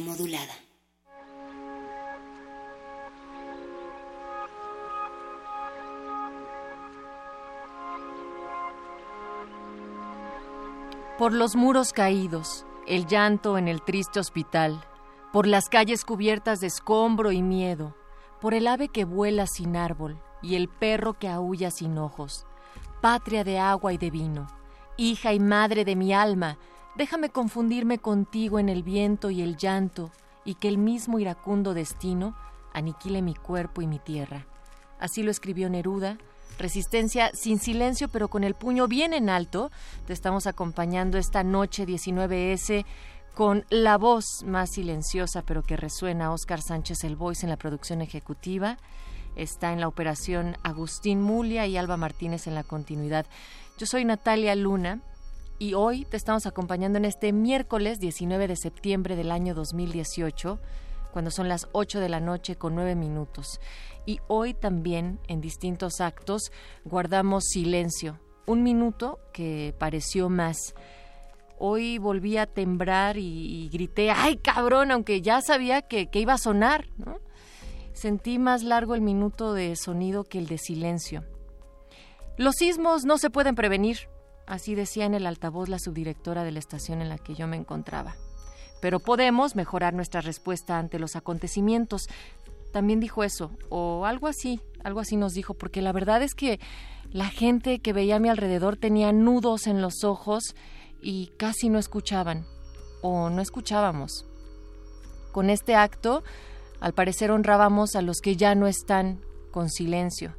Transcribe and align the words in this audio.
Modulada. 0.00 0.54
Por 11.18 11.34
los 11.34 11.54
muros 11.54 11.92
caídos, 11.92 12.64
el 12.86 13.06
llanto 13.06 13.58
en 13.58 13.68
el 13.68 13.82
triste 13.82 14.18
hospital, 14.18 14.82
por 15.34 15.46
las 15.46 15.68
calles 15.68 16.06
cubiertas 16.06 16.60
de 16.60 16.68
escombro 16.68 17.30
y 17.30 17.42
miedo, 17.42 17.94
por 18.40 18.54
el 18.54 18.68
ave 18.68 18.88
que 18.88 19.04
vuela 19.04 19.46
sin 19.46 19.76
árbol 19.76 20.18
y 20.40 20.54
el 20.54 20.68
perro 20.68 21.18
que 21.18 21.28
aúlla 21.28 21.70
sin 21.70 21.98
ojos, 21.98 22.46
patria 23.02 23.44
de 23.44 23.58
agua 23.58 23.92
y 23.92 23.98
de 23.98 24.10
vino, 24.10 24.46
hija 24.96 25.34
y 25.34 25.40
madre 25.40 25.84
de 25.84 25.94
mi 25.94 26.14
alma, 26.14 26.56
déjame 26.98 27.30
confundirme 27.30 27.98
contigo 27.98 28.58
en 28.58 28.68
el 28.68 28.82
viento 28.82 29.30
y 29.30 29.40
el 29.40 29.56
llanto, 29.56 30.10
y 30.44 30.56
que 30.56 30.68
el 30.68 30.76
mismo 30.76 31.18
iracundo 31.18 31.72
destino 31.72 32.36
aniquile 32.74 33.22
mi 33.22 33.34
cuerpo 33.34 33.80
y 33.80 33.86
mi 33.86 33.98
tierra. 33.98 34.44
Así 34.98 35.22
lo 35.22 35.30
escribió 35.30 35.70
Neruda, 35.70 36.18
Resistencia 36.58 37.30
sin 37.34 37.60
silencio, 37.60 38.08
pero 38.08 38.26
con 38.26 38.42
el 38.42 38.54
puño 38.54 38.88
bien 38.88 39.12
en 39.12 39.30
alto. 39.30 39.70
Te 40.06 40.12
estamos 40.12 40.48
acompañando 40.48 41.16
esta 41.16 41.44
noche 41.44 41.86
19S 41.86 42.84
con 43.36 43.64
la 43.70 43.96
voz 43.96 44.42
más 44.44 44.70
silenciosa, 44.70 45.42
pero 45.42 45.62
que 45.62 45.76
resuena 45.76 46.32
Oscar 46.32 46.60
Sánchez 46.60 47.04
el 47.04 47.14
Voice 47.14 47.46
en 47.46 47.50
la 47.50 47.56
producción 47.56 48.02
ejecutiva. 48.02 48.76
Está 49.36 49.72
en 49.72 49.80
la 49.80 49.86
operación 49.86 50.56
Agustín 50.64 51.22
Mulia 51.22 51.64
y 51.68 51.76
Alba 51.76 51.96
Martínez 51.96 52.48
en 52.48 52.56
la 52.56 52.64
continuidad. 52.64 53.26
Yo 53.78 53.86
soy 53.86 54.04
Natalia 54.04 54.56
Luna 54.56 55.00
y 55.58 55.74
hoy 55.74 56.04
te 56.04 56.16
estamos 56.16 56.46
acompañando 56.46 56.98
en 56.98 57.04
este 57.04 57.32
miércoles 57.32 57.98
19 57.98 58.46
de 58.46 58.56
septiembre 58.56 59.16
del 59.16 59.32
año 59.32 59.54
2018, 59.54 60.60
cuando 61.12 61.30
son 61.30 61.48
las 61.48 61.68
8 61.72 61.98
de 61.98 62.08
la 62.08 62.20
noche 62.20 62.56
con 62.56 62.76
9 62.76 62.94
minutos. 62.94 63.60
Y 64.06 64.20
hoy 64.28 64.54
también, 64.54 65.18
en 65.26 65.40
distintos 65.40 66.00
actos, 66.00 66.52
guardamos 66.84 67.44
silencio, 67.44 68.20
un 68.46 68.62
minuto 68.62 69.18
que 69.32 69.74
pareció 69.78 70.28
más. 70.28 70.74
Hoy 71.58 71.98
volví 71.98 72.36
a 72.36 72.46
temblar 72.46 73.16
y, 73.18 73.68
grité, 73.72 74.12
¡ay 74.12 74.36
cabrón! 74.36 74.92
aunque 74.92 75.22
ya 75.22 75.40
sabía 75.40 75.82
que, 75.82 76.08
iba 76.12 76.34
a 76.34 76.38
sonar. 76.38 76.88
Sentí 77.92 78.38
más 78.38 78.62
largo 78.62 78.94
el 78.94 79.00
minuto 79.00 79.54
de 79.54 79.74
sonido 79.74 80.22
que 80.22 80.38
el 80.38 80.46
de 80.46 80.58
silencio. 80.58 81.24
Los 82.36 82.54
sismos 82.54 83.04
no 83.04 83.18
se 83.18 83.30
pueden 83.30 83.56
prevenir, 83.56 84.08
así 84.48 84.74
decía 84.74 85.04
en 85.04 85.14
el 85.14 85.26
altavoz 85.26 85.68
la 85.68 85.78
subdirectora 85.78 86.42
de 86.42 86.52
la 86.52 86.58
estación 86.58 87.00
en 87.00 87.08
la 87.08 87.18
que 87.18 87.34
yo 87.34 87.46
me 87.46 87.56
encontraba. 87.56 88.16
Pero 88.80 88.98
podemos 88.98 89.54
mejorar 89.54 89.94
nuestra 89.94 90.20
respuesta 90.20 90.78
ante 90.78 90.98
los 90.98 91.16
acontecimientos, 91.16 92.08
también 92.72 93.00
dijo 93.00 93.24
eso, 93.24 93.50
o 93.68 94.06
algo 94.06 94.26
así, 94.26 94.60
algo 94.82 95.00
así 95.00 95.16
nos 95.16 95.34
dijo, 95.34 95.54
porque 95.54 95.82
la 95.82 95.92
verdad 95.92 96.22
es 96.22 96.34
que 96.34 96.60
la 97.10 97.28
gente 97.28 97.80
que 97.80 97.92
veía 97.92 98.16
a 98.16 98.20
mi 98.20 98.28
alrededor 98.28 98.76
tenía 98.76 99.12
nudos 99.12 99.66
en 99.66 99.82
los 99.82 100.04
ojos 100.04 100.54
y 101.00 101.28
casi 101.36 101.68
no 101.68 101.78
escuchaban, 101.78 102.46
o 103.02 103.30
no 103.30 103.42
escuchábamos. 103.42 104.26
Con 105.32 105.50
este 105.50 105.74
acto, 105.74 106.22
al 106.80 106.94
parecer 106.94 107.30
honrábamos 107.30 107.96
a 107.96 108.02
los 108.02 108.20
que 108.20 108.36
ya 108.36 108.54
no 108.54 108.66
están 108.66 109.20
con 109.50 109.68
silencio. 109.70 110.37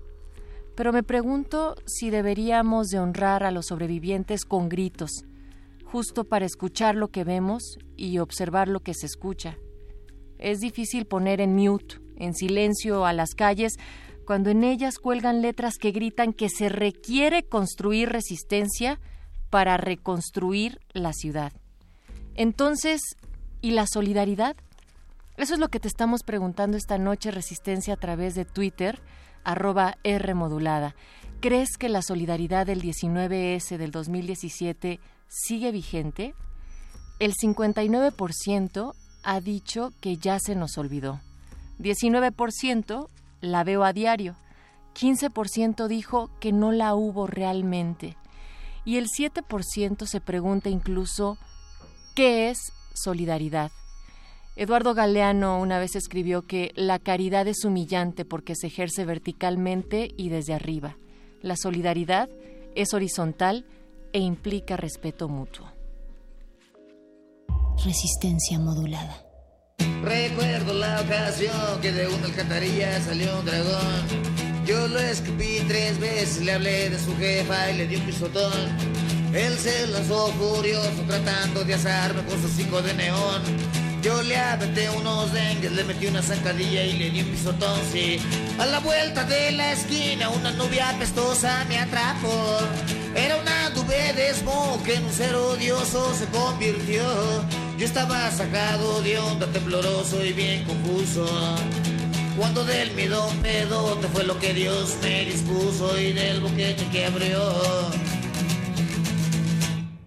Pero 0.79 0.93
me 0.93 1.03
pregunto 1.03 1.75
si 1.85 2.09
deberíamos 2.09 2.87
de 2.87 2.99
honrar 2.99 3.43
a 3.43 3.51
los 3.51 3.65
sobrevivientes 3.65 4.45
con 4.45 4.69
gritos, 4.69 5.25
justo 5.83 6.23
para 6.23 6.45
escuchar 6.45 6.95
lo 6.95 7.09
que 7.09 7.25
vemos 7.25 7.77
y 7.97 8.19
observar 8.19 8.69
lo 8.69 8.79
que 8.79 8.93
se 8.93 9.05
escucha. 9.05 9.57
Es 10.37 10.61
difícil 10.61 11.05
poner 11.05 11.41
en 11.41 11.53
mute 11.53 11.99
en 12.15 12.33
silencio 12.33 13.05
a 13.05 13.11
las 13.11 13.31
calles 13.35 13.73
cuando 14.25 14.51
en 14.51 14.63
ellas 14.63 14.99
cuelgan 14.99 15.41
letras 15.41 15.77
que 15.77 15.91
gritan 15.91 16.31
que 16.31 16.47
se 16.47 16.69
requiere 16.69 17.43
construir 17.43 18.07
resistencia 18.07 19.01
para 19.49 19.75
reconstruir 19.75 20.79
la 20.93 21.11
ciudad. 21.11 21.51
Entonces, 22.35 23.01
¿y 23.59 23.71
la 23.71 23.85
solidaridad? 23.85 24.55
Eso 25.35 25.55
es 25.55 25.59
lo 25.59 25.67
que 25.67 25.81
te 25.81 25.89
estamos 25.89 26.23
preguntando 26.23 26.77
esta 26.77 26.97
noche, 26.97 27.31
Resistencia, 27.31 27.95
a 27.95 27.97
través 27.97 28.33
de 28.33 28.45
Twitter, 28.45 29.01
arroba 29.49 29.97
R 30.03 30.35
modulada. 30.35 30.95
¿Crees 31.39 31.77
que 31.77 31.89
la 31.89 32.03
solidaridad 32.03 32.67
del 32.67 32.83
19S 32.83 33.77
del 33.77 33.89
2017 33.89 34.99
sigue 35.27 35.71
vigente? 35.71 36.35
El 37.19 37.33
59% 37.33 38.93
ha 39.23 39.41
dicho 39.41 39.91
que 40.01 40.17
ya 40.17 40.37
se 40.39 40.55
nos 40.55 40.77
olvidó. 40.77 41.19
19% 41.79 43.07
la 43.41 43.63
veo 43.63 43.83
a 43.83 43.91
diario. 43.91 44.35
15% 44.93 45.87
dijo 45.87 46.29
que 46.39 46.51
no 46.51 46.71
la 46.71 46.93
hubo 46.93 47.25
realmente. 47.25 48.17
Y 48.85 48.97
el 48.97 49.07
7% 49.07 50.05
se 50.05 50.21
pregunta 50.21 50.69
incluso 50.69 51.37
¿qué 52.13 52.49
es 52.49 52.71
solidaridad? 52.93 53.71
Eduardo 54.59 54.93
Galeano 54.93 55.57
una 55.57 55.79
vez 55.79 55.95
escribió 55.95 56.41
que 56.41 56.73
la 56.75 56.99
caridad 56.99 57.47
es 57.47 57.63
humillante 57.63 58.25
porque 58.25 58.55
se 58.57 58.67
ejerce 58.67 59.05
verticalmente 59.05 60.11
y 60.17 60.27
desde 60.27 60.53
arriba. 60.53 60.97
La 61.41 61.55
solidaridad 61.55 62.27
es 62.75 62.93
horizontal 62.93 63.65
e 64.11 64.19
implica 64.19 64.75
respeto 64.75 65.29
mutuo. 65.29 65.71
Resistencia 67.85 68.59
modulada. 68.59 69.23
Recuerdo 70.03 70.73
la 70.73 70.99
ocasión 71.03 71.79
que 71.81 71.93
de 71.93 72.09
una 72.09 72.25
alcantarilla 72.25 72.99
salió 72.99 73.39
un 73.39 73.45
dragón. 73.45 74.65
Yo 74.65 74.89
lo 74.89 74.99
escribí 74.99 75.61
tres 75.69 75.97
veces, 76.01 76.41
le 76.41 76.51
hablé 76.51 76.89
de 76.89 76.99
su 76.99 77.15
jefa 77.15 77.71
y 77.71 77.77
le 77.77 77.87
di 77.87 77.95
un 77.95 78.05
pisotón. 78.05 78.67
Él 79.33 79.57
se 79.57 79.87
lanzó 79.87 80.27
furioso 80.33 81.01
tratando 81.07 81.63
de 81.63 81.75
asarme 81.75 82.25
con 82.25 82.41
sus 82.41 82.51
cinco 82.51 82.81
de 82.81 82.93
neón. 82.93 83.41
Yo 84.01 84.21
le 84.23 84.37
aventé 84.37 84.89
unos 84.89 85.33
dengues, 85.33 85.73
le 85.73 85.83
metí 85.83 86.07
una 86.07 86.21
zancadilla 86.21 86.83
y 86.83 86.93
le 86.93 87.09
di 87.09 87.21
un 87.21 87.31
pisotón, 87.31 87.81
sí. 87.91 88.17
A 88.57 88.65
la 88.65 88.79
vuelta 88.79 89.25
de 89.25 89.51
la 89.51 89.73
esquina 89.73 90.29
una 90.29 90.51
nube 90.51 90.81
apestosa 90.81 91.65
me 91.67 91.77
atrapó. 91.77 92.59
Era 93.13 93.35
una 93.35 93.69
nube 93.71 94.13
de 94.13 94.33
smog 94.33 94.81
que 94.83 94.95
en 94.95 95.03
un 95.03 95.11
ser 95.11 95.35
odioso 95.35 96.13
se 96.13 96.25
convirtió. 96.27 97.03
Yo 97.77 97.85
estaba 97.85 98.31
sacado 98.31 99.01
de 99.01 99.19
onda, 99.19 99.47
tembloroso 99.47 100.23
y 100.23 100.31
bien 100.31 100.63
confuso. 100.63 101.25
Cuando 102.37 102.63
del 102.63 102.91
miedo 102.93 103.29
pedo 103.41 103.97
te 103.97 104.07
fue 104.07 104.23
lo 104.23 104.39
que 104.39 104.53
Dios 104.53 104.95
me 105.01 105.25
dispuso 105.25 105.99
y 105.99 106.13
del 106.13 106.39
boquete 106.39 106.87
que 106.89 107.05
abrió. 107.05 107.41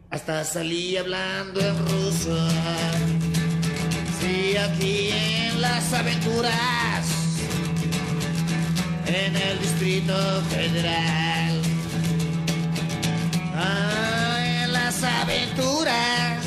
Hasta 0.08 0.44
salí 0.44 0.96
hablando 0.96 1.60
en 1.60 1.78
ruso. 1.86 3.31
Sí, 4.22 4.56
aquí 4.56 5.10
en 5.10 5.60
las 5.60 5.92
aventuras, 5.92 7.06
en 9.06 9.34
el 9.34 9.58
Distrito 9.58 10.14
Federal. 10.50 11.60
Ah, 13.56 14.62
en 14.62 14.72
las 14.72 15.02
aventuras, 15.02 16.38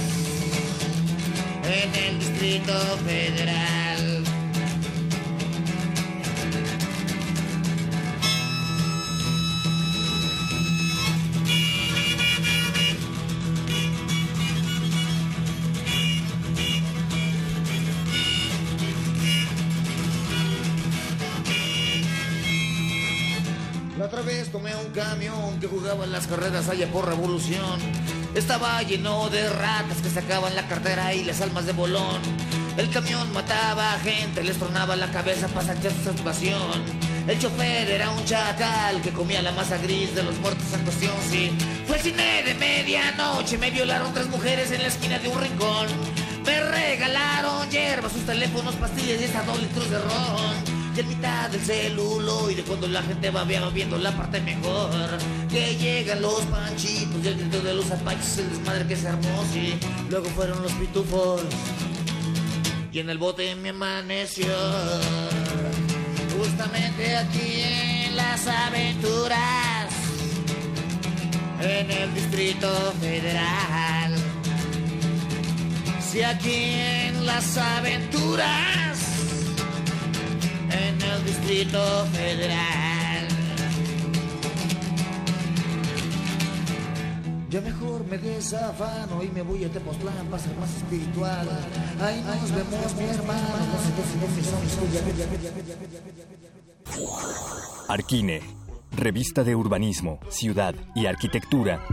en 1.65 1.95
el 1.95 2.19
Distrito 2.19 2.73
Federal. 3.05 4.24
Tomé 24.09 24.75
un 24.75 24.91
camión 24.91 25.59
que 25.59 25.67
jugaba 25.67 26.03
en 26.05 26.11
las 26.11 26.27
carreras 26.27 26.69
allá 26.69 26.87
por 26.91 27.07
revolución. 27.07 27.79
Estaba 28.35 28.81
lleno 28.83 29.29
de 29.29 29.49
ratas 29.49 29.97
que 30.03 30.09
sacaban 30.09 30.55
la 30.55 30.67
cartera 30.67 31.13
y 31.13 31.23
las 31.23 31.41
almas 31.41 31.65
de 31.65 31.73
bolón. 31.73 32.21
El 32.77 32.89
camión 32.91 33.31
mataba 33.33 33.93
a 33.93 33.99
gente, 33.99 34.43
les 34.43 34.57
tronaba 34.57 34.95
la 34.95 35.11
cabeza 35.11 35.47
para 35.47 35.67
sacar 35.67 35.91
su 35.91 36.03
satisfacción. 36.03 36.83
El 37.27 37.39
chofer 37.39 37.89
era 37.89 38.11
un 38.11 38.23
chacal 38.25 39.01
que 39.01 39.11
comía 39.11 39.41
la 39.41 39.51
masa 39.51 39.77
gris 39.77 40.13
de 40.13 40.23
los 40.23 40.37
muertos 40.39 40.67
en 40.73 40.83
cuestión, 40.83 41.13
sí. 41.29 41.51
Fue 41.87 41.97
cine 41.97 42.43
de 42.43 42.53
medianoche, 42.53 43.57
me 43.57 43.71
violaron 43.71 44.13
tres 44.13 44.27
mujeres 44.27 44.71
en 44.71 44.81
la 44.83 44.89
esquina 44.89 45.17
de 45.17 45.29
un 45.29 45.39
rincón. 45.39 45.87
Me 46.45 46.59
regalaron 46.59 47.69
hierbas, 47.71 48.11
sus 48.11 48.25
teléfonos, 48.25 48.75
pastillas 48.75 49.19
y 49.21 49.25
hasta 49.25 49.41
dos 49.43 49.59
litros 49.59 49.89
de 49.89 49.97
ron. 49.97 50.74
Y 50.95 50.99
en 51.01 51.07
mitad 51.09 51.49
del 51.49 51.59
celuloide, 51.61 52.63
cuando 52.63 52.87
la 52.87 53.03
gente 53.03 53.29
va 53.29 53.43
viendo 53.43 53.97
la 53.97 54.15
parte 54.15 54.39
mejor, 54.39 54.89
que 55.49 55.75
llegan 55.75 56.21
los 56.21 56.41
panchitos 56.43 57.23
y 57.23 57.27
el 57.27 57.35
grito 57.37 57.59
de 57.61 57.73
los 57.73 57.91
apaches, 57.91 58.37
el 58.37 58.49
desmadre 58.49 58.87
que 58.87 58.95
se 58.95 59.09
armó, 59.09 59.43
sí. 59.51 59.73
Luego 60.09 60.29
fueron 60.29 60.61
los 60.61 60.71
pitufos 60.73 61.41
y 62.93 62.99
en 62.99 63.09
el 63.09 63.17
bote 63.17 63.55
me 63.55 63.69
amaneció. 63.69 64.47
Justamente 66.39 67.17
aquí 67.17 67.61
en 68.05 68.15
las 68.15 68.47
aventuras, 68.47 69.89
en 71.59 71.91
el 71.91 72.13
Distrito 72.13 72.93
Federal. 73.01 74.15
Si 76.09 76.21
aquí 76.21 76.75
en 76.79 77.25
las 77.25 77.57
aventuras, 77.57 78.94
en 81.15 81.21
el 81.21 81.25
Distrito 81.25 81.79
Federal. 82.13 83.27
Yo 87.49 87.61
mejor 87.61 88.05
me 88.05 88.17
desafano 88.17 89.23
y 89.23 89.29
me 89.29 89.41
voy 89.41 89.63
a 89.63 89.69
Tepoztlán 89.71 90.27
para 90.27 90.43
ser 90.43 90.57
más 90.57 90.75
espiritual. 90.75 91.47
Ahí 92.01 92.21
nos 92.21 92.51
vemos, 92.51 92.95
mi 92.95 93.05
hermano. 93.05 93.55
Arquine, 97.87 98.41
revista 98.91 99.43
de 99.43 99.55
urbanismo, 99.55 100.19
ciudad 100.29 100.75
y 100.95 101.05
arquitectura, 101.05 101.85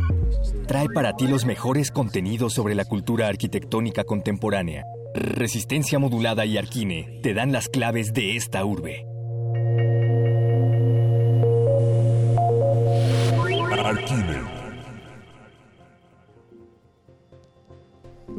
trae 0.67 0.89
para 0.89 1.15
ti 1.15 1.29
los 1.29 1.45
mejores 1.45 1.91
contenidos 1.91 2.55
sobre 2.55 2.75
la 2.75 2.85
cultura 2.85 3.29
arquitectónica 3.29 4.05
contemporánea. 4.05 4.85
Resistencia 5.15 5.99
modulada 5.99 6.47
y 6.47 6.57
Arquine 6.57 7.21
te 7.23 7.35
dan 7.35 7.53
las 7.53 7.69
claves 7.69 8.15
de 8.15 8.35
esta 8.35 8.65
urbe. 8.65 9.12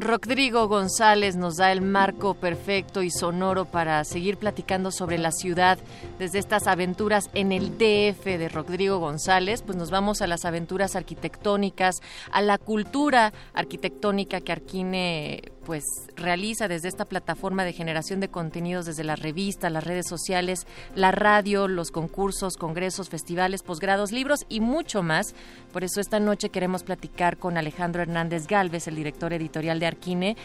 Rodrigo 0.04 0.68
González 0.68 1.36
nos 1.36 1.58
da 1.58 1.72
el 1.72 1.82
marco 1.82 2.34
perfecto 2.34 3.04
y 3.04 3.12
sonoro 3.12 3.66
para 3.66 4.04
seguir 4.04 4.38
platicando 4.38 4.92
sobre 4.92 5.18
la 5.18 5.32
ciudad 5.32 5.78
desde 6.20 6.40
estas 6.40 6.68
aventuras 6.68 7.30
en 7.34 7.52
el 7.52 7.78
DF 7.78 8.26
de 8.26 8.50
Rodrigo 8.50 8.98
González. 8.98 9.62
Pues 9.62 9.78
nos 9.78 9.92
vamos 9.92 10.22
a 10.22 10.28
las 10.28 10.46
aventuras 10.46 10.96
arquitectónicas, 10.96 12.02
a 12.32 12.42
la 12.42 12.58
cultura 12.58 13.34
arquitectónica 13.54 14.42
que 14.42 14.52
Arquine 14.52 15.53
pues 15.66 15.84
realiza 16.16 16.68
desde 16.68 16.88
esta 16.88 17.06
plataforma 17.06 17.64
de 17.64 17.74
generación 17.74 18.20
de 18.20 18.28
contenidos 18.28 18.86
desde 18.86 19.04
la 19.04 19.16
revista, 19.16 19.70
las 19.70 19.84
redes 19.84 20.08
sociales, 20.08 20.68
la 20.96 21.12
radio, 21.12 21.68
los 21.68 21.92
concursos, 21.92 22.58
congresos, 22.58 23.10
festivales, 23.10 23.64
posgrados, 23.64 24.12
libros 24.12 24.46
y 24.50 24.60
mucho 24.60 25.04
más. 25.04 25.36
Por 25.72 25.84
eso 25.84 26.02
esta 26.02 26.20
noche 26.20 26.50
queremos 26.50 26.84
platicar 26.84 27.38
con 27.38 27.58
Alejandro 27.58 28.02
Hernández 28.02 28.48
Galvez, 28.48 28.88
el 28.88 28.96
director 28.96 29.34
editorial 29.34 29.80
de 29.80 29.88
Arquine, 29.88 30.38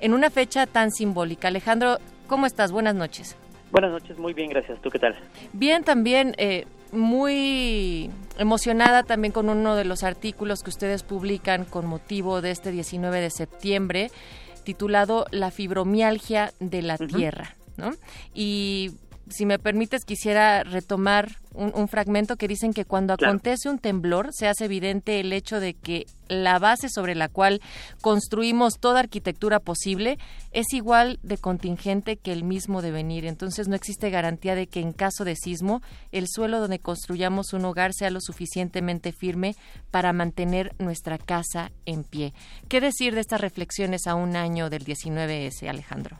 en 0.00 0.14
una 0.14 0.30
fecha 0.30 0.66
tan 0.66 0.90
simbólica. 0.90 1.48
Alejandro, 1.48 1.98
¿cómo 2.26 2.46
estás? 2.46 2.72
Buenas 2.72 2.94
noches. 2.94 3.36
Buenas 3.70 3.92
noches, 3.92 4.18
muy 4.18 4.34
bien, 4.34 4.50
gracias. 4.50 4.80
¿Tú 4.82 4.90
qué 4.90 4.98
tal? 4.98 5.16
Bien, 5.54 5.82
también 5.82 6.34
eh, 6.36 6.66
muy 6.92 8.10
emocionada 8.38 9.02
también 9.02 9.32
con 9.32 9.48
uno 9.48 9.76
de 9.76 9.84
los 9.84 10.02
artículos 10.02 10.60
que 10.62 10.70
ustedes 10.70 11.02
publican 11.02 11.64
con 11.64 11.86
motivo 11.86 12.40
de 12.40 12.50
este 12.50 12.70
19 12.70 13.20
de 13.20 13.30
septiembre 13.30 14.10
titulado 14.64 15.26
La 15.30 15.50
fibromialgia 15.50 16.52
de 16.60 16.82
la 16.82 16.98
Tierra. 16.98 17.56
¿no? 17.76 17.92
Y 18.34 18.92
si 19.32 19.46
me 19.46 19.58
permites, 19.58 20.04
quisiera 20.04 20.62
retomar 20.62 21.36
un, 21.54 21.88
fragmento 21.88 22.36
que 22.36 22.48
dicen 22.48 22.72
que 22.72 22.84
cuando 22.84 23.12
acontece 23.12 23.68
un 23.68 23.78
temblor 23.78 24.30
se 24.32 24.48
hace 24.48 24.64
evidente 24.64 25.20
el 25.20 25.32
hecho 25.32 25.60
de 25.60 25.74
que 25.74 26.06
la 26.28 26.58
base 26.58 26.88
sobre 26.88 27.14
la 27.14 27.28
cual 27.28 27.60
construimos 28.00 28.78
toda 28.78 29.00
arquitectura 29.00 29.60
posible 29.60 30.18
es 30.52 30.72
igual 30.72 31.18
de 31.22 31.36
contingente 31.36 32.16
que 32.16 32.32
el 32.32 32.44
mismo 32.44 32.80
devenir. 32.80 33.26
Entonces 33.26 33.68
no 33.68 33.74
existe 33.74 34.08
garantía 34.08 34.54
de 34.54 34.66
que 34.66 34.80
en 34.80 34.92
caso 34.92 35.24
de 35.24 35.36
sismo 35.36 35.82
el 36.10 36.26
suelo 36.28 36.60
donde 36.60 36.78
construyamos 36.78 37.52
un 37.52 37.64
hogar 37.64 37.92
sea 37.92 38.10
lo 38.10 38.20
suficientemente 38.20 39.12
firme 39.12 39.54
para 39.90 40.12
mantener 40.12 40.74
nuestra 40.78 41.18
casa 41.18 41.70
en 41.84 42.04
pie. 42.04 42.32
¿Qué 42.68 42.80
decir 42.80 43.14
de 43.14 43.20
estas 43.20 43.40
reflexiones 43.40 44.06
a 44.06 44.14
un 44.14 44.36
año 44.36 44.70
del 44.70 44.84
19S, 44.84 45.68
Alejandro? 45.68 46.18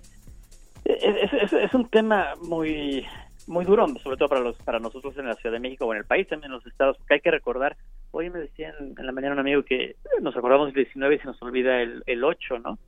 Es, 0.84 1.74
un 1.74 1.88
tema 1.88 2.34
muy 2.42 3.06
muy 3.46 3.64
duro, 3.64 3.86
sobre 4.02 4.16
todo 4.16 4.28
para 4.28 4.40
los 4.40 4.56
para 4.58 4.78
nosotros 4.78 5.16
en 5.18 5.26
la 5.26 5.34
Ciudad 5.34 5.54
de 5.54 5.60
México 5.60 5.86
o 5.86 5.92
en 5.92 5.98
el 5.98 6.04
país, 6.04 6.28
también 6.28 6.50
en 6.50 6.56
los 6.56 6.66
estados, 6.66 6.96
porque 6.98 7.14
hay 7.14 7.20
que 7.20 7.30
recordar, 7.30 7.76
hoy 8.12 8.30
me 8.30 8.38
decían 8.38 8.74
en 8.96 9.06
la 9.06 9.12
mañana 9.12 9.34
un 9.34 9.40
amigo 9.40 9.64
que 9.64 9.96
nos 10.20 10.36
acordamos 10.36 10.66
del 10.66 10.84
19 10.84 11.14
y 11.14 11.18
se 11.18 11.26
nos 11.26 11.42
olvida 11.42 11.80
el, 11.80 12.02
el 12.06 12.22
8, 12.22 12.58
¿no? 12.60 12.78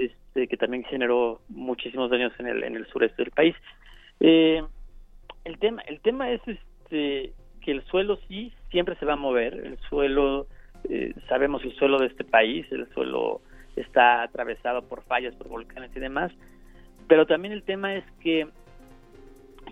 este, 0.00 0.48
que 0.48 0.56
también 0.56 0.84
generó 0.84 1.40
muchísimos 1.48 2.10
daños 2.10 2.32
en 2.38 2.46
el, 2.46 2.64
en 2.64 2.76
el 2.76 2.86
sureste 2.86 3.22
del 3.22 3.32
país. 3.32 3.54
Eh, 4.20 4.62
el 5.44 5.58
tema 5.58 5.82
el 5.82 6.00
tema 6.00 6.30
es 6.30 6.40
este 6.46 7.32
que 7.60 7.72
el 7.72 7.84
suelo 7.84 8.18
sí 8.28 8.52
siempre 8.70 8.96
se 8.96 9.04
va 9.04 9.14
a 9.14 9.16
mover, 9.16 9.54
el 9.54 9.78
suelo, 9.88 10.46
eh, 10.88 11.14
sabemos 11.28 11.62
el 11.64 11.74
suelo 11.76 11.98
de 11.98 12.06
este 12.06 12.24
país, 12.24 12.66
el 12.70 12.88
suelo 12.94 13.40
está 13.76 14.22
atravesado 14.22 14.82
por 14.82 15.02
fallas, 15.02 15.34
por 15.34 15.48
volcanes 15.48 15.90
y 15.94 16.00
demás, 16.00 16.32
pero 17.08 17.26
también 17.26 17.52
el 17.52 17.62
tema 17.62 17.94
es 17.96 18.04
que, 18.20 18.46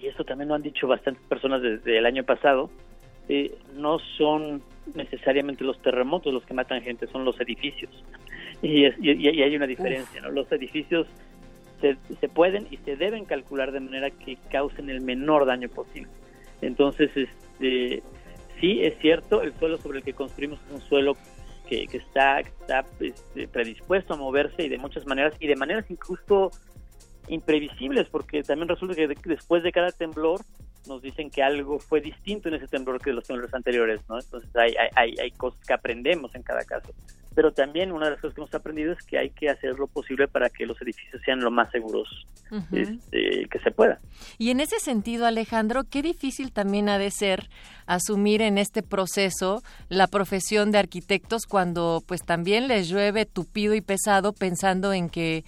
y 0.01 0.07
esto 0.07 0.25
también 0.25 0.49
lo 0.49 0.55
han 0.55 0.63
dicho 0.63 0.89
bastantes 0.89 1.23
personas 1.27 1.63
desde 1.63 1.99
el 1.99 2.07
año 2.07 2.25
pasado, 2.25 2.71
eh, 3.29 3.59
no 3.75 3.99
son 4.17 4.63
necesariamente 4.95 5.65
los 5.65 5.81
terremotos 5.83 6.33
los 6.33 6.45
que 6.45 6.55
matan 6.55 6.83
gente, 6.83 7.07
son 7.09 7.25
los 7.25 7.39
edificios. 7.41 7.91
Y, 8.63 8.87
y, 8.87 9.43
hay 9.43 9.57
una 9.57 9.67
diferencia, 9.67 10.21
¿no? 10.23 10.31
Los 10.31 10.51
edificios 10.51 11.07
se, 11.81 11.97
se, 12.21 12.29
pueden 12.29 12.67
y 12.71 12.79
se 12.79 12.97
deben 12.97 13.27
calcular 13.27 13.73
de 13.73 13.81
manera 13.81 14.11
que 14.11 14.39
causen 14.51 14.89
el 14.89 15.03
menor 15.03 15.45
daño 15.45 15.69
posible. 15.69 16.11
Entonces, 16.63 17.11
este, 17.15 18.03
sí, 18.61 18.81
es 18.83 18.99
cierto, 19.01 19.43
el 19.43 19.53
suelo 19.59 19.77
sobre 19.77 19.99
el 19.99 20.05
que 20.05 20.15
construimos 20.15 20.59
es 20.67 20.73
un 20.73 20.81
suelo 20.81 21.17
que, 21.69 21.87
que 21.87 21.99
está, 21.99 22.41
está 22.41 22.87
este, 23.01 23.49
predispuesto 23.49 24.15
a 24.15 24.17
moverse 24.17 24.63
y 24.63 24.69
de 24.69 24.79
muchas 24.79 25.07
maneras, 25.07 25.35
y 25.41 25.49
de 25.49 25.57
maneras 25.57 25.85
incluso 25.91 26.51
imprevisibles, 27.29 28.09
porque 28.09 28.43
también 28.43 28.69
resulta 28.69 28.95
que 28.95 29.09
después 29.25 29.63
de 29.63 29.73
cada 29.73 29.91
temblor 29.93 30.41
nos 30.87 31.03
dicen 31.03 31.31
que 31.31 31.43
algo 31.43 31.79
fue 31.79 32.01
distinto 32.01 32.49
en 32.49 32.55
ese 32.55 32.69
temblor 32.69 33.01
que 33.01 33.13
los 33.13 33.25
temblores 33.25 33.53
anteriores, 33.55 34.01
¿no? 34.09 34.19
Entonces 34.19 34.55
hay, 34.57 34.75
hay, 34.95 35.15
hay 35.21 35.31
cosas 35.33 35.61
que 35.67 35.75
aprendemos 35.75 36.35
en 36.35 36.43
cada 36.43 36.65
caso. 36.65 36.93
Pero 37.35 37.53
también 37.53 37.93
una 37.93 38.07
de 38.07 38.13
las 38.13 38.21
cosas 38.21 38.35
que 38.35 38.41
hemos 38.41 38.55
aprendido 38.55 38.93
es 38.93 39.03
que 39.05 39.19
hay 39.19 39.29
que 39.29 39.51
hacer 39.51 39.79
lo 39.79 39.89
posible 39.89 40.27
para 40.27 40.49
que 40.49 40.65
los 40.65 40.81
edificios 40.81 41.21
sean 41.23 41.41
lo 41.41 41.51
más 41.51 41.71
seguros 41.71 42.27
este, 42.73 43.47
que 43.51 43.59
se 43.63 43.71
pueda. 43.73 43.99
Y 44.39 44.51
en 44.51 44.61
ese 44.61 44.79
sentido, 44.79 45.27
Alejandro, 45.27 45.83
qué 45.85 46.01
difícil 46.01 46.51
también 46.51 46.89
ha 46.89 46.99
de 46.99 47.11
ser 47.11 47.51
asumir 47.85 48.41
en 48.41 48.57
este 48.57 48.83
proceso 48.83 49.63
la 49.91 50.07
profesión 50.07 50.71
de 50.71 50.79
arquitectos 50.79 51.43
cuando 51.47 52.03
pues 52.07 52.23
también 52.23 52.69
les 52.69 52.89
llueve 52.89 53.27
tupido 53.27 53.75
y 53.75 53.83
pesado 53.83 54.33
pensando 54.33 54.95
en 54.95 55.11
que 55.11 55.45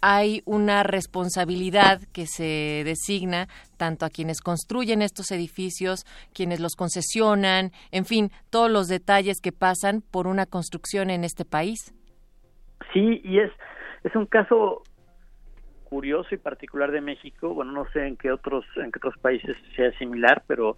hay 0.00 0.42
una 0.44 0.82
responsabilidad 0.82 2.00
que 2.12 2.26
se 2.26 2.82
designa 2.84 3.48
tanto 3.76 4.06
a 4.06 4.10
quienes 4.10 4.40
construyen 4.40 5.02
estos 5.02 5.30
edificios, 5.30 6.04
quienes 6.34 6.60
los 6.60 6.74
concesionan, 6.76 7.70
en 7.90 8.04
fin, 8.04 8.30
todos 8.50 8.70
los 8.70 8.88
detalles 8.88 9.40
que 9.40 9.52
pasan 9.52 10.02
por 10.02 10.26
una 10.26 10.46
construcción 10.46 11.10
en 11.10 11.24
este 11.24 11.44
país. 11.44 11.94
Sí, 12.92 13.20
y 13.24 13.40
es, 13.40 13.50
es 14.04 14.14
un 14.14 14.26
caso 14.26 14.82
curioso 15.84 16.34
y 16.34 16.38
particular 16.38 16.92
de 16.92 17.00
México. 17.00 17.54
Bueno, 17.54 17.72
no 17.72 17.90
sé 17.92 18.06
en 18.06 18.16
qué 18.16 18.30
otros 18.30 18.64
en 18.76 18.92
qué 18.92 18.98
otros 18.98 19.16
países 19.18 19.56
sea 19.74 19.90
similar, 19.98 20.44
pero 20.46 20.76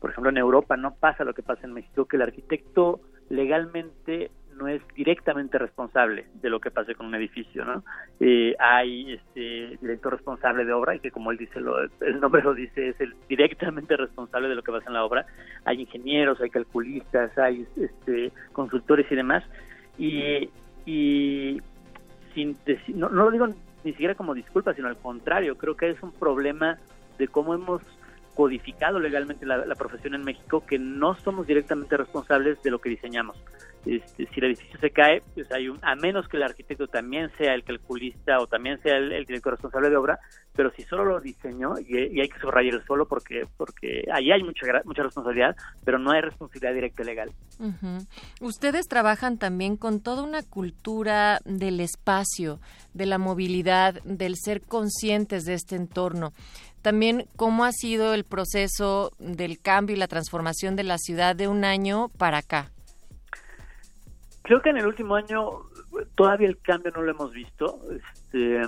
por 0.00 0.10
ejemplo 0.10 0.30
en 0.30 0.36
Europa 0.36 0.76
no 0.76 0.94
pasa 0.94 1.24
lo 1.24 1.34
que 1.34 1.42
pasa 1.42 1.66
en 1.66 1.74
México, 1.74 2.06
que 2.06 2.16
el 2.16 2.22
arquitecto 2.22 3.00
legalmente 3.30 4.30
no 4.58 4.68
es 4.68 4.82
directamente 4.94 5.56
responsable 5.58 6.26
de 6.34 6.50
lo 6.50 6.60
que 6.60 6.70
pase 6.70 6.94
con 6.94 7.06
un 7.06 7.14
edificio, 7.14 7.64
¿no? 7.64 7.84
Eh, 8.20 8.54
hay 8.58 9.14
este 9.14 9.78
director 9.80 10.12
responsable 10.12 10.64
de 10.64 10.72
obra 10.72 10.96
y 10.96 11.00
que 11.00 11.10
como 11.10 11.30
él 11.30 11.38
dice, 11.38 11.60
lo, 11.60 11.78
el 11.82 12.20
nombre 12.20 12.42
lo 12.42 12.54
dice, 12.54 12.88
es 12.88 13.00
el 13.00 13.14
directamente 13.28 13.96
responsable 13.96 14.48
de 14.48 14.54
lo 14.56 14.62
que 14.62 14.72
pasa 14.72 14.88
en 14.88 14.94
la 14.94 15.04
obra. 15.04 15.26
Hay 15.64 15.80
ingenieros, 15.80 16.40
hay 16.40 16.50
calculistas, 16.50 17.36
hay 17.38 17.66
este, 17.76 18.32
consultores 18.52 19.10
y 19.10 19.14
demás. 19.14 19.44
Y, 19.96 20.50
y 20.84 21.60
sin 22.34 22.56
no, 22.88 23.08
no 23.08 23.24
lo 23.24 23.30
digo 23.30 23.46
ni 23.84 23.92
siquiera 23.92 24.14
como 24.14 24.34
disculpa, 24.34 24.74
sino 24.74 24.88
al 24.88 24.96
contrario, 24.96 25.56
creo 25.56 25.76
que 25.76 25.90
es 25.90 26.02
un 26.02 26.12
problema 26.12 26.78
de 27.18 27.28
cómo 27.28 27.54
hemos 27.54 27.82
codificado 28.38 29.00
legalmente 29.00 29.44
la, 29.44 29.74
profesión 29.74 30.14
en 30.14 30.22
México 30.22 30.64
que 30.64 30.78
no 30.78 31.16
somos 31.16 31.44
directamente 31.44 31.96
responsables 31.96 32.62
de 32.62 32.70
lo 32.70 32.80
que 32.80 32.88
diseñamos. 32.88 33.36
Este, 33.84 34.26
si 34.26 34.38
el 34.38 34.46
edificio 34.46 34.78
se 34.78 34.90
cae, 34.90 35.22
pues 35.34 35.50
hay 35.50 35.68
un, 35.68 35.80
a 35.82 35.96
menos 35.96 36.28
que 36.28 36.36
el 36.36 36.44
arquitecto 36.44 36.86
también 36.86 37.32
sea 37.36 37.52
el 37.54 37.64
calculista 37.64 38.38
o 38.38 38.46
también 38.46 38.80
sea 38.80 38.96
el, 38.96 39.24
director 39.24 39.54
responsable 39.54 39.90
de 39.90 39.96
obra, 39.96 40.20
pero 40.54 40.70
si 40.70 40.84
solo 40.84 41.04
lo 41.04 41.20
diseñó, 41.20 41.80
y, 41.80 42.20
hay 42.20 42.28
que 42.28 42.38
subrayar 42.38 42.74
el 42.74 42.84
solo 42.86 43.08
porque, 43.08 43.42
porque 43.56 44.04
ahí 44.12 44.30
hay 44.30 44.44
mucha, 44.44 44.66
mucha 44.84 45.02
responsabilidad, 45.02 45.56
pero 45.84 45.98
no 45.98 46.12
hay 46.12 46.20
responsabilidad 46.20 46.74
directa 46.74 47.02
legal. 47.02 47.32
Ustedes 48.40 48.86
trabajan 48.86 49.38
también 49.38 49.76
con 49.76 50.00
toda 50.00 50.22
una 50.22 50.44
cultura 50.44 51.40
del 51.44 51.80
espacio, 51.80 52.60
de 52.94 53.06
la 53.06 53.18
movilidad, 53.18 54.00
del 54.04 54.36
ser 54.36 54.60
conscientes 54.60 55.44
de 55.44 55.54
este 55.54 55.74
entorno 55.74 56.32
también 56.82 57.24
cómo 57.36 57.64
ha 57.64 57.72
sido 57.72 58.14
el 58.14 58.24
proceso 58.24 59.12
del 59.18 59.60
cambio 59.60 59.96
y 59.96 59.98
la 59.98 60.08
transformación 60.08 60.76
de 60.76 60.84
la 60.84 60.98
ciudad 60.98 61.36
de 61.36 61.48
un 61.48 61.64
año 61.64 62.08
para 62.18 62.38
acá. 62.38 62.70
Creo 64.42 64.62
que 64.62 64.70
en 64.70 64.78
el 64.78 64.86
último 64.86 65.14
año 65.14 65.50
todavía 66.14 66.48
el 66.48 66.58
cambio 66.60 66.92
no 66.92 67.02
lo 67.02 67.10
hemos 67.10 67.32
visto. 67.32 67.80
Este, 67.90 68.62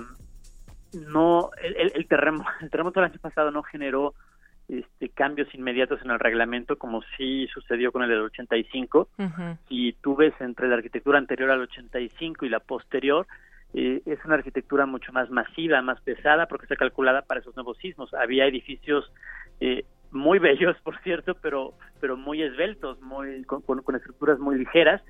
no, 0.93 1.49
el, 1.63 1.91
el, 1.95 2.07
terremoto, 2.07 2.49
el 2.61 2.69
terremoto 2.69 2.99
del 2.99 3.11
año 3.11 3.19
pasado 3.19 3.51
no 3.51 3.63
generó 3.63 4.13
este, 4.71 5.09
cambios 5.09 5.53
inmediatos 5.53 6.01
en 6.01 6.11
el 6.11 6.19
reglamento, 6.19 6.77
como 6.77 7.01
sí 7.17 7.45
sucedió 7.53 7.91
con 7.91 8.03
el 8.03 8.09
del 8.09 8.21
85. 8.21 9.09
Si 9.67 9.93
tú 10.01 10.15
ves 10.15 10.33
entre 10.39 10.69
la 10.69 10.75
arquitectura 10.75 11.17
anterior 11.17 11.51
al 11.51 11.61
85 11.61 12.45
y 12.45 12.49
la 12.49 12.61
posterior, 12.61 13.27
eh, 13.73 14.01
es 14.05 14.23
una 14.25 14.35
arquitectura 14.35 14.85
mucho 14.85 15.13
más 15.13 15.29
masiva, 15.29 15.81
más 15.81 15.99
pesada, 16.01 16.47
porque 16.47 16.65
está 16.65 16.75
calculada 16.75 17.21
para 17.21 17.39
esos 17.39 17.55
nuevos 17.55 17.77
sismos. 17.77 18.13
Había 18.13 18.45
edificios 18.45 19.11
eh, 19.59 19.85
muy 20.11 20.39
bellos, 20.39 20.75
por 20.83 20.99
cierto, 21.01 21.35
pero, 21.41 21.73
pero 21.99 22.17
muy 22.17 22.41
esbeltos, 22.41 23.01
muy, 23.01 23.43
con, 23.45 23.95
estructuras 23.95 24.39
muy 24.39 24.57
ligeras, 24.57 25.01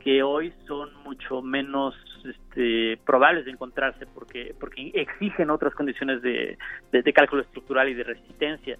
que 0.00 0.22
hoy 0.22 0.52
son 0.66 0.90
mucho 1.02 1.42
menos 1.42 1.94
este, 2.24 2.98
probables 3.04 3.46
de 3.46 3.52
encontrarse 3.52 4.06
porque, 4.06 4.54
porque 4.60 4.92
exigen 4.94 5.50
otras 5.50 5.74
condiciones 5.74 6.22
de, 6.22 6.56
de, 6.92 7.12
cálculo 7.12 7.42
estructural 7.42 7.88
y 7.88 7.94
de 7.94 8.04
resistencia. 8.04 8.78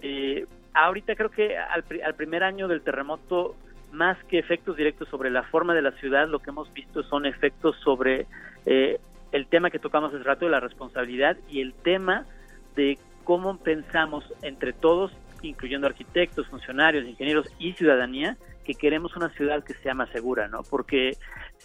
Eh, 0.00 0.46
ahorita 0.74 1.14
creo 1.14 1.30
que 1.30 1.56
al, 1.56 1.84
al 2.04 2.14
primer 2.14 2.42
año 2.42 2.66
del 2.66 2.82
terremoto 2.82 3.54
más 3.92 4.16
que 4.24 4.38
efectos 4.38 4.76
directos 4.76 5.08
sobre 5.08 5.30
la 5.30 5.42
forma 5.44 5.74
de 5.74 5.82
la 5.82 5.92
ciudad, 5.92 6.28
lo 6.28 6.40
que 6.40 6.50
hemos 6.50 6.72
visto 6.72 7.02
son 7.02 7.26
efectos 7.26 7.76
sobre 7.84 8.26
eh, 8.66 8.98
el 9.32 9.46
tema 9.46 9.70
que 9.70 9.78
tocamos 9.78 10.12
hace 10.12 10.22
rato 10.22 10.46
de 10.46 10.50
la 10.50 10.60
responsabilidad 10.60 11.36
y 11.48 11.60
el 11.60 11.74
tema 11.74 12.26
de 12.74 12.98
cómo 13.24 13.58
pensamos 13.58 14.24
entre 14.42 14.72
todos, 14.72 15.12
incluyendo 15.42 15.86
arquitectos, 15.86 16.46
funcionarios, 16.48 17.06
ingenieros 17.06 17.46
y 17.58 17.72
ciudadanía, 17.72 18.36
que 18.64 18.74
queremos 18.74 19.16
una 19.16 19.28
ciudad 19.30 19.64
que 19.64 19.74
sea 19.74 19.94
más 19.94 20.10
segura, 20.10 20.48
¿no? 20.48 20.62
Porque 20.68 21.16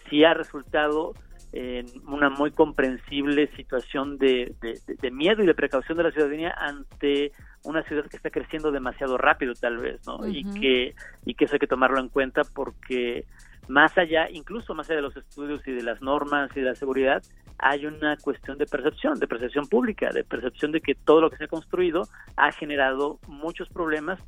si 0.09 0.23
ha 0.23 0.33
resultado 0.33 1.13
en 1.53 1.85
una 2.07 2.29
muy 2.29 2.51
comprensible 2.51 3.47
situación 3.55 4.17
de, 4.17 4.53
de, 4.61 5.11
miedo 5.11 5.43
y 5.43 5.45
de 5.45 5.53
precaución 5.53 5.97
de 5.97 6.03
la 6.03 6.11
ciudadanía 6.11 6.53
ante 6.57 7.31
una 7.67 7.83
ciudad 7.83 8.05
que 8.05 8.17
está 8.17 8.29
creciendo 8.29 8.71
demasiado 8.71 9.17
rápido 9.17 9.53
tal 9.53 9.77
vez, 9.77 10.01
¿no? 10.07 10.25
Y 10.27 10.43
que 10.59 10.95
y 11.25 11.35
que 11.35 11.45
eso 11.45 11.55
hay 11.55 11.59
que 11.59 11.67
tomarlo 11.67 11.99
en 11.99 12.09
cuenta 12.09 12.41
porque 12.43 13.25
más 13.67 13.97
allá, 13.97 14.29
incluso 14.31 14.73
más 14.73 14.89
allá 14.89 14.97
de 14.97 15.01
los 15.01 15.17
estudios 15.17 15.61
y 15.67 15.71
de 15.71 15.83
las 15.83 16.01
normas 16.01 16.49
y 16.55 16.61
de 16.61 16.67
la 16.67 16.75
seguridad, 16.75 17.21
hay 17.59 17.85
una 17.85 18.15
cuestión 18.17 18.57
de 18.57 18.65
percepción, 18.65 19.19
de 19.19 19.27
percepción 19.27 19.67
pública, 19.67 20.09
de 20.13 20.23
percepción 20.23 20.71
de 20.71 20.81
que 20.81 20.95
todo 20.95 21.21
lo 21.21 21.29
que 21.29 21.37
se 21.37 21.45
ha 21.45 21.47
construido 21.47 22.03
ha 22.35 22.51
generado 22.51 23.19
muchos 23.27 23.67
problemas, 23.69 24.19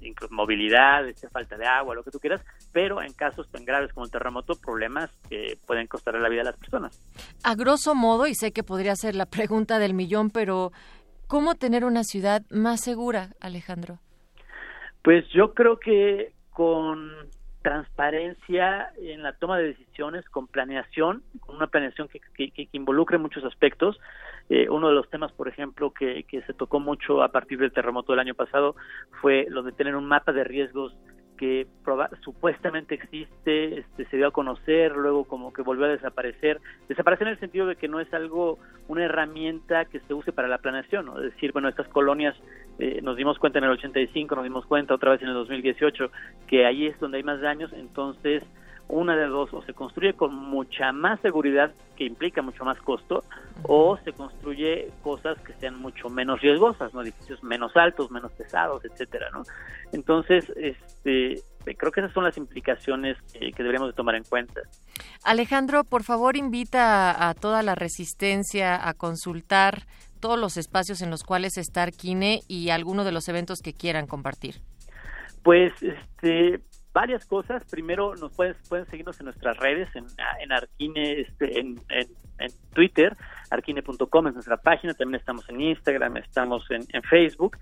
incluso 0.00 0.32
movilidad, 0.32 1.06
este, 1.08 1.28
falta 1.28 1.56
de 1.56 1.66
agua, 1.66 1.94
lo 1.94 2.04
que 2.04 2.10
tú 2.10 2.20
quieras, 2.20 2.42
pero 2.72 3.02
en 3.02 3.12
casos 3.12 3.50
tan 3.50 3.64
graves 3.64 3.92
como 3.92 4.06
el 4.06 4.12
terremoto, 4.12 4.54
problemas 4.54 5.10
que 5.28 5.58
pueden 5.66 5.88
costarle 5.88 6.20
la 6.20 6.28
vida 6.28 6.42
a 6.42 6.44
las 6.44 6.56
personas. 6.56 6.98
A 7.42 7.54
grosso 7.54 7.94
modo, 7.94 8.26
y 8.26 8.34
sé 8.34 8.52
que 8.52 8.62
podría 8.62 8.94
ser 8.94 9.14
la 9.14 9.26
pregunta 9.26 9.78
del 9.78 9.94
millón, 9.94 10.30
pero 10.30 10.72
¿cómo 11.26 11.54
tener 11.54 11.84
una 11.84 12.04
ciudad 12.04 12.42
más 12.50 12.80
segura, 12.80 13.30
Alejandro? 13.40 13.98
Pues 15.02 15.24
yo 15.32 15.54
creo 15.54 15.78
que 15.78 16.32
con 16.50 17.10
transparencia 17.66 18.92
en 18.96 19.24
la 19.24 19.32
toma 19.32 19.58
de 19.58 19.74
decisiones, 19.74 20.24
con 20.28 20.46
planeación, 20.46 21.24
con 21.40 21.56
una 21.56 21.66
planeación 21.66 22.08
que, 22.08 22.20
que, 22.50 22.68
involucre 22.70 23.18
muchos 23.18 23.44
aspectos. 23.44 23.98
Eh, 24.48 24.68
uno 24.68 24.88
de 24.88 24.94
los 24.94 25.10
temas, 25.10 25.32
por 25.32 25.48
ejemplo, 25.48 25.92
que, 25.92 26.22
que 26.28 26.42
se 26.42 26.54
tocó 26.54 26.78
mucho 26.78 27.24
a 27.24 27.32
partir 27.32 27.58
del 27.58 27.72
terremoto 27.72 28.12
del 28.12 28.20
año 28.20 28.34
pasado 28.34 28.76
fue 29.20 29.46
lo 29.48 29.64
de 29.64 29.72
tener 29.72 29.96
un 29.96 30.06
mapa 30.06 30.32
de 30.32 30.44
riesgos 30.44 30.96
que 31.36 31.66
supuestamente 32.22 32.94
existe, 32.94 33.78
este, 33.78 34.06
se 34.06 34.16
dio 34.16 34.28
a 34.28 34.32
conocer, 34.32 34.96
luego 34.96 35.24
como 35.24 35.52
que 35.52 35.62
volvió 35.62 35.86
a 35.86 35.88
desaparecer. 35.88 36.60
Desaparecer 36.88 37.28
en 37.28 37.34
el 37.34 37.40
sentido 37.40 37.66
de 37.66 37.76
que 37.76 37.88
no 37.88 38.00
es 38.00 38.12
algo, 38.12 38.58
una 38.88 39.04
herramienta 39.04 39.84
que 39.84 40.00
se 40.00 40.14
use 40.14 40.32
para 40.32 40.48
la 40.48 40.58
planeación, 40.58 41.06
¿no? 41.06 41.18
es 41.18 41.32
decir, 41.32 41.52
bueno, 41.52 41.68
estas 41.68 41.88
colonias, 41.88 42.34
eh, 42.78 43.00
nos 43.02 43.16
dimos 43.16 43.38
cuenta 43.38 43.58
en 43.58 43.64
el 43.64 43.70
85, 43.70 44.34
nos 44.34 44.44
dimos 44.44 44.66
cuenta 44.66 44.94
otra 44.94 45.12
vez 45.12 45.22
en 45.22 45.28
el 45.28 45.34
2018, 45.34 46.10
que 46.46 46.66
ahí 46.66 46.86
es 46.86 46.98
donde 47.00 47.18
hay 47.18 47.22
más 47.22 47.40
daños, 47.40 47.72
entonces 47.72 48.42
una 48.88 49.16
de 49.16 49.26
dos, 49.26 49.52
o 49.52 49.62
se 49.62 49.74
construye 49.74 50.14
con 50.14 50.34
mucha 50.34 50.92
más 50.92 51.20
seguridad 51.20 51.72
que 51.96 52.04
implica 52.04 52.42
mucho 52.42 52.64
más 52.64 52.78
costo, 52.78 53.24
o 53.62 53.96
se 54.04 54.12
construye 54.12 54.90
cosas 55.02 55.38
que 55.40 55.54
sean 55.54 55.80
mucho 55.80 56.08
menos 56.08 56.40
riesgosas, 56.40 56.92
¿no? 56.94 57.02
edificios 57.02 57.42
menos 57.42 57.76
altos, 57.76 58.10
menos 58.10 58.30
pesados, 58.32 58.84
etcétera, 58.84 59.30
¿no? 59.32 59.42
Entonces, 59.92 60.52
este, 60.56 61.42
creo 61.74 61.90
que 61.90 62.00
esas 62.00 62.12
son 62.12 62.24
las 62.24 62.36
implicaciones 62.36 63.16
que, 63.32 63.50
deberíamos 63.56 63.88
de 63.88 63.94
tomar 63.94 64.14
en 64.14 64.24
cuenta. 64.24 64.60
Alejandro, 65.24 65.84
por 65.84 66.02
favor, 66.02 66.36
invita 66.36 67.28
a, 67.28 67.34
toda 67.34 67.62
la 67.62 67.74
resistencia 67.74 68.88
a 68.88 68.94
consultar 68.94 69.86
todos 70.20 70.38
los 70.38 70.56
espacios 70.56 71.02
en 71.02 71.10
los 71.10 71.22
cuales 71.22 71.56
está 71.56 71.82
Arquine 71.82 72.40
y 72.48 72.70
alguno 72.70 73.04
de 73.04 73.12
los 73.12 73.28
eventos 73.28 73.60
que 73.60 73.72
quieran 73.72 74.06
compartir. 74.06 74.56
Pues, 75.42 75.72
este, 75.82 76.60
varias 76.96 77.26
cosas. 77.26 77.62
Primero, 77.70 78.16
nos 78.16 78.32
pueden, 78.32 78.56
pueden 78.70 78.86
seguirnos 78.86 79.20
en 79.20 79.26
nuestras 79.26 79.54
redes, 79.58 79.94
en, 79.94 80.06
en 80.40 80.50
Arquine, 80.50 81.20
este, 81.20 81.60
en, 81.60 81.78
en, 81.90 82.48
Twitter, 82.72 83.14
arquine.com 83.50 84.28
es 84.28 84.34
nuestra 84.34 84.56
página, 84.56 84.94
también 84.94 85.20
estamos 85.20 85.46
en 85.50 85.60
Instagram, 85.60 86.16
estamos 86.16 86.64
en, 86.70 87.02
Facebook. 87.02 87.58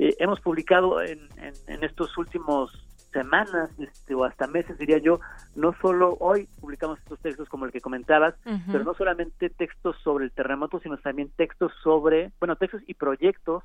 Eh, 0.00 0.16
hemos 0.18 0.40
publicado 0.40 1.00
en, 1.00 1.28
en, 1.68 1.84
estos 1.84 2.18
últimos 2.18 2.72
semanas 3.12 3.70
este, 3.78 4.16
o 4.16 4.24
hasta 4.24 4.48
meses, 4.48 4.76
diría 4.78 4.98
yo, 4.98 5.20
no 5.54 5.74
solo 5.80 6.16
hoy 6.18 6.48
publicamos 6.60 6.98
estos 6.98 7.20
textos 7.20 7.48
como 7.48 7.66
el 7.66 7.70
que 7.70 7.80
comentabas, 7.80 8.34
pero 8.66 8.82
no 8.82 8.94
solamente 8.94 9.48
textos 9.48 9.94
sobre 10.02 10.24
el 10.24 10.32
terremoto, 10.32 10.80
sino 10.80 10.96
también 10.96 11.30
textos 11.36 11.70
sobre, 11.84 12.32
bueno, 12.40 12.56
textos 12.56 12.82
y 12.88 12.94
proyectos 12.94 13.62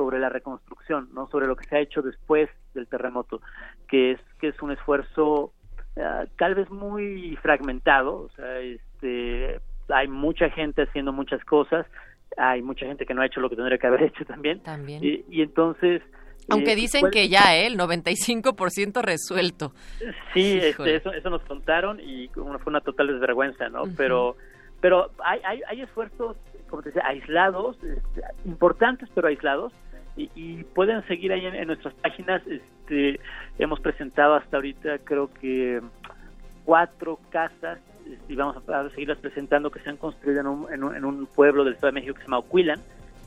sobre 0.00 0.18
la 0.18 0.30
reconstrucción, 0.30 1.10
no 1.12 1.28
sobre 1.28 1.46
lo 1.46 1.56
que 1.56 1.66
se 1.66 1.76
ha 1.76 1.80
hecho 1.80 2.00
después 2.00 2.48
del 2.72 2.86
terremoto, 2.86 3.42
que 3.86 4.12
es 4.12 4.20
que 4.40 4.48
es 4.48 4.62
un 4.62 4.72
esfuerzo 4.72 5.52
uh, 5.96 6.26
tal 6.38 6.54
vez 6.54 6.70
muy 6.70 7.36
fragmentado, 7.42 8.22
o 8.22 8.30
sea, 8.30 8.60
este 8.60 9.60
hay 9.90 10.08
mucha 10.08 10.48
gente 10.48 10.84
haciendo 10.84 11.12
muchas 11.12 11.44
cosas, 11.44 11.84
hay 12.38 12.62
mucha 12.62 12.86
gente 12.86 13.04
que 13.04 13.12
no 13.12 13.20
ha 13.20 13.26
hecho 13.26 13.40
lo 13.40 13.50
que 13.50 13.56
tendría 13.56 13.76
que 13.76 13.88
haber 13.88 14.02
hecho 14.10 14.24
también. 14.24 14.60
También. 14.60 15.04
Y, 15.04 15.42
entonces 15.42 16.00
aunque 16.48 16.72
eh, 16.72 16.76
dicen 16.76 17.10
que 17.12 17.28
ya, 17.28 17.54
¿eh? 17.54 17.66
el 17.66 17.78
95% 17.78 19.02
resuelto. 19.02 19.72
Sí, 20.32 20.58
este, 20.62 20.96
eso, 20.96 21.12
eso 21.12 21.28
nos 21.28 21.42
contaron 21.42 22.00
y 22.00 22.28
fue 22.28 22.44
una 22.64 22.80
total 22.80 23.08
desvergüenza, 23.08 23.68
¿no? 23.68 23.82
Pero 23.98 24.36
pero 24.80 25.10
hay, 25.24 25.40
hay, 25.44 25.60
hay 25.68 25.82
esfuerzos, 25.82 26.36
como 26.68 26.82
te 26.82 26.88
decía, 26.88 27.02
aislados, 27.06 27.76
este, 27.82 28.22
importantes 28.46 29.08
pero 29.14 29.28
aislados, 29.28 29.72
y, 30.34 30.64
pueden 30.74 31.06
seguir 31.06 31.32
ahí 31.32 31.46
en, 31.46 31.66
nuestras 31.66 31.94
páginas. 31.94 32.42
Este, 32.46 33.20
hemos 33.58 33.80
presentado 33.80 34.34
hasta 34.34 34.56
ahorita 34.56 34.98
creo 35.04 35.32
que 35.32 35.80
cuatro 36.64 37.18
casas 37.30 37.78
y 38.28 38.34
vamos 38.34 38.56
a, 38.68 38.88
seguirlas 38.90 39.18
presentando 39.18 39.70
que 39.70 39.80
se 39.80 39.90
han 39.90 39.96
construido 39.96 40.40
en 40.40 40.46
un, 40.46 40.94
en 40.94 41.04
un, 41.04 41.26
pueblo 41.26 41.64
del 41.64 41.74
Estado 41.74 41.92
de 41.92 42.00
México 42.00 42.14
que 42.14 42.20
se 42.20 42.26
llama 42.26 42.38
Oquilan 42.38 42.80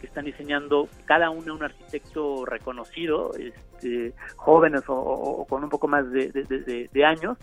que 0.04 0.08
están 0.08 0.26
diseñando 0.26 0.90
cada 1.06 1.30
una 1.30 1.54
un 1.54 1.64
arquitecto 1.64 2.46
reconocido, 2.46 3.32
este, 3.36 4.14
jóvenes 4.36 4.84
o, 4.88 5.46
con 5.48 5.64
un 5.64 5.70
poco 5.70 5.88
más 5.88 6.04
de, 6.12 7.06
años, 7.06 7.38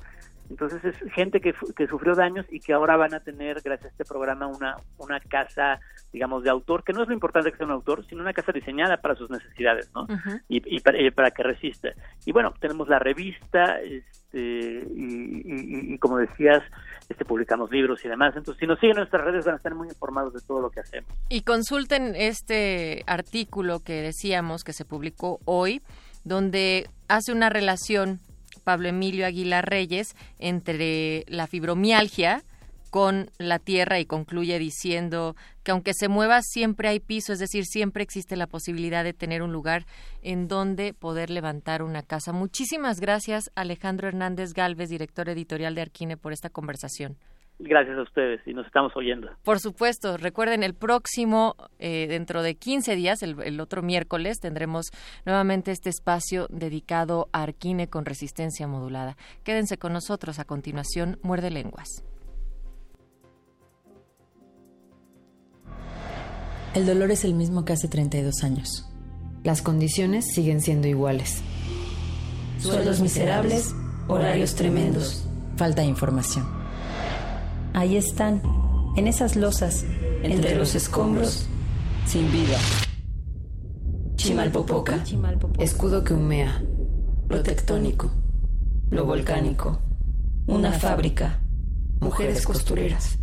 Entonces 0.50 0.84
es 0.84 1.12
gente 1.12 1.40
que, 1.40 1.54
que 1.76 1.86
sufrió 1.86 2.14
daños 2.14 2.44
y 2.50 2.58
que 2.58 2.72
ahora 2.72 2.96
van 2.96 3.14
a 3.14 3.20
tener, 3.20 3.60
gracias 3.62 3.86
a 3.86 3.88
este 3.88 4.04
programa, 4.04 4.48
una, 4.48 4.76
una 4.98 5.20
casa, 5.20 5.78
digamos, 6.12 6.42
de 6.42 6.50
autor, 6.50 6.82
que 6.82 6.92
no 6.92 7.02
es 7.02 7.08
lo 7.08 7.14
importante 7.14 7.52
que 7.52 7.56
sea 7.56 7.66
un 7.66 7.72
autor, 7.72 8.04
sino 8.06 8.22
una 8.22 8.32
casa 8.32 8.50
diseñada 8.50 8.96
para 8.96 9.14
sus 9.14 9.30
necesidades, 9.30 9.90
¿no? 9.94 10.08
y, 10.48 10.76
y, 10.76 10.80
para, 10.80 11.00
y, 11.00 11.10
para, 11.12 11.30
que 11.30 11.44
resista. 11.44 11.90
Y 12.26 12.32
bueno, 12.32 12.52
tenemos 12.60 12.88
la 12.88 12.98
revista, 12.98 13.80
este, 13.80 14.84
y, 14.94 15.94
y, 15.94 15.98
como 15.98 16.18
decías, 16.18 16.64
este 17.08 17.24
publicamos 17.24 17.70
libros 17.70 18.04
y 18.04 18.08
demás. 18.08 18.34
Entonces, 18.36 18.58
si 18.58 18.66
nos 18.66 18.80
siguen 18.80 18.96
en 18.96 19.02
nuestras 19.02 19.24
redes 19.24 19.44
van 19.44 19.54
a 19.54 19.58
estar 19.58 19.74
muy 19.76 19.86
informados 19.86 20.34
de 20.34 20.40
todo 20.40 20.60
lo 20.60 20.70
que 20.70 20.80
hacemos. 20.80 21.10
Y 21.28 21.42
consulten 21.42 22.16
este 22.16 23.04
artículo 23.06 23.80
que 23.80 24.02
decíamos 24.02 24.64
que 24.64 24.72
se 24.72 24.84
publicó 24.84 25.38
hoy, 25.44 25.80
donde 26.24 26.90
hace 27.08 27.32
una 27.32 27.50
relación 27.50 28.18
Pablo 28.70 28.88
Emilio 28.88 29.26
Aguilar 29.26 29.68
Reyes 29.68 30.14
entre 30.38 31.24
la 31.26 31.48
fibromialgia 31.48 32.44
con 32.90 33.28
la 33.36 33.58
tierra 33.58 33.98
y 33.98 34.06
concluye 34.06 34.60
diciendo 34.60 35.34
que 35.64 35.72
aunque 35.72 35.92
se 35.92 36.06
mueva 36.06 36.40
siempre 36.40 36.88
hay 36.88 37.00
piso, 37.00 37.32
es 37.32 37.40
decir, 37.40 37.66
siempre 37.66 38.04
existe 38.04 38.36
la 38.36 38.46
posibilidad 38.46 39.02
de 39.02 39.12
tener 39.12 39.42
un 39.42 39.52
lugar 39.52 39.86
en 40.22 40.46
donde 40.46 40.94
poder 40.94 41.30
levantar 41.30 41.82
una 41.82 42.04
casa. 42.04 42.32
Muchísimas 42.32 43.00
gracias 43.00 43.50
Alejandro 43.56 44.06
Hernández 44.06 44.52
Galvez, 44.52 44.88
director 44.88 45.28
editorial 45.28 45.74
de 45.74 45.80
Arquine, 45.80 46.16
por 46.16 46.32
esta 46.32 46.48
conversación. 46.48 47.16
Gracias 47.62 47.98
a 47.98 48.02
ustedes 48.02 48.40
y 48.46 48.54
nos 48.54 48.64
estamos 48.66 48.96
oyendo. 48.96 49.28
Por 49.44 49.60
supuesto, 49.60 50.16
recuerden 50.16 50.62
el 50.62 50.72
próximo, 50.72 51.56
eh, 51.78 52.06
dentro 52.08 52.42
de 52.42 52.54
15 52.54 52.96
días, 52.96 53.22
el, 53.22 53.36
el, 53.42 53.60
otro 53.60 53.82
miércoles, 53.82 54.40
tendremos 54.40 54.86
nuevamente 55.26 55.70
este 55.70 55.90
espacio 55.90 56.46
dedicado 56.48 57.28
a 57.32 57.42
Arquine 57.42 57.88
con 57.88 58.06
resistencia 58.06 58.66
modulada. 58.66 59.18
Quédense 59.44 59.76
con 59.76 59.92
nosotros 59.92 60.38
a 60.38 60.46
continuación, 60.46 61.18
Muerde 61.22 61.50
Lenguas. 61.50 62.02
El 66.74 66.86
dolor 66.86 67.10
es 67.10 67.24
el 67.24 67.34
mismo 67.34 67.66
que 67.66 67.74
hace 67.74 67.88
32 67.88 68.42
años. 68.42 68.88
Las 69.44 69.60
condiciones 69.60 70.32
siguen 70.32 70.62
siendo 70.62 70.88
iguales. 70.88 71.42
Sueldos 72.58 73.00
miserables, 73.00 73.74
horarios 74.08 74.54
tremendos. 74.54 75.26
Falta 75.56 75.82
de 75.82 75.88
información. 75.88 76.59
Ahí 77.72 77.96
están, 77.96 78.42
en 78.96 79.06
esas 79.06 79.36
losas, 79.36 79.84
entre 80.22 80.56
los 80.56 80.74
escombros, 80.74 81.46
sin 82.04 82.30
vida. 82.32 82.58
Chimalpopoca, 84.16 85.02
escudo 85.58 86.02
que 86.02 86.12
humea, 86.12 86.62
lo 87.28 87.42
tectónico, 87.42 88.10
lo 88.90 89.06
volcánico, 89.06 89.78
una 90.46 90.72
fábrica, 90.72 91.40
mujeres 92.00 92.44
costureras. 92.44 93.18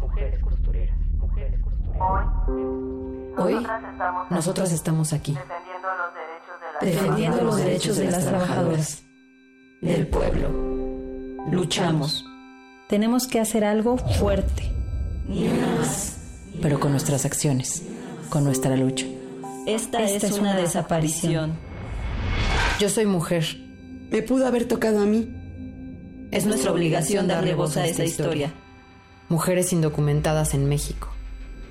Hoy, 3.38 3.68
nosotras 4.30 4.72
estamos 4.72 5.13
aquí. 5.13 5.38
Defendiendo 6.82 7.44
los 7.44 7.58
derechos 7.58 7.98
de 7.98 8.10
las 8.10 8.25
trabajadoras, 8.25 9.04
del 9.82 10.08
pueblo. 10.08 10.50
Luchamos 11.51 12.26
tenemos 12.88 13.27
que 13.27 13.39
hacer 13.39 13.63
algo 13.63 13.98
fuerte. 13.98 14.72
Ni 15.27 15.48
más. 15.50 16.18
Pero 16.62 16.79
con 16.79 16.92
nuestras 16.92 17.25
acciones, 17.25 17.83
con 18.29 18.44
nuestra 18.44 18.75
lucha. 18.75 19.05
Esta, 19.68 20.01
Esta 20.01 20.27
es, 20.27 20.33
una, 20.33 20.55
desaparición. 20.55 21.57
Yo 22.79 22.90
soy 22.90 23.05
mujer. 23.05 23.46
Me 24.09 24.22
pudo 24.22 24.48
haber 24.48 24.66
tocado 24.66 25.01
a 25.01 25.05
mí. 25.05 25.33
Es 26.31 26.46
nuestra 26.46 26.72
obligación 26.72 27.27
darle 27.27 27.53
voz 27.53 27.75
a 27.77 27.85
esta 27.85 28.05
historia. 28.05 28.53
Mujeres 29.29 29.74
indocumentadas 29.74 30.53
en 30.53 30.70
México. 30.70 31.09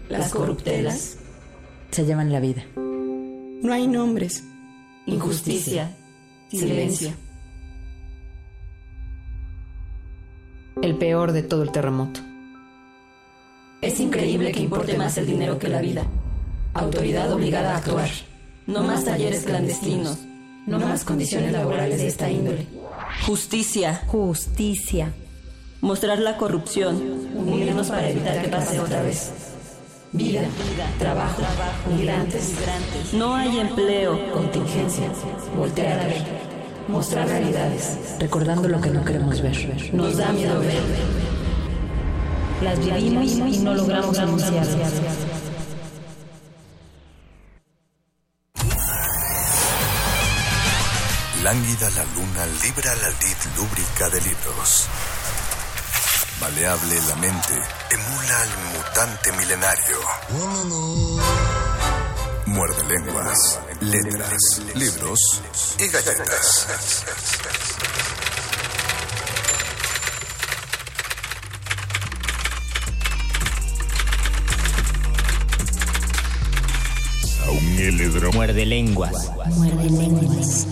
Las 0.09 0.31
corruptelas 0.31 1.17
se 1.91 2.05
llevan 2.05 2.31
la 2.31 2.41
vida. 2.41 2.64
No 2.77 3.73
hay 3.73 3.88
nombres. 3.88 4.45
Injusticia. 5.07 5.97
Silencio. 6.51 7.12
El 10.83 10.97
peor 10.97 11.33
de 11.33 11.43
todo 11.43 11.62
el 11.62 11.73
terremoto. 11.73 12.21
Es 13.81 13.99
increíble 14.01 14.53
que 14.53 14.61
importe 14.61 14.97
más 14.97 15.17
el 15.17 15.27
dinero 15.27 15.59
que 15.59 15.69
la 15.69 15.81
vida. 15.81 16.05
Autoridad 16.75 17.33
obligada 17.33 17.75
a 17.75 17.79
actuar. 17.79 18.11
No 18.67 18.83
más 18.83 19.05
talleres 19.05 19.45
clandestinos. 19.45 20.19
No 20.67 20.79
más 20.79 21.05
condiciones 21.05 21.53
laborales 21.53 21.99
de 21.99 22.09
esta 22.09 22.31
índole. 22.31 22.67
Justicia. 23.25 24.03
Justicia. 24.07 25.12
Mostrar 25.81 26.19
la 26.19 26.37
corrupción. 26.37 26.97
Unirnos 27.35 27.89
para 27.89 28.11
evitar 28.11 28.43
que 28.43 28.49
pase 28.49 28.81
otra 28.81 29.03
vez. 29.03 29.33
Vida, 30.12 30.43
trabajo, 30.99 31.43
migrantes. 31.95 32.55
No 33.12 33.35
hay 33.35 33.61
empleo. 33.61 34.33
Contingencia. 34.33 35.11
Voltear 35.57 36.01
a 36.01 36.07
ver 36.07 36.46
mostrar 36.88 37.29
realidades, 37.29 38.16
recordando 38.18 38.68
lo 38.68 38.81
que 38.81 38.90
no 38.90 39.05
queremos 39.05 39.40
ver. 39.40 39.94
Nos 39.94 40.16
da 40.16 40.33
miedo 40.33 40.59
ver. 40.61 40.83
Las 42.62 42.79
vivimos 42.79 43.55
y 43.55 43.59
no 43.59 43.75
logramos 43.75 44.18
anunciarlas. 44.18 44.92
Lánguida 51.42 51.90
la 51.90 52.05
luna 52.16 52.46
libra 52.62 52.94
la 52.96 53.09
lid 53.09 53.37
lúbrica 53.57 54.09
de 54.09 54.20
libros. 54.20 54.88
Maleable 56.40 56.94
la 57.09 57.16
mente 57.16 57.55
emula 57.90 58.40
al 58.42 58.49
mutante 58.75 59.33
milenario. 59.33 59.99
Muerde 62.47 62.83
lenguas, 62.89 63.61
letras, 63.81 64.63
libros 64.75 65.43
y 65.79 65.89
galletas. 65.89 66.67
Muerde 78.33 78.67
lenguas. 78.67 79.31
Muerde 79.57 79.91
lenguas. 79.91 80.67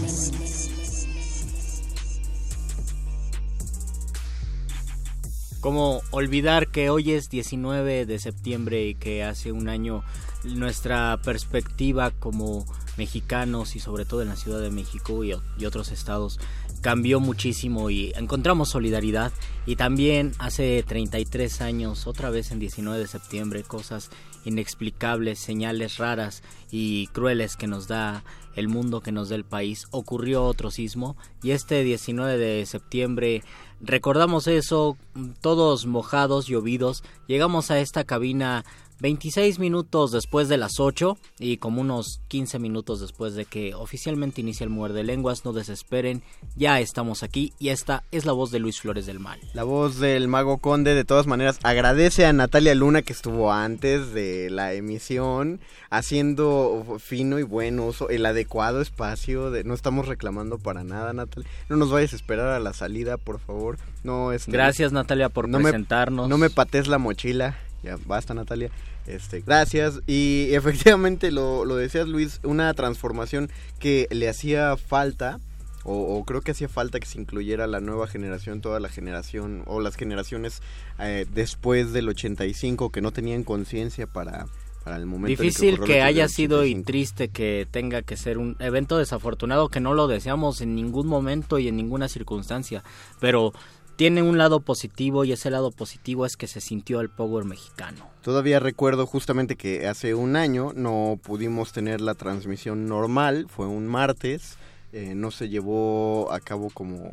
¿Cómo 5.60 6.02
olvidar 6.10 6.68
que 6.68 6.90
hoy 6.90 7.12
es 7.12 7.30
19 7.30 8.04
de 8.04 8.18
septiembre 8.18 8.86
y 8.86 8.94
que 8.94 9.24
hace 9.24 9.50
un 9.50 9.68
año 9.68 10.04
nuestra 10.44 11.18
perspectiva 11.22 12.10
como 12.10 12.64
mexicanos 12.96 13.76
y 13.76 13.80
sobre 13.80 14.04
todo 14.04 14.22
en 14.22 14.28
la 14.28 14.36
Ciudad 14.36 14.60
de 14.60 14.70
México 14.70 15.24
y, 15.24 15.34
otros 15.64 15.90
estados 15.90 16.38
cambió 16.80 17.18
muchísimo 17.18 17.88
y 17.88 18.12
encontramos 18.14 18.68
solidaridad. 18.68 19.32
Y 19.64 19.76
también 19.76 20.32
hace 20.38 20.84
33 20.86 21.62
años, 21.62 22.06
otra 22.06 22.28
vez 22.28 22.50
en 22.50 22.58
19 22.58 22.98
de 22.98 23.06
septiembre, 23.06 23.62
cosas 23.62 24.10
inexplicables, 24.44 25.38
señales 25.38 25.96
raras 25.96 26.42
y 26.70 27.06
crueles 27.08 27.56
que 27.56 27.66
nos 27.66 27.88
da 27.88 28.22
el 28.54 28.68
mundo, 28.68 29.00
que 29.00 29.12
nos 29.12 29.30
da 29.30 29.36
el 29.36 29.44
país, 29.44 29.86
ocurrió 29.90 30.44
otro 30.44 30.70
sismo. 30.70 31.16
Y 31.42 31.52
este 31.52 31.82
19 31.82 32.36
de 32.36 32.66
septiembre 32.66 33.42
recordamos 33.80 34.46
eso, 34.46 34.96
todos 35.40 35.86
mojados, 35.86 36.46
llovidos, 36.46 37.02
llegamos 37.26 37.70
a 37.70 37.80
esta 37.80 38.04
cabina 38.04 38.64
26 39.04 39.58
minutos 39.58 40.12
después 40.12 40.48
de 40.48 40.56
las 40.56 40.80
8 40.80 41.18
y 41.38 41.58
como 41.58 41.82
unos 41.82 42.22
15 42.28 42.58
minutos 42.58 43.02
después 43.02 43.34
de 43.34 43.44
que 43.44 43.74
oficialmente 43.74 44.40
inicie 44.40 44.64
el 44.64 44.70
Muerde 44.70 45.04
Lenguas, 45.04 45.44
no 45.44 45.52
desesperen, 45.52 46.22
ya 46.56 46.80
estamos 46.80 47.22
aquí 47.22 47.52
y 47.58 47.68
esta 47.68 48.02
es 48.12 48.24
la 48.24 48.32
voz 48.32 48.50
de 48.50 48.60
Luis 48.60 48.80
Flores 48.80 49.04
del 49.04 49.20
Mal. 49.20 49.38
La 49.52 49.62
voz 49.62 49.98
del 49.98 50.26
Mago 50.26 50.56
Conde, 50.56 50.94
de 50.94 51.04
todas 51.04 51.26
maneras, 51.26 51.58
agradece 51.64 52.24
a 52.24 52.32
Natalia 52.32 52.74
Luna 52.74 53.02
que 53.02 53.12
estuvo 53.12 53.52
antes 53.52 54.14
de 54.14 54.48
la 54.48 54.72
emisión, 54.72 55.60
haciendo 55.90 56.96
fino 56.98 57.38
y 57.38 57.42
buen 57.42 57.80
uso, 57.80 58.08
el 58.08 58.24
adecuado 58.24 58.80
espacio, 58.80 59.50
de, 59.50 59.64
no 59.64 59.74
estamos 59.74 60.08
reclamando 60.08 60.56
para 60.56 60.82
nada, 60.82 61.12
Natalia, 61.12 61.50
no 61.68 61.76
nos 61.76 61.90
vayas 61.90 62.14
a 62.14 62.16
esperar 62.16 62.48
a 62.48 62.58
la 62.58 62.72
salida, 62.72 63.18
por 63.18 63.38
favor. 63.38 63.76
No, 64.02 64.32
es 64.32 64.46
Gracias 64.46 64.92
Natalia 64.92 65.28
por 65.28 65.50
presentarnos. 65.50 66.26
no 66.26 66.38
me 66.38 66.48
pates 66.48 66.88
la 66.88 66.96
mochila 66.96 67.58
ya 67.84 67.98
basta 68.06 68.34
Natalia. 68.34 68.70
Este, 69.06 69.40
gracias. 69.40 70.00
Y 70.06 70.48
efectivamente 70.52 71.30
lo, 71.30 71.64
lo 71.64 71.76
decías 71.76 72.08
Luis, 72.08 72.40
una 72.42 72.72
transformación 72.74 73.50
que 73.78 74.08
le 74.10 74.28
hacía 74.28 74.76
falta, 74.76 75.38
o, 75.86 76.24
creo 76.24 76.40
que 76.40 76.52
hacía 76.52 76.68
falta 76.68 76.98
que 76.98 77.06
se 77.06 77.20
incluyera 77.20 77.66
la 77.66 77.80
nueva 77.80 78.06
generación, 78.06 78.62
toda 78.62 78.80
la 78.80 78.88
generación, 78.88 79.62
o 79.66 79.80
las 79.80 79.96
generaciones 79.96 80.62
eh, 80.98 81.26
después 81.34 81.92
del 81.92 82.08
85 82.08 82.90
que 82.90 83.02
no 83.02 83.12
tenían 83.12 83.44
conciencia 83.44 84.06
para, 84.06 84.46
para 84.82 84.96
el 84.96 85.04
momento. 85.04 85.42
Difícil 85.42 85.78
que, 85.80 86.00
haya 86.00 86.28
sido 86.28 86.64
y 86.64 86.74
triste 86.82 87.28
que 87.28 87.68
tenga 87.70 88.00
que 88.00 88.16
ser 88.16 88.38
un 88.38 88.56
evento 88.60 88.96
desafortunado 88.96 89.68
que 89.68 89.80
no 89.80 89.92
lo 89.92 90.08
deseamos 90.08 90.62
en 90.62 90.74
ningún 90.74 91.06
momento 91.06 91.58
y 91.58 91.68
en 91.68 91.76
ninguna 91.76 92.08
circunstancia, 92.08 92.82
pero 93.20 93.52
tiene 93.96 94.22
un 94.22 94.38
lado 94.38 94.60
positivo 94.60 95.24
y 95.24 95.32
ese 95.32 95.50
lado 95.50 95.70
positivo 95.70 96.26
es 96.26 96.36
que 96.36 96.46
se 96.46 96.60
sintió 96.60 97.00
el 97.00 97.10
power 97.10 97.44
mexicano. 97.44 98.08
Todavía 98.22 98.60
recuerdo 98.60 99.06
justamente 99.06 99.56
que 99.56 99.86
hace 99.86 100.14
un 100.14 100.36
año 100.36 100.72
no 100.74 101.18
pudimos 101.22 101.72
tener 101.72 102.00
la 102.00 102.14
transmisión 102.14 102.86
normal, 102.86 103.46
fue 103.48 103.66
un 103.66 103.86
martes, 103.86 104.56
eh, 104.92 105.14
no 105.14 105.30
se 105.30 105.48
llevó 105.48 106.32
a 106.32 106.40
cabo 106.40 106.70
como 106.70 107.12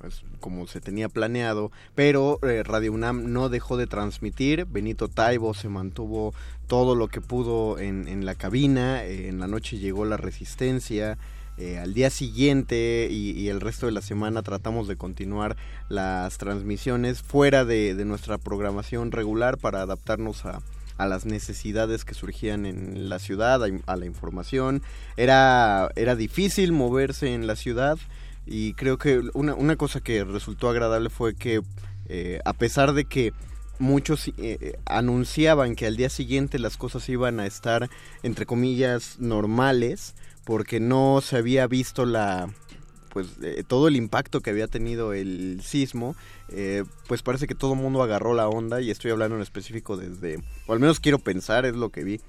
pues, 0.00 0.22
como 0.40 0.66
se 0.66 0.80
tenía 0.80 1.10
planeado, 1.10 1.70
pero 1.94 2.38
eh, 2.42 2.62
Radio 2.62 2.92
UNAM 2.92 3.32
no 3.32 3.50
dejó 3.50 3.76
de 3.76 3.86
transmitir, 3.86 4.64
Benito 4.64 5.08
Taibo 5.08 5.52
se 5.52 5.68
mantuvo 5.68 6.32
todo 6.66 6.94
lo 6.94 7.08
que 7.08 7.20
pudo 7.20 7.78
en, 7.78 8.08
en 8.08 8.24
la 8.24 8.34
cabina, 8.34 9.04
eh, 9.04 9.28
en 9.28 9.38
la 9.40 9.46
noche 9.46 9.76
llegó 9.76 10.06
la 10.06 10.16
resistencia, 10.16 11.18
eh, 11.60 11.78
al 11.78 11.92
día 11.92 12.08
siguiente 12.08 13.08
y, 13.10 13.48
el 13.48 13.60
resto 13.60 13.84
de 13.84 13.92
la 13.92 14.00
semana 14.00 14.42
tratamos 14.42 14.88
de 14.88 14.96
continuar 14.96 15.56
las 15.90 16.38
transmisiones 16.38 17.20
fuera 17.20 17.66
de, 17.66 17.94
nuestra 18.06 18.38
programación 18.38 19.12
regular 19.12 19.58
para 19.58 19.82
adaptarnos 19.82 20.46
a, 20.46 20.62
las 20.98 21.26
necesidades 21.26 22.06
que 22.06 22.14
surgían 22.14 22.64
en 22.64 23.10
la 23.10 23.18
ciudad, 23.18 23.60
a, 23.86 23.96
la 23.96 24.06
información. 24.06 24.80
Era, 25.18 25.90
era 25.96 26.16
difícil 26.16 26.72
moverse 26.72 27.34
en 27.34 27.46
la 27.46 27.56
ciudad 27.56 27.98
y 28.46 28.72
creo 28.72 28.96
que 28.96 29.20
una, 29.34 29.54
una 29.54 29.76
cosa 29.76 30.00
que 30.00 30.24
resultó 30.24 30.70
agradable 30.70 31.10
fue 31.10 31.34
que 31.34 31.60
eh, 32.08 32.40
a 32.46 32.54
pesar 32.54 32.94
de 32.94 33.04
que 33.04 33.34
muchos 33.78 34.30
eh, 34.38 34.78
anunciaban 34.86 35.74
que 35.74 35.86
al 35.86 35.96
día 35.96 36.08
siguiente 36.08 36.58
las 36.58 36.78
cosas 36.78 37.06
iban 37.10 37.38
a 37.38 37.46
estar 37.46 37.90
entre 38.22 38.46
comillas 38.46 39.18
normales, 39.18 40.14
porque 40.44 40.80
no 40.80 41.20
se 41.22 41.36
había 41.36 41.66
visto 41.66 42.06
la 42.06 42.48
pues 43.10 43.26
eh, 43.42 43.64
todo 43.66 43.88
el 43.88 43.96
impacto 43.96 44.40
que 44.40 44.50
había 44.50 44.68
tenido 44.68 45.12
el 45.12 45.60
sismo, 45.62 46.14
eh, 46.48 46.84
pues 47.08 47.22
parece 47.22 47.46
que 47.46 47.54
todo 47.54 47.74
el 47.74 47.80
mundo 47.80 48.02
agarró 48.02 48.34
la 48.34 48.48
onda 48.48 48.80
y 48.80 48.90
estoy 48.90 49.10
hablando 49.10 49.36
en 49.36 49.42
específico 49.42 49.96
desde, 49.96 50.38
o 50.66 50.72
al 50.72 50.80
menos 50.80 51.00
quiero 51.00 51.18
pensar, 51.18 51.66
es 51.66 51.74
lo 51.74 51.90
que 51.90 52.04
vi. 52.04 52.20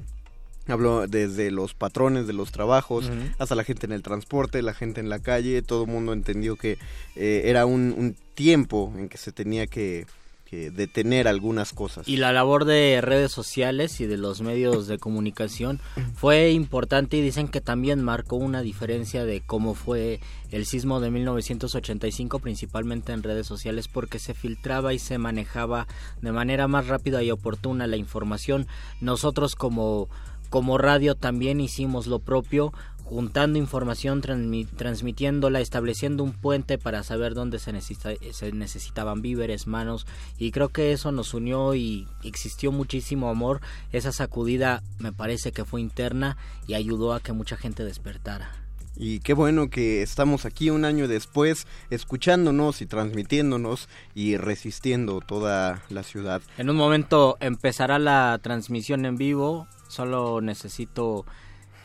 Hablo 0.67 1.07
desde 1.07 1.49
los 1.49 1.73
patrones 1.73 2.27
de 2.27 2.33
los 2.33 2.51
trabajos 2.51 3.09
hasta 3.39 3.55
la 3.55 3.63
gente 3.63 3.87
en 3.87 3.91
el 3.91 4.03
transporte, 4.03 4.61
la 4.61 4.75
gente 4.75 5.01
en 5.01 5.09
la 5.09 5.19
calle, 5.19 5.63
todo 5.63 5.85
el 5.85 5.89
mundo 5.89 6.13
entendió 6.13 6.55
que 6.55 6.77
eh, 7.15 7.41
era 7.45 7.65
un 7.65 8.15
tiempo 8.35 8.93
en 8.95 9.09
que 9.09 9.17
se 9.17 9.31
tenía 9.31 9.65
que, 9.65 10.05
detener 10.51 11.27
algunas 11.27 11.71
cosas. 11.71 12.07
Y 12.07 12.17
la 12.17 12.33
labor 12.33 12.65
de 12.65 12.99
redes 13.01 13.31
sociales 13.31 14.01
y 14.01 14.05
de 14.05 14.17
los 14.17 14.41
medios 14.41 14.87
de 14.87 14.97
comunicación 14.97 15.79
fue 16.13 16.51
importante 16.51 17.17
y 17.17 17.21
dicen 17.21 17.47
que 17.47 17.61
también 17.61 18.03
marcó 18.03 18.35
una 18.35 18.61
diferencia 18.61 19.23
de 19.23 19.41
cómo 19.41 19.75
fue 19.75 20.19
el 20.51 20.65
sismo 20.65 20.99
de 20.99 21.09
1985, 21.09 22.39
principalmente 22.39 23.13
en 23.13 23.23
redes 23.23 23.47
sociales, 23.47 23.87
porque 23.87 24.19
se 24.19 24.33
filtraba 24.33 24.93
y 24.93 24.99
se 24.99 25.17
manejaba 25.17 25.87
de 26.21 26.33
manera 26.33 26.67
más 26.67 26.87
rápida 26.87 27.23
y 27.23 27.31
oportuna 27.31 27.87
la 27.87 27.95
información. 27.95 28.67
Nosotros 28.99 29.55
como 29.55 30.09
como 30.49 30.77
radio 30.77 31.15
también 31.15 31.61
hicimos 31.61 32.07
lo 32.07 32.19
propio, 32.19 32.73
juntando 33.11 33.59
información, 33.59 34.21
transmitiéndola, 34.21 35.59
estableciendo 35.59 36.23
un 36.23 36.31
puente 36.31 36.77
para 36.77 37.03
saber 37.03 37.33
dónde 37.33 37.59
se, 37.59 37.81
se 37.81 38.51
necesitaban 38.53 39.21
víveres, 39.21 39.67
manos, 39.67 40.07
y 40.37 40.51
creo 40.51 40.69
que 40.69 40.93
eso 40.93 41.11
nos 41.11 41.33
unió 41.33 41.75
y 41.75 42.07
existió 42.23 42.71
muchísimo 42.71 43.29
amor. 43.29 43.59
Esa 43.91 44.13
sacudida 44.13 44.81
me 44.97 45.11
parece 45.11 45.51
que 45.51 45.65
fue 45.65 45.81
interna 45.81 46.37
y 46.67 46.75
ayudó 46.75 47.13
a 47.13 47.19
que 47.19 47.33
mucha 47.33 47.57
gente 47.57 47.83
despertara. 47.83 48.49
Y 48.95 49.19
qué 49.19 49.33
bueno 49.33 49.69
que 49.69 50.01
estamos 50.01 50.45
aquí 50.45 50.69
un 50.69 50.85
año 50.85 51.09
después 51.09 51.67
escuchándonos 51.89 52.81
y 52.81 52.85
transmitiéndonos 52.85 53.89
y 54.15 54.37
resistiendo 54.37 55.19
toda 55.19 55.83
la 55.89 56.03
ciudad. 56.03 56.41
En 56.57 56.69
un 56.69 56.77
momento 56.77 57.35
empezará 57.41 57.99
la 57.99 58.39
transmisión 58.41 59.05
en 59.05 59.17
vivo, 59.17 59.67
solo 59.89 60.39
necesito 60.39 61.25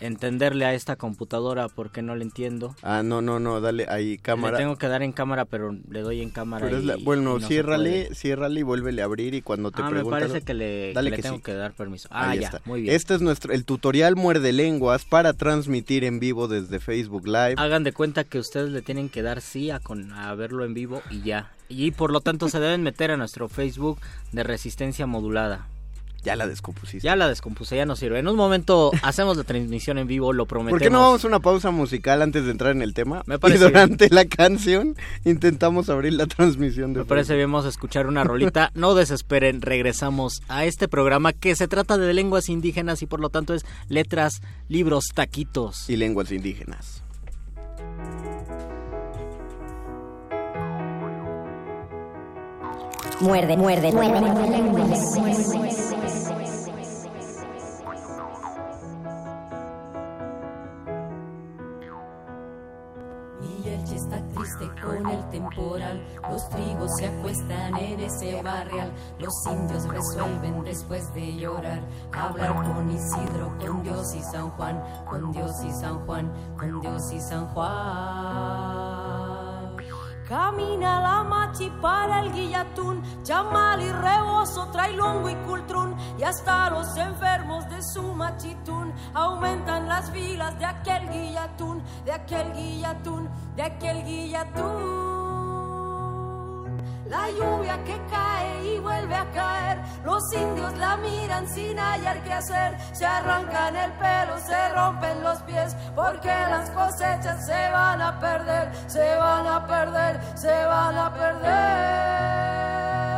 entenderle 0.01 0.65
a 0.65 0.75
esta 0.75 0.97
computadora 0.97 1.69
porque 1.69 2.03
no 2.03 2.15
le 2.17 2.25
entiendo. 2.25 2.75
Ah, 2.83 3.03
no, 3.03 3.23
no, 3.23 3.41
no, 3.41 3.61
dale 3.61 3.87
ahí 3.89 4.19
cámara. 4.19 4.59
Le 4.59 4.65
tengo 4.65 4.77
que 4.77 4.89
dar 4.89 5.03
en 5.03 5.13
cámara, 5.13 5.45
pero 5.45 5.77
le 5.91 6.01
doy 6.01 6.23
en 6.23 6.31
cámara. 6.31 6.69
bueno, 7.03 7.41
ciérrale, 7.41 8.15
ciérrale 8.15 8.61
y 8.61 8.63
vuélvele 8.63 9.03
a 9.03 9.07
abrir 9.07 9.35
y 9.35 9.43
cuando 9.43 9.71
te 9.71 9.83
ah, 9.83 9.91
me 9.91 10.05
parece 10.05 10.43
que 10.43 10.55
le, 10.55 10.93
tengo 11.23 11.41
que 11.41 11.55
dar 11.55 11.73
permiso. 11.73 12.09
Ah, 12.11 12.35
ya, 12.35 12.47
está. 12.47 12.61
muy 12.65 12.83
bien. 12.83 12.95
Este 12.95 13.15
es 13.15 13.21
nuestro 13.21 13.53
el 13.53 13.65
tutorial 13.65 14.17
muerde 14.17 14.53
lenguas 14.53 15.05
para 15.05 15.33
transmitir 15.33 16.05
en 16.05 16.21
vivo 16.21 16.49
desde 16.49 16.81
Facebook 16.81 17.27
Live. 17.27 17.55
Hagan 17.57 17.85
de 17.85 17.93
cuenta 17.93 18.25
que 18.25 18.39
ustedes 18.39 18.71
le 18.71 18.83
tienen 18.83 19.09
que 19.09 19.23
dar 19.23 19.41
sí 19.41 19.71
a 19.71 19.81
con 19.81 20.13
a 20.13 20.35
verlo 20.35 20.65
en 20.65 20.75
vivo 20.75 21.03
y 21.11 21.23
ya. 21.23 21.53
Y 21.69 21.91
por 21.91 22.13
lo 22.13 22.21
tanto 22.21 22.49
se 22.49 22.61
deben 22.61 22.83
meter 22.83 23.11
a 23.11 23.17
nuestro 23.17 23.49
Facebook 23.49 23.99
de 24.33 24.43
resistencia 24.43 25.07
modulada. 25.07 25.67
Ya 26.27 26.35
la 26.35 26.49
descompusiste. 26.49 27.07
Ya 27.07 27.15
la 27.15 27.29
descompuse, 27.29 27.77
ya 27.77 27.87
no 27.87 27.95
sirve. 27.95 28.19
En 28.19 28.27
un 28.27 28.35
momento 28.35 28.91
hacemos 29.03 29.37
la 29.37 29.45
transmisión 29.45 29.97
en 29.97 30.09
vivo, 30.09 30.33
lo 30.33 30.47
prometemos. 30.47 30.81
¿Por 30.81 30.83
qué 30.83 30.91
no 30.91 30.99
vamos 30.99 31.25
a 31.25 31.29
una 31.29 31.39
pausa 31.39 31.71
musical 31.71 32.21
antes 32.21 32.45
de 32.45 32.51
entrar 32.51 32.73
en 32.73 32.83
el 32.83 32.95
tema? 32.95 33.23
Me 33.27 33.39
parece. 33.39 33.61
Y 33.65 33.69
durante 33.69 34.11
la 34.11 34.25
canción 34.25 34.97
intentamos 35.25 35.89
abrir 35.89 36.15
la 36.15 36.27
transmisión 36.27 36.95
de 36.95 37.01
Me 37.01 37.05
parece 37.05 37.37
bien, 37.37 37.53
vamos 37.53 37.65
a 37.67 37.69
escuchar 37.69 38.09
una 38.09 38.25
rolita. 38.25 38.73
no 38.75 38.97
desesperen, 38.97 39.63
regresamos 39.63 40.43
a 40.49 40.65
este 40.65 40.89
programa 40.89 41.33
que 41.33 41.55
se 41.55 41.69
trata 41.69 41.97
de 41.97 42.13
lenguas 42.13 42.49
indígenas 42.49 43.03
y 43.03 43.07
por 43.07 43.21
lo 43.21 43.29
tanto 43.29 43.55
es 43.55 43.65
letras, 43.89 44.43
libros, 44.69 45.05
taquitos. 45.15 45.89
Y 45.89 45.95
lenguas 45.95 46.33
indígenas. 46.33 47.05
Muerde, 53.21 53.57
muerde, 53.57 53.93
muerde, 53.93 54.21
muerde, 54.21 54.63
muerde. 54.63 55.96
Con 64.83 65.07
el 65.09 65.29
temporal. 65.31 66.03
Los 66.31 66.49
trigos 66.49 66.97
se 66.97 67.07
acuestan 67.07 67.77
en 67.77 68.01
ese 68.01 68.43
barrial. 68.43 68.93
Los 69.19 69.35
indios 69.47 69.87
resuelven 69.89 70.65
después 70.65 71.13
de 71.15 71.37
llorar. 71.37 71.81
Hablar 72.13 72.55
con 72.55 72.91
Isidro, 72.91 73.53
con 73.59 73.83
Dios 73.83 74.15
y 74.15 74.23
San 74.23 74.51
Juan, 74.51 74.83
con 75.09 75.33
Dios 75.33 75.53
y 75.65 75.73
San 75.73 76.07
Juan, 76.07 76.33
con 76.59 76.81
Dios 76.81 77.13
y 77.13 77.21
San 77.21 77.47
Juan. 77.49 79.36
Camina 80.29 81.01
la 81.01 81.23
machi 81.23 81.71
para 81.81 82.21
el 82.23 82.33
guillatún, 82.33 83.01
chamal 83.23 83.81
y 83.81 83.93
rebozo, 83.93 84.69
trae 84.73 84.93
longo 84.93 85.31
y 85.31 85.37
cultrún, 85.47 85.95
y 86.19 86.25
hasta 86.25 86.69
los 86.71 86.97
enfermos 86.97 87.69
de 87.71 87.81
su 87.81 88.03
machitún 88.03 88.93
aumentan 89.15 89.87
las 89.87 90.11
vilas 90.11 90.59
de 90.59 90.65
aquel 90.65 91.09
guillatún, 91.11 91.81
de 92.05 92.13
aquel 92.13 92.53
guillatún, 92.55 93.29
de 93.55 93.63
aquel 93.63 94.05
guillatún. 94.05 95.26
La 97.09 97.31
lluvia 97.31 97.79
que 97.85 97.97
cae 98.11 98.75
y 98.75 98.79
vuelve 98.81 99.15
a 99.15 99.31
caer, 99.31 99.79
los 100.05 100.21
indios 100.33 100.77
la 100.77 100.97
miran 100.97 101.47
sin 101.49 101.79
hallar 101.79 102.21
qué 102.25 102.33
hacer, 102.33 102.77
se 102.93 103.07
arrancan 103.07 103.77
el 103.77 103.93
pelo, 103.93 104.39
se 104.41 104.69
rompen 104.71 105.23
los 105.23 105.39
pies, 105.43 105.77
porque 105.95 106.29
las 106.29 106.69
cosechas 106.71 107.47
se 107.47 107.71
van 107.71 108.03
a 108.03 108.19
perder, 108.19 108.73
se 108.89 109.17
van 109.17 109.47
a 109.47 109.67
perder, 109.67 110.21
se 110.35 110.67
van 110.67 110.99
a 110.99 111.15
perder. 111.15 113.16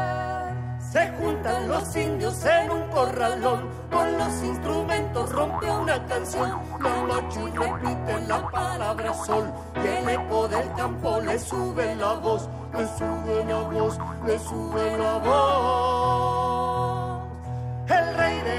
Se 0.93 1.07
juntan 1.19 1.69
los 1.69 1.95
indios 1.97 2.45
en 2.47 2.71
un 2.71 2.89
corralón, 2.89 3.69
con 3.91 4.17
los 4.17 4.43
instrumentos 4.43 5.31
rompe 5.33 5.71
una 5.71 6.03
canción, 6.07 6.51
la 6.81 7.03
macho 7.03 7.47
repite 7.47 8.27
la 8.27 8.51
palabra 8.51 9.13
sol, 9.13 9.53
y 9.77 9.87
el 9.87 10.09
eco 10.09 10.49
del 10.49 10.73
campo 10.75 11.21
le 11.21 11.39
sube 11.39 11.95
la 11.97 12.15
voz. 12.15 12.49
Le 12.73 12.87
sube 12.87 13.45
la 13.45 13.59
voz, 13.61 13.99
le 14.27 14.39
sube 14.39 14.99
la 14.99 15.19
voz. 15.19 16.68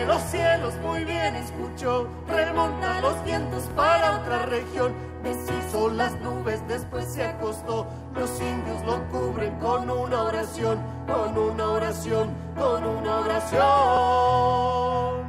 Los 0.09 0.21
cielos 0.23 0.73
muy 0.81 1.05
bien 1.05 1.35
escuchó, 1.35 2.07
remonta 2.27 2.99
los 2.99 3.23
vientos 3.23 3.69
para 3.75 4.21
otra 4.21 4.47
región, 4.47 4.91
deshizo 5.21 5.91
las 5.91 6.19
nubes, 6.21 6.67
después 6.67 7.05
se 7.05 7.25
acostó, 7.25 7.85
los 8.15 8.41
indios 8.41 8.83
lo 8.87 9.07
cubren 9.09 9.53
con 9.59 9.87
una 9.87 10.23
oración, 10.23 10.79
con 11.05 11.37
una 11.37 11.69
oración, 11.69 12.29
con 12.57 12.83
una 12.83 13.19
oración. 13.19 15.28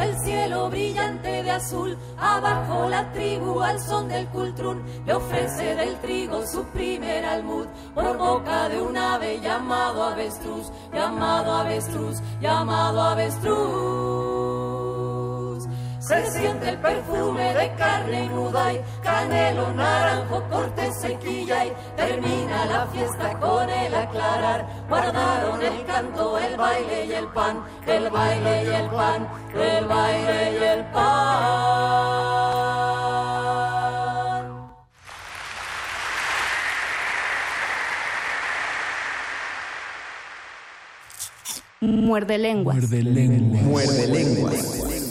El 0.00 0.18
cielo 0.18 0.70
brillante 0.70 1.42
de 1.42 1.50
azul, 1.50 1.96
abajo 2.18 2.88
la 2.88 3.12
tribu 3.12 3.60
al 3.60 3.80
son 3.80 4.08
del 4.08 4.26
cultrún 4.28 4.82
le 5.06 5.14
ofrece 5.14 5.74
del 5.74 5.96
trigo 6.00 6.46
su 6.46 6.64
primer 6.64 7.24
almud 7.24 7.66
por 7.94 8.16
boca 8.16 8.68
de 8.68 8.80
un 8.80 8.96
ave 8.96 9.40
llamado 9.40 10.04
avestruz, 10.04 10.70
llamado 10.92 11.52
avestruz, 11.52 12.20
llamado 12.40 13.00
avestruz. 13.02 14.83
Se 16.06 16.30
siente 16.32 16.68
el 16.68 16.76
perfume 16.76 17.54
de 17.54 17.74
carne 17.76 18.28
nuda 18.28 18.74
y 18.74 18.80
canelo, 19.02 19.72
naranjo, 19.72 20.42
corte, 20.50 20.92
sequilla 20.92 21.64
y 21.64 21.72
termina 21.96 22.66
la 22.66 22.86
fiesta 22.88 23.40
con 23.40 23.70
el 23.70 23.94
aclarar. 23.94 24.66
Guardaron 24.86 25.62
el 25.62 25.82
canto, 25.86 26.38
el 26.38 26.58
baile 26.58 27.06
y 27.06 27.12
el 27.12 27.26
pan, 27.28 27.64
el 27.86 28.10
baile 28.10 28.64
y 28.64 28.68
el 28.68 28.90
pan, 28.90 29.26
el 29.54 29.84
baile 29.86 30.52
y 30.52 30.62
el 30.62 30.84
pan. 30.92 31.74
Muerde 41.80 42.36
lenguas. 42.36 42.76
Muerde 42.76 43.02
lenguas. 43.02 43.62
Muerde 43.62 44.06
lenguas. 44.06 45.03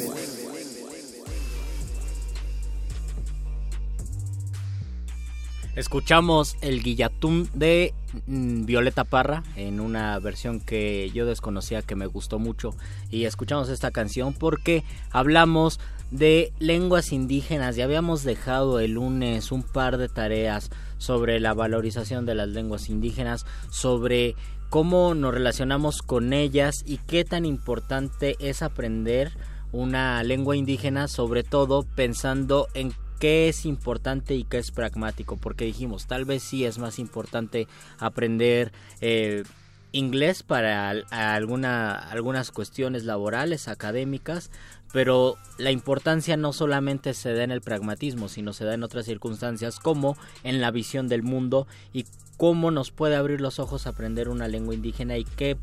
Escuchamos 5.75 6.55
el 6.61 6.83
Guillatún 6.83 7.49
de 7.55 7.95
mm, 8.27 8.65
Violeta 8.65 9.05
Parra 9.05 9.43
en 9.55 9.79
una 9.79 10.19
versión 10.19 10.59
que 10.59 11.09
yo 11.15 11.25
desconocía 11.25 11.81
que 11.81 11.95
me 11.95 12.05
gustó 12.05 12.37
mucho. 12.37 12.75
Y 13.09 13.25
escuchamos 13.25 13.69
esta 13.69 13.89
canción 13.89 14.33
porque 14.33 14.83
hablamos 15.09 15.79
de 16.11 16.53
lenguas 16.59 17.11
indígenas 17.11 17.75
y 17.75 17.81
habíamos 17.81 18.23
dejado 18.23 18.79
el 18.79 18.91
lunes 18.91 19.51
un 19.51 19.63
par 19.63 19.97
de 19.97 20.09
tareas 20.09 20.69
sobre 20.99 21.39
la 21.39 21.55
valorización 21.55 22.27
de 22.27 22.35
las 22.35 22.49
lenguas 22.49 22.87
indígenas, 22.87 23.47
sobre 23.71 24.35
cómo 24.69 25.15
nos 25.15 25.33
relacionamos 25.33 26.03
con 26.03 26.33
ellas 26.33 26.83
y 26.85 26.97
qué 26.97 27.25
tan 27.25 27.45
importante 27.45 28.35
es 28.39 28.61
aprender 28.61 29.31
una 29.71 30.21
lengua 30.21 30.55
indígena, 30.55 31.07
sobre 31.07 31.41
todo 31.41 31.83
pensando 31.95 32.67
en 32.75 32.93
qué 33.23 33.47
es 33.47 33.65
importante 33.65 34.35
y 34.35 34.43
qué 34.43 34.57
es 34.57 34.71
pragmático, 34.71 35.37
porque 35.37 35.63
dijimos, 35.63 36.07
tal 36.07 36.25
vez 36.25 36.43
sí 36.43 36.65
es 36.65 36.77
más 36.77 36.99
importante 36.99 37.69
aprender 37.97 38.73
eh, 38.99 39.45
inglés 39.93 40.43
para 40.43 40.89
alguna, 40.89 41.93
algunas 41.93 42.51
cuestiones 42.51 43.05
laborales, 43.05 43.69
académicas, 43.69 44.51
pero 44.91 45.37
la 45.57 45.71
importancia 45.71 46.35
no 46.35 46.51
solamente 46.51 47.13
se 47.13 47.31
da 47.33 47.45
en 47.45 47.51
el 47.51 47.61
pragmatismo, 47.61 48.27
sino 48.27 48.51
se 48.51 48.65
da 48.65 48.73
en 48.73 48.83
otras 48.83 49.05
circunstancias 49.05 49.79
como 49.79 50.17
en 50.43 50.59
la 50.59 50.71
visión 50.71 51.07
del 51.07 51.23
mundo 51.23 51.65
y 51.93 52.05
cómo 52.35 52.71
nos 52.71 52.91
puede 52.91 53.15
abrir 53.15 53.39
los 53.39 53.57
ojos 53.57 53.87
aprender 53.87 54.27
una 54.27 54.49
lengua 54.49 54.75
indígena 54.75 55.17
y 55.17 55.23
qué, 55.23 55.55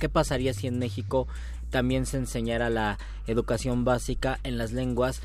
qué 0.00 0.08
pasaría 0.08 0.52
si 0.52 0.66
en 0.66 0.80
México 0.80 1.28
también 1.70 2.06
se 2.06 2.16
enseñara 2.16 2.70
la 2.70 2.98
educación 3.28 3.84
básica 3.84 4.40
en 4.42 4.58
las 4.58 4.72
lenguas 4.72 5.22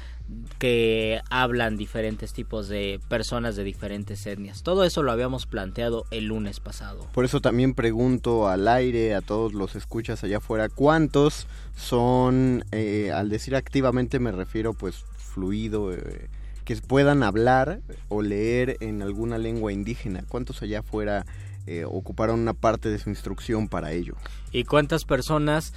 que 0.58 1.22
hablan 1.30 1.78
diferentes 1.78 2.34
tipos 2.34 2.68
de 2.68 3.00
personas 3.08 3.56
de 3.56 3.64
diferentes 3.64 4.26
etnias. 4.26 4.62
Todo 4.62 4.84
eso 4.84 5.04
lo 5.04 5.12
habíamos 5.12 5.46
planteado 5.46 6.06
el 6.12 6.26
lunes 6.26 6.60
pasado. 6.60 7.08
Por 7.14 7.26
eso 7.26 7.40
también 7.40 7.74
pregunto 7.74 8.48
al 8.48 8.68
aire, 8.68 9.16
a 9.16 9.22
todos 9.22 9.54
los 9.54 9.76
escuchas 9.76 10.24
allá 10.24 10.38
afuera, 10.38 10.70
¿cuántos 10.70 11.48
son, 11.78 12.66
eh, 12.72 13.12
al 13.14 13.30
decir 13.30 13.56
activamente 13.56 14.20
me 14.20 14.32
refiero 14.32 14.74
pues 14.74 15.06
fluido, 15.18 15.94
eh, 15.94 16.30
que 16.66 16.76
puedan 16.76 17.24
hablar 17.24 17.80
o 18.10 18.22
leer 18.22 18.78
en 18.82 19.02
alguna 19.02 19.38
lengua 19.38 19.72
indígena? 19.72 20.24
¿Cuántos 20.28 20.62
allá 20.62 20.80
afuera 20.80 21.26
eh, 21.68 21.86
ocuparon 21.86 22.40
una 22.40 22.54
parte 22.54 22.90
de 22.90 23.00
su 23.00 23.10
instrucción 23.10 23.70
para 23.70 23.94
ello? 23.94 24.16
¿Y 24.52 24.66
cuántas 24.66 25.06
personas 25.06 25.74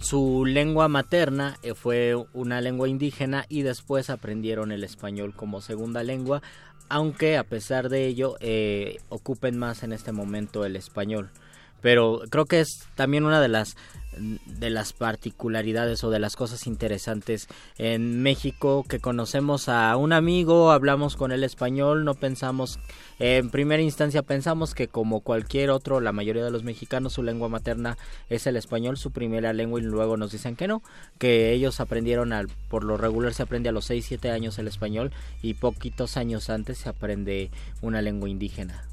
su 0.00 0.44
lengua 0.46 0.88
materna 0.88 1.58
eh, 1.62 1.74
fue 1.74 2.16
una 2.32 2.60
lengua 2.60 2.88
indígena 2.88 3.44
y 3.48 3.62
después 3.62 4.10
aprendieron 4.10 4.72
el 4.72 4.82
español 4.82 5.34
como 5.36 5.60
segunda 5.60 6.02
lengua, 6.02 6.42
aunque 6.88 7.36
a 7.36 7.44
pesar 7.44 7.90
de 7.90 8.06
ello 8.06 8.36
eh, 8.40 8.98
ocupen 9.10 9.58
más 9.58 9.82
en 9.82 9.92
este 9.92 10.12
momento 10.12 10.64
el 10.64 10.76
español. 10.76 11.30
Pero 11.82 12.22
creo 12.30 12.46
que 12.46 12.60
es 12.60 12.88
también 12.94 13.24
una 13.24 13.40
de 13.40 13.48
las 13.48 13.76
de 14.16 14.70
las 14.70 14.92
particularidades 14.92 16.02
o 16.04 16.10
de 16.10 16.18
las 16.18 16.36
cosas 16.36 16.66
interesantes 16.66 17.48
en 17.78 18.22
México 18.22 18.84
que 18.88 18.98
conocemos 18.98 19.68
a 19.68 19.96
un 19.96 20.12
amigo, 20.12 20.70
hablamos 20.72 21.16
con 21.16 21.32
el 21.32 21.44
español, 21.44 22.04
no 22.04 22.14
pensamos, 22.14 22.78
en 23.18 23.50
primera 23.50 23.82
instancia 23.82 24.22
pensamos 24.22 24.74
que 24.74 24.88
como 24.88 25.20
cualquier 25.20 25.70
otro, 25.70 26.00
la 26.00 26.12
mayoría 26.12 26.44
de 26.44 26.50
los 26.50 26.64
mexicanos 26.64 27.12
su 27.12 27.22
lengua 27.22 27.48
materna 27.48 27.96
es 28.28 28.46
el 28.46 28.56
español, 28.56 28.96
su 28.96 29.10
primera 29.10 29.52
lengua 29.52 29.80
y 29.80 29.84
luego 29.84 30.16
nos 30.16 30.32
dicen 30.32 30.56
que 30.56 30.68
no, 30.68 30.82
que 31.18 31.52
ellos 31.52 31.80
aprendieron 31.80 32.32
al, 32.32 32.48
por 32.68 32.84
lo 32.84 32.96
regular 32.96 33.32
se 33.34 33.42
aprende 33.42 33.68
a 33.68 33.72
los 33.72 33.84
6, 33.86 34.04
7 34.06 34.30
años 34.30 34.58
el 34.58 34.68
español 34.68 35.12
y 35.42 35.54
poquitos 35.54 36.16
años 36.16 36.50
antes 36.50 36.78
se 36.78 36.88
aprende 36.88 37.50
una 37.80 38.02
lengua 38.02 38.28
indígena. 38.28 38.84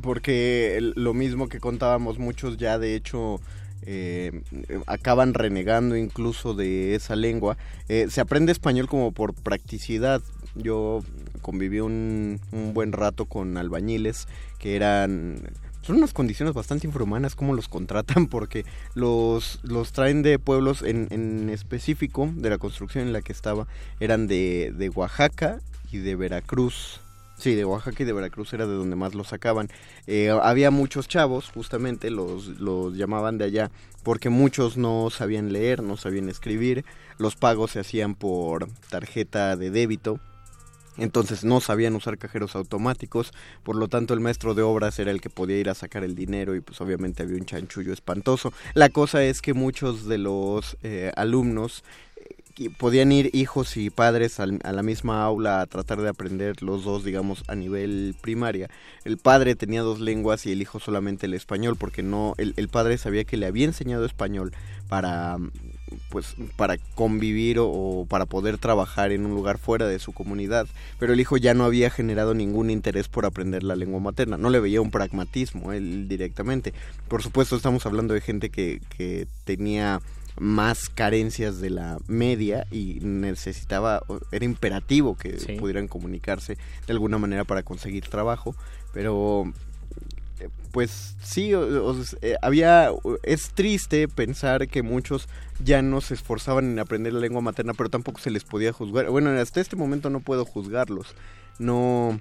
Porque 0.00 0.78
lo 0.94 1.12
mismo 1.12 1.48
que 1.48 1.60
contábamos 1.60 2.18
muchos 2.18 2.56
ya 2.56 2.78
de 2.78 2.94
hecho 2.94 3.40
eh, 3.84 4.42
acaban 4.86 5.34
renegando 5.34 5.96
incluso 5.96 6.54
de 6.54 6.94
esa 6.94 7.16
lengua. 7.16 7.56
Eh, 7.88 8.06
se 8.10 8.20
aprende 8.20 8.52
español 8.52 8.88
como 8.88 9.12
por 9.12 9.34
practicidad. 9.34 10.22
Yo 10.54 11.02
conviví 11.40 11.80
un, 11.80 12.40
un 12.52 12.74
buen 12.74 12.92
rato 12.92 13.24
con 13.26 13.56
albañiles 13.56 14.28
que 14.58 14.76
eran 14.76 15.50
son 15.82 15.96
unas 15.96 16.12
condiciones 16.12 16.54
bastante 16.54 16.86
infrahumanas 16.86 17.34
como 17.34 17.54
los 17.54 17.68
contratan 17.68 18.26
porque 18.28 18.64
los, 18.94 19.58
los 19.62 19.92
traen 19.92 20.22
de 20.22 20.38
pueblos 20.38 20.82
en, 20.82 21.08
en 21.10 21.50
específico 21.50 22.30
de 22.34 22.50
la 22.50 22.58
construcción 22.58 23.06
en 23.06 23.12
la 23.12 23.20
que 23.20 23.32
estaba 23.32 23.66
eran 24.00 24.28
de, 24.28 24.72
de 24.76 24.88
Oaxaca 24.90 25.58
y 25.90 25.98
de 25.98 26.14
Veracruz 26.16 27.00
Sí, 27.42 27.56
de 27.56 27.64
Oaxaca 27.64 28.04
y 28.04 28.06
de 28.06 28.12
Veracruz 28.12 28.52
era 28.52 28.68
de 28.68 28.74
donde 28.74 28.94
más 28.94 29.16
los 29.16 29.26
sacaban. 29.26 29.68
Eh, 30.06 30.30
había 30.30 30.70
muchos 30.70 31.08
chavos, 31.08 31.50
justamente, 31.52 32.08
los, 32.08 32.46
los 32.60 32.96
llamaban 32.96 33.36
de 33.36 33.46
allá, 33.46 33.72
porque 34.04 34.28
muchos 34.28 34.76
no 34.76 35.10
sabían 35.10 35.52
leer, 35.52 35.82
no 35.82 35.96
sabían 35.96 36.28
escribir, 36.28 36.84
los 37.18 37.34
pagos 37.34 37.72
se 37.72 37.80
hacían 37.80 38.14
por 38.14 38.68
tarjeta 38.90 39.56
de 39.56 39.72
débito, 39.72 40.20
entonces 40.98 41.42
no 41.42 41.60
sabían 41.60 41.96
usar 41.96 42.16
cajeros 42.16 42.54
automáticos, 42.54 43.32
por 43.64 43.74
lo 43.74 43.88
tanto 43.88 44.14
el 44.14 44.20
maestro 44.20 44.54
de 44.54 44.62
obras 44.62 45.00
era 45.00 45.10
el 45.10 45.20
que 45.20 45.28
podía 45.28 45.58
ir 45.58 45.68
a 45.68 45.74
sacar 45.74 46.04
el 46.04 46.14
dinero 46.14 46.54
y 46.54 46.60
pues 46.60 46.80
obviamente 46.80 47.24
había 47.24 47.38
un 47.38 47.46
chanchullo 47.46 47.92
espantoso. 47.92 48.52
La 48.74 48.88
cosa 48.90 49.24
es 49.24 49.42
que 49.42 49.52
muchos 49.52 50.06
de 50.06 50.18
los 50.18 50.76
eh, 50.84 51.10
alumnos 51.16 51.82
podían 52.78 53.12
ir 53.12 53.30
hijos 53.32 53.76
y 53.76 53.90
padres 53.90 54.40
a 54.40 54.46
la 54.46 54.82
misma 54.82 55.24
aula 55.24 55.60
a 55.60 55.66
tratar 55.66 56.00
de 56.00 56.08
aprender 56.08 56.62
los 56.62 56.84
dos, 56.84 57.04
digamos, 57.04 57.44
a 57.48 57.54
nivel 57.54 58.14
primaria. 58.20 58.68
El 59.04 59.18
padre 59.18 59.54
tenía 59.54 59.82
dos 59.82 60.00
lenguas 60.00 60.46
y 60.46 60.52
el 60.52 60.62
hijo 60.62 60.80
solamente 60.80 61.26
el 61.26 61.34
español, 61.34 61.76
porque 61.76 62.02
no, 62.02 62.34
el, 62.38 62.54
el 62.56 62.68
padre 62.68 62.98
sabía 62.98 63.24
que 63.24 63.36
le 63.36 63.46
había 63.46 63.64
enseñado 63.64 64.04
español 64.04 64.52
para 64.88 65.38
pues 66.10 66.36
para 66.56 66.78
convivir 66.94 67.58
o, 67.60 68.06
para 68.08 68.26
poder 68.26 68.58
trabajar 68.58 69.12
en 69.12 69.26
un 69.26 69.34
lugar 69.34 69.58
fuera 69.58 69.86
de 69.86 69.98
su 69.98 70.12
comunidad, 70.12 70.66
pero 70.98 71.12
el 71.12 71.20
hijo 71.20 71.36
ya 71.36 71.54
no 71.54 71.64
había 71.64 71.90
generado 71.90 72.34
ningún 72.34 72.70
interés 72.70 73.08
por 73.08 73.26
aprender 73.26 73.62
la 73.62 73.76
lengua 73.76 74.00
materna, 74.00 74.36
no 74.36 74.50
le 74.50 74.60
veía 74.60 74.80
un 74.80 74.90
pragmatismo 74.90 75.72
él 75.72 76.08
directamente. 76.08 76.72
Por 77.08 77.22
supuesto 77.22 77.56
estamos 77.56 77.84
hablando 77.86 78.14
de 78.14 78.20
gente 78.20 78.50
que 78.50 78.80
tenía 79.44 80.00
más 80.38 80.88
carencias 80.88 81.60
de 81.60 81.70
la 81.70 81.98
media 82.06 82.66
y 82.70 82.98
necesitaba, 83.02 84.02
era 84.30 84.44
imperativo 84.44 85.16
que 85.16 85.38
sí. 85.38 85.54
pudieran 85.54 85.88
comunicarse 85.88 86.56
de 86.86 86.92
alguna 86.92 87.18
manera 87.18 87.44
para 87.44 87.62
conseguir 87.62 88.08
trabajo, 88.08 88.54
pero 88.92 89.52
pues 90.72 91.16
sí, 91.22 91.52
o, 91.54 91.86
o, 91.86 91.96
eh, 92.22 92.36
había, 92.40 92.90
es 93.22 93.50
triste 93.50 94.08
pensar 94.08 94.68
que 94.68 94.82
muchos 94.82 95.28
ya 95.62 95.82
no 95.82 96.00
se 96.00 96.14
esforzaban 96.14 96.64
en 96.64 96.78
aprender 96.78 97.12
la 97.12 97.20
lengua 97.20 97.42
materna, 97.42 97.74
pero 97.74 97.90
tampoco 97.90 98.20
se 98.20 98.30
les 98.30 98.44
podía 98.44 98.72
juzgar. 98.72 99.10
Bueno, 99.10 99.30
hasta 99.30 99.60
este 99.60 99.76
momento 99.76 100.10
no 100.10 100.20
puedo 100.20 100.44
juzgarlos. 100.44 101.14
No, 101.58 102.18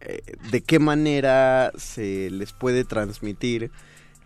eh, 0.00 0.22
de 0.50 0.60
qué 0.62 0.78
manera 0.78 1.72
se 1.76 2.30
les 2.30 2.52
puede 2.52 2.84
transmitir 2.84 3.70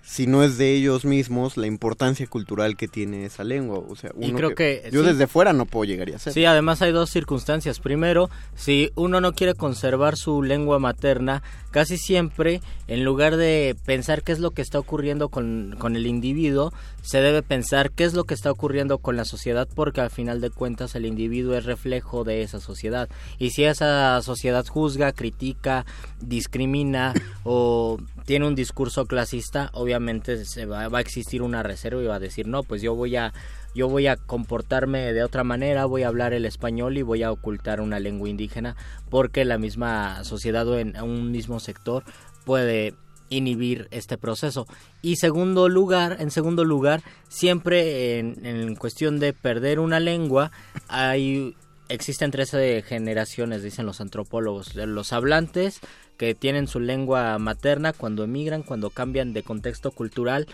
si 0.05 0.27
no 0.27 0.43
es 0.43 0.59
de 0.59 0.75
ellos 0.75 1.05
mismos 1.05 1.57
la 1.57 1.67
importancia 1.67 2.27
cultural 2.27 2.77
que 2.77 2.88
tiene 2.88 3.25
esa 3.25 3.43
lengua. 3.43 3.79
O 3.79 3.97
sea, 3.97 4.11
y 4.21 4.33
creo 4.33 4.51
que, 4.51 4.83
que 4.85 4.90
yo 4.93 5.01
sí. 5.01 5.09
desde 5.09 5.27
fuera 5.27 5.53
no 5.53 5.64
puedo 5.64 5.85
llegar 5.85 6.11
a 6.11 6.19
ser. 6.19 6.33
Sí, 6.33 6.45
además 6.45 6.83
hay 6.83 6.93
dos 6.93 7.11
circunstancias. 7.11 7.81
Primero, 7.81 8.29
si 8.55 8.90
uno 8.97 9.21
no 9.21 9.33
quiere 9.33 9.55
conservar 9.55 10.17
su 10.17 10.43
lengua 10.43 10.79
materna, 10.79 11.43
casi 11.74 11.98
siempre, 11.98 12.60
en 12.87 13.02
lugar 13.02 13.37
de 13.37 13.74
pensar 13.84 14.22
qué 14.22 14.30
es 14.30 14.38
lo 14.38 14.52
que 14.52 14.62
está 14.62 14.78
ocurriendo 14.78 15.28
con, 15.28 15.74
con 15.76 15.96
el 15.96 16.06
individuo, 16.06 16.72
se 17.02 17.20
debe 17.20 17.42
pensar 17.42 17.90
qué 17.90 18.04
es 18.04 18.14
lo 18.14 18.22
que 18.22 18.34
está 18.34 18.52
ocurriendo 18.52 18.98
con 18.98 19.16
la 19.16 19.24
sociedad, 19.24 19.66
porque 19.74 20.00
al 20.00 20.10
final 20.10 20.40
de 20.40 20.50
cuentas 20.50 20.94
el 20.94 21.04
individuo 21.04 21.56
es 21.56 21.64
reflejo 21.64 22.22
de 22.22 22.42
esa 22.42 22.60
sociedad. 22.60 23.08
Y 23.40 23.50
si 23.50 23.64
esa 23.64 24.22
sociedad 24.22 24.64
juzga, 24.64 25.10
critica, 25.10 25.84
discrimina 26.20 27.12
o 27.42 27.98
tiene 28.24 28.46
un 28.46 28.54
discurso 28.54 29.06
clasista, 29.06 29.70
obviamente 29.72 30.44
se 30.44 30.66
va, 30.66 30.87
va 30.87 30.98
a 30.98 31.00
existir 31.00 31.42
una 31.42 31.64
reserva 31.64 32.00
y 32.00 32.06
va 32.06 32.14
a 32.14 32.20
decir, 32.20 32.46
no, 32.46 32.62
pues 32.62 32.82
yo 32.82 32.94
voy 32.94 33.16
a 33.16 33.32
yo 33.74 33.88
voy 33.88 34.06
a 34.06 34.16
comportarme 34.16 35.12
de 35.12 35.24
otra 35.24 35.44
manera, 35.44 35.84
voy 35.84 36.04
a 36.04 36.08
hablar 36.08 36.32
el 36.32 36.46
español 36.46 36.96
y 36.96 37.02
voy 37.02 37.22
a 37.22 37.32
ocultar 37.32 37.80
una 37.80 37.98
lengua 37.98 38.28
indígena 38.28 38.76
porque 39.10 39.44
la 39.44 39.58
misma 39.58 40.22
sociedad 40.24 40.66
o 40.68 40.78
en 40.78 40.96
un 41.00 41.30
mismo 41.30 41.60
sector 41.60 42.04
puede 42.44 42.94
inhibir 43.30 43.88
este 43.90 44.18
proceso. 44.18 44.66
Y 45.02 45.16
segundo 45.16 45.68
lugar, 45.68 46.16
en 46.20 46.30
segundo 46.30 46.64
lugar, 46.64 47.02
siempre 47.28 48.18
en, 48.18 48.76
cuestión 48.76 49.18
de 49.18 49.32
perder 49.32 49.80
una 49.80 50.00
lengua, 50.00 50.52
hay 50.88 51.56
existen 51.88 52.30
tres 52.30 52.50
generaciones, 52.87 53.62
dicen 53.62 53.87
los 53.87 54.00
antropólogos, 54.00 54.74
los 54.74 55.12
hablantes 55.12 55.80
que 56.16 56.34
tienen 56.34 56.68
su 56.68 56.80
lengua 56.80 57.38
materna 57.38 57.92
cuando 57.92 58.24
emigran, 58.24 58.62
cuando 58.62 58.90
cambian 58.90 59.32
de 59.32 59.42
contexto 59.42 59.90
cultural 59.90 60.46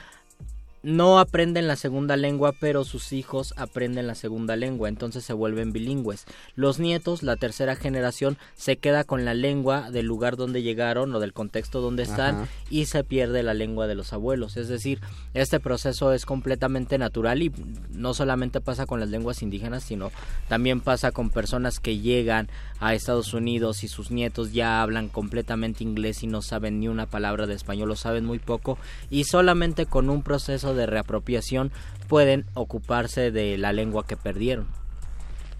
no 0.83 1.19
aprenden 1.19 1.69
la 1.69 1.77
segunda 1.77 2.17
lengua, 2.17 2.53
pero 2.59 2.85
sus 2.85 3.13
hijos 3.13 3.53
aprenden 3.57 4.07
la 4.07 4.15
segunda 4.15 4.57
lengua, 4.57 4.89
entonces 4.89 5.25
se 5.25 5.33
vuelven 5.33 5.73
bilingües. 5.73 6.25
Los 6.55 6.79
nietos, 6.79 7.23
la 7.23 7.37
tercera 7.37 7.77
generación, 7.77 8.39
se 8.55 8.77
queda 8.77 9.05
con 9.05 9.25
la 9.25 9.35
lengua 9.35 9.91
del 9.91 10.07
lugar 10.07 10.37
donde 10.37 10.63
llegaron 10.63 11.15
o 11.15 11.21
del 11.21 11.33
contexto 11.33 11.81
donde 11.81 12.05
están 12.05 12.49
y 12.71 12.87
se 12.87 13.05
pierde 13.05 13.43
la 13.43 13.55
lengua 13.55 13.87
de 13.87 13.95
los 13.95 14.13
abuelos. 14.13 14.57
Es 14.57 14.69
decir, 14.69 15.01
este 15.35 15.61
proceso 15.61 16.13
es 16.13 16.25
completamente 16.25 16.99
natural 16.99 17.43
y 17.43 17.53
no 17.91 18.15
solamente 18.15 18.61
pasa 18.61 18.87
con 18.87 19.01
las 19.01 19.11
lenguas 19.11 19.43
indígenas, 19.43 19.85
sino 19.85 20.11
también 20.49 20.81
pasa 20.81 21.13
con 21.13 21.31
personas 21.31 21.81
que 21.81 21.99
llegan 21.99 22.49
a 22.81 22.95
Estados 22.95 23.35
Unidos 23.35 23.85
y 23.85 23.89
sus 23.89 24.11
nietos 24.11 24.53
ya 24.53 24.83
hablan 24.83 25.09
completamente 25.09 25.85
inglés 25.85 26.23
y 26.23 26.27
no 26.27 26.43
saben 26.43 26.81
ni 26.81 26.89
una 26.89 27.07
palabra 27.07 27.47
de 27.47 27.55
español, 27.55 27.91
lo 27.91 27.97
saben 27.97 28.25
muy 28.25 28.39
poco 28.39 28.79
y 29.11 29.25
solamente 29.25 29.87
con 29.87 30.11
un 30.11 30.23
proceso 30.23 30.75
de 30.75 30.87
reapropiación 30.87 31.71
pueden 32.09 32.47
ocuparse 32.55 33.31
de 33.31 33.59
la 33.59 33.73
lengua 33.73 34.07
que 34.07 34.17
perdieron. 34.17 34.67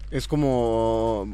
Es 0.09 0.27
como 0.27 1.33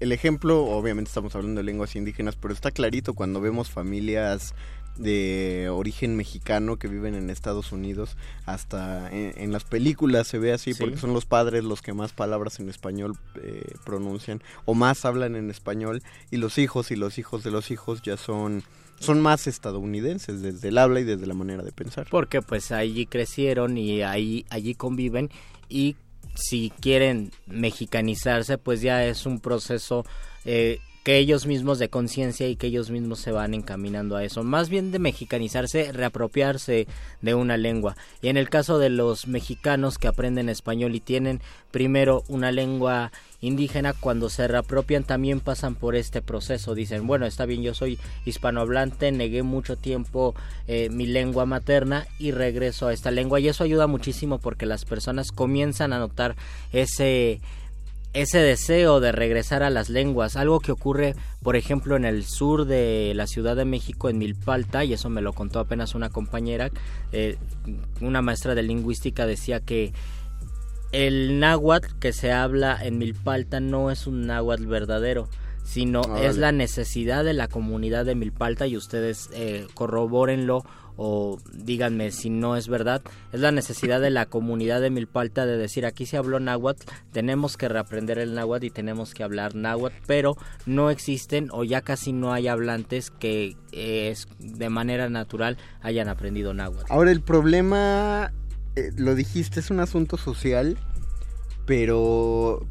el 0.00 0.12
ejemplo, 0.12 0.64
obviamente 0.64 1.08
estamos 1.08 1.34
hablando 1.34 1.58
de 1.58 1.64
lenguas 1.64 1.96
indígenas, 1.96 2.34
pero 2.34 2.54
está 2.54 2.70
clarito 2.70 3.12
cuando 3.12 3.42
vemos 3.42 3.68
familias 3.68 4.54
de 4.96 5.68
origen 5.70 6.16
mexicano 6.16 6.78
que 6.78 6.88
viven 6.88 7.14
en 7.14 7.30
Estados 7.30 7.72
Unidos, 7.72 8.16
hasta 8.44 9.10
en, 9.10 9.52
las 9.52 9.64
películas 9.64 10.26
se 10.26 10.38
ve 10.38 10.52
así, 10.52 10.74
porque 10.74 10.96
son 10.96 11.14
los 11.14 11.24
padres 11.24 11.64
los 11.64 11.82
que 11.82 11.92
más 11.92 12.12
palabras 12.12 12.60
en 12.60 12.68
español 12.68 13.16
eh, 13.42 13.74
pronuncian 13.84 14.42
o 14.64 14.74
más 14.74 15.04
hablan 15.04 15.36
en 15.36 15.50
español, 15.50 16.02
y 16.30 16.36
los 16.36 16.58
hijos 16.58 16.90
y 16.90 16.96
los 16.96 17.18
hijos 17.18 17.42
de 17.42 17.50
los 17.50 17.70
hijos 17.70 18.02
ya 18.02 18.16
son 18.16 18.62
son 19.00 19.22
más 19.22 19.46
estadounidenses 19.46 20.42
desde 20.42 20.68
el 20.68 20.76
habla 20.76 21.00
y 21.00 21.04
desde 21.04 21.26
la 21.26 21.32
manera 21.32 21.62
de 21.62 21.72
pensar. 21.72 22.06
Porque 22.10 22.42
pues 22.42 22.70
allí 22.70 23.06
crecieron 23.06 23.78
y 23.78 24.02
ahí 24.02 24.44
allí 24.50 24.74
conviven 24.74 25.30
y 25.70 25.96
si 26.34 26.70
quieren 26.80 27.32
mexicanizarse 27.46 28.58
pues 28.58 28.82
ya 28.82 29.04
es 29.06 29.26
un 29.26 29.40
proceso 29.40 30.04
eh, 30.44 30.80
que 31.10 31.18
ellos 31.18 31.44
mismos 31.44 31.80
de 31.80 31.88
conciencia 31.88 32.46
y 32.46 32.54
que 32.54 32.68
ellos 32.68 32.88
mismos 32.88 33.18
se 33.18 33.32
van 33.32 33.52
encaminando 33.52 34.14
a 34.14 34.22
eso. 34.22 34.44
Más 34.44 34.68
bien 34.68 34.92
de 34.92 35.00
mexicanizarse, 35.00 35.90
reapropiarse 35.90 36.86
de 37.20 37.34
una 37.34 37.56
lengua. 37.56 37.96
Y 38.22 38.28
en 38.28 38.36
el 38.36 38.48
caso 38.48 38.78
de 38.78 38.90
los 38.90 39.26
mexicanos 39.26 39.98
que 39.98 40.06
aprenden 40.06 40.48
español 40.48 40.94
y 40.94 41.00
tienen 41.00 41.40
primero 41.72 42.22
una 42.28 42.52
lengua 42.52 43.10
indígena, 43.40 43.92
cuando 43.92 44.30
se 44.30 44.46
reapropian 44.46 45.02
también 45.02 45.40
pasan 45.40 45.74
por 45.74 45.96
este 45.96 46.22
proceso. 46.22 46.76
Dicen, 46.76 47.08
bueno, 47.08 47.26
está 47.26 47.44
bien, 47.44 47.62
yo 47.62 47.74
soy 47.74 47.98
hispanohablante, 48.24 49.10
negué 49.10 49.42
mucho 49.42 49.74
tiempo 49.74 50.36
eh, 50.68 50.90
mi 50.90 51.06
lengua 51.06 51.44
materna 51.44 52.06
y 52.20 52.30
regreso 52.30 52.86
a 52.86 52.92
esta 52.92 53.10
lengua. 53.10 53.40
Y 53.40 53.48
eso 53.48 53.64
ayuda 53.64 53.88
muchísimo 53.88 54.38
porque 54.38 54.64
las 54.64 54.84
personas 54.84 55.32
comienzan 55.32 55.92
a 55.92 55.98
notar 55.98 56.36
ese 56.72 57.40
ese 58.12 58.38
deseo 58.38 59.00
de 59.00 59.12
regresar 59.12 59.62
a 59.62 59.70
las 59.70 59.88
lenguas, 59.88 60.36
algo 60.36 60.60
que 60.60 60.72
ocurre, 60.72 61.14
por 61.42 61.54
ejemplo, 61.54 61.96
en 61.96 62.04
el 62.04 62.24
sur 62.24 62.64
de 62.64 63.12
la 63.14 63.26
Ciudad 63.26 63.54
de 63.54 63.64
México, 63.64 64.08
en 64.08 64.18
Milpalta, 64.18 64.84
y 64.84 64.92
eso 64.92 65.08
me 65.08 65.22
lo 65.22 65.32
contó 65.32 65.60
apenas 65.60 65.94
una 65.94 66.10
compañera, 66.10 66.70
eh, 67.12 67.36
una 68.00 68.20
maestra 68.20 68.54
de 68.54 68.64
lingüística 68.64 69.26
decía 69.26 69.60
que 69.60 69.92
el 70.92 71.38
náhuatl 71.38 71.98
que 72.00 72.12
se 72.12 72.32
habla 72.32 72.76
en 72.82 72.98
Milpalta 72.98 73.60
no 73.60 73.92
es 73.92 74.08
un 74.08 74.26
náhuatl 74.26 74.66
verdadero, 74.66 75.28
sino 75.70 76.16
es 76.16 76.36
la 76.36 76.50
necesidad 76.50 77.22
de 77.22 77.32
la 77.32 77.46
comunidad 77.46 78.04
de 78.04 78.16
Milpalta 78.16 78.66
y 78.66 78.76
ustedes 78.76 79.30
eh, 79.32 79.68
corrobórenlo 79.72 80.64
o 80.96 81.38
díganme 81.52 82.10
si 82.10 82.28
no 82.28 82.56
es 82.56 82.66
verdad, 82.66 83.02
es 83.32 83.38
la 83.38 83.52
necesidad 83.52 84.00
de 84.00 84.10
la 84.10 84.26
comunidad 84.26 84.80
de 84.80 84.90
Milpalta 84.90 85.46
de 85.46 85.56
decir 85.56 85.86
aquí 85.86 86.06
se 86.06 86.16
habló 86.16 86.40
náhuatl, 86.40 86.84
tenemos 87.12 87.56
que 87.56 87.68
reaprender 87.68 88.18
el 88.18 88.34
náhuatl 88.34 88.64
y 88.64 88.70
tenemos 88.70 89.14
que 89.14 89.22
hablar 89.22 89.54
náhuatl, 89.54 89.94
pero 90.08 90.36
no 90.66 90.90
existen 90.90 91.50
o 91.52 91.62
ya 91.62 91.82
casi 91.82 92.12
no 92.12 92.32
hay 92.32 92.48
hablantes 92.48 93.12
que 93.12 93.56
eh, 93.70 94.08
es, 94.10 94.26
de 94.40 94.70
manera 94.70 95.08
natural 95.08 95.56
hayan 95.82 96.08
aprendido 96.08 96.52
náhuatl. 96.52 96.92
Ahora 96.92 97.12
el 97.12 97.22
problema, 97.22 98.32
eh, 98.74 98.90
lo 98.96 99.14
dijiste, 99.14 99.60
es 99.60 99.70
un 99.70 99.78
asunto 99.78 100.16
social, 100.16 100.76
pero 101.64 102.66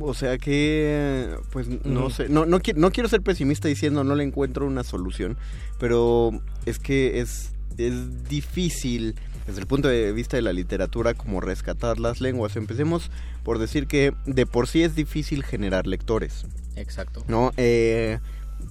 o, 0.00 0.14
sea 0.14 0.38
que, 0.38 1.34
pues 1.50 1.68
no 1.84 2.10
sé, 2.10 2.28
no, 2.28 2.46
no, 2.46 2.60
no, 2.76 2.90
quiero 2.90 3.08
ser 3.08 3.22
pesimista 3.22 3.68
diciendo 3.68 4.04
no 4.04 4.14
le 4.14 4.24
encuentro 4.24 4.66
una 4.66 4.84
solución, 4.84 5.36
pero 5.78 6.30
es 6.66 6.78
que 6.78 7.20
es, 7.20 7.52
es 7.78 8.28
difícil 8.28 9.14
desde 9.46 9.60
el 9.60 9.66
punto 9.66 9.88
de 9.88 10.12
vista 10.12 10.36
de 10.36 10.42
la 10.42 10.52
literatura 10.52 11.14
como 11.14 11.40
rescatar 11.40 11.98
las 11.98 12.20
lenguas. 12.20 12.56
Empecemos 12.56 13.10
por 13.42 13.58
decir 13.58 13.86
que 13.86 14.14
de 14.26 14.46
por 14.46 14.68
sí 14.68 14.82
es 14.82 14.94
difícil 14.94 15.44
generar 15.44 15.86
lectores. 15.86 16.46
Exacto. 16.76 17.24
¿No? 17.28 17.52
Eh, 17.56 18.18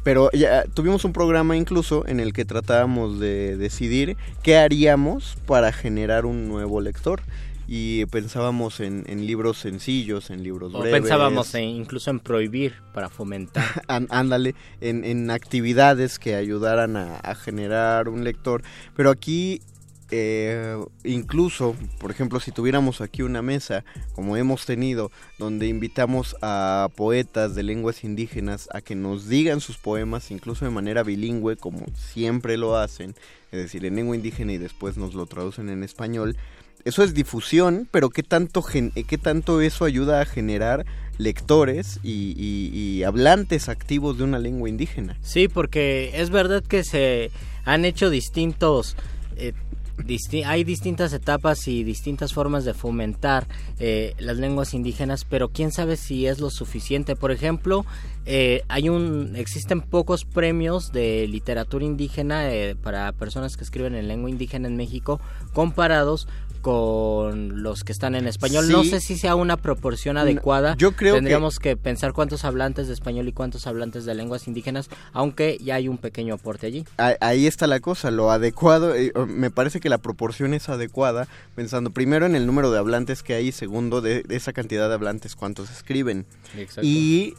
pero 0.04 0.32
ya 0.32 0.64
tuvimos 0.64 1.06
un 1.06 1.14
programa 1.14 1.56
incluso 1.56 2.06
en 2.08 2.20
el 2.20 2.34
que 2.34 2.46
tratábamos 2.46 3.20
de 3.20 3.58
decidir 3.58 4.18
qué 4.42 4.58
haríamos 4.58 5.38
para 5.46 5.72
generar 5.72 6.26
un 6.26 6.48
nuevo 6.48 6.82
lector 6.82 7.22
y 7.68 8.06
pensábamos 8.08 8.80
en, 8.80 9.04
libros 9.26 9.58
sencillos, 9.58 10.30
en 10.30 10.44
libros 10.44 10.74
breves. 10.74 10.92
pensábamos 10.92 11.54
incluso 11.56 12.12
en 12.12 12.20
prohibir 12.20 12.76
para 12.94 13.10
fomentar. 13.10 13.84
Ándale, 13.88 14.56
en, 14.82 15.04
en, 15.04 15.32
actividades 15.32 16.20
que 16.20 16.36
ayudaran 16.36 16.98
a, 16.98 17.36
generar 17.36 18.10
un 18.10 18.24
lector. 18.24 18.64
Pero 18.96 19.10
aquí, 19.10 19.62
eh, 20.12 20.78
incluso, 21.04 21.76
por 22.00 22.12
ejemplo, 22.12 22.40
si 22.40 22.52
tuviéramos 22.52 23.02
aquí 23.02 23.22
una 23.22 23.42
mesa, 23.42 23.86
como 24.14 24.36
hemos 24.38 24.66
tenido, 24.66 25.12
donde 25.40 25.68
invitamos 25.68 26.36
a 26.42 26.90
poetas 26.96 27.56
de 27.56 27.64
lenguas 27.64 28.04
indígenas 28.04 28.68
a 28.74 28.82
que 28.82 28.96
nos 28.96 29.28
digan 29.30 29.62
sus 29.62 29.78
poemas, 29.78 30.32
incluso 30.32 30.66
de 30.66 30.72
manera 30.72 31.04
bilingüe, 31.04 31.56
como 31.56 31.86
siempre 31.96 32.58
lo 32.58 32.76
hacen, 32.76 33.16
es 33.52 33.60
decir, 33.60 33.86
en 33.86 33.96
lengua 33.96 34.16
indígena 34.16 34.54
y 34.54 34.58
después 34.58 34.98
nos 34.98 35.14
lo 35.14 35.26
traducen 35.26 35.70
en 35.70 35.84
español, 35.84 36.36
eso 36.86 37.04
es 37.04 37.14
difusión, 37.14 37.88
pero 37.92 38.10
¿qué 38.10 38.24
tanto, 38.24 38.64
eh, 38.74 39.04
qué 39.08 39.18
tanto 39.18 39.62
eso 39.62 39.86
ayuda 39.86 40.22
a 40.22 40.26
generar 40.26 40.86
lectores 41.18 42.00
y, 42.04 43.04
hablantes 43.04 43.70
activos 43.70 44.18
de 44.18 44.24
una 44.24 44.40
lengua 44.40 44.70
indígena? 44.70 45.18
Sí, 45.22 45.48
porque 45.48 46.12
es 46.16 46.30
verdad 46.30 46.64
que 46.64 46.84
se 46.84 47.32
han 47.66 47.86
hecho 47.86 48.10
distintos... 48.10 48.96
Eh, 49.38 49.54
hay 50.44 50.64
distintas 50.64 51.14
etapas 51.14 51.68
y 51.68 51.84
distintas 51.84 52.34
formas 52.34 52.66
de 52.66 52.74
fomentar 52.74 53.48
eh, 53.78 54.16
las 54.18 54.38
lenguas 54.38 54.74
indígenas, 54.74 55.24
pero 55.24 55.50
quién 55.50 55.72
sabe 55.72 55.98
si 55.98 56.26
es 56.26 56.40
lo 56.40 56.50
suficiente. 56.50 57.16
Por 57.16 57.32
ejemplo, 57.32 57.86
hay 58.68 58.90
un, 58.90 59.36
existen 59.36 59.82
pocos 59.82 60.26
premios 60.26 60.92
de 60.92 61.28
literatura 61.28 61.86
indígena 61.86 62.50
para 62.82 63.12
personas 63.12 63.56
que 63.56 63.64
escriben 63.64 63.94
en 63.94 64.08
lengua 64.08 64.32
indígena 64.32 64.68
en 64.68 64.78
México 64.78 65.22
comparados 65.54 66.28
con 66.64 67.62
los 67.62 67.84
que 67.84 67.92
están 67.92 68.16
en 68.16 68.26
español. 68.26 68.70
No 68.70 68.86
sé 68.86 69.02
si 69.02 69.18
sea 69.18 69.36
una 69.36 69.58
proporción 69.58 70.18
adecuada. 70.18 70.76
Yo 70.78 70.94
creo 70.94 71.16
Tendríamos 71.16 71.60
que... 71.60 71.76
pensar 71.76 72.14
cuántos 72.14 72.46
hablantes 72.46 72.88
de 72.88 72.94
español 72.94 73.28
y 73.28 73.34
cuántos 73.34 73.68
hablantes 73.68 74.06
de 74.06 74.16
lenguas 74.16 74.48
indígenas, 74.48 74.90
aunque 75.12 75.58
ya 75.62 75.76
hay 75.76 75.90
un 75.90 75.98
pequeño 75.98 76.36
aporte 76.36 76.66
allí. 76.66 76.86
Ahí 76.98 77.48
está 77.48 77.68
la 77.68 77.82
cosa, 77.82 78.12
lo 78.12 78.32
adecuado, 78.32 78.96
eh, 78.96 79.12
me 79.28 79.52
parece 79.52 79.82
que 79.82 79.90
la 79.90 79.98
proporción 79.98 80.54
es 80.54 80.70
adecuada, 80.70 81.28
pensando 81.54 81.92
primero 81.92 82.26
en 82.26 82.34
el 82.34 82.48
número 82.48 82.72
de 82.72 82.80
hablantes 82.80 83.24
que 83.24 83.34
hay, 83.34 83.52
segundo 83.52 84.00
de, 84.00 84.24
esa 84.30 84.54
cantidad 84.54 84.88
de 84.88 84.96
hablantes 84.96 85.36
cuántos 85.36 85.70
escriben. 85.70 86.26
Exacto. 86.58 86.88
Y 86.88 87.36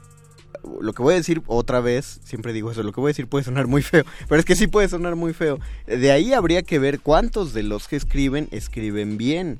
lo 0.81 0.93
que 0.93 1.03
voy 1.03 1.15
a 1.15 1.17
decir 1.17 1.43
otra 1.47 1.81
vez, 1.81 2.21
siempre 2.25 2.53
digo 2.53 2.71
eso, 2.71 2.83
lo 2.83 2.93
que 2.93 3.01
voy 3.01 3.09
a 3.09 3.13
decir 3.13 3.27
puede 3.27 3.45
sonar 3.45 3.67
muy 3.67 3.83
feo, 3.83 4.05
pero 4.29 4.39
es 4.39 4.45
que 4.45 4.57
sí 4.57 4.67
puede 4.67 4.89
sonar 4.89 5.17
muy 5.17 5.33
feo. 5.33 5.59
De 5.87 6.11
ahí 6.13 6.33
habría 6.33 6.63
que 6.63 6.79
ver 6.79 7.01
cuántos 7.01 7.53
de 7.55 7.63
los 7.63 7.89
que 7.89 7.97
escriben 7.97 8.49
escriben 8.51 9.17
bien. 9.17 9.59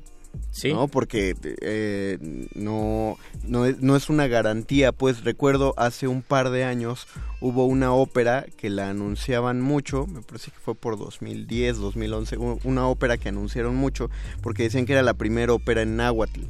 Sí. 0.51 0.73
¿no? 0.73 0.89
Porque 0.89 1.33
eh, 1.61 2.17
no, 2.55 3.17
no, 3.47 3.65
es, 3.65 3.79
no 3.79 3.95
es 3.95 4.09
una 4.09 4.27
garantía. 4.27 4.91
Pues 4.91 5.23
recuerdo 5.23 5.73
hace 5.77 6.09
un 6.09 6.21
par 6.21 6.49
de 6.49 6.65
años 6.65 7.07
hubo 7.39 7.65
una 7.65 7.93
ópera 7.93 8.45
que 8.57 8.69
la 8.69 8.89
anunciaban 8.89 9.61
mucho, 9.61 10.07
me 10.07 10.21
parece 10.21 10.51
que 10.51 10.57
fue 10.59 10.75
por 10.75 10.97
2010, 10.97 11.77
2011, 11.77 12.37
u- 12.37 12.59
una 12.65 12.85
ópera 12.87 13.17
que 13.17 13.29
anunciaron 13.29 13.77
mucho 13.77 14.09
porque 14.41 14.63
decían 14.63 14.85
que 14.85 14.91
era 14.91 15.03
la 15.03 15.13
primera 15.13 15.53
ópera 15.53 15.83
en 15.83 15.95
náhuatl. 15.95 16.41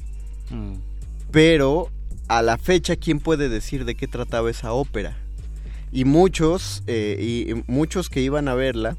Mm. 0.50 0.74
Pero 1.32 1.90
a 2.28 2.42
la 2.42 2.58
fecha, 2.58 2.96
¿quién 2.96 3.20
puede 3.20 3.50
decir 3.50 3.86
de 3.86 3.96
qué 3.96 4.08
trataba 4.08 4.50
esa 4.50 4.74
ópera? 4.74 5.18
Y 5.92 6.06
muchos, 6.06 6.84
eh, 6.88 7.18
y 7.20 7.64
muchos 7.72 8.10
que 8.10 8.22
iban 8.22 8.48
a 8.48 8.56
verla 8.56 8.98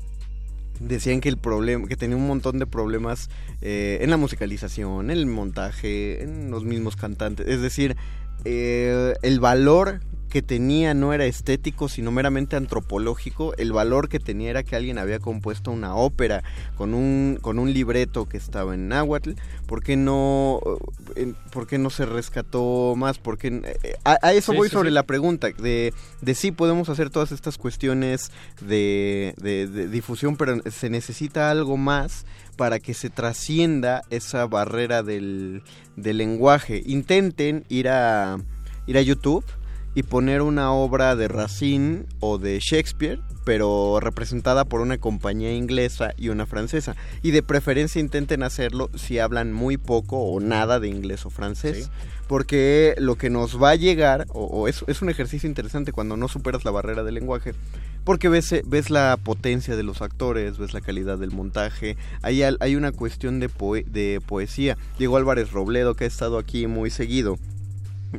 decían 0.80 1.20
que 1.20 1.28
el 1.28 1.38
problema, 1.38 1.88
que 1.88 1.96
tenía 1.96 2.16
un 2.16 2.26
montón 2.26 2.58
de 2.58 2.66
problemas 2.66 3.30
eh, 3.60 3.98
en 4.00 4.10
la 4.10 4.16
musicalización, 4.16 5.10
en 5.10 5.18
el 5.18 5.26
montaje, 5.26 6.22
en 6.22 6.50
los 6.50 6.64
mismos 6.64 6.96
cantantes. 6.96 7.46
Es 7.48 7.60
decir, 7.60 7.96
eh, 8.44 9.14
el 9.22 9.40
valor 9.40 10.00
que 10.37 10.43
tenía 10.43 10.93
no 10.93 11.14
era 11.14 11.24
estético, 11.24 11.89
sino 11.89 12.11
meramente 12.12 12.57
antropológico. 12.57 13.55
El 13.57 13.72
valor 13.72 14.11
que 14.11 14.20
tenía 14.20 14.51
era 14.51 14.64
que 14.64 14.76
alguien 14.76 14.99
había 14.99 15.18
compuesto 15.18 15.70
una 15.70 15.95
ópera 15.97 16.43
con 16.76 16.93
un, 16.93 17.39
con 17.41 17.59
un 17.59 17.72
libreto 17.72 18.26
que 18.28 18.37
estaba 18.37 18.74
en 18.74 18.89
náhuatl. 18.89 19.30
¿Por 19.66 19.82
qué 19.82 19.97
no, 19.97 20.61
eh, 21.14 21.32
por 21.53 21.66
qué 21.66 21.78
no 21.78 21.89
se 21.89 22.05
rescató 22.05 22.93
más? 22.99 23.16
Porque 23.16 23.49
eh, 23.82 23.95
a, 24.05 24.18
a 24.20 24.34
eso 24.34 24.53
Sí, 24.53 24.59
voy 24.59 24.68
sí, 24.68 24.74
sobre 24.74 24.91
sí. 24.91 24.95
la 24.95 25.05
pregunta 25.05 25.49
de, 25.57 25.95
de 26.20 26.34
si 26.34 26.51
podemos 26.53 26.91
hacer 26.91 27.09
todas 27.09 27.32
estas 27.32 27.57
cuestiones 27.57 28.30
de, 28.61 29.32
de- 29.39 29.66
de 29.68 29.89
difusión, 29.89 30.37
pero 30.37 30.61
se 30.70 30.91
necesita 30.91 31.51
algo 31.51 31.78
más 31.78 32.26
para 32.57 32.78
que 32.78 32.93
se 32.93 33.09
trascienda 33.09 34.03
esa 34.11 34.45
barrera 34.47 35.03
del, 35.03 35.62
del 35.97 36.18
lenguaje. 36.18 36.82
Intenten 36.84 37.64
ir 37.70 37.89
a, 37.89 38.37
ir 38.87 38.99
a 38.99 39.01
YouTube 39.01 39.43
y 39.97 40.03
poner 40.05 40.42
una 40.42 40.70
obra 40.72 41.16
de 41.16 41.26
Racine 41.26 42.05
o 42.20 42.38
de 42.38 42.61
Shakespeare, 42.61 43.18
pero 43.44 43.99
representada 44.01 44.64
por 44.66 44.80
una 44.82 44.99
compañía 44.99 45.53
inglesa 45.55 46.12
y 46.16 46.28
una 46.28 46.47
francesa. 46.47 46.94
Y 47.22 47.30
de 47.32 47.42
preferencia 47.42 47.99
intenten 48.01 48.42
hacerlo 48.44 48.90
si 48.94 49.18
hablan 49.18 49.53
muy 49.53 49.78
poco 49.78 50.18
o 50.18 50.38
nada 50.38 50.78
de 50.80 50.88
inglés 50.88 51.24
o 51.26 51.30
francés. 51.30 51.90
Porque 52.28 52.94
lo 52.99 53.14
que 53.14 53.30
nos 53.30 53.62
va 53.62 53.70
a 53.70 53.74
llegar, 53.76 54.26
o, 54.30 54.44
o 54.47 54.68
es, 54.68 54.84
es 54.88 55.01
un 55.01 55.09
ejercicio 55.09 55.49
interesante 55.49 55.92
cuando 55.92 56.16
no 56.16 56.26
superas 56.28 56.64
la 56.64 56.72
barrera 56.72 57.05
del 57.05 57.14
lenguaje, 57.14 57.55
porque 58.05 58.28
ves, 58.28 58.53
ves 58.66 58.90
la 58.90 59.16
potencia 59.22 59.76
de 59.76 59.82
los 59.84 60.03
actores, 60.03 60.59
ves 60.59 60.74
la 60.74 60.80
calidad 60.80 61.18
del 61.18 61.30
montaje, 61.30 61.97
hay, 62.22 62.42
hay 62.42 62.74
una 62.76 62.90
cuestión 62.92 63.38
de, 63.40 63.49
poe- 63.49 63.84
de 63.86 64.20
poesía. 64.26 64.76
Diego 64.99 65.16
Álvarez 65.16 65.53
Robledo, 65.53 65.94
que 65.94 66.03
ha 66.05 66.09
estado 66.09 66.36
aquí 66.38 66.66
muy 66.66 66.90
seguido, 66.90 67.38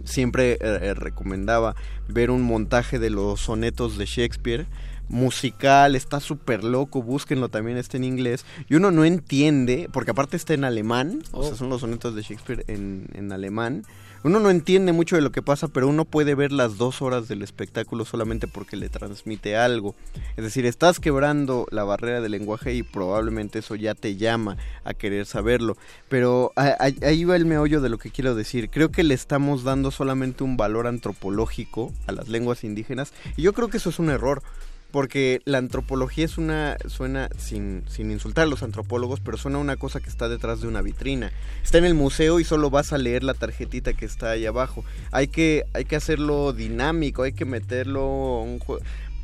siempre 0.05 0.53
eh, 0.53 0.57
eh, 0.61 0.93
recomendaba 0.93 1.75
ver 2.07 2.31
un 2.31 2.41
montaje 2.41 2.99
de 2.99 3.09
los 3.09 3.41
sonetos 3.41 3.97
de 3.97 4.05
Shakespeare. 4.05 4.65
Musical, 5.09 5.95
está 5.95 6.19
súper 6.19 6.65
loco, 6.65 7.01
búsquenlo 7.01 7.47
también, 7.47 7.77
está 7.77 7.95
en 7.95 8.03
inglés, 8.03 8.45
y 8.67 8.75
uno 8.75 8.91
no 8.91 9.05
entiende, 9.05 9.87
porque 9.93 10.11
aparte 10.11 10.35
está 10.35 10.53
en 10.53 10.65
alemán, 10.65 11.23
o 11.31 11.43
sea, 11.43 11.53
Oh. 11.53 11.55
son 11.55 11.69
los 11.69 11.79
sonetos 11.79 12.13
de 12.13 12.23
Shakespeare 12.23 12.65
en, 12.67 13.07
en 13.13 13.31
alemán, 13.31 13.85
uno 14.28 14.41
no 14.41 14.49
entiende 14.49 14.91
mucho 14.91 15.15
de 15.15 15.21
lo 15.21 15.32
que 15.32 15.41
pasa, 15.41 15.69
pero 15.69 15.88
uno 15.88 16.03
puede 16.05 16.36
ver 16.36 16.51
las 16.51 16.78
dos 16.78 17.01
horas 17.01 17.28
del 17.28 17.41
espectáculo 17.41 18.03
solamente 18.03 18.47
porque 18.47 18.75
le 18.75 18.89
transmite 18.89 19.55
algo. 19.55 19.95
Es 20.36 20.43
decir, 20.43 20.65
estás 20.65 20.99
quebrando 20.99 21.65
la 21.71 21.86
barrera 21.86 22.19
del 22.19 22.34
lenguaje 22.34 22.73
y 22.73 22.84
probablemente 22.84 23.59
eso 23.59 23.75
ya 23.75 23.95
te 23.95 24.17
llama 24.17 24.57
a 24.84 24.93
querer 24.93 25.25
saberlo. 25.25 25.78
Pero 26.09 26.51
ahí 26.55 27.23
va 27.23 27.38
el 27.38 27.45
meollo 27.45 27.80
de 27.80 27.89
lo 27.89 27.97
que 27.97 28.11
quiero 28.11 28.36
decir. 28.36 28.69
Creo 28.69 28.91
que 28.91 29.03
le 29.03 29.13
estamos 29.13 29.63
dando 29.63 29.91
solamente 29.91 30.43
un 30.43 30.57
valor 30.57 30.88
antropológico 30.88 31.93
a 32.05 32.11
las 32.11 32.28
lenguas 32.28 32.63
indígenas 32.63 33.13
y 33.38 33.43
yo 33.43 33.53
creo 33.53 33.69
que 33.69 33.78
eso 33.78 33.89
es 33.89 33.99
un 33.99 34.09
error. 34.09 34.43
Porque 34.91 35.41
la 35.45 35.57
antropología 35.57 36.25
es 36.25 36.38
una, 36.38 36.77
suena, 36.88 37.29
sin, 37.38 37.83
sin 37.89 38.09
insultar 38.09 38.45
a 38.45 38.47
los 38.47 38.63
antropólogos, 38.63 39.19
pero 39.19 39.38
suena 39.38 39.57
una 39.57 39.75
cosa 39.75 39.99
que 39.99 40.09
está 40.09 40.29
detrás 40.29 40.61
de 40.61 40.67
una 40.67 40.81
vitrina. 40.81 41.31
Está 41.63 41.77
en 41.77 41.85
el 41.85 41.93
museo 41.93 42.39
y 42.39 42.43
solo 42.43 42.69
vas 42.69 42.93
a 42.93 42.97
leer 42.97 43.23
la 43.23 43.33
tarjetita 43.33 43.93
que 43.93 44.05
está 44.05 44.31
ahí 44.31 44.45
abajo. 44.45 44.85
Hay 45.11 45.27
que, 45.27 45.65
hay 45.73 45.85
que 45.85 45.97
hacerlo 45.97 46.53
dinámico, 46.53 47.23
hay 47.23 47.33
que 47.33 47.45
meterlo 47.45 48.41
un 48.41 48.59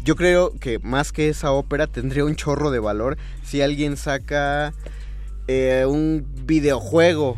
Yo 0.04 0.16
creo 0.16 0.52
que 0.60 0.80
más 0.80 1.12
que 1.12 1.30
esa 1.30 1.52
ópera 1.52 1.88
tendría 1.88 2.26
un 2.26 2.36
chorro 2.36 2.70
de 2.70 2.80
valor 2.80 3.18
si 3.44 3.62
alguien 3.62 3.96
saca 3.96 4.74
eh, 5.48 5.86
un 5.88 6.26
videojuego 6.46 7.38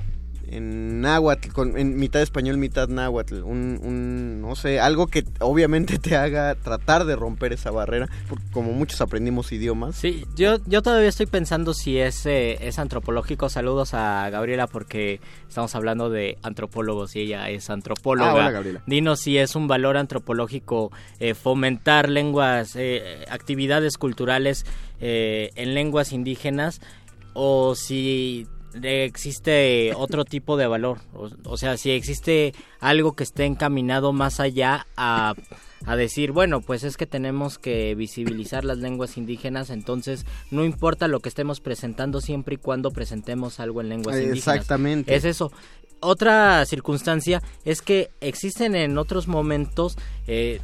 en 0.50 1.02
náhuatl, 1.02 1.50
con, 1.52 1.78
en 1.78 1.98
mitad 1.98 2.22
español, 2.22 2.58
mitad 2.58 2.88
náhuatl, 2.88 3.44
un, 3.44 3.80
un, 3.84 4.42
no 4.42 4.56
sé, 4.56 4.80
algo 4.80 5.08
que 5.08 5.24
obviamente 5.40 6.00
te 6.00 6.16
haga 6.16 6.56
tratar 6.56 7.06
de 7.06 7.16
romper 7.16 7.54
esa 7.54 7.72
barrera, 7.72 8.08
porque 8.30 8.46
como 8.52 8.72
muchos 8.74 9.02
aprendimos 9.02 9.52
idiomas. 9.52 9.96
Sí, 9.96 10.26
yo, 10.36 10.58
yo 10.66 10.82
todavía 10.82 11.10
estoy 11.10 11.26
pensando 11.26 11.74
si 11.74 11.98
es, 11.98 12.26
eh, 12.26 12.58
es 12.62 12.80
antropológico. 12.80 13.50
Saludos 13.50 13.94
a 13.94 14.30
Gabriela 14.30 14.68
porque 14.68 15.20
estamos 15.48 15.76
hablando 15.76 16.10
de 16.10 16.38
antropólogos 16.44 17.16
y 17.16 17.22
ella 17.22 17.50
es 17.50 17.70
antropóloga. 17.70 18.32
Ah, 18.32 18.36
hola, 18.36 18.52
Gabriela. 18.52 18.84
Dinos 18.86 19.22
si 19.22 19.38
es 19.38 19.56
un 19.56 19.68
valor 19.68 19.98
antropológico 19.98 20.92
eh, 21.20 21.34
fomentar 21.34 22.10
lenguas, 22.10 22.76
eh, 22.76 23.26
actividades 23.30 23.98
culturales 23.98 24.66
eh, 25.00 25.52
en 25.56 25.74
lenguas 25.74 26.12
indígenas 26.12 26.82
o 27.34 27.76
si 27.76 28.48
existe 28.84 29.94
otro 29.96 30.26
tipo 30.26 30.58
de 30.58 30.68
valor. 30.68 31.00
O, 31.14 31.30
o 31.46 31.58
sea, 31.58 31.78
si 31.78 31.92
existe 31.92 32.54
algo 32.80 33.14
que 33.14 33.24
esté 33.24 33.46
encaminado 33.46 34.14
más 34.14 34.40
allá 34.40 34.88
a, 34.98 35.34
a 35.86 35.96
decir, 35.96 36.32
bueno, 36.32 36.62
pues 36.62 36.84
es 36.84 36.98
que 36.98 37.06
tenemos 37.06 37.58
que 37.60 37.96
visibilizar 37.96 38.66
las 38.66 38.78
lenguas 38.78 39.18
indígenas, 39.18 39.70
entonces 39.70 40.26
no 40.52 40.66
importa 40.66 41.08
lo 41.08 41.20
que 41.20 41.30
estemos 41.30 41.60
presentando 41.62 42.22
siempre 42.22 42.56
y 42.56 42.58
cuando 42.58 42.92
presentemos 42.92 43.60
algo 43.60 43.82
en 43.82 43.90
lenguas 43.90 44.16
indígenas. 44.16 44.56
Exactamente. 44.56 45.16
Es 45.16 45.26
eso. 45.26 45.52
Otra 46.02 46.66
circunstancia 46.66 47.42
es 47.64 47.82
que 47.82 48.12
existen 48.20 48.76
en 48.76 48.98
otros 48.98 49.28
momentos 49.28 49.98
eh, 50.28 50.60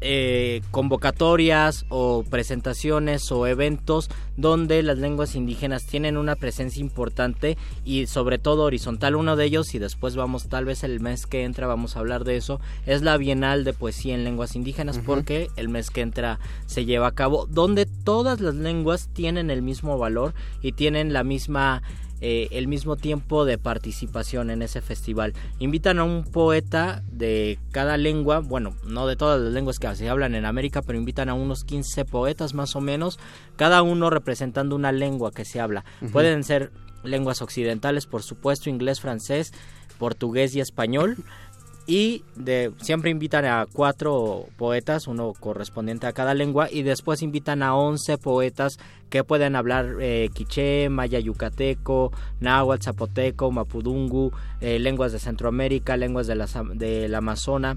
eh, 0.00 0.62
convocatorias 0.70 1.84
o 1.88 2.24
presentaciones 2.24 3.30
o 3.32 3.46
eventos 3.46 4.08
donde 4.36 4.82
las 4.82 4.98
lenguas 4.98 5.34
indígenas 5.34 5.84
tienen 5.84 6.16
una 6.16 6.36
presencia 6.36 6.80
importante 6.80 7.58
y 7.84 8.06
sobre 8.06 8.38
todo 8.38 8.64
horizontal. 8.64 9.16
Uno 9.16 9.36
de 9.36 9.44
ellos, 9.44 9.74
y 9.74 9.78
después 9.78 10.16
vamos, 10.16 10.48
tal 10.48 10.64
vez 10.64 10.84
el 10.84 11.00
mes 11.00 11.26
que 11.26 11.44
entra 11.44 11.66
vamos 11.66 11.96
a 11.96 12.00
hablar 12.00 12.24
de 12.24 12.36
eso, 12.36 12.60
es 12.86 13.02
la 13.02 13.16
Bienal 13.16 13.64
de 13.64 13.72
Poesía 13.72 14.14
en 14.14 14.24
Lenguas 14.24 14.56
Indígenas 14.56 14.98
porque 15.04 15.48
el 15.56 15.68
mes 15.68 15.90
que 15.90 16.00
entra 16.00 16.38
se 16.66 16.84
lleva 16.84 17.08
a 17.08 17.14
cabo, 17.14 17.46
donde 17.46 17.86
todas 17.86 18.40
las 18.40 18.54
lenguas 18.54 19.10
tienen 19.12 19.50
el 19.50 19.62
mismo 19.62 19.98
valor 19.98 20.34
y 20.62 20.72
tienen 20.72 21.12
la 21.12 21.24
misma 21.24 21.82
eh, 22.20 22.48
el 22.52 22.68
mismo 22.68 22.96
tiempo 22.96 23.44
de 23.44 23.58
participación 23.58 24.50
en 24.50 24.62
ese 24.62 24.80
festival. 24.80 25.34
Invitan 25.58 25.98
a 25.98 26.04
un 26.04 26.24
poeta 26.24 27.02
de 27.10 27.58
cada 27.72 27.96
lengua, 27.96 28.40
bueno, 28.40 28.74
no 28.84 29.06
de 29.06 29.16
todas 29.16 29.40
las 29.40 29.52
lenguas 29.52 29.78
que 29.78 29.94
se 29.94 30.08
hablan 30.08 30.34
en 30.34 30.44
América, 30.44 30.82
pero 30.82 30.98
invitan 30.98 31.28
a 31.28 31.34
unos 31.34 31.64
15 31.64 32.04
poetas 32.04 32.54
más 32.54 32.76
o 32.76 32.80
menos, 32.80 33.18
cada 33.56 33.82
uno 33.82 34.10
representando 34.10 34.76
una 34.76 34.92
lengua 34.92 35.30
que 35.30 35.44
se 35.44 35.60
habla. 35.60 35.84
Pueden 36.12 36.44
ser 36.44 36.72
lenguas 37.02 37.42
occidentales, 37.42 38.06
por 38.06 38.22
supuesto, 38.22 38.68
inglés, 38.68 39.00
francés, 39.00 39.52
portugués 39.98 40.54
y 40.54 40.60
español. 40.60 41.16
Y 41.90 42.22
de, 42.36 42.70
siempre 42.80 43.10
invitan 43.10 43.44
a 43.46 43.66
cuatro 43.66 44.46
poetas, 44.56 45.08
uno 45.08 45.32
correspondiente 45.32 46.06
a 46.06 46.12
cada 46.12 46.34
lengua, 46.34 46.68
y 46.70 46.84
después 46.84 47.20
invitan 47.20 47.64
a 47.64 47.74
11 47.74 48.16
poetas 48.18 48.78
que 49.08 49.24
pueden 49.24 49.56
hablar 49.56 49.96
eh, 50.00 50.30
quiché, 50.32 50.88
maya 50.88 51.18
yucateco, 51.18 52.12
náhuatl, 52.38 52.84
zapoteco, 52.84 53.50
mapudungu, 53.50 54.30
eh, 54.60 54.78
lenguas 54.78 55.10
de 55.10 55.18
Centroamérica, 55.18 55.96
lenguas 55.96 56.28
de 56.28 56.36
las, 56.36 56.54
del 56.74 57.12
Amazonas 57.12 57.76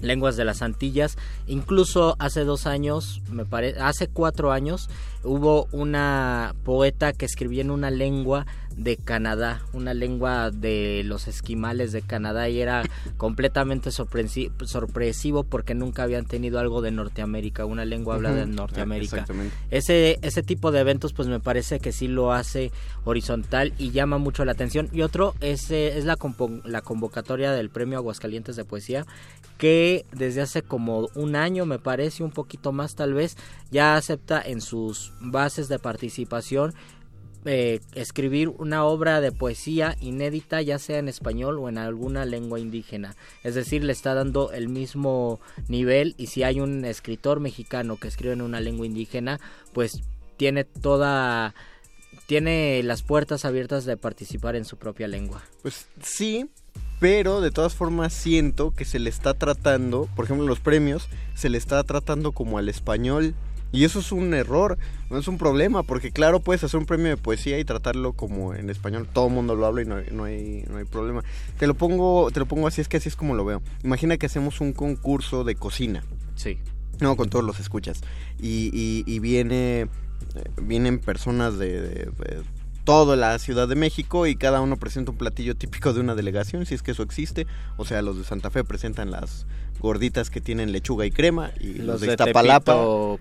lenguas 0.00 0.36
de 0.36 0.44
las 0.44 0.62
Antillas. 0.62 1.16
Incluso 1.46 2.16
hace 2.18 2.44
dos 2.44 2.66
años, 2.66 3.22
me 3.30 3.44
parece, 3.44 3.80
hace 3.80 4.08
cuatro 4.08 4.52
años, 4.52 4.88
hubo 5.22 5.66
una 5.72 6.54
poeta 6.64 7.12
que 7.12 7.26
escribió 7.26 7.60
en 7.60 7.70
una 7.70 7.90
lengua 7.90 8.46
de 8.76 8.96
Canadá, 8.96 9.62
una 9.72 9.94
lengua 9.94 10.50
de 10.50 11.02
los 11.04 11.28
esquimales 11.28 11.92
de 11.92 12.02
Canadá 12.02 12.48
y 12.48 12.60
era 12.60 12.82
completamente 13.16 13.90
sorpresivo 13.90 15.44
porque 15.44 15.74
nunca 15.74 16.02
habían 16.02 16.26
tenido 16.26 16.58
algo 16.58 16.82
de 16.82 16.90
Norteamérica, 16.90 17.64
una 17.64 17.84
lengua 17.84 18.16
hablada 18.16 18.42
en 18.42 18.54
Norteamérica. 18.54 19.24
Ese, 19.70 20.18
ese 20.22 20.42
tipo 20.42 20.72
de 20.72 20.80
eventos 20.80 21.12
pues 21.12 21.28
me 21.28 21.40
parece 21.40 21.80
que 21.80 21.92
sí 21.92 22.08
lo 22.08 22.32
hace 22.32 22.72
horizontal 23.04 23.72
y 23.78 23.90
llama 23.90 24.18
mucho 24.18 24.44
la 24.44 24.52
atención. 24.52 24.88
Y 24.92 25.02
otro 25.02 25.34
es, 25.40 25.70
eh, 25.70 25.96
es 25.96 26.04
la, 26.04 26.16
la 26.64 26.80
convocatoria 26.82 27.52
del 27.52 27.70
Premio 27.70 27.98
Aguascalientes 27.98 28.56
de 28.56 28.64
Poesía 28.64 29.06
que 29.58 30.04
desde 30.12 30.42
hace 30.42 30.62
como 30.62 31.08
un 31.14 31.36
año 31.36 31.64
me 31.64 31.78
parece, 31.78 32.24
un 32.24 32.32
poquito 32.32 32.72
más 32.72 32.96
tal 32.96 33.14
vez, 33.14 33.36
ya 33.70 33.96
acepta 33.96 34.42
en 34.42 34.60
sus 34.60 35.12
bases 35.20 35.68
de 35.68 35.78
participación 35.78 36.74
eh, 37.44 37.80
escribir 37.94 38.48
una 38.48 38.84
obra 38.84 39.20
de 39.20 39.32
poesía 39.32 39.96
inédita, 40.00 40.62
ya 40.62 40.78
sea 40.78 40.98
en 40.98 41.08
español 41.08 41.58
o 41.58 41.68
en 41.68 41.78
alguna 41.78 42.24
lengua 42.24 42.58
indígena. 42.58 43.16
Es 43.42 43.54
decir, 43.54 43.84
le 43.84 43.92
está 43.92 44.14
dando 44.14 44.52
el 44.52 44.68
mismo 44.68 45.40
nivel 45.68 46.14
y 46.16 46.28
si 46.28 46.42
hay 46.42 46.60
un 46.60 46.84
escritor 46.84 47.40
mexicano 47.40 47.96
que 47.96 48.08
escribe 48.08 48.32
en 48.32 48.42
una 48.42 48.60
lengua 48.60 48.86
indígena, 48.86 49.40
pues 49.72 50.00
tiene 50.36 50.64
toda 50.64 51.54
tiene 52.26 52.82
las 52.82 53.02
puertas 53.02 53.44
abiertas 53.44 53.84
de 53.84 53.96
participar 53.96 54.56
en 54.56 54.64
su 54.64 54.76
propia 54.76 55.08
lengua. 55.08 55.42
Pues 55.62 55.88
sí, 56.02 56.48
pero 57.00 57.40
de 57.40 57.50
todas 57.50 57.74
formas 57.74 58.12
siento 58.14 58.72
que 58.72 58.84
se 58.84 58.98
le 58.98 59.10
está 59.10 59.34
tratando, 59.34 60.08
por 60.16 60.24
ejemplo, 60.24 60.46
los 60.46 60.60
premios 60.60 61.08
se 61.34 61.48
le 61.50 61.58
está 61.58 61.82
tratando 61.84 62.32
como 62.32 62.58
al 62.58 62.68
español 62.68 63.34
y 63.74 63.84
eso 63.84 63.98
es 63.98 64.12
un 64.12 64.32
error, 64.34 64.78
no 65.10 65.18
es 65.18 65.26
un 65.26 65.36
problema, 65.36 65.82
porque 65.82 66.12
claro, 66.12 66.40
puedes 66.40 66.62
hacer 66.62 66.78
un 66.78 66.86
premio 66.86 67.08
de 67.08 67.16
poesía 67.16 67.58
y 67.58 67.64
tratarlo 67.64 68.12
como 68.12 68.54
en 68.54 68.70
español, 68.70 69.08
todo 69.12 69.26
el 69.26 69.34
mundo 69.34 69.56
lo 69.56 69.66
habla 69.66 69.82
y 69.82 69.84
no, 69.84 69.96
no, 70.12 70.24
hay, 70.24 70.64
no 70.70 70.78
hay 70.78 70.84
problema. 70.84 71.22
Te 71.58 71.66
lo, 71.66 71.74
pongo, 71.74 72.30
te 72.30 72.38
lo 72.38 72.46
pongo 72.46 72.68
así, 72.68 72.80
es 72.80 72.88
que 72.88 72.98
así 72.98 73.08
es 73.08 73.16
como 73.16 73.34
lo 73.34 73.44
veo. 73.44 73.62
Imagina 73.82 74.16
que 74.16 74.26
hacemos 74.26 74.60
un 74.60 74.72
concurso 74.72 75.42
de 75.42 75.56
cocina. 75.56 76.04
Sí. 76.36 76.58
No, 77.00 77.16
con 77.16 77.28
todos 77.28 77.44
los 77.44 77.58
escuchas. 77.58 78.02
Y, 78.40 79.04
y, 79.06 79.18
viene, 79.18 79.80
eh, 79.80 79.88
vienen 80.62 81.00
personas 81.00 81.58
de, 81.58 81.80
de 81.80 82.10
toda 82.84 83.16
la 83.16 83.38
Ciudad 83.38 83.66
de 83.66 83.74
México 83.74 84.26
y 84.26 84.36
cada 84.36 84.60
uno 84.60 84.76
presenta 84.76 85.10
un 85.10 85.18
platillo 85.18 85.56
típico 85.56 85.92
de 85.92 86.00
una 86.00 86.14
delegación, 86.14 86.66
si 86.66 86.74
es 86.74 86.82
que 86.82 86.92
eso 86.92 87.02
existe. 87.02 87.46
O 87.76 87.84
sea, 87.84 88.02
los 88.02 88.18
de 88.18 88.24
Santa 88.24 88.50
Fe 88.50 88.62
presentan 88.62 89.10
las 89.10 89.46
gorditas 89.80 90.30
que 90.30 90.40
tienen 90.40 90.72
lechuga 90.72 91.04
y 91.04 91.10
crema 91.10 91.50
y 91.60 91.74
los, 91.74 92.00
de, 92.00 92.08
Iztapalapa 92.08 92.76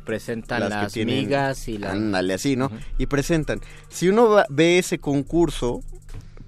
presentan 0.05 0.70
las, 0.70 0.95
migas 0.95 1.68
y 1.68 1.78
la 1.78 1.91
ándale 1.91 2.34
así, 2.34 2.55
¿no? 2.55 2.72
Y 2.97 3.07
presentan. 3.07 3.61
Si 3.89 4.09
uno 4.09 4.43
ve 4.49 4.78
ese 4.78 4.99
concurso, 4.99 5.82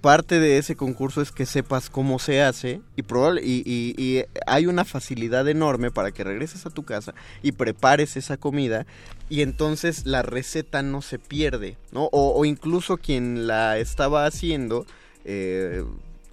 parte 0.06 0.39
de 0.39 0.60
ese 0.60 0.76
concurso 0.76 1.20
es 1.20 1.32
que 1.32 1.47
sepas 1.47 1.89
cómo 1.89 2.20
se 2.20 2.43
hace 2.43 2.80
y, 2.95 3.01
probable, 3.01 3.41
y, 3.43 4.24
hay 4.45 4.68
una 4.68 4.86
facilidad 4.86 5.47
enorme 5.47 5.89
para 5.89 6.12
que 6.12 6.24
regreses 6.24 6.68
a 6.68 6.70
tu 6.70 6.84
casa 6.84 7.16
y 7.41 7.53
prepares 7.53 8.16
esa 8.16 8.38
comida 8.38 8.86
y 9.30 9.41
entonces 9.41 10.06
la 10.06 10.22
receta 10.22 10.84
no 10.84 11.01
se 11.01 11.18
pierde, 11.18 11.80
¿no? 11.91 12.08
O, 12.12 12.45
incluso 12.45 12.97
quien 12.97 13.47
la 13.47 13.80
estaba 13.80 14.28
haciendo 14.28 14.86
eh, 15.24 15.84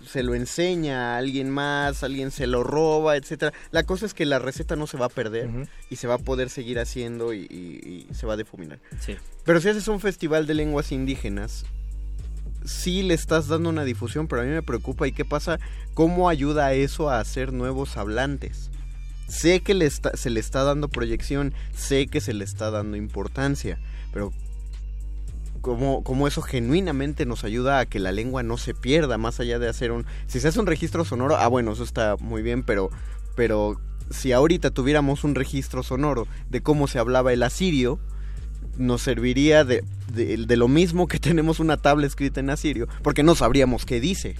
se 0.06 0.22
lo 0.22 0.34
enseña 0.34 1.14
a 1.14 1.16
alguien 1.16 1.48
más, 1.48 2.02
alguien 2.02 2.30
se 2.30 2.46
lo 2.46 2.64
roba, 2.64 3.16
etcétera. 3.16 3.54
La 3.70 3.84
cosa 3.84 4.04
es 4.04 4.12
que 4.12 4.26
la 4.26 4.38
receta 4.38 4.76
no 4.76 4.86
se 4.86 4.98
va 4.98 5.06
a 5.06 5.08
perder 5.08 5.48
y 5.88 5.96
se 5.96 6.06
va 6.06 6.16
a 6.16 6.18
poder 6.18 6.50
seguir 6.50 6.78
haciendo 6.78 7.32
y, 7.32 8.06
se 8.12 8.26
va 8.26 8.34
a 8.34 8.36
difuminar. 8.36 8.80
Pero 9.46 9.62
si 9.62 9.70
haces 9.70 9.88
un 9.88 9.98
festival 9.98 10.46
de 10.46 10.52
lenguas 10.52 10.92
indígenas, 10.92 11.64
sí 12.64 13.02
le 13.02 13.14
estás 13.14 13.48
dando 13.48 13.68
una 13.68 13.84
difusión, 13.84 14.28
pero 14.28 14.42
a 14.42 14.44
mí 14.44 14.50
me 14.50 14.62
preocupa 14.62 15.06
y 15.06 15.12
qué 15.12 15.24
pasa, 15.24 15.58
cómo 15.94 16.28
ayuda 16.28 16.72
eso 16.72 17.10
a 17.10 17.20
hacer 17.20 17.52
nuevos 17.52 17.96
hablantes. 17.96 18.70
Sé 19.28 19.60
que 19.60 19.74
le 19.74 19.90
se 19.90 20.30
le 20.30 20.40
está 20.40 20.62
dando 20.64 20.88
proyección, 20.88 21.54
sé 21.74 22.06
que 22.06 22.20
se 22.20 22.34
le 22.34 22.44
está 22.44 22.70
dando 22.70 22.96
importancia, 22.96 23.78
pero 24.12 24.32
cómo, 25.62 26.26
eso 26.26 26.42
genuinamente 26.42 27.24
nos 27.24 27.44
ayuda 27.44 27.78
a 27.78 27.86
que 27.86 28.00
la 28.00 28.12
lengua 28.12 28.42
no 28.42 28.58
se 28.58 28.74
pierda, 28.74 29.16
más 29.16 29.40
allá 29.40 29.58
de 29.58 29.68
hacer 29.68 29.92
un... 29.92 30.04
Si 30.26 30.40
se 30.40 30.48
hace 30.48 30.60
un 30.60 30.66
registro 30.66 31.04
sonoro, 31.04 31.36
ah 31.36 31.48
bueno, 31.48 31.72
eso 31.72 31.84
está 31.84 32.16
muy 32.18 32.42
bien, 32.42 32.64
pero, 32.64 32.90
pero 33.36 33.80
si 34.10 34.32
ahorita 34.32 34.70
tuviéramos 34.70 35.24
un 35.24 35.34
registro 35.34 35.82
sonoro 35.82 36.26
de 36.50 36.62
cómo 36.62 36.88
se 36.88 36.98
hablaba 36.98 37.32
el 37.32 37.42
asirio, 37.42 38.00
nos 38.78 39.02
serviría 39.02 39.64
de, 39.64 39.84
de, 40.12 40.56
lo 40.56 40.68
mismo 40.68 41.08
que 41.08 41.18
tenemos 41.20 41.60
una 41.60 41.76
tabla 41.76 42.06
escrita 42.06 42.40
en 42.40 42.50
asirio, 42.50 42.88
porque 43.02 43.22
no 43.22 43.34
sabríamos 43.34 43.84
qué 43.84 44.00
dice. 44.00 44.36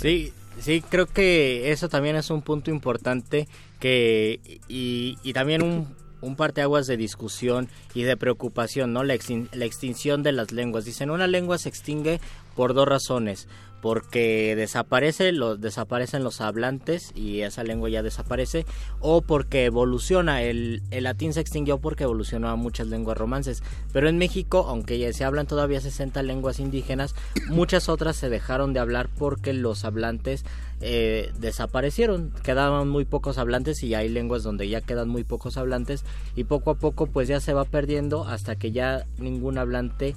Sí, 0.00 0.32
sí, 0.60 0.82
creo 0.88 1.06
que 1.06 1.72
eso 1.72 1.88
también 1.88 2.16
es 2.16 2.30
un 2.30 2.42
punto 2.42 2.70
importante 2.70 3.48
que 3.80 4.40
y, 4.68 5.32
también 5.32 5.62
un 5.62 6.02
un 6.22 6.36
parteaguas 6.36 6.86
de 6.86 6.96
discusión 6.96 7.68
y 7.94 8.04
de 8.04 8.16
preocupación, 8.16 8.92
¿no? 8.92 9.02
La, 9.02 9.16
la 9.52 9.64
extinción 9.64 10.22
de 10.22 10.30
las 10.30 10.52
lenguas. 10.52 10.84
Dicen, 10.84 11.10
una 11.10 11.26
lengua 11.26 11.58
se 11.58 11.68
extingue 11.68 12.20
por 12.54 12.74
dos 12.74 12.86
razones 12.86 13.48
porque 13.82 14.54
desaparece, 14.54 15.32
los, 15.32 15.60
desaparecen 15.60 16.22
los 16.22 16.40
hablantes 16.40 17.10
y 17.16 17.40
esa 17.40 17.64
lengua 17.64 17.90
ya 17.90 18.04
desaparece, 18.04 18.64
o 19.00 19.22
porque 19.22 19.64
evoluciona, 19.64 20.42
el, 20.42 20.82
el 20.92 21.04
latín 21.04 21.32
se 21.32 21.40
extinguió 21.40 21.78
porque 21.78 22.04
evolucionó 22.04 22.56
muchas 22.56 22.86
lenguas 22.86 23.18
romances, 23.18 23.60
pero 23.92 24.08
en 24.08 24.18
México, 24.18 24.66
aunque 24.68 25.00
ya 25.00 25.12
se 25.12 25.24
hablan 25.24 25.48
todavía 25.48 25.80
60 25.80 26.22
lenguas 26.22 26.60
indígenas, 26.60 27.16
muchas 27.48 27.88
otras 27.88 28.14
se 28.14 28.28
dejaron 28.28 28.72
de 28.72 28.78
hablar 28.78 29.08
porque 29.18 29.52
los 29.52 29.84
hablantes 29.84 30.44
eh, 30.80 31.32
desaparecieron, 31.40 32.32
quedaban 32.44 32.88
muy 32.88 33.04
pocos 33.04 33.36
hablantes 33.36 33.82
y 33.82 33.94
hay 33.94 34.08
lenguas 34.08 34.44
donde 34.44 34.68
ya 34.68 34.80
quedan 34.80 35.08
muy 35.08 35.24
pocos 35.24 35.56
hablantes 35.56 36.04
y 36.36 36.44
poco 36.44 36.70
a 36.70 36.74
poco 36.74 37.06
pues 37.06 37.26
ya 37.26 37.40
se 37.40 37.52
va 37.52 37.64
perdiendo 37.64 38.24
hasta 38.24 38.54
que 38.54 38.70
ya 38.70 39.06
ningún 39.18 39.58
hablante 39.58 40.14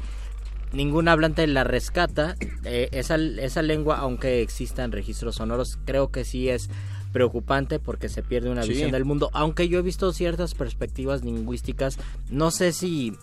ningún 0.75 1.07
hablante 1.07 1.47
la 1.47 1.63
rescata. 1.63 2.35
Eh, 2.63 2.89
esa, 2.91 3.15
esa 3.15 3.61
lengua, 3.61 3.97
aunque 3.97 4.41
existan 4.41 4.91
registros 4.91 5.35
sonoros, 5.35 5.79
creo 5.85 6.11
que 6.11 6.25
sí 6.25 6.49
es 6.49 6.69
preocupante 7.11 7.79
porque 7.79 8.09
se 8.09 8.21
pierde 8.23 8.49
una 8.49 8.65
visión 8.65 8.91
del 8.91 9.05
mundo. 9.05 9.29
Aunque 9.33 9.69
yo 9.69 9.79
he 9.79 9.81
visto 9.81 10.11
ciertas 10.11 10.53
perspectivas 10.53 11.23
lingüísticas, 11.23 11.97
no 12.29 12.51
sé 12.51 12.73
si 12.73 13.13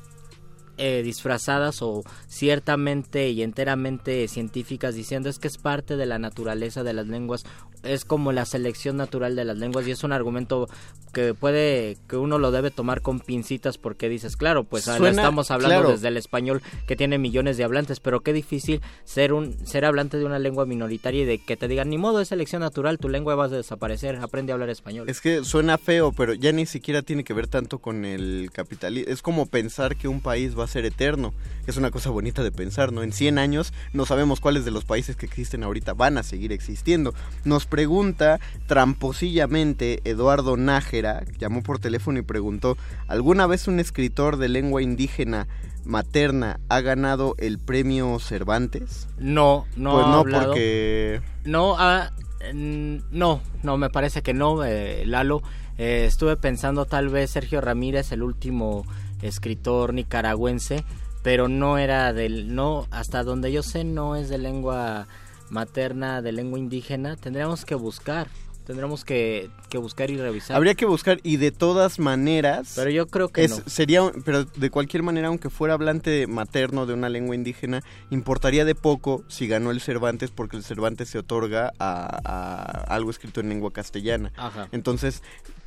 eh, 0.78 1.02
disfrazadas 1.02 1.82
o 1.82 2.02
ciertamente 2.26 3.28
y 3.28 3.42
enteramente 3.42 4.26
científicas 4.28 4.94
diciendo 4.94 5.28
es 5.28 5.38
que 5.38 5.48
es 5.48 5.58
parte 5.58 5.98
de 5.98 6.06
la 6.06 6.18
naturaleza 6.18 6.82
de 6.82 6.94
las 6.94 7.06
lenguas 7.06 7.44
es 7.82 8.04
como 8.04 8.32
la 8.32 8.44
selección 8.44 8.96
natural 8.96 9.36
de 9.36 9.44
las 9.44 9.58
lenguas 9.58 9.86
y 9.86 9.90
es 9.90 10.04
un 10.04 10.12
argumento 10.12 10.68
que 11.12 11.34
puede 11.34 11.98
que 12.08 12.16
uno 12.16 12.38
lo 12.38 12.50
debe 12.50 12.70
tomar 12.70 13.02
con 13.02 13.20
pincitas 13.20 13.76
porque 13.76 14.08
dices 14.08 14.36
claro 14.36 14.64
pues 14.64 14.88
estamos 14.88 15.50
hablando 15.50 15.90
desde 15.90 16.08
el 16.08 16.16
español 16.16 16.62
que 16.86 16.96
tiene 16.96 17.18
millones 17.18 17.56
de 17.56 17.64
hablantes 17.64 18.00
pero 18.00 18.20
qué 18.20 18.32
difícil 18.32 18.80
ser 19.04 19.34
un 19.34 19.66
ser 19.66 19.84
hablante 19.84 20.16
de 20.16 20.24
una 20.24 20.38
lengua 20.38 20.64
minoritaria 20.64 21.22
y 21.22 21.26
de 21.26 21.38
que 21.38 21.56
te 21.56 21.68
digan 21.68 21.90
ni 21.90 21.98
modo 21.98 22.20
es 22.20 22.28
selección 22.28 22.60
natural 22.60 22.98
tu 22.98 23.10
lengua 23.10 23.34
va 23.34 23.44
a 23.44 23.48
desaparecer 23.48 24.16
aprende 24.16 24.52
a 24.52 24.54
hablar 24.54 24.70
español 24.70 25.08
es 25.10 25.20
que 25.20 25.44
suena 25.44 25.76
feo 25.76 26.12
pero 26.12 26.32
ya 26.32 26.52
ni 26.52 26.64
siquiera 26.64 27.02
tiene 27.02 27.24
que 27.24 27.34
ver 27.34 27.46
tanto 27.46 27.78
con 27.78 28.06
el 28.06 28.50
capitalismo 28.52 29.12
es 29.12 29.22
como 29.22 29.46
pensar 29.46 29.96
que 29.96 30.08
un 30.08 30.20
país 30.20 30.58
va 30.58 30.64
a 30.64 30.68
ser 30.68 30.84
eterno. 30.84 31.32
Es 31.66 31.76
una 31.76 31.90
cosa 31.90 32.10
bonita 32.10 32.42
de 32.42 32.52
pensar 32.52 32.92
no 32.92 33.02
en 33.02 33.12
100 33.12 33.38
años 33.38 33.72
no 33.92 34.06
sabemos 34.06 34.40
cuáles 34.40 34.64
de 34.64 34.70
los 34.70 34.84
países 34.84 35.16
que 35.16 35.26
existen 35.26 35.62
ahorita 35.62 35.94
van 35.94 36.18
a 36.18 36.22
seguir 36.22 36.52
existiendo. 36.52 37.14
Nos 37.44 37.66
pregunta 37.72 38.38
tramposillamente 38.66 40.02
Eduardo 40.04 40.58
Nájera, 40.58 41.24
llamó 41.38 41.62
por 41.62 41.78
teléfono 41.78 42.18
y 42.18 42.22
preguntó, 42.22 42.76
¿alguna 43.08 43.46
vez 43.46 43.66
un 43.66 43.80
escritor 43.80 44.36
de 44.36 44.50
lengua 44.50 44.82
indígena 44.82 45.48
materna 45.82 46.60
ha 46.68 46.82
ganado 46.82 47.34
el 47.38 47.58
premio 47.58 48.18
Cervantes? 48.18 49.08
No, 49.16 49.64
no. 49.74 49.94
Pues 49.94 50.06
no, 50.06 50.22
porque... 50.22 51.22
No, 51.44 51.76
ah, 51.78 52.12
no, 52.52 53.40
no, 53.62 53.78
me 53.78 53.88
parece 53.88 54.20
que 54.20 54.34
no, 54.34 54.62
eh, 54.64 55.04
Lalo. 55.06 55.42
Eh, 55.78 56.04
estuve 56.06 56.36
pensando 56.36 56.84
tal 56.84 57.08
vez 57.08 57.30
Sergio 57.30 57.62
Ramírez, 57.62 58.12
el 58.12 58.22
último 58.22 58.84
escritor 59.22 59.94
nicaragüense, 59.94 60.84
pero 61.22 61.48
no 61.48 61.78
era 61.78 62.12
del, 62.12 62.54
no, 62.54 62.86
hasta 62.90 63.24
donde 63.24 63.50
yo 63.50 63.62
sé 63.62 63.82
no 63.84 64.14
es 64.14 64.28
de 64.28 64.36
lengua 64.36 65.06
materna 65.52 66.22
de 66.22 66.32
lengua 66.32 66.58
indígena, 66.58 67.16
tendríamos 67.16 67.66
que 67.66 67.74
buscar, 67.74 68.28
tendríamos 68.66 69.04
que, 69.04 69.50
que, 69.68 69.76
buscar 69.76 70.10
y 70.10 70.16
revisar. 70.16 70.56
Habría 70.56 70.74
que 70.74 70.86
buscar 70.86 71.20
y 71.22 71.36
de 71.36 71.50
todas 71.50 71.98
maneras. 71.98 72.72
Pero 72.74 72.90
yo 72.90 73.06
creo 73.06 73.28
que 73.28 73.48
sería, 73.48 74.00
pero 74.24 74.44
de 74.44 74.70
cualquier 74.70 75.02
manera, 75.02 75.28
aunque 75.28 75.50
fuera 75.50 75.74
hablante 75.74 76.26
materno 76.26 76.86
de 76.86 76.94
una 76.94 77.10
lengua 77.10 77.34
indígena, 77.34 77.82
importaría 78.10 78.64
de 78.64 78.74
poco 78.74 79.24
si 79.28 79.46
ganó 79.46 79.70
el 79.70 79.82
Cervantes, 79.82 80.30
porque 80.30 80.56
el 80.56 80.64
Cervantes 80.64 81.10
se 81.10 81.18
otorga 81.18 81.70
a, 81.78 82.84
algo 82.88 83.10
escrito 83.10 83.40
en 83.40 83.50
lengua 83.50 83.74
castellana. 83.74 84.32
Entonces 84.72 85.22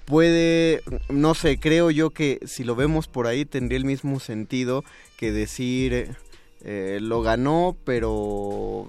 puede, 0.05 0.81
no 1.09 1.35
sé, 1.35 1.59
creo 1.59 1.91
yo 1.91 2.09
que 2.09 2.39
si 2.47 2.63
lo 2.63 2.75
vemos 2.75 3.07
por 3.07 3.27
ahí 3.27 3.45
tendría 3.45 3.77
el 3.77 3.85
mismo 3.85 4.19
sentido 4.19 4.83
que 5.15 5.31
decir 5.31 6.15
eh, 6.61 6.97
lo 7.01 7.21
ganó, 7.21 7.77
pero 7.85 8.87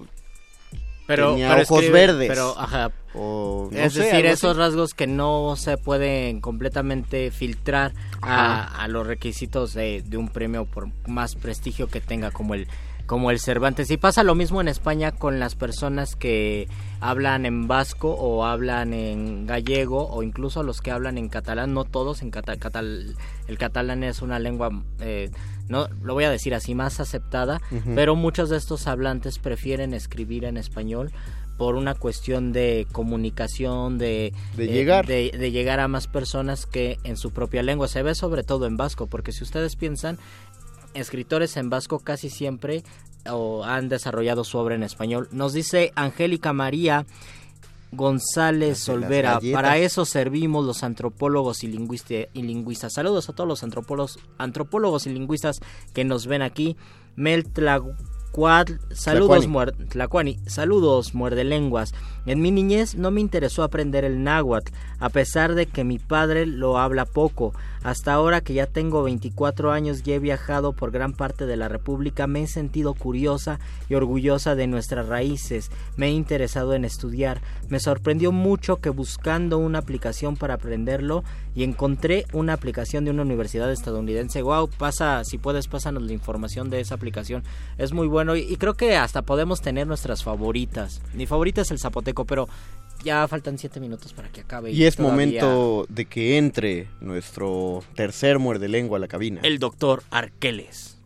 pero, 1.07 1.31
tenía 1.31 1.49
pero 1.49 1.61
ojos 1.63 1.79
escribe- 1.83 1.91
verdes. 1.91 2.27
Pero, 2.27 2.53
ajá. 2.59 2.91
O, 3.15 3.69
no 3.71 3.77
es 3.79 3.93
sé, 3.93 4.03
decir, 4.03 4.25
esos 4.27 4.51
así. 4.51 4.59
rasgos 4.59 4.93
que 4.93 5.07
no 5.07 5.55
se 5.57 5.77
pueden 5.77 6.39
completamente 6.41 7.31
filtrar 7.31 7.93
a, 8.21 8.83
a 8.83 8.87
los 8.87 9.07
requisitos 9.07 9.73
de, 9.73 10.03
de 10.05 10.17
un 10.17 10.29
premio 10.29 10.65
por 10.65 10.89
más 11.07 11.33
prestigio 11.35 11.87
que 11.87 11.99
tenga 12.01 12.29
como 12.29 12.53
el 12.53 12.67
como 13.07 13.31
el 13.31 13.39
Cervantes. 13.39 13.89
Y 13.89 13.97
pasa 13.97 14.21
lo 14.21 14.35
mismo 14.35 14.61
en 14.61 14.67
España 14.67 15.11
con 15.11 15.39
las 15.39 15.55
personas 15.55 16.15
que 16.15 16.67
hablan 16.99 17.45
en 17.47 17.67
vasco 17.67 18.11
o 18.11 18.45
hablan 18.45 18.93
en 18.93 19.47
gallego 19.47 20.07
o 20.09 20.21
incluso 20.21 20.61
los 20.61 20.81
que 20.81 20.91
hablan 20.91 21.17
en 21.17 21.29
catalán, 21.29 21.73
no 21.73 21.83
todos, 21.85 22.21
en 22.21 22.29
cata- 22.29 22.57
catal- 22.57 23.15
el 23.47 23.57
catalán 23.57 24.03
es 24.03 24.21
una 24.21 24.37
lengua, 24.39 24.69
eh, 24.99 25.31
no 25.69 25.87
lo 26.03 26.13
voy 26.13 26.25
a 26.25 26.29
decir 26.31 26.53
así, 26.53 26.75
más 26.75 26.99
aceptada, 26.99 27.61
pero 27.95 28.15
muchos 28.15 28.49
de 28.49 28.57
estos 28.57 28.87
hablantes 28.87 29.39
prefieren 29.39 29.93
escribir 29.93 30.43
en 30.45 30.57
español 30.57 31.11
por 31.57 31.75
una 31.75 31.95
cuestión 31.95 32.51
de 32.51 32.85
comunicación, 32.91 33.97
de, 33.97 34.31
De 34.55 34.65
eh, 34.65 34.67
llegar. 34.67 35.07
de, 35.07 35.31
de 35.31 35.51
llegar 35.51 35.79
a 35.79 35.87
más 35.87 36.07
personas 36.07 36.65
que 36.67 36.99
en 37.03 37.17
su 37.17 37.31
propia 37.31 37.63
lengua. 37.63 37.87
Se 37.87 38.03
ve 38.03 38.13
sobre 38.13 38.43
todo 38.43 38.67
en 38.67 38.77
vasco, 38.77 39.07
porque 39.07 39.31
si 39.31 39.43
ustedes 39.43 39.75
piensan, 39.75 40.19
escritores 40.97 41.55
en 41.57 41.69
vasco 41.69 41.99
casi 41.99 42.29
siempre 42.29 42.83
o 43.29 43.63
han 43.63 43.89
desarrollado 43.89 44.43
su 44.43 44.57
obra 44.57 44.75
en 44.75 44.83
español. 44.83 45.27
Nos 45.31 45.53
dice 45.53 45.91
Angélica 45.95 46.53
María 46.53 47.05
González 47.91 48.87
Olvera, 48.89 49.39
para 49.53 49.77
eso 49.77 50.03
servimos 50.05 50.65
los 50.65 50.83
antropólogos 50.83 51.63
y, 51.63 51.67
y 51.67 52.41
lingüistas. 52.43 52.93
Saludos 52.93 53.29
a 53.29 53.33
todos 53.33 53.47
los 53.47 53.63
antropólogos, 53.63 54.19
antropólogos 54.37 55.07
y 55.07 55.11
lingüistas 55.11 55.59
que 55.93 56.03
nos 56.03 56.27
ven 56.27 56.41
aquí. 56.41 56.75
Mel 57.15 57.45
Tlacual, 57.45 58.79
saludos, 58.91 59.45
Tlacuani. 59.45 59.47
muer- 59.47 59.89
Tlacuani, 59.89 60.37
saludos, 60.47 61.13
muerde 61.15 61.43
lenguas. 61.45 61.93
En 62.27 62.41
mi 62.41 62.51
niñez 62.51 62.95
no 62.95 63.09
me 63.09 63.21
interesó 63.21 63.63
aprender 63.63 64.03
el 64.03 64.21
náhuatl, 64.21 64.73
a 64.99 65.07
pesar 65.07 65.55
de 65.55 65.65
que 65.65 65.85
mi 65.85 65.97
padre 65.97 66.45
lo 66.45 66.77
habla 66.77 67.05
poco. 67.05 67.53
Hasta 67.83 68.11
ahora 68.11 68.41
que 68.41 68.53
ya 68.53 68.65
tengo 68.65 69.03
24 69.03 69.71
años 69.71 70.01
y 70.03 70.11
he 70.11 70.19
viajado 70.19 70.73
por 70.73 70.91
gran 70.91 71.13
parte 71.13 71.45
de 71.45 71.55
la 71.55 71.69
República, 71.69 72.27
me 72.27 72.43
he 72.43 72.47
sentido 72.47 72.95
curiosa 72.95 73.61
y 73.87 73.95
orgullosa 73.95 74.55
de 74.55 74.67
nuestras 74.67 75.07
raíces. 75.07 75.71
Me 75.95 76.07
he 76.07 76.11
interesado 76.11 76.73
en 76.73 76.83
estudiar. 76.83 77.39
Me 77.69 77.79
sorprendió 77.79 78.33
mucho 78.33 78.81
que 78.81 78.89
buscando 78.89 79.57
una 79.57 79.79
aplicación 79.79 80.35
para 80.35 80.55
aprenderlo 80.55 81.23
y 81.55 81.63
encontré 81.63 82.25
una 82.33 82.51
aplicación 82.51 83.05
de 83.05 83.11
una 83.11 83.21
universidad 83.21 83.71
estadounidense. 83.71 84.41
Wow, 84.41 84.69
pasa, 84.77 85.23
si 85.23 85.37
puedes, 85.37 85.69
pásanos 85.69 86.03
la 86.03 86.11
información 86.11 86.69
de 86.69 86.81
esa 86.81 86.95
aplicación. 86.95 87.43
Es 87.77 87.93
muy 87.93 88.07
bueno 88.07 88.35
y, 88.35 88.41
y 88.41 88.57
creo 88.57 88.73
que 88.73 88.97
hasta 88.97 89.21
podemos 89.21 89.61
tener 89.61 89.87
nuestras 89.87 90.23
favoritas. 90.23 91.01
Mi 91.13 91.25
favorita 91.25 91.61
es 91.61 91.71
el 91.71 91.79
zapoteco, 91.79 92.16
pero 92.25 92.47
ya 93.03 93.27
faltan 93.27 93.57
siete 93.57 93.79
minutos 93.79 94.13
para 94.13 94.29
que 94.29 94.41
acabe. 94.41 94.71
Y 94.71 94.83
es 94.85 94.95
todavía- 94.95 95.13
momento 95.41 95.85
de 95.89 96.05
que 96.05 96.37
entre 96.37 96.87
nuestro 97.01 97.83
tercer 97.95 98.39
muerde 98.39 98.67
lengua 98.67 98.97
a 98.97 99.01
la 99.01 99.07
cabina. 99.07 99.41
El 99.43 99.59
doctor 99.59 100.03
Arqueles. 100.09 100.97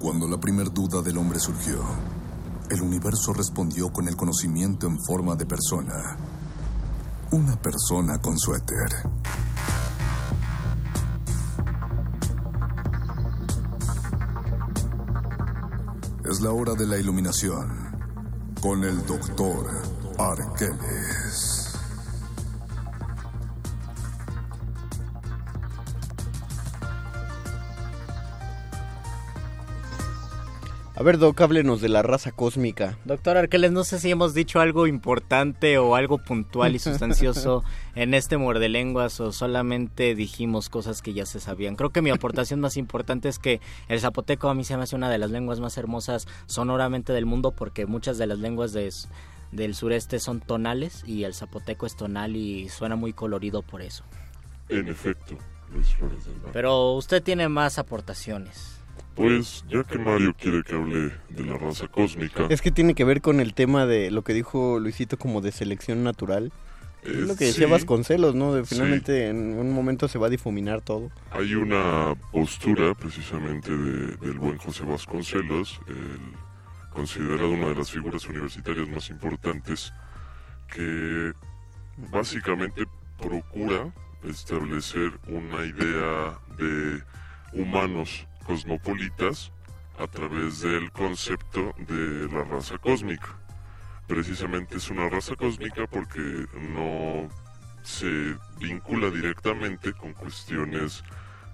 Cuando 0.00 0.28
la 0.28 0.38
primer 0.38 0.70
duda 0.72 1.00
del 1.00 1.16
hombre 1.16 1.38
surgió, 1.40 1.82
el 2.70 2.82
universo 2.82 3.32
respondió 3.32 3.90
con 3.90 4.06
el 4.08 4.16
conocimiento 4.16 4.86
en 4.86 4.98
forma 5.02 5.34
de 5.34 5.46
persona. 5.46 6.16
Una 7.32 7.56
persona 7.56 8.18
con 8.20 8.38
suéter. 8.38 8.88
Es 16.24 16.40
la 16.40 16.52
hora 16.52 16.72
de 16.74 16.86
la 16.86 16.96
iluminación 16.96 17.70
con 18.62 18.82
el 18.82 19.04
doctor 19.04 19.66
Arqueles. 20.16 21.63
A 30.96 31.02
ver, 31.02 31.18
Doc, 31.18 31.40
háblenos 31.40 31.80
de 31.80 31.88
la 31.88 32.02
raza 32.02 32.30
cósmica. 32.30 32.96
Doctor 33.04 33.36
Arqueles, 33.36 33.72
no 33.72 33.82
sé 33.82 33.98
si 33.98 34.12
hemos 34.12 34.32
dicho 34.32 34.60
algo 34.60 34.86
importante 34.86 35.76
o 35.76 35.96
algo 35.96 36.18
puntual 36.18 36.76
y 36.76 36.78
sustancioso 36.78 37.64
en 37.96 38.14
este 38.14 38.36
muerde 38.36 38.68
lenguas 38.68 39.18
o 39.18 39.32
solamente 39.32 40.14
dijimos 40.14 40.68
cosas 40.68 41.02
que 41.02 41.12
ya 41.12 41.26
se 41.26 41.40
sabían. 41.40 41.74
Creo 41.74 41.90
que 41.90 42.00
mi 42.00 42.10
aportación 42.10 42.60
más 42.60 42.76
importante 42.76 43.28
es 43.28 43.40
que 43.40 43.60
el 43.88 43.98
zapoteco 43.98 44.48
a 44.48 44.54
mí 44.54 44.62
se 44.62 44.76
me 44.76 44.84
hace 44.84 44.94
una 44.94 45.10
de 45.10 45.18
las 45.18 45.32
lenguas 45.32 45.58
más 45.58 45.76
hermosas 45.78 46.28
sonoramente 46.46 47.12
del 47.12 47.26
mundo 47.26 47.50
porque 47.50 47.86
muchas 47.86 48.16
de 48.16 48.28
las 48.28 48.38
lenguas 48.38 48.72
de- 48.72 48.92
del 49.50 49.74
sureste 49.74 50.20
son 50.20 50.40
tonales 50.40 51.02
y 51.06 51.24
el 51.24 51.34
zapoteco 51.34 51.86
es 51.86 51.96
tonal 51.96 52.36
y 52.36 52.68
suena 52.68 52.94
muy 52.94 53.12
colorido 53.12 53.62
por 53.62 53.82
eso. 53.82 54.04
En 54.68 54.86
efecto, 54.88 55.36
Luis 55.72 55.88
Flores 55.96 56.24
del 56.24 56.34
Mar. 56.40 56.50
Pero 56.52 56.92
usted 56.92 57.20
tiene 57.20 57.48
más 57.48 57.78
aportaciones. 57.80 58.78
Pues, 59.14 59.64
ya 59.68 59.84
que 59.84 59.98
Mario 59.98 60.34
quiere 60.38 60.62
que 60.62 60.74
hable 60.74 61.12
de 61.30 61.44
la 61.44 61.56
raza 61.56 61.86
cósmica, 61.88 62.46
Es 62.50 62.60
que 62.62 62.70
tiene 62.72 62.94
que 62.94 63.04
ver 63.04 63.20
con 63.20 63.40
el 63.40 63.54
tema 63.54 63.86
de 63.86 64.10
lo 64.10 64.22
que 64.22 64.34
dijo 64.34 64.78
Luisito 64.80 65.16
como 65.18 65.40
de 65.40 65.52
selección 65.52 66.02
natural. 66.02 66.52
Es 67.04 67.16
lo 67.16 67.36
que 67.36 67.44
decía 67.44 67.66
sí. 67.66 67.70
Vasconcelos, 67.70 68.34
¿no? 68.34 68.54
De 68.54 68.64
Sí. 68.64 68.74
finalmente 68.76 69.28
en 69.28 69.58
un 69.58 69.72
momento 69.72 70.08
se 70.08 70.18
va 70.18 70.28
a 70.28 70.30
difuminar 70.30 70.80
todo. 70.80 71.10
hay 71.30 71.54
una 71.54 72.14
postura 72.32 72.94
precisamente 72.94 73.70
de- 73.76 74.16
del 74.16 74.38
buen 74.38 74.56
José 74.56 74.84
Vasconcelos, 74.84 75.80
el 75.86 76.18
considerado 76.92 77.50
una 77.50 77.68
de 77.68 77.74
las 77.74 77.90
figuras 77.90 78.26
universitarias 78.26 78.88
más 78.88 79.10
importantes, 79.10 79.92
que 80.72 81.32
básicamente 82.10 82.84
procura 83.20 83.92
establecer 84.24 85.12
una 85.28 85.64
idea 85.66 86.38
de 86.56 87.02
humanos 87.52 88.26
cosmopolitas 88.44 89.52
a 89.98 90.06
través 90.06 90.60
del 90.60 90.90
concepto 90.92 91.74
de 91.78 92.28
la 92.32 92.44
raza 92.44 92.78
cósmica. 92.78 93.38
Precisamente 94.06 94.76
es 94.76 94.90
una 94.90 95.08
raza 95.08 95.34
cósmica 95.36 95.86
porque 95.86 96.46
no 96.74 97.28
se 97.82 98.36
vincula 98.58 99.10
directamente 99.10 99.92
con 99.92 100.12
cuestiones 100.14 101.02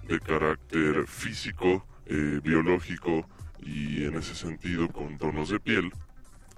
de 0.07 0.19
carácter 0.19 1.07
físico, 1.07 1.85
eh, 2.05 2.39
biológico 2.43 3.27
y 3.59 4.05
en 4.05 4.15
ese 4.15 4.35
sentido 4.35 4.87
con 4.89 5.17
tonos 5.17 5.49
de 5.49 5.59
piel, 5.59 5.91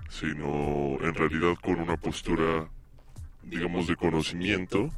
sino 0.10 0.98
en 1.02 1.14
realidad 1.14 1.56
con 1.62 1.80
una 1.80 1.98
postura, 1.98 2.70
digamos, 3.44 3.88
de 3.88 3.96
conocimiento 3.96 4.90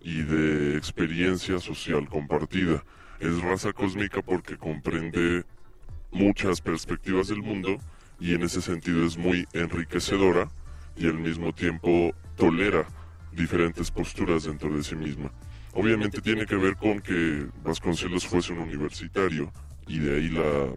y 0.00 0.22
de 0.22 0.76
experiencia 0.76 1.58
social 1.58 2.08
compartida. 2.08 2.84
Es 3.20 3.38
raza 3.42 3.74
cósmica 3.74 4.22
porque 4.22 4.56
comprende 4.56 5.44
muchas 6.10 6.62
perspectivas 6.62 7.28
del 7.28 7.42
mundo 7.42 7.76
y 8.18 8.34
en 8.34 8.42
ese 8.42 8.62
sentido 8.62 9.04
es 9.04 9.18
muy 9.18 9.46
enriquecedora 9.52 10.48
y 10.96 11.06
al 11.06 11.18
mismo 11.18 11.52
tiempo 11.52 12.14
tolera 12.36 12.86
diferentes 13.32 13.90
posturas 13.90 14.44
dentro 14.44 14.74
de 14.74 14.82
sí 14.82 14.96
misma. 14.96 15.30
Obviamente 15.72 16.22
tiene 16.22 16.46
que 16.46 16.56
ver 16.56 16.76
con 16.76 17.00
que 17.00 17.46
Vasconcelos 17.62 18.26
fuese 18.26 18.54
un 18.54 18.60
universitario 18.60 19.52
y 19.86 19.98
de 19.98 20.16
ahí 20.16 20.28
la 20.30 20.74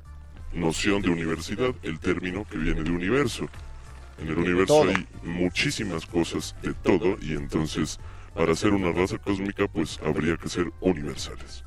noción 0.53 1.01
de 1.01 1.09
universidad, 1.09 1.73
el 1.81 1.99
término 1.99 2.45
que 2.45 2.57
viene 2.57 2.83
de 2.83 2.91
universo. 2.91 3.47
En 4.19 4.27
el 4.27 4.37
universo 4.37 4.83
hay 4.83 5.07
muchísimas 5.23 6.05
cosas 6.05 6.55
de 6.61 6.73
todo 6.73 7.17
y 7.21 7.33
entonces 7.33 7.99
para 8.35 8.53
ser 8.53 8.73
una 8.73 8.91
raza 8.91 9.17
cósmica 9.17 9.67
pues 9.67 9.99
habría 10.03 10.35
que 10.37 10.49
ser 10.49 10.71
universales. 10.81 11.63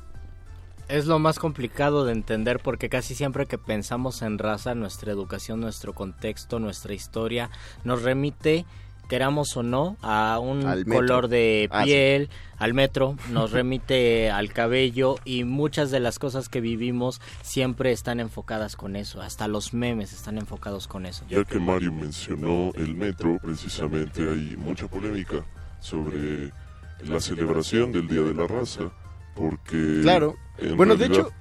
Es 0.89 1.05
lo 1.05 1.19
más 1.19 1.37
complicado 1.37 2.05
de 2.05 2.13
entender 2.13 2.59
porque 2.63 2.87
casi 2.87 3.13
siempre 3.13 3.45
que 3.45 3.57
pensamos 3.57 4.21
en 4.21 4.37
raza, 4.37 4.73
nuestra 4.73 5.11
educación, 5.11 5.59
nuestro 5.59 5.93
contexto, 5.93 6.59
nuestra 6.59 6.93
historia, 6.93 7.49
nos 7.83 8.03
remite, 8.03 8.65
queramos 9.09 9.57
o 9.57 9.63
no, 9.63 9.97
a 10.01 10.39
un 10.39 10.61
color 10.85 11.27
de 11.27 11.67
Ah, 11.71 11.81
sí. 11.83 11.89
piel, 11.89 12.29
al 12.57 12.73
metro, 12.73 13.17
nos 13.31 13.51
remite 13.51 14.31
al 14.31 14.53
cabello 14.53 15.15
y 15.25 15.43
muchas 15.43 15.91
de 15.91 15.99
las 15.99 16.19
cosas 16.19 16.47
que 16.47 16.61
vivimos 16.61 17.19
siempre 17.41 17.91
están 17.91 18.21
enfocadas 18.21 18.77
con 18.77 18.95
eso, 18.95 19.21
hasta 19.21 19.49
los 19.49 19.73
memes 19.73 20.13
están 20.13 20.37
enfocados 20.37 20.87
con 20.87 21.05
eso. 21.05 21.25
Ya 21.27 21.43
que 21.43 21.59
Mario 21.59 21.91
mencionó 21.91 22.71
el 22.75 22.95
metro, 22.95 23.39
precisamente 23.43 24.21
hay 24.21 24.55
mucha 24.55 24.87
polémica 24.87 25.43
sobre 25.81 26.53
la 27.05 27.19
celebración 27.19 27.91
del 27.91 28.07
Día 28.07 28.21
de 28.21 28.33
la 28.33 28.47
Raza, 28.47 28.83
porque... 29.37 29.99
Claro. 30.01 30.35
en 30.57 30.75
Bueno, 30.75 30.95
de 30.95 31.05
hecho, 31.05 31.31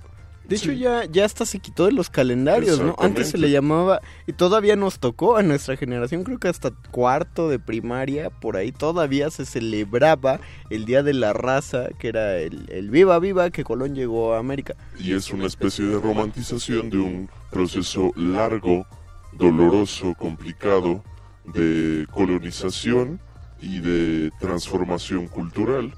De 0.48 0.54
hecho, 0.54 0.70
ya, 0.70 1.06
ya 1.06 1.24
hasta 1.24 1.44
se 1.44 1.58
quitó 1.58 1.86
de 1.86 1.92
los 1.92 2.08
calendarios, 2.08 2.80
¿no? 2.80 2.94
Antes 2.98 3.30
se 3.30 3.38
le 3.38 3.50
llamaba, 3.50 4.00
y 4.28 4.32
todavía 4.32 4.76
nos 4.76 5.00
tocó 5.00 5.36
a 5.36 5.42
nuestra 5.42 5.76
generación, 5.76 6.22
creo 6.22 6.38
que 6.38 6.46
hasta 6.46 6.70
cuarto 6.90 7.48
de 7.48 7.58
primaria, 7.58 8.30
por 8.30 8.56
ahí 8.56 8.70
todavía 8.70 9.30
se 9.30 9.44
celebraba 9.44 10.38
el 10.70 10.84
Día 10.84 11.02
de 11.02 11.14
la 11.14 11.32
Raza, 11.32 11.88
que 11.98 12.08
era 12.08 12.36
el, 12.36 12.66
el 12.70 12.90
Viva 12.90 13.18
Viva 13.18 13.50
que 13.50 13.64
Colón 13.64 13.96
llegó 13.96 14.34
a 14.34 14.38
América. 14.38 14.76
y 15.00 15.14
es 15.14 15.32
una 15.32 15.46
especie 15.46 15.84
de 15.84 15.98
romantización 15.98 16.90
de 16.90 16.98
un 16.98 17.28
proceso 17.50 18.12
largo, 18.14 18.86
doloroso, 19.32 20.14
complicado 20.14 21.02
de 21.44 22.06
colonización 22.12 23.20
y 23.60 23.80
de 23.80 24.30
transformación 24.38 25.26
cultural 25.28 25.92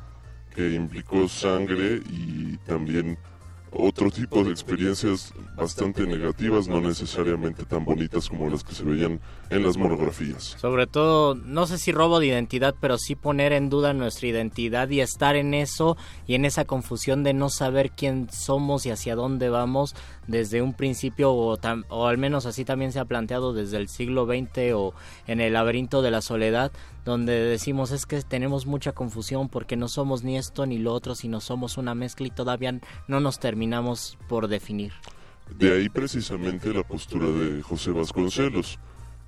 que 0.58 0.74
implicó 0.74 1.28
sangre 1.28 2.02
y 2.10 2.56
también 2.66 3.16
otro 3.70 4.10
tipo 4.10 4.42
de 4.42 4.50
experiencias 4.50 5.32
bastante 5.56 6.04
negativas, 6.04 6.66
no 6.66 6.80
necesariamente 6.80 7.64
tan 7.64 7.84
bonitas 7.84 8.28
como 8.28 8.50
las 8.50 8.64
que 8.64 8.74
se 8.74 8.82
veían 8.82 9.20
en 9.50 9.62
las 9.62 9.76
monografías. 9.76 10.56
Sobre 10.60 10.86
todo, 10.86 11.34
no 11.34 11.66
sé 11.66 11.78
si 11.78 11.92
robo 11.92 12.20
de 12.20 12.26
identidad, 12.26 12.74
pero 12.80 12.98
sí 12.98 13.14
poner 13.14 13.52
en 13.52 13.70
duda 13.70 13.92
nuestra 13.94 14.28
identidad 14.28 14.88
y 14.90 15.00
estar 15.00 15.36
en 15.36 15.54
eso 15.54 15.96
y 16.26 16.34
en 16.34 16.44
esa 16.44 16.64
confusión 16.64 17.22
de 17.24 17.32
no 17.34 17.48
saber 17.48 17.90
quién 17.90 18.28
somos 18.30 18.84
y 18.86 18.90
hacia 18.90 19.14
dónde 19.14 19.48
vamos 19.48 19.94
desde 20.26 20.60
un 20.60 20.74
principio 20.74 21.32
o, 21.32 21.56
tam- 21.56 21.84
o 21.88 22.06
al 22.06 22.18
menos 22.18 22.44
así 22.46 22.64
también 22.64 22.92
se 22.92 22.98
ha 23.00 23.04
planteado 23.06 23.52
desde 23.52 23.78
el 23.78 23.88
siglo 23.88 24.26
XX 24.26 24.72
o 24.74 24.94
en 25.26 25.40
el 25.40 25.54
laberinto 25.54 26.02
de 26.02 26.10
la 26.10 26.20
soledad 26.20 26.70
donde 27.06 27.32
decimos 27.32 27.90
es 27.92 28.04
que 28.04 28.20
tenemos 28.20 28.66
mucha 28.66 28.92
confusión 28.92 29.48
porque 29.48 29.76
no 29.76 29.88
somos 29.88 30.24
ni 30.24 30.36
esto 30.36 30.66
ni 30.66 30.76
lo 30.78 30.92
otro 30.92 31.14
sino 31.14 31.40
somos 31.40 31.78
una 31.78 31.94
mezcla 31.94 32.26
y 32.26 32.30
todavía 32.30 32.78
no 33.06 33.20
nos 33.20 33.38
terminamos 33.38 34.18
por 34.28 34.48
definir. 34.48 34.92
De 35.58 35.72
ahí 35.74 35.88
precisamente 35.88 36.74
la 36.74 36.82
postura 36.82 37.26
de 37.26 37.62
José 37.62 37.90
Vasconcelos, 37.92 38.78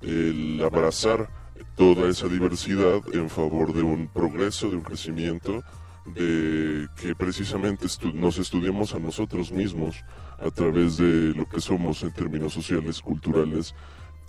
el 0.01 0.61
abrazar 0.63 1.29
toda 1.75 2.09
esa 2.09 2.27
diversidad 2.27 3.01
en 3.13 3.29
favor 3.29 3.73
de 3.73 3.81
un 3.81 4.07
progreso, 4.07 4.69
de 4.69 4.77
un 4.77 4.83
crecimiento, 4.83 5.63
de 6.05 6.87
que 6.99 7.15
precisamente 7.15 7.85
nos 8.13 8.37
estudiemos 8.37 8.93
a 8.95 8.99
nosotros 8.99 9.51
mismos 9.51 10.03
a 10.39 10.49
través 10.49 10.97
de 10.97 11.33
lo 11.35 11.47
que 11.47 11.61
somos 11.61 12.01
en 12.03 12.11
términos 12.11 12.53
sociales, 12.53 13.01
culturales 13.01 13.75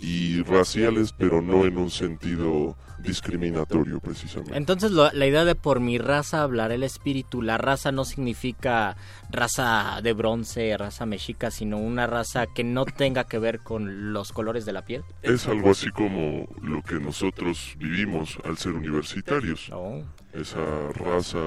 y 0.03 0.41
raciales, 0.43 1.13
pero 1.17 1.41
no 1.41 1.63
en 1.65 1.77
un 1.77 1.89
sentido 1.89 2.75
discriminatorio 2.99 3.99
precisamente. 3.99 4.55
Entonces 4.57 4.91
lo- 4.91 5.11
la 5.11 5.25
idea 5.27 5.45
de 5.45 5.55
por 5.55 5.79
mi 5.79 5.97
raza 5.97 6.41
hablará 6.41 6.73
el 6.73 6.83
espíritu, 6.83 7.41
la 7.41 7.57
raza 7.57 7.91
no 7.91 8.03
significa 8.05 8.95
raza 9.29 9.99
de 10.03 10.13
bronce, 10.13 10.75
raza 10.77 11.05
mexica, 11.05 11.51
sino 11.51 11.77
una 11.77 12.05
raza 12.07 12.47
que 12.47 12.63
no 12.63 12.85
tenga 12.85 13.23
que 13.25 13.39
ver 13.39 13.59
con 13.59 14.13
los 14.13 14.31
colores 14.33 14.65
de 14.65 14.73
la 14.73 14.83
piel. 14.85 15.03
Es 15.21 15.47
algo 15.47 15.71
así 15.71 15.89
como 15.91 16.47
lo 16.61 16.81
que 16.81 16.95
nosotros 16.95 17.75
vivimos 17.77 18.37
al 18.43 18.57
ser 18.57 18.73
universitarios. 18.73 19.69
Esa 20.33 20.89
raza 20.95 21.39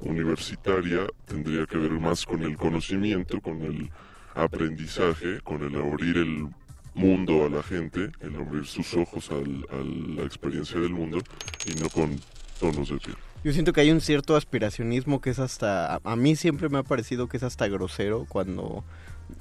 universitaria 0.00 1.06
tendría 1.26 1.64
que 1.66 1.78
ver 1.78 1.92
más 1.92 2.26
con 2.26 2.42
el 2.42 2.56
conocimiento, 2.56 3.40
con 3.40 3.62
el 3.62 3.90
aprendizaje, 4.34 5.40
con 5.42 5.62
el 5.62 5.74
abrir 5.76 6.16
el 6.16 6.48
mundo 6.94 7.44
a 7.46 7.48
la 7.48 7.62
gente, 7.62 8.10
el 8.20 8.36
abrir 8.36 8.66
sus 8.66 8.94
ojos 8.94 9.30
al- 9.30 9.66
a 9.70 9.82
la 10.20 10.22
experiencia 10.24 10.78
del 10.80 10.90
mundo 10.90 11.18
y 11.66 11.80
no 11.80 11.88
con 11.88 12.18
tonos 12.60 12.88
de 12.90 12.98
piel. 12.98 13.16
Yo 13.44 13.52
siento 13.52 13.72
que 13.72 13.80
hay 13.80 13.90
un 13.90 14.00
cierto 14.00 14.36
aspiracionismo 14.36 15.20
que 15.20 15.30
es 15.30 15.38
hasta, 15.40 15.96
a, 16.04 16.16
mí 16.16 16.36
siempre 16.36 16.68
me 16.68 16.78
ha 16.78 16.82
parecido 16.84 17.26
que 17.28 17.38
es 17.38 17.42
hasta 17.42 17.66
grosero 17.66 18.24
cuando 18.28 18.84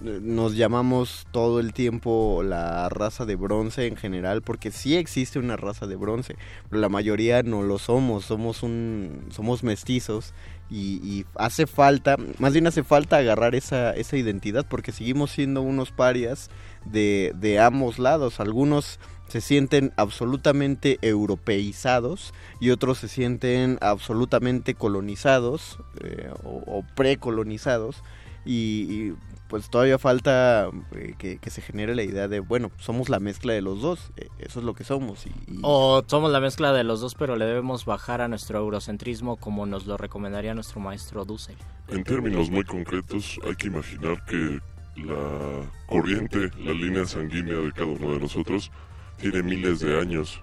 eh, 0.04 0.18
nos 0.24 0.56
llamamos 0.56 1.28
todo 1.32 1.60
el 1.60 1.72
tiempo 1.72 2.42
la 2.44 2.90
raza 2.90 3.26
de 3.26 3.36
bronce 3.36 3.86
en 3.86 3.98
general, 3.98 4.42
porque 4.42 4.72
sí 4.72 4.96
existe 4.96 5.38
una 5.38 5.56
raza 5.56 5.86
de 5.86 5.98
bronce, 5.98 6.36
pero 6.70 6.82
la 6.82 6.90
mayoría 6.90 7.44
no 7.44 7.62
lo 7.62 7.78
somos, 7.78 8.26
somos 8.26 8.64
un, 8.64 9.28
somos 9.30 9.64
mestizos 9.64 10.34
y, 10.72 11.00
y 11.04 11.26
hace 11.36 11.68
falta, 11.68 12.16
más 12.40 12.54
bien 12.54 12.66
hace 12.66 12.84
falta 12.84 13.18
agarrar 13.18 13.54
esa, 13.54 13.92
esa 13.94 14.18
identidad 14.18 14.66
porque 14.68 14.92
seguimos 14.94 15.30
siendo 15.30 15.62
unos 15.62 15.92
parias 15.92 16.50
de, 16.86 17.34
de 17.36 17.60
ambos 17.60 18.00
lados, 18.00 18.40
algunos 18.40 19.00
se 19.28 19.40
sienten 19.42 19.94
absolutamente 19.96 20.98
europeizados 21.02 22.34
y 22.60 22.70
otros 22.72 22.98
se 23.00 23.08
sienten 23.08 23.78
absolutamente 23.82 24.74
colonizados 24.76 25.78
eh, 26.04 26.30
o, 26.44 26.64
o 26.68 26.84
precolonizados 26.96 28.04
y, 28.46 28.88
y, 28.90 29.14
pues 29.48 29.70
todavía 29.70 29.98
falta 30.00 30.70
eh, 30.96 31.14
que, 31.18 31.38
que 31.38 31.50
se 31.50 31.62
genere 31.62 31.94
la 31.96 32.04
idea 32.04 32.28
de 32.28 32.40
bueno 32.40 32.72
somos 32.80 33.10
la 33.10 33.20
mezcla 33.20 33.54
de 33.54 33.62
los 33.62 33.82
dos 33.82 34.12
eh, 34.18 34.28
eso 34.40 34.60
es 34.60 34.66
lo 34.66 34.74
que 34.74 34.84
somos 34.84 35.26
y, 35.26 35.30
y- 35.30 35.60
O 35.64 36.04
somos 36.08 36.32
la 36.32 36.40
mezcla 36.40 36.74
de 36.74 36.84
los 36.84 37.02
dos, 37.02 37.16
pero 37.16 37.36
le 37.36 37.46
debemos 37.46 37.86
bajar 37.86 38.22
a 38.22 38.28
nuestro 38.28 38.60
eurocentrismo 38.60 39.36
como 39.38 39.66
nos 39.66 39.86
lo 39.86 39.96
recomendaría 39.98 40.54
nuestro 40.54 40.80
maestro 40.80 41.24
Dussel. 41.26 41.56
En 41.90 42.04
términos 42.04 42.50
muy 42.50 42.64
concretos, 42.64 43.40
hay 43.46 43.56
que 43.56 43.68
imaginar 43.68 44.24
que 44.26 44.60
la 44.96 45.70
corriente, 45.88 46.52
la 46.60 46.74
línea 46.74 47.06
sanguínea 47.06 47.56
de 47.56 47.72
cada 47.72 47.88
uno 47.88 48.14
de 48.14 48.20
nosotros, 48.20 48.72
tiene 49.18 49.44
miles 49.44 49.80
de 49.80 50.00
años. 50.00 50.42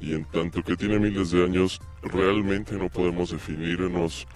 Y 0.00 0.14
en 0.14 0.24
tanto 0.24 0.62
que 0.62 0.76
tiene 0.76 0.98
miles 0.98 1.30
de 1.30 1.44
años, 1.44 1.80
realmente 2.02 2.76
no 2.76 2.88
podemos 2.88 3.30
definirnos 3.30 4.26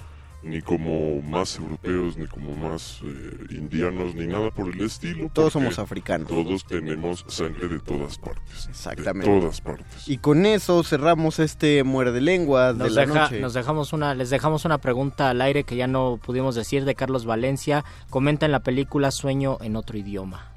ni 0.42 0.60
como 0.60 1.20
más 1.22 1.56
europeos, 1.56 2.16
ni 2.16 2.26
como 2.26 2.54
más 2.56 3.00
eh, 3.04 3.54
indianos, 3.56 4.14
ni 4.14 4.26
nada 4.26 4.50
por 4.50 4.68
el 4.74 4.80
estilo. 4.80 5.30
Todos 5.32 5.52
somos 5.52 5.78
africanos. 5.78 6.28
Todos 6.28 6.64
tenemos 6.64 7.24
sangre 7.28 7.68
de 7.68 7.78
todas 7.78 8.18
partes. 8.18 8.66
Exactamente. 8.68 9.30
De 9.30 9.40
todas 9.40 9.60
partes. 9.60 10.08
y 10.08 10.18
con 10.18 10.44
eso 10.46 10.82
cerramos 10.82 11.38
este 11.38 11.84
muerde 11.84 12.20
lenguas 12.20 12.76
de 12.78 12.84
Nos, 12.84 12.92
la 12.94 13.06
deja- 13.06 13.20
noche 13.22 13.40
nos 13.40 13.54
dejamos 13.54 13.92
una, 13.92 14.14
les 14.14 14.30
dejamos 14.30 14.64
una 14.64 14.78
pregunta 14.78 15.30
al 15.30 15.40
aire 15.40 15.64
que 15.64 15.76
ya 15.76 15.86
no 15.86 16.18
pudimos 16.24 16.54
decir 16.54 16.84
de 16.84 16.94
Carlos 16.94 17.24
Valencia. 17.24 17.84
Comenta 18.10 18.46
en 18.46 18.52
la 18.52 18.60
película 18.60 19.10
Sueño 19.10 19.58
en 19.60 19.76
otro 19.76 19.96
idioma. 19.98 20.51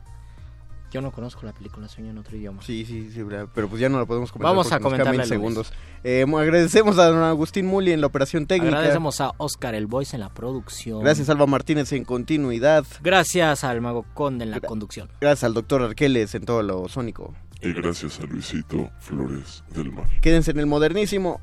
Yo 0.96 1.02
no 1.02 1.12
conozco 1.12 1.46
la 1.46 1.52
película 1.52 1.90
Sueño 1.90 2.12
en 2.12 2.20
otro 2.20 2.38
idioma. 2.38 2.62
Sí, 2.62 2.86
sí, 2.86 3.12
sí, 3.14 3.22
pero 3.54 3.68
pues 3.68 3.82
ya 3.82 3.90
no 3.90 4.00
la 4.00 4.06
podemos 4.06 4.32
comentar. 4.32 4.50
Vamos 4.50 4.68
a 4.68 4.80
nos 4.80 4.80
quedan 4.80 4.84
comentarle 4.84 5.18
20 5.18 5.34
el 5.36 5.42
lunes. 5.42 5.68
segundos. 5.68 5.74
Eh, 6.06 6.26
agradecemos 6.42 6.98
a 6.98 7.08
don 7.08 7.22
Agustín 7.22 7.66
Muli 7.66 7.92
en 7.92 8.00
la 8.00 8.08
operación 8.08 8.48
técnica. 8.48 8.78
Agradecemos 8.78 9.20
a 9.20 9.34
Oscar 9.36 9.76
el 9.76 9.88
Voice 9.88 10.16
en 10.16 10.22
la 10.22 10.30
producción. 10.30 11.02
Gracias 11.02 11.28
Alba 11.28 11.48
Martínez 11.48 11.92
en 11.92 12.06
continuidad. 12.06 12.86
Gracias 13.04 13.66
al 13.66 13.82
Mago 13.82 14.06
Conde 14.14 14.46
en 14.46 14.52
la 14.52 14.62
conducción. 14.62 15.10
Gracias 15.20 15.44
al 15.44 15.54
doctor 15.54 15.82
Arqueles 15.82 16.34
en 16.34 16.46
todo 16.46 16.64
lo 16.64 16.88
sónico. 16.88 17.34
Y 17.62 17.74
gracias 17.74 18.22
a 18.22 18.24
Luisito 18.24 18.90
Flores 19.00 19.66
del 19.72 19.92
Mar. 19.92 20.08
Quédense 20.22 20.52
en 20.52 20.60
el 20.60 20.66
modernísimo. 20.66 21.42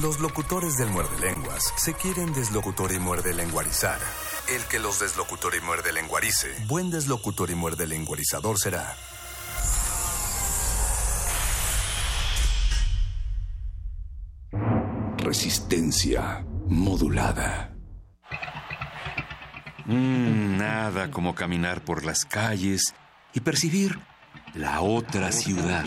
Los 0.00 0.20
locutores 0.20 0.76
del 0.78 0.90
muerde 0.90 1.18
lenguas 1.20 1.74
se 1.76 1.94
quieren 1.94 2.32
deslocutor 2.32 2.92
y 2.92 3.00
muerde 3.00 3.34
lenguarizar. 3.34 3.98
El 4.50 4.64
que 4.64 4.80
los 4.80 4.98
deslocutor 4.98 5.54
y 5.54 5.60
muerde 5.60 5.92
lenguarice, 5.92 6.48
buen 6.66 6.90
deslocutor 6.90 7.50
y 7.50 7.54
muerde 7.54 7.86
lenguarizador 7.86 8.58
será. 8.58 8.96
Resistencia 15.18 16.44
modulada. 16.66 17.76
Mm, 19.86 20.56
nada 20.56 21.12
como 21.12 21.36
caminar 21.36 21.84
por 21.84 22.04
las 22.04 22.24
calles 22.24 22.92
y 23.32 23.40
percibir 23.40 24.00
la 24.54 24.80
otra 24.80 25.30
ciudad. 25.30 25.84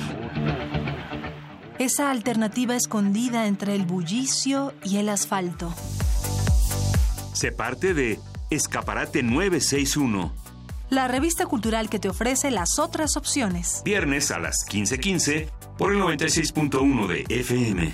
Esa 1.80 2.12
alternativa 2.12 2.78
escondida 2.78 3.46
entre 3.46 3.76
el 3.76 3.86
bullicio 3.86 4.74
y 4.86 5.00
el 5.00 5.10
asfalto. 5.10 5.74
Se 7.34 7.52
parte 7.52 7.94
de 7.94 8.20
Escaparate 8.54 9.24
961, 9.24 10.32
La 10.90 11.08
revista 11.08 11.46
cultural 11.48 11.90
que 11.90 11.98
te 12.00 12.10
ofrece 12.10 12.52
las 12.52 12.78
otras 12.80 13.18
opciones. 13.18 13.82
viernes 13.84 14.30
a 14.32 14.38
las 14.40 14.58
15:15 14.70 15.50
por 15.78 15.92
el 15.92 16.00
96.1 16.00 17.08
de 17.08 17.26
FM. 17.30 17.94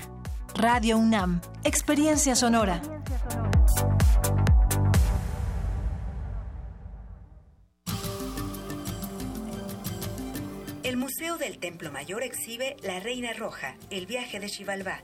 Radio 0.56 0.98
UNAM. 0.98 1.40
Experiencia 1.64 2.36
sonora. 2.36 2.82
El 10.84 10.98
Museo 10.98 11.38
del 11.38 11.60
Templo 11.60 11.92
Mayor 11.92 12.24
exhibe 12.24 12.76
La 12.84 13.00
Reina 13.00 13.34
Roja, 13.34 13.76
el 13.90 14.06
viaje 14.06 14.40
de 14.40 14.48
Xibalbá, 14.50 15.04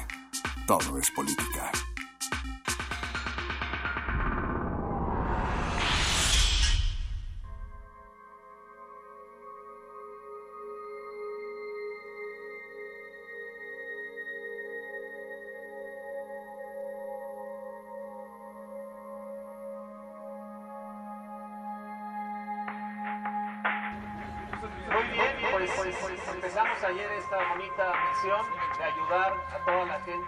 Todo 0.71 0.97
es 0.97 1.11
política. 1.11 1.90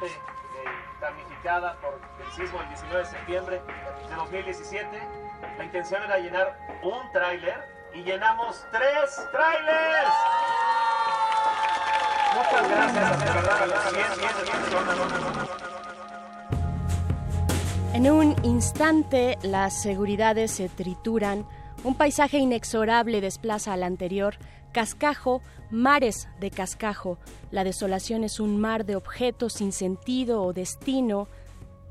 Gente 0.10 0.32
eh, 0.66 1.00
damnificada 1.00 1.76
por 1.82 2.00
el 2.20 2.32
sismo 2.34 2.60
del 2.60 2.70
19 2.70 3.00
de 3.00 3.06
septiembre 3.06 3.62
de 4.10 4.16
2017. 4.16 4.88
La 5.58 5.64
intención 5.64 6.04
era 6.04 6.18
llenar 6.18 6.58
un 6.84 7.12
tráiler 7.12 7.74
y 7.94 8.04
llenamos 8.04 8.66
tres 8.72 9.28
tráilers. 9.32 10.10
Muchas 12.36 12.70
gracias, 12.70 13.20
de 13.20 13.26
verdad, 13.26 13.68
En 17.94 18.10
un 18.12 18.36
instante 18.44 19.38
las 19.44 19.80
seguridades 19.80 20.50
se 20.50 20.68
trituran, 20.68 21.46
un 21.84 21.94
paisaje 21.94 22.38
inexorable 22.38 23.22
desplaza 23.22 23.74
al 23.74 23.84
anterior, 23.84 24.38
cascajo, 24.74 25.42
mares 25.72 26.28
de 26.42 26.52
cascajo, 26.52 27.18
la 27.52 27.64
desolación 27.64 28.26
es 28.26 28.42
un 28.42 28.60
mar 28.60 28.86
de 28.86 28.98
objetos 28.98 29.54
sin 29.54 29.72
sentido 29.72 30.42
o 30.44 30.52
destino, 30.52 31.30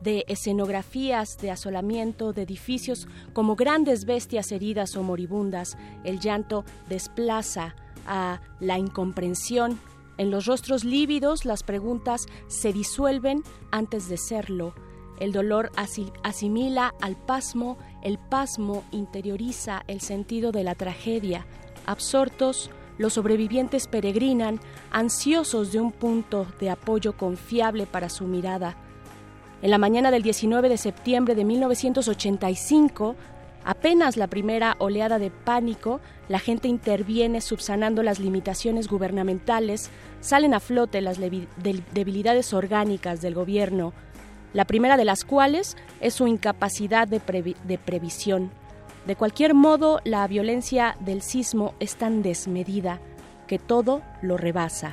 de 0.03 0.25
escenografías 0.27 1.39
de 1.39 1.53
asolamiento, 1.53 2.33
de 2.33 2.43
edificios 2.43 3.07
como 3.33 3.55
grandes 3.55 4.05
bestias 4.05 4.51
heridas 4.51 4.97
o 4.97 5.03
moribundas, 5.05 5.79
el 6.05 6.19
llanto 6.19 6.65
desplaza 6.89 7.77
a 8.07 8.41
la 8.59 8.79
incomprensión. 8.79 9.79
En 10.19 10.31
los 10.33 10.47
rostros 10.47 10.85
lívidos 10.85 11.45
las 11.45 11.63
preguntas 11.63 12.27
se 12.49 12.73
disuelven 12.73 13.45
antes 13.71 14.09
de 14.09 14.17
serlo. 14.17 14.75
El 15.21 15.31
dolor 15.31 15.71
asi- 15.77 16.13
asimila 16.25 16.95
al 17.01 17.15
pasmo, 17.17 17.79
el 18.03 18.19
pasmo 18.19 18.83
interioriza 18.91 19.85
el 19.87 20.01
sentido 20.01 20.51
de 20.51 20.65
la 20.65 20.75
tragedia. 20.75 21.47
Absortos, 21.87 22.71
los 22.99 23.15
sobrevivientes 23.15 23.87
peregrinan, 23.87 24.61
ansiosos 24.91 25.73
de 25.73 25.81
un 25.81 25.93
punto 25.93 26.47
de 26.61 26.71
apoyo 26.71 27.17
confiable 27.17 27.87
para 27.87 28.09
su 28.09 28.25
mirada. 28.25 28.77
En 29.63 29.71
la 29.71 29.79
mañana 29.79 30.11
del 30.11 30.23
19 30.23 30.69
de 30.69 30.77
septiembre 30.77 31.35
de 31.35 31.45
1985, 31.45 33.17
apenas 33.65 34.17
la 34.17 34.27
primera 34.27 34.77
oleada 34.79 35.19
de 35.19 35.31
pánico, 35.31 36.01
la 36.29 36.39
gente 36.39 36.69
interviene 36.69 37.41
subsanando 37.41 38.03
las 38.03 38.19
limitaciones 38.19 38.89
gubernamentales, 38.89 39.91
salen 40.21 40.55
a 40.55 40.61
flote 40.61 41.01
las 41.01 41.19
debilidades 41.19 42.53
orgánicas 42.53 43.21
del 43.21 43.35
gobierno, 43.35 43.93
la 44.53 44.65
primera 44.65 44.97
de 44.97 45.05
las 45.05 45.25
cuales 45.25 45.77
es 46.01 46.15
su 46.15 46.27
incapacidad 46.27 47.09
de, 47.09 47.21
de 47.65 47.79
previsión. 47.79 48.51
De 49.07 49.17
cualquier 49.17 49.55
modo, 49.55 50.01
la 50.05 50.27
violencia 50.29 50.97
del 51.01 51.23
sismo 51.23 51.75
es 51.81 51.97
tan 51.97 52.23
desmedida 52.23 53.01
que 53.47 53.59
todo 53.59 54.03
lo 54.23 54.37
rebasa. 54.37 54.93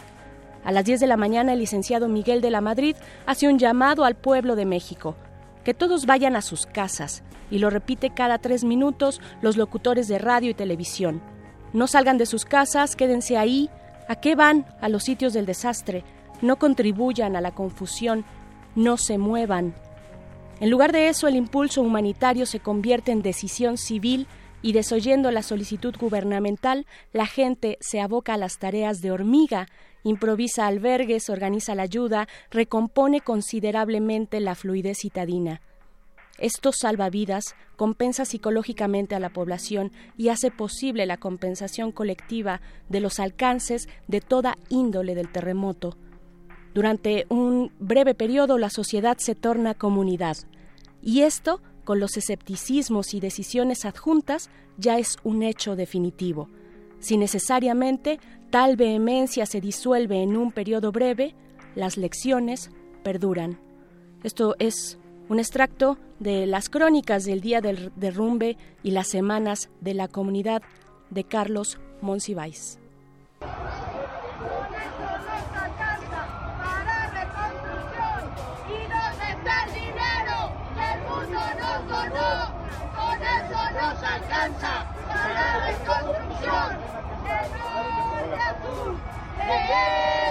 A 0.63 0.71
las 0.71 0.83
10 0.85 0.99
de 0.99 1.07
la 1.07 1.17
mañana, 1.17 1.53
el 1.53 1.59
licenciado 1.59 2.07
Miguel 2.07 2.41
de 2.41 2.49
la 2.49 2.61
Madrid 2.61 2.95
hace 3.25 3.47
un 3.47 3.59
llamado 3.59 4.03
al 4.03 4.15
pueblo 4.15 4.55
de 4.55 4.65
México, 4.65 5.15
que 5.63 5.73
todos 5.73 6.05
vayan 6.05 6.35
a 6.35 6.41
sus 6.41 6.65
casas, 6.65 7.23
y 7.51 7.59
lo 7.59 7.69
repite 7.69 8.09
cada 8.09 8.39
tres 8.39 8.63
minutos 8.63 9.21
los 9.41 9.57
locutores 9.57 10.07
de 10.07 10.17
radio 10.17 10.49
y 10.49 10.53
televisión. 10.53 11.21
No 11.73 11.87
salgan 11.87 12.17
de 12.17 12.25
sus 12.25 12.45
casas, 12.45 12.95
quédense 12.95 13.37
ahí. 13.37 13.69
¿A 14.07 14.15
qué 14.15 14.35
van? 14.35 14.65
A 14.81 14.89
los 14.89 15.03
sitios 15.03 15.33
del 15.33 15.45
desastre. 15.45 16.03
No 16.41 16.57
contribuyan 16.57 17.35
a 17.35 17.41
la 17.41 17.51
confusión, 17.51 18.25
no 18.75 18.97
se 18.97 19.17
muevan. 19.17 19.75
En 20.59 20.69
lugar 20.69 20.91
de 20.91 21.07
eso, 21.07 21.27
el 21.27 21.37
impulso 21.37 21.81
humanitario 21.81 22.45
se 22.45 22.59
convierte 22.59 23.11
en 23.11 23.21
decisión 23.21 23.77
civil 23.77 24.27
y 24.61 24.73
desoyendo 24.73 25.31
la 25.31 25.41
solicitud 25.41 25.95
gubernamental, 25.97 26.85
la 27.13 27.25
gente 27.25 27.77
se 27.79 28.01
aboca 28.01 28.33
a 28.33 28.37
las 28.37 28.59
tareas 28.59 28.99
de 28.99 29.11
hormiga, 29.11 29.67
improvisa 30.03 30.67
albergues, 30.67 31.29
organiza 31.29 31.75
la 31.75 31.83
ayuda, 31.83 32.27
recompone 32.51 33.21
considerablemente 33.21 34.41
la 34.41 34.55
fluidez 34.55 34.97
citadina. 34.99 35.61
Esto 36.37 36.71
salva 36.73 37.09
vidas, 37.09 37.55
compensa 37.77 38.25
psicológicamente 38.25 39.15
a 39.15 39.19
la 39.19 39.29
población 39.29 39.91
y 40.17 40.29
hace 40.29 40.51
posible 40.51 41.05
la 41.05 41.17
compensación 41.17 41.91
colectiva 41.91 42.61
de 42.87 42.99
los 42.99 43.19
alcances 43.19 43.87
de 44.07 44.21
toda 44.21 44.57
índole 44.69 45.15
del 45.15 45.31
terremoto. 45.31 45.97
Durante 46.79 47.25
un 47.27 47.73
breve 47.77 48.15
periodo 48.15 48.57
la 48.57 48.69
sociedad 48.69 49.17
se 49.17 49.35
torna 49.35 49.73
comunidad. 49.73 50.37
Y 51.01 51.23
esto, 51.23 51.59
con 51.83 51.99
los 51.99 52.15
escepticismos 52.15 53.13
y 53.13 53.19
decisiones 53.19 53.83
adjuntas, 53.83 54.49
ya 54.77 54.97
es 54.97 55.17
un 55.25 55.43
hecho 55.43 55.75
definitivo. 55.75 56.47
Si 56.99 57.17
necesariamente 57.17 58.21
tal 58.49 58.77
vehemencia 58.77 59.45
se 59.45 59.59
disuelve 59.59 60.23
en 60.23 60.37
un 60.37 60.53
periodo 60.53 60.93
breve, 60.93 61.35
las 61.75 61.97
lecciones 61.97 62.71
perduran. 63.03 63.59
Esto 64.23 64.55
es 64.57 64.97
un 65.27 65.39
extracto 65.39 65.97
de 66.19 66.45
las 66.45 66.69
crónicas 66.69 67.25
del 67.25 67.41
día 67.41 67.59
del 67.59 67.91
derrumbe 67.97 68.55
y 68.83 68.91
las 68.91 69.09
semanas 69.09 69.69
de 69.81 69.95
la 69.95 70.07
comunidad 70.07 70.61
de 71.09 71.25
Carlos 71.25 71.77
Monsiváis. 71.99 72.79
no, 82.05 82.31
con 82.95 83.21
eso 83.21 83.61
no 83.71 83.99
se 83.99 84.05
alcanza 84.05 84.85
para 85.07 85.33
la 85.33 85.65
reconstrucción 85.67 86.69
del 87.23 87.47
norte 87.59 88.45
sur, 88.63 88.95
de 89.47 89.55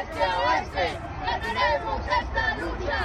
este 0.00 0.22
a 0.24 0.38
oeste, 0.38 0.86
ganaremos 1.24 2.00
esta 2.00 2.44
lucha, 2.56 3.00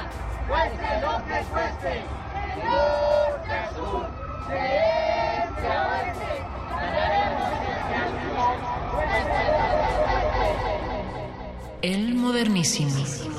cueste 0.48 0.90
lo 1.02 1.14
que 1.26 1.40
cueste, 1.52 1.94
de 1.94 2.64
norte 2.64 3.58
sur, 3.76 4.06
de 4.50 4.62
este 5.44 5.68
a 5.68 5.88
oeste, 5.90 6.32
ganaremos 6.70 7.52
esta 7.74 8.02
lucha, 8.14 8.48
cueste 8.92 9.42
lo 9.60 9.68
que 9.80 9.92
cueste. 10.04 10.46
El 11.82 11.92
este 11.92 12.08
este 12.08 12.14
modernísimo. 12.16 13.33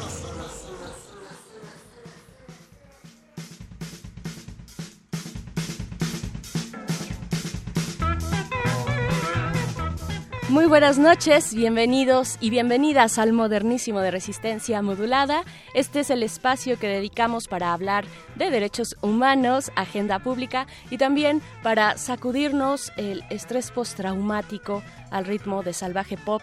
Muy 10.55 10.67
buenas 10.67 10.99
noches, 10.99 11.53
bienvenidos 11.53 12.37
y 12.41 12.49
bienvenidas 12.49 13.19
al 13.19 13.33
Modernísimo 13.33 13.99
de 13.99 14.13
Resistencia 14.13 14.83
Modulada. 14.83 15.43
Este 15.75 15.99
es 15.99 16.11
el 16.11 16.23
espacio 16.23 16.79
que 16.79 16.87
dedicamos 16.87 17.49
para 17.49 17.73
hablar 17.73 18.05
de 18.37 18.51
derechos 18.51 18.97
humanos, 19.01 19.73
agenda 19.75 20.21
pública 20.21 20.69
y 20.91 20.97
también 20.97 21.43
para 21.65 21.99
sacudirnos 21.99 22.93
el 22.97 23.25
estrés 23.31 23.73
postraumático 23.73 24.85
al 25.11 25.25
ritmo 25.25 25.65
de 25.65 25.73
salvaje 25.73 26.17
pop. 26.17 26.41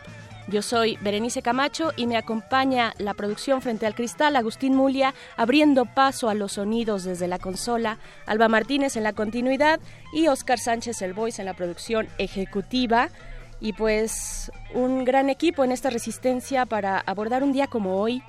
Yo 0.49 0.61
soy 0.61 0.97
Berenice 0.97 1.41
Camacho 1.41 1.93
y 1.95 2.05
me 2.05 2.17
acompaña 2.17 2.93
la 2.97 3.13
producción 3.13 3.61
frente 3.61 3.85
al 3.85 3.95
cristal, 3.95 4.35
Agustín 4.35 4.75
Mulia, 4.75 5.13
abriendo 5.37 5.85
paso 5.85 6.27
a 6.27 6.33
los 6.33 6.53
sonidos 6.53 7.05
desde 7.05 7.29
la 7.29 7.39
consola, 7.39 7.97
Alba 8.25 8.49
Martínez 8.49 8.97
en 8.97 9.03
la 9.03 9.13
continuidad 9.13 9.79
y 10.11 10.27
Oscar 10.27 10.59
Sánchez 10.59 11.01
el 11.01 11.13
Voice 11.13 11.41
en 11.41 11.45
la 11.45 11.53
producción 11.53 12.09
ejecutiva 12.17 13.09
y 13.61 13.73
pues 13.73 14.51
un 14.73 15.05
gran 15.05 15.29
equipo 15.29 15.63
en 15.63 15.71
esta 15.71 15.91
resistencia 15.91 16.65
para 16.65 16.99
abordar 16.99 17.43
un 17.43 17.53
día 17.53 17.67
como 17.67 18.01
hoy, 18.01 18.23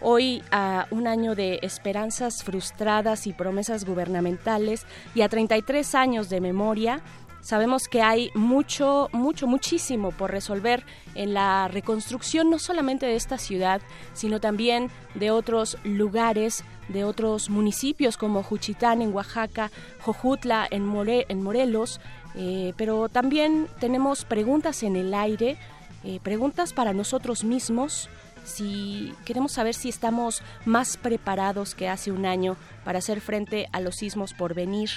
hoy 0.00 0.42
a 0.52 0.86
un 0.90 1.06
año 1.06 1.34
de 1.34 1.58
esperanzas 1.62 2.44
frustradas 2.44 3.26
y 3.26 3.32
promesas 3.32 3.86
gubernamentales 3.86 4.86
y 5.14 5.22
a 5.22 5.28
33 5.28 5.94
años 5.94 6.28
de 6.28 6.42
memoria. 6.42 7.00
Sabemos 7.40 7.88
que 7.88 8.00
hay 8.00 8.30
mucho, 8.34 9.08
mucho, 9.12 9.46
muchísimo 9.46 10.12
por 10.12 10.30
resolver 10.30 10.84
en 11.14 11.34
la 11.34 11.68
reconstrucción 11.68 12.48
no 12.50 12.58
solamente 12.58 13.06
de 13.06 13.16
esta 13.16 13.36
ciudad, 13.38 13.82
sino 14.14 14.40
también 14.40 14.90
de 15.14 15.30
otros 15.30 15.76
lugares, 15.84 16.64
de 16.88 17.04
otros 17.04 17.50
municipios 17.50 18.16
como 18.16 18.42
Juchitán 18.42 19.02
en 19.02 19.14
Oaxaca, 19.14 19.70
Jojutla 20.00 20.66
en, 20.70 20.90
en 21.28 21.42
Morelos, 21.42 22.00
eh, 22.34 22.72
pero 22.76 23.08
también 23.08 23.68
tenemos 23.78 24.24
preguntas 24.24 24.82
en 24.82 24.96
el 24.96 25.14
aire, 25.14 25.56
eh, 26.02 26.18
preguntas 26.22 26.72
para 26.72 26.92
nosotros 26.92 27.44
mismos. 27.44 28.08
Si 28.44 29.14
queremos 29.24 29.52
saber 29.52 29.74
si 29.74 29.88
estamos 29.88 30.42
más 30.64 30.96
preparados 30.96 31.74
que 31.74 31.88
hace 31.88 32.10
un 32.10 32.26
año 32.26 32.56
para 32.84 32.98
hacer 32.98 33.20
frente 33.20 33.68
a 33.72 33.80
los 33.80 33.96
sismos 33.96 34.34
por 34.34 34.54
venir, 34.54 34.90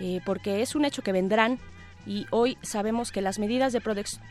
eh, 0.00 0.20
porque 0.24 0.62
es 0.62 0.74
un 0.74 0.84
hecho 0.84 1.02
que 1.02 1.12
vendrán, 1.12 1.58
y 2.06 2.26
hoy 2.30 2.56
sabemos 2.62 3.12
que 3.12 3.20
las 3.20 3.38
medidas 3.38 3.72
de, 3.74 3.80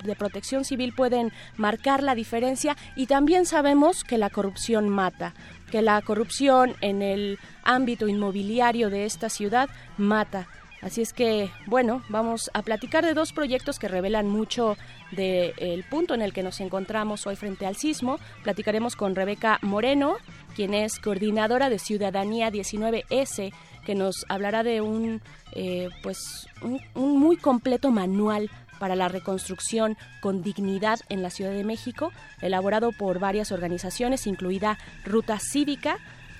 de, 0.03 0.15
protección 0.15 0.65
civil 0.65 0.93
pueden 0.93 1.31
marcar 1.57 2.01
la 2.01 2.15
diferencia 2.15 2.75
y 2.95 3.05
también 3.05 3.45
sabemos 3.45 4.03
que 4.03 4.17
la 4.17 4.31
corrupción 4.31 4.89
mata, 4.89 5.35
que 5.69 5.83
la 5.83 6.01
corrupción 6.01 6.75
en 6.81 7.03
el 7.03 7.37
ámbito 7.63 8.07
inmobiliario 8.07 8.89
de 8.89 9.05
esta 9.05 9.29
ciudad 9.29 9.69
mata. 9.97 10.47
Así 10.81 11.01
es 11.01 11.11
que, 11.11 11.49
bueno, 11.65 12.03
vamos 12.07 12.51
a 12.53 12.61
platicar 12.61 13.03
de 13.03 13.13
dos 13.13 13.33
proyectos 13.33 13.79
que 13.79 13.87
revelan 13.87 14.27
mucho 14.27 14.77
del 15.11 15.83
punto 15.89 16.13
en 16.13 16.21
el 16.21 16.33
que 16.33 16.43
nos 16.43 16.59
encontramos 16.59 17.25
hoy 17.25 17.35
frente 17.35 17.65
al 17.65 17.75
sismo. 17.75 18.19
Platicaremos 18.43 18.95
con 18.95 19.15
Rebeca 19.15 19.59
Moreno, 19.63 20.17
quien 20.55 20.73
es 20.73 20.99
coordinadora 20.99 21.69
de 21.69 21.79
Ciudadanía 21.79 22.51
19S, 22.51 23.53
que 23.85 23.95
nos 23.95 24.25
hablará 24.29 24.63
de 24.63 24.81
un, 24.81 25.21
eh, 25.53 25.89
pues, 26.03 26.47
un 26.61 27.19
muy 27.19 27.37
completo 27.37 27.89
manual 27.89 28.49
para 28.77 28.95
la 28.95 29.07
reconstrucción 29.07 29.97
con 30.21 30.43
dignidad 30.43 30.99
en 31.09 31.23
la 31.23 31.29
Ciudad 31.29 31.51
de 31.51 31.63
México, 31.63 32.11
elaborado 32.41 32.91
por 32.91 33.19
varias 33.19 33.51
organizaciones, 33.51 34.27
incluida 34.27 34.77
Ruta 35.05 35.39
Cívica, 35.39 35.97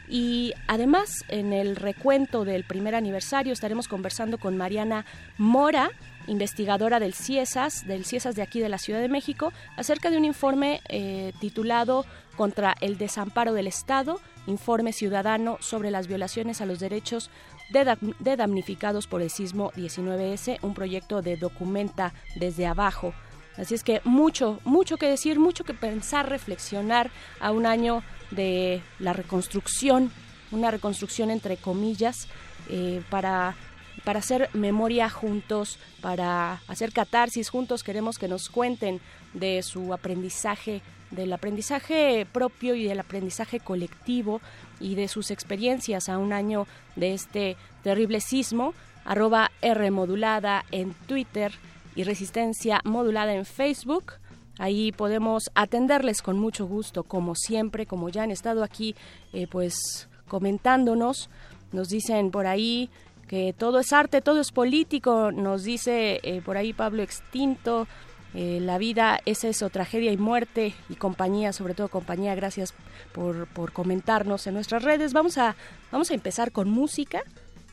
y 0.08 0.54
además, 0.68 1.26
en 1.28 1.52
el 1.54 1.76
recuento 1.76 2.46
del 2.46 2.64
primer 2.64 2.96
aniversario 2.96 3.52
estaremos 3.52 3.88
conversando 3.88 4.38
con 4.38 4.56
Mariana 4.56 5.06
Mora, 5.38 5.92
investigadora 6.28 7.00
del 7.00 7.14
CIESAS, 7.14 7.86
del 7.88 8.06
CIESAS 8.06 8.36
de 8.36 8.42
aquí 8.42 8.60
de 8.60 8.70
la 8.70 8.78
Ciudad 8.78 9.00
de 9.00 9.10
México, 9.10 9.52
acerca 9.76 10.10
de 10.10 10.18
un 10.18 10.26
informe 10.26 10.82
eh, 10.90 11.34
titulado 11.40 12.06
Contra 12.36 12.76
el 12.82 12.98
desamparo 12.98 13.54
del 13.54 13.68
Estado, 13.68 14.22
informe 14.46 14.94
ciudadano 14.94 15.58
sobre 15.60 15.92
las 15.92 16.08
violaciones 16.08 16.62
a 16.62 16.66
los 16.66 16.80
derechos 16.80 17.30
de, 17.72 18.38
damnificados 18.38 19.08
por 19.08 19.22
el 19.22 19.30
sismo 19.30 19.72
19S, 19.74 20.60
un 20.62 20.74
proyecto 20.74 21.22
de 21.22 21.38
documenta 21.38 22.14
desde 22.36 22.66
abajo. 22.66 23.14
Así 23.58 23.74
es 23.74 23.84
que 23.84 24.02
mucho, 24.04 24.60
mucho 24.64 24.98
que 24.98 25.08
decir, 25.08 25.40
mucho 25.40 25.64
que 25.64 25.74
pensar, 25.74 26.30
reflexionar 26.30 27.10
a 27.40 27.52
un 27.52 27.66
año 27.66 28.04
de 28.32 28.82
la 29.00 29.14
reconstrucción, 29.14 30.12
una 30.52 30.72
reconstrucción 30.72 31.32
entre 31.32 31.58
comillas, 31.58 32.28
eh, 32.70 33.02
para, 33.10 33.56
para 34.04 34.20
hacer 34.20 34.50
memoria 34.54 35.10
juntos, 35.10 35.80
para 36.02 36.62
hacer 36.68 36.92
catarsis 36.92 37.50
juntos. 37.50 37.84
Queremos 37.84 38.18
que 38.18 38.28
nos 38.28 38.50
cuenten 38.50 39.00
de 39.34 39.62
su 39.64 39.94
aprendizaje, 39.94 40.82
del 41.12 41.32
aprendizaje 41.32 42.28
propio 42.32 42.76
y 42.76 42.84
del 42.84 43.00
aprendizaje 43.00 43.60
colectivo 43.60 44.42
y 44.80 44.96
de 44.96 45.08
sus 45.08 45.32
experiencias 45.32 46.10
a 46.10 46.18
un 46.18 46.34
año 46.34 46.68
de 46.96 47.14
este 47.14 47.58
terrible 47.84 48.20
sismo. 48.20 48.74
Arroba 49.06 49.52
R 49.62 49.90
modulada 49.92 50.66
en 50.72 50.94
Twitter 50.94 51.54
y 51.96 52.04
Resistencia 52.04 52.82
modulada 52.84 53.34
en 53.34 53.46
Facebook. 53.46 54.14
Ahí 54.60 54.92
podemos 54.92 55.52
atenderles 55.56 56.22
con 56.22 56.40
mucho 56.40 56.66
gusto, 56.66 57.04
como 57.04 57.36
siempre, 57.36 57.86
como 57.86 58.10
ya 58.10 58.24
han 58.24 58.32
estado 58.32 58.64
aquí, 58.64 58.96
eh, 59.34 59.48
pues 59.48 60.10
comentándonos. 60.28 61.30
Nos 61.72 61.90
dicen 61.90 62.32
por 62.32 62.48
ahí 62.48 62.90
que 63.28 63.54
todo 63.54 63.80
es 63.80 63.94
arte, 63.94 64.22
todo 64.22 64.42
es 64.42 64.52
político. 64.52 65.32
Nos 65.32 65.64
dice 65.64 66.20
eh, 66.24 66.42
por 66.44 66.58
ahí 66.58 66.74
Pablo 66.74 67.04
Extinto. 67.04 67.88
Eh, 68.34 68.60
la 68.62 68.78
vida 68.78 69.20
es 69.26 69.44
eso, 69.44 69.70
tragedia 69.70 70.12
y 70.12 70.18
muerte 70.18 70.74
y 70.90 70.96
compañía, 70.96 71.54
sobre 71.54 71.74
todo 71.74 71.88
compañía. 71.88 72.36
Gracias 72.36 72.74
por, 73.12 73.48
por 73.48 73.74
comentarnos 73.74 74.48
en 74.48 74.54
nuestras 74.56 74.84
redes. 74.84 75.14
Vamos 75.14 75.38
a, 75.38 75.56
vamos 75.92 76.12
a 76.12 76.14
empezar 76.14 76.52
con 76.52 76.70
música. 76.70 77.22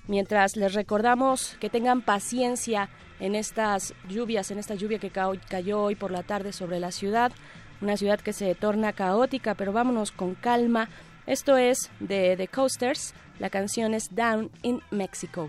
Mientras 0.06 0.56
les 0.56 0.74
recordamos 0.74 1.56
que 1.60 1.70
tengan 1.70 2.02
paciencia 2.02 2.90
en 3.24 3.34
estas 3.34 3.94
lluvias, 4.06 4.50
en 4.50 4.58
esta 4.58 4.74
lluvia 4.74 4.98
que 4.98 5.10
cayó 5.10 5.80
hoy 5.80 5.94
por 5.94 6.10
la 6.10 6.22
tarde 6.22 6.52
sobre 6.52 6.78
la 6.78 6.92
ciudad, 6.92 7.32
una 7.80 7.96
ciudad 7.96 8.20
que 8.20 8.34
se 8.34 8.54
torna 8.54 8.92
caótica, 8.92 9.54
pero 9.54 9.72
vámonos 9.72 10.12
con 10.12 10.34
calma. 10.34 10.90
Esto 11.26 11.56
es 11.56 11.90
de 12.00 12.36
The 12.36 12.48
Coasters, 12.48 13.14
la 13.38 13.48
canción 13.48 13.94
es 13.94 14.14
Down 14.14 14.50
in 14.60 14.82
Mexico. 14.90 15.48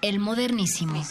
El 0.00 0.20
modernísimo. 0.20 1.02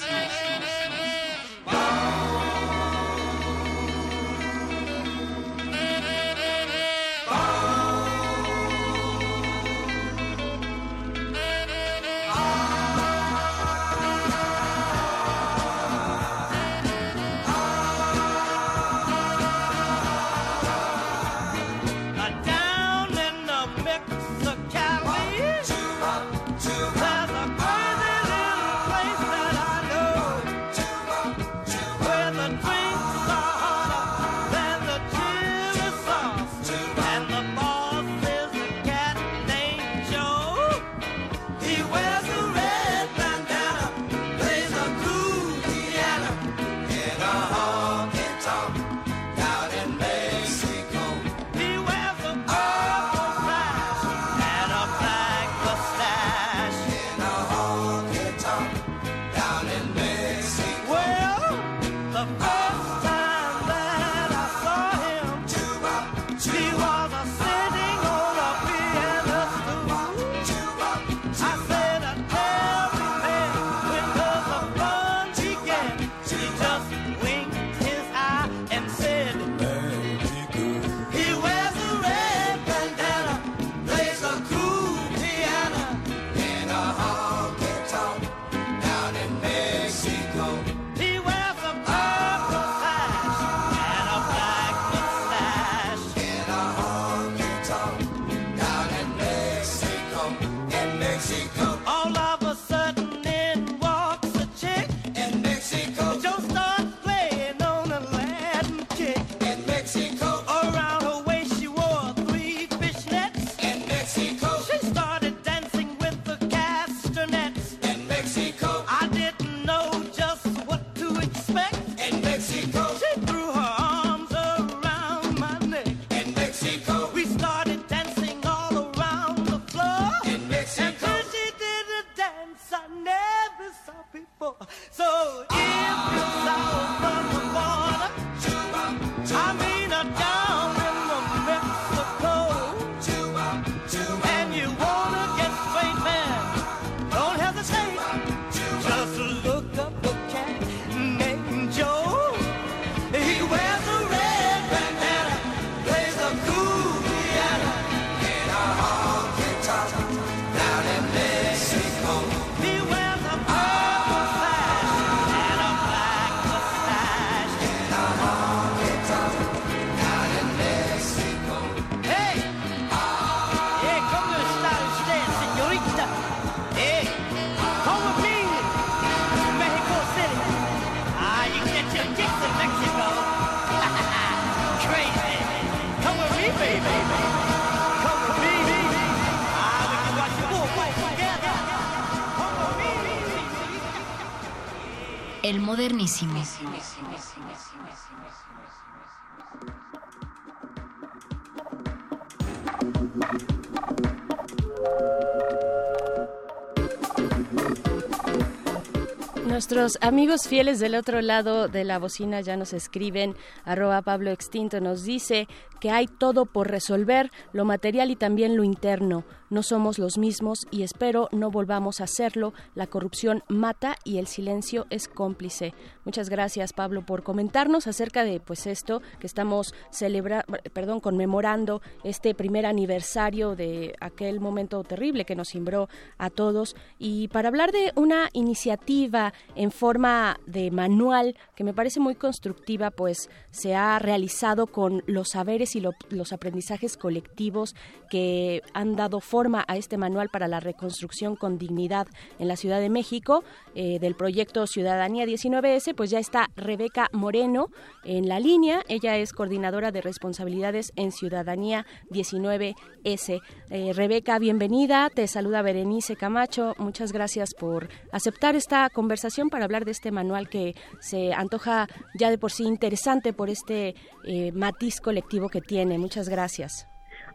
Nuestros 209.63 209.97
amigos 210.01 210.49
fieles 210.49 210.81
del 210.81 210.93
otro 210.93 211.21
lado 211.21 211.69
de 211.69 211.85
la 211.85 211.97
bocina 211.97 212.41
ya 212.41 212.57
nos 212.57 212.73
escriben, 212.73 213.33
arroba 213.63 214.01
Pablo 214.01 214.29
Extinto 214.29 214.81
nos 214.81 215.05
dice 215.05 215.47
que 215.83 215.91
hay 215.91 216.07
todo 216.07 216.45
por 216.45 216.71
resolver, 216.71 217.29
lo 217.51 217.65
material 217.65 218.09
y 218.09 218.15
también 218.15 218.55
lo 218.55 218.63
interno. 218.63 219.25
No 219.49 219.61
somos 219.61 219.99
los 219.99 220.17
mismos 220.17 220.65
y 220.71 220.81
espero 220.81 221.27
no 221.31 221.51
volvamos 221.51 222.01
a 222.01 222.05
hacerlo. 222.05 222.53
La 222.73 222.87
corrupción 222.87 223.43
mata 223.49 223.97
y 224.03 224.17
el 224.17 224.25
silencio 224.25 224.87
es 224.89 225.07
cómplice. 225.07 225.75
Muchas 226.05 226.29
gracias 226.29 226.73
Pablo 226.73 227.05
por 227.05 227.21
comentarnos 227.21 227.85
acerca 227.85 228.23
de 228.23 228.39
pues 228.39 228.65
esto 228.65 229.03
que 229.19 229.27
estamos 229.27 229.75
celebrando, 229.91 230.45
perdón, 230.73 231.01
conmemorando 231.01 231.83
este 232.03 232.33
primer 232.33 232.65
aniversario 232.65 233.55
de 233.55 233.93
aquel 233.99 234.39
momento 234.39 234.83
terrible 234.83 235.23
que 235.23 235.35
nos 235.35 235.49
cimbró 235.49 235.87
a 236.17 236.31
todos 236.31 236.75
y 236.97 237.27
para 237.27 237.49
hablar 237.49 237.71
de 237.71 237.91
una 237.95 238.29
iniciativa 238.33 239.33
en 239.53 239.69
forma 239.69 240.39
de 240.47 240.71
manual 240.71 241.35
que 241.55 241.63
me 241.63 241.75
parece 241.75 241.99
muy 241.99 242.15
constructiva, 242.15 242.89
pues 242.89 243.29
se 243.51 243.75
ha 243.75 243.99
realizado 243.99 244.65
con 244.65 245.03
los 245.05 245.29
saberes 245.29 245.72
y 245.75 245.81
los 245.81 246.33
aprendizajes 246.33 246.97
colectivos 246.97 247.75
que 248.09 248.61
han 248.73 248.95
dado 248.95 249.19
forma 249.19 249.63
a 249.67 249.77
este 249.77 249.97
manual 249.97 250.29
para 250.29 250.47
la 250.47 250.59
reconstrucción 250.59 251.35
con 251.35 251.57
dignidad 251.57 252.07
en 252.39 252.47
la 252.47 252.55
Ciudad 252.55 252.79
de 252.79 252.89
México 252.89 253.43
eh, 253.75 253.99
del 253.99 254.15
proyecto 254.15 254.67
Ciudadanía 254.67 255.25
19S, 255.25 255.95
pues 255.95 256.09
ya 256.09 256.19
está 256.19 256.49
Rebeca 256.55 257.09
Moreno 257.11 257.69
en 258.03 258.27
la 258.27 258.39
línea. 258.39 258.81
Ella 258.87 259.17
es 259.17 259.33
coordinadora 259.33 259.91
de 259.91 260.01
responsabilidades 260.01 260.91
en 260.95 261.11
Ciudadanía 261.11 261.85
19S. 262.11 263.41
Eh, 263.69 263.93
Rebeca, 263.93 264.39
bienvenida. 264.39 265.09
Te 265.09 265.27
saluda 265.27 265.61
Berenice 265.61 266.15
Camacho. 266.15 266.73
Muchas 266.77 267.11
gracias 267.11 267.53
por 267.53 267.89
aceptar 268.11 268.55
esta 268.55 268.89
conversación 268.89 269.49
para 269.49 269.65
hablar 269.65 269.85
de 269.85 269.91
este 269.91 270.11
manual 270.11 270.49
que 270.49 270.75
se 270.99 271.33
antoja 271.33 271.87
ya 272.13 272.29
de 272.29 272.37
por 272.37 272.51
sí 272.51 272.63
interesante 272.63 273.33
por 273.33 273.49
este 273.49 273.95
eh, 274.25 274.51
matiz 274.51 275.01
colectivo 275.01 275.49
que 275.49 275.61
tiene. 275.63 275.97
Muchas 275.97 276.29
gracias. 276.29 276.87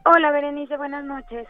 Hola 0.04 0.30
Berenice, 0.30 0.76
buenas 0.76 1.04
noches. 1.04 1.46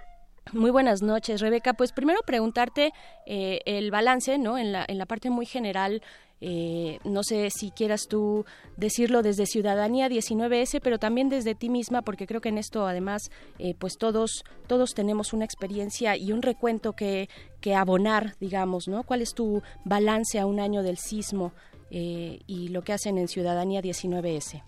Muy 0.52 0.70
buenas 0.70 1.02
noches, 1.02 1.40
Rebeca. 1.40 1.74
Pues 1.74 1.92
primero 1.92 2.20
preguntarte 2.26 2.92
eh, 3.26 3.60
el 3.66 3.90
balance, 3.90 4.38
¿no? 4.38 4.56
En 4.56 4.72
la, 4.72 4.84
en 4.88 4.96
la 4.96 5.04
parte 5.04 5.28
muy 5.28 5.44
general 5.44 6.00
eh, 6.40 7.00
no 7.04 7.24
sé 7.24 7.50
si 7.50 7.70
quieras 7.70 8.06
tú 8.08 8.44
decirlo 8.76 9.22
desde 9.22 9.46
Ciudadanía 9.46 10.08
19S, 10.08 10.80
pero 10.82 10.98
también 10.98 11.28
desde 11.28 11.54
ti 11.54 11.68
misma, 11.68 12.02
porque 12.02 12.26
creo 12.26 12.40
que 12.40 12.48
en 12.48 12.58
esto 12.58 12.86
además, 12.86 13.30
eh, 13.58 13.74
pues 13.78 13.98
todos, 13.98 14.44
todos 14.66 14.94
tenemos 14.94 15.32
una 15.32 15.44
experiencia 15.44 16.16
y 16.16 16.32
un 16.32 16.42
recuento 16.42 16.92
que, 16.92 17.28
que 17.60 17.74
abonar, 17.74 18.36
digamos, 18.40 18.86
¿no? 18.88 19.02
¿Cuál 19.02 19.22
es 19.22 19.34
tu 19.34 19.62
balance 19.84 20.38
a 20.38 20.46
un 20.46 20.60
año 20.60 20.82
del 20.82 20.98
sismo 20.98 21.52
eh, 21.90 22.40
y 22.46 22.68
lo 22.68 22.82
que 22.82 22.92
hacen 22.92 23.18
en 23.18 23.28
Ciudadanía 23.28 23.82
19S? 23.82 24.62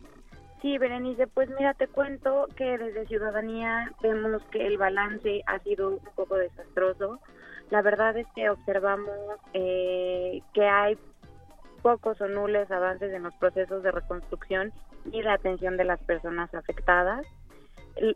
Sí, 0.61 0.77
Berenice, 0.77 1.27
pues 1.27 1.49
mira, 1.51 1.73
te 1.73 1.89
cuento 1.89 2.47
que 2.55 2.77
desde 2.77 3.07
Ciudadanía 3.07 3.91
vemos 4.03 4.43
que 4.51 4.67
el 4.67 4.77
balance 4.77 5.43
ha 5.47 5.59
sido 5.61 5.91
un 5.91 6.01
poco 6.15 6.37
desastroso. 6.37 7.19
La 7.71 7.81
verdad 7.81 8.17
es 8.19 8.27
que 8.35 8.51
observamos 8.51 9.11
que 9.53 10.69
hay 10.69 10.99
pocos 11.83 12.21
o 12.21 12.29
nulos 12.29 12.71
avances 12.71 13.13
en 13.13 13.23
los 13.23 13.35
procesos 13.37 13.83
de 13.83 13.91
reconstrucción 13.91 14.73
y 15.11 15.23
la 15.23 15.35
atención 15.35 15.79
de 15.79 15.85
las 15.85 16.01
personas 16.01 16.53
afectadas. 16.55 17.27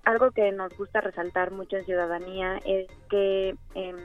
algo 0.04 0.30
que 0.30 0.52
nos 0.52 0.76
gusta 0.76 1.00
resaltar 1.00 1.50
mucho 1.50 1.76
en 1.76 1.84
ciudadanía 1.84 2.58
es 2.64 2.88
que 3.08 3.54
em, 3.74 3.96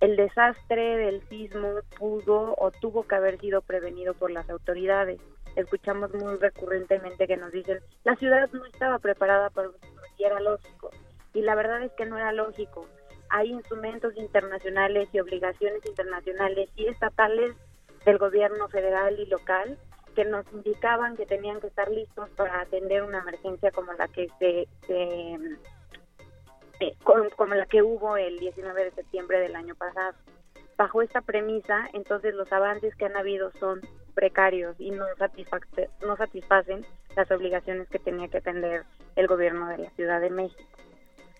el 0.00 0.16
desastre 0.16 0.96
del 0.96 1.22
sismo 1.28 1.68
pudo 1.98 2.54
o 2.58 2.70
tuvo 2.70 3.04
que 3.04 3.14
haber 3.14 3.38
sido 3.40 3.62
prevenido 3.62 4.14
por 4.14 4.30
las 4.30 4.48
autoridades. 4.50 5.20
Escuchamos 5.58 6.14
muy 6.14 6.36
recurrentemente 6.36 7.26
que 7.26 7.36
nos 7.36 7.50
dicen, 7.50 7.80
la 8.04 8.14
ciudad 8.14 8.48
no 8.52 8.64
estaba 8.64 9.00
preparada 9.00 9.50
para 9.50 9.70
un 9.70 9.74
y 10.16 10.22
era 10.22 10.38
lógico. 10.38 10.90
Y 11.34 11.42
la 11.42 11.56
verdad 11.56 11.82
es 11.82 11.90
que 11.94 12.06
no 12.06 12.16
era 12.16 12.30
lógico. 12.30 12.86
Hay 13.28 13.50
instrumentos 13.50 14.16
internacionales 14.16 15.08
y 15.12 15.18
obligaciones 15.18 15.84
internacionales 15.84 16.70
y 16.76 16.86
estatales 16.86 17.56
del 18.04 18.18
gobierno 18.18 18.68
federal 18.68 19.18
y 19.18 19.26
local 19.26 19.76
que 20.14 20.24
nos 20.24 20.46
indicaban 20.52 21.16
que 21.16 21.26
tenían 21.26 21.60
que 21.60 21.66
estar 21.66 21.90
listos 21.90 22.30
para 22.36 22.60
atender 22.60 23.02
una 23.02 23.18
emergencia 23.18 23.72
como 23.72 23.92
la 23.94 24.06
que 24.06 24.28
se, 24.38 24.68
eh, 24.88 25.38
como 27.36 27.54
la 27.56 27.66
que 27.66 27.82
hubo 27.82 28.16
el 28.16 28.38
19 28.38 28.84
de 28.84 28.90
septiembre 28.92 29.40
del 29.40 29.56
año 29.56 29.74
pasado. 29.74 30.14
Bajo 30.76 31.02
esta 31.02 31.20
premisa, 31.20 31.88
entonces 31.94 32.32
los 32.34 32.52
avances 32.52 32.94
que 32.94 33.06
han 33.06 33.16
habido 33.16 33.50
son 33.58 33.80
precarios 34.14 34.76
y 34.78 34.90
no, 34.90 35.04
no 36.06 36.16
satisfacen 36.16 36.86
las 37.16 37.30
obligaciones 37.30 37.88
que 37.88 37.98
tenía 37.98 38.28
que 38.28 38.38
atender 38.38 38.84
el 39.16 39.26
gobierno 39.26 39.68
de 39.68 39.78
la 39.78 39.90
Ciudad 39.90 40.20
de 40.20 40.30
México. 40.30 40.62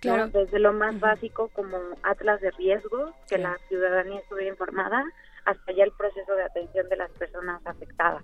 Claro. 0.01 0.29
Desde 0.29 0.59
lo 0.59 0.73
más 0.73 0.99
básico 1.01 1.49
como 1.49 1.77
atlas 2.03 2.41
de 2.41 2.51
riesgos, 2.53 3.13
que 3.29 3.39
la 3.39 3.57
ciudadanía 3.69 4.21
estuviera 4.21 4.51
informada, 4.51 5.05
hasta 5.45 5.73
ya 5.73 5.85
el 5.85 5.93
proceso 5.93 6.35
de 6.35 6.45
atención 6.45 6.89
de 6.89 6.97
las 6.97 7.11
personas 7.13 7.61
afectadas. 7.67 8.23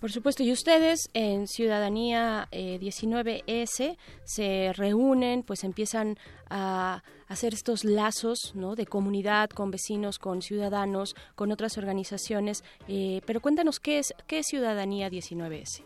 Por 0.00 0.10
supuesto, 0.10 0.42
y 0.42 0.50
ustedes 0.50 1.10
en 1.12 1.46
Ciudadanía 1.46 2.48
19S 2.52 3.80
eh, 3.80 3.96
se 4.24 4.72
reúnen, 4.72 5.42
pues 5.42 5.62
empiezan 5.62 6.16
a 6.48 7.02
hacer 7.28 7.52
estos 7.52 7.84
lazos 7.84 8.54
¿no? 8.54 8.76
de 8.76 8.86
comunidad 8.86 9.50
con 9.50 9.70
vecinos, 9.70 10.18
con 10.18 10.40
ciudadanos, 10.40 11.14
con 11.34 11.52
otras 11.52 11.76
organizaciones. 11.76 12.64
Eh, 12.88 13.20
pero 13.26 13.40
cuéntanos, 13.40 13.78
¿qué 13.78 13.98
es, 13.98 14.14
¿qué 14.26 14.38
es 14.38 14.46
Ciudadanía 14.46 15.10
19S? 15.10 15.84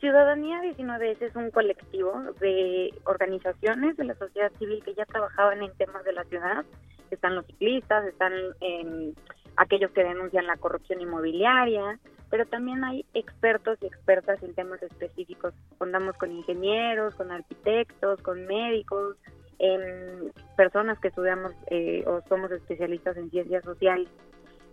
Ciudadanía 0.00 0.60
19S 0.60 1.22
es 1.22 1.34
un 1.34 1.50
colectivo 1.50 2.12
de 2.38 2.92
organizaciones 3.04 3.96
de 3.96 4.04
la 4.04 4.14
sociedad 4.16 4.52
civil 4.58 4.82
que 4.84 4.92
ya 4.92 5.06
trabajaban 5.06 5.62
en 5.62 5.72
temas 5.78 6.04
de 6.04 6.12
la 6.12 6.24
ciudad. 6.24 6.66
Están 7.10 7.34
los 7.34 7.46
ciclistas, 7.46 8.04
están 8.04 8.32
en 8.60 9.14
aquellos 9.56 9.90
que 9.92 10.04
denuncian 10.04 10.46
la 10.46 10.56
corrupción 10.56 11.00
inmobiliaria, 11.00 11.98
pero 12.30 12.46
también 12.46 12.84
hay 12.84 13.04
expertos 13.14 13.78
y 13.80 13.86
expertas 13.86 14.42
en 14.42 14.54
temas 14.54 14.82
específicos. 14.82 15.54
Contamos 15.78 16.16
con 16.16 16.32
ingenieros, 16.32 17.14
con 17.14 17.30
arquitectos, 17.30 18.20
con 18.22 18.46
médicos, 18.46 19.16
en 19.58 20.32
personas 20.56 20.98
que 20.98 21.08
estudiamos 21.08 21.52
eh, 21.68 22.04
o 22.06 22.20
somos 22.28 22.50
especialistas 22.50 23.16
en 23.16 23.30
ciencias 23.30 23.64
sociales. 23.64 24.08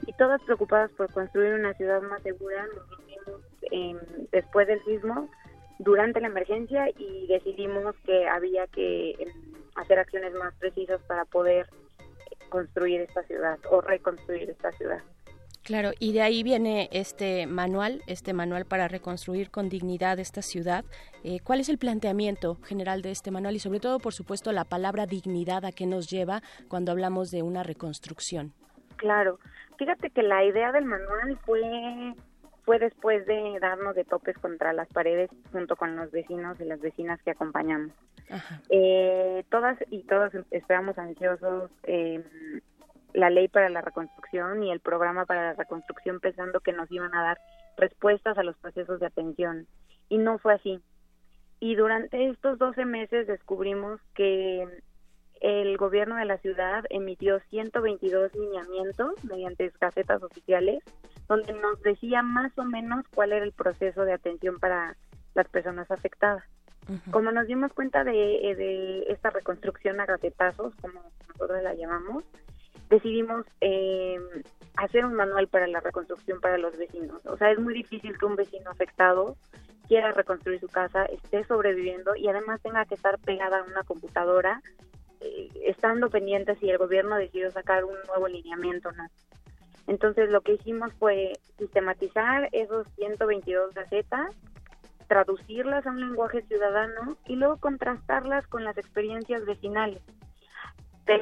Y 0.05 0.14
todas 0.14 0.41
preocupadas 0.41 0.91
por 0.91 1.11
construir 1.14 1.53
una 1.53 1.73
ciudad 1.76 2.01
más 2.01 2.22
segura, 2.23 2.65
nos 2.76 4.31
después 4.31 4.68
del 4.68 4.84
sismo, 4.84 5.30
durante 5.80 6.19
la 6.19 6.27
emergencia, 6.27 6.89
y 6.97 7.27
decidimos 7.27 7.95
que 8.05 8.27
había 8.27 8.68
que 8.68 9.11
em, 9.11 9.30
hacer 9.76 9.99
acciones 9.99 10.34
más 10.34 10.53
precisas 10.55 11.01
para 11.03 11.26
poder 11.26 11.68
construir 12.53 13.01
esta 13.01 13.23
ciudad 13.23 13.57
o 13.71 13.81
reconstruir 13.81 14.47
esta 14.47 14.71
ciudad. 14.73 15.01
Claro, 15.63 15.89
y 15.97 16.13
de 16.13 16.21
ahí 16.21 16.43
viene 16.43 16.88
este 16.91 17.47
manual, 17.47 18.03
este 18.05 18.34
manual 18.34 18.65
para 18.65 18.88
reconstruir 18.88 19.49
con 19.49 19.69
dignidad 19.69 20.19
esta 20.19 20.43
ciudad. 20.43 20.85
Eh, 21.23 21.39
¿Cuál 21.43 21.61
es 21.61 21.69
el 21.69 21.80
planteamiento 21.80 22.57
general 22.63 23.01
de 23.01 23.09
este 23.09 23.31
manual 23.31 23.55
y 23.55 23.59
sobre 23.59 23.80
todo, 23.80 23.97
por 23.97 24.13
supuesto, 24.13 24.51
la 24.51 24.65
palabra 24.65 25.07
dignidad 25.07 25.65
a 25.65 25.71
qué 25.71 25.88
nos 25.88 26.11
lleva 26.11 26.43
cuando 26.67 26.91
hablamos 26.91 27.31
de 27.31 27.41
una 27.41 27.63
reconstrucción? 27.63 28.53
Claro, 28.97 29.39
fíjate 29.80 30.11
que 30.11 30.21
la 30.21 30.43
idea 30.43 30.71
del 30.73 30.85
manual 30.85 31.39
fue 31.43 31.61
fue 32.64 32.80
después 32.80 33.26
de 33.26 33.57
darnos 33.60 33.95
de 33.95 34.06
topes 34.06 34.38
contra 34.38 34.73
las 34.73 34.88
paredes 34.90 35.30
junto 35.52 35.76
con 35.76 35.95
los 35.95 36.11
vecinos 36.11 36.60
y 36.60 36.65
las 36.65 36.80
vecinas 36.80 37.22
que 37.23 37.31
acompañamos. 37.31 37.91
Eh, 38.69 39.44
todas 39.49 39.77
y 39.90 40.03
todos 40.03 40.31
esperamos 40.49 40.98
ansiosos 40.98 41.69
eh, 41.84 42.23
la 43.14 43.30
ley 43.30 43.48
para 43.48 43.69
la 43.69 43.81
reconstrucción 43.81 44.64
y 44.64 44.72
el 44.72 44.80
programa 44.80 45.26
para 45.26 45.44
la 45.44 45.53
reconstrucción 45.53 46.19
pensando 46.19 46.61
que 46.61 46.73
nos 46.73 46.91
iban 46.91 47.14
a 47.14 47.22
dar 47.22 47.38
respuestas 47.77 48.38
a 48.38 48.44
los 48.44 48.57
procesos 48.57 48.99
de 48.99 49.07
atención. 49.07 49.68
Y 50.10 50.18
no 50.18 50.38
fue 50.40 50.53
así. 50.53 50.80
Y 51.60 51.76
durante 51.76 52.30
estos 52.30 52.57
12 52.60 52.85
meses 52.85 53.27
descubrimos 53.27 54.02
que 54.15 54.68
el 55.41 55.77
gobierno 55.77 56.15
de 56.15 56.26
la 56.26 56.38
ciudad 56.38 56.85
emitió 56.90 57.40
122 57.49 58.34
lineamientos 58.34 59.23
mediante 59.26 59.69
casetas 59.72 60.23
oficiales 60.23 60.84
donde 61.27 61.53
nos 61.53 61.81
decía 61.81 62.21
más 62.21 62.51
o 62.57 62.63
menos 62.63 63.05
cuál 63.13 63.33
era 63.33 63.45
el 63.45 63.51
proceso 63.51 64.03
de 64.03 64.13
atención 64.13 64.59
para 64.59 64.95
las 65.33 65.47
personas 65.47 65.89
afectadas. 65.91 66.43
Como 67.11 67.31
nos 67.31 67.47
dimos 67.47 67.71
cuenta 67.71 68.03
de, 68.03 68.49
eh, 68.49 68.55
de, 68.55 69.03
esta 69.07 69.29
reconstrucción 69.29 70.01
a 70.01 70.05
gatetazos, 70.05 70.75
como 70.81 71.01
nosotros 71.29 71.63
la 71.63 71.73
llamamos, 71.75 72.25
decidimos 72.89 73.45
eh, 73.61 74.19
hacer 74.75 75.05
un 75.05 75.13
manual 75.13 75.47
para 75.47 75.67
la 75.67 75.79
reconstrucción 75.79 76.41
para 76.41 76.57
los 76.57 76.77
vecinos. 76.77 77.25
O 77.25 77.37
sea, 77.37 77.51
es 77.51 77.59
muy 77.59 77.73
difícil 77.73 78.17
que 78.17 78.25
un 78.25 78.35
vecino 78.35 78.69
afectado 78.69 79.37
quiera 79.87 80.11
reconstruir 80.11 80.59
su 80.59 80.67
casa, 80.67 81.05
esté 81.05 81.43
sobreviviendo 81.45 82.15
y 82.15 82.27
además 82.27 82.61
tenga 82.61 82.85
que 82.85 82.95
estar 82.95 83.17
pegada 83.19 83.59
a 83.59 83.63
una 83.63 83.83
computadora, 83.83 84.61
eh, 85.21 85.49
estando 85.65 86.09
pendiente 86.09 86.55
si 86.55 86.69
el 86.69 86.77
gobierno 86.77 87.15
decidió 87.15 87.49
sacar 87.51 87.85
un 87.85 87.95
nuevo 88.07 88.27
lineamiento. 88.27 88.89
Entonces 89.88 90.30
lo 90.30 90.41
que 90.41 90.53
hicimos 90.53 90.93
fue 90.93 91.34
sistematizar 91.57 92.49
esos 92.51 92.88
122 92.95 93.73
gacetas, 93.73 94.35
traducirlas 95.07 95.85
a 95.85 95.91
un 95.91 95.99
lenguaje 95.99 96.41
ciudadano 96.43 97.18
y 97.27 97.35
luego 97.35 97.57
contrastarlas 97.57 98.47
con 98.47 98.64
las 98.64 98.77
experiencias 98.77 99.45
vecinales 99.45 100.01
de 101.05 101.22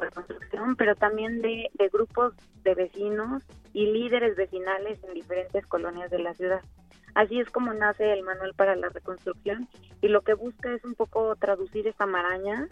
reconstrucción, 0.00 0.76
pero 0.76 0.94
también 0.94 1.42
de, 1.42 1.70
de 1.74 1.88
grupos 1.88 2.34
de 2.62 2.74
vecinos 2.74 3.42
y 3.72 3.86
líderes 3.86 4.36
vecinales 4.36 5.02
en 5.04 5.14
diferentes 5.14 5.66
colonias 5.66 6.10
de 6.10 6.20
la 6.20 6.34
ciudad. 6.34 6.62
Así 7.14 7.40
es 7.40 7.50
como 7.50 7.74
nace 7.74 8.12
el 8.12 8.22
manual 8.22 8.54
para 8.54 8.74
la 8.74 8.88
reconstrucción 8.88 9.68
y 10.00 10.08
lo 10.08 10.22
que 10.22 10.34
busca 10.34 10.72
es 10.72 10.82
un 10.84 10.94
poco 10.94 11.36
traducir 11.36 11.86
esta 11.86 12.06
maraña 12.06 12.68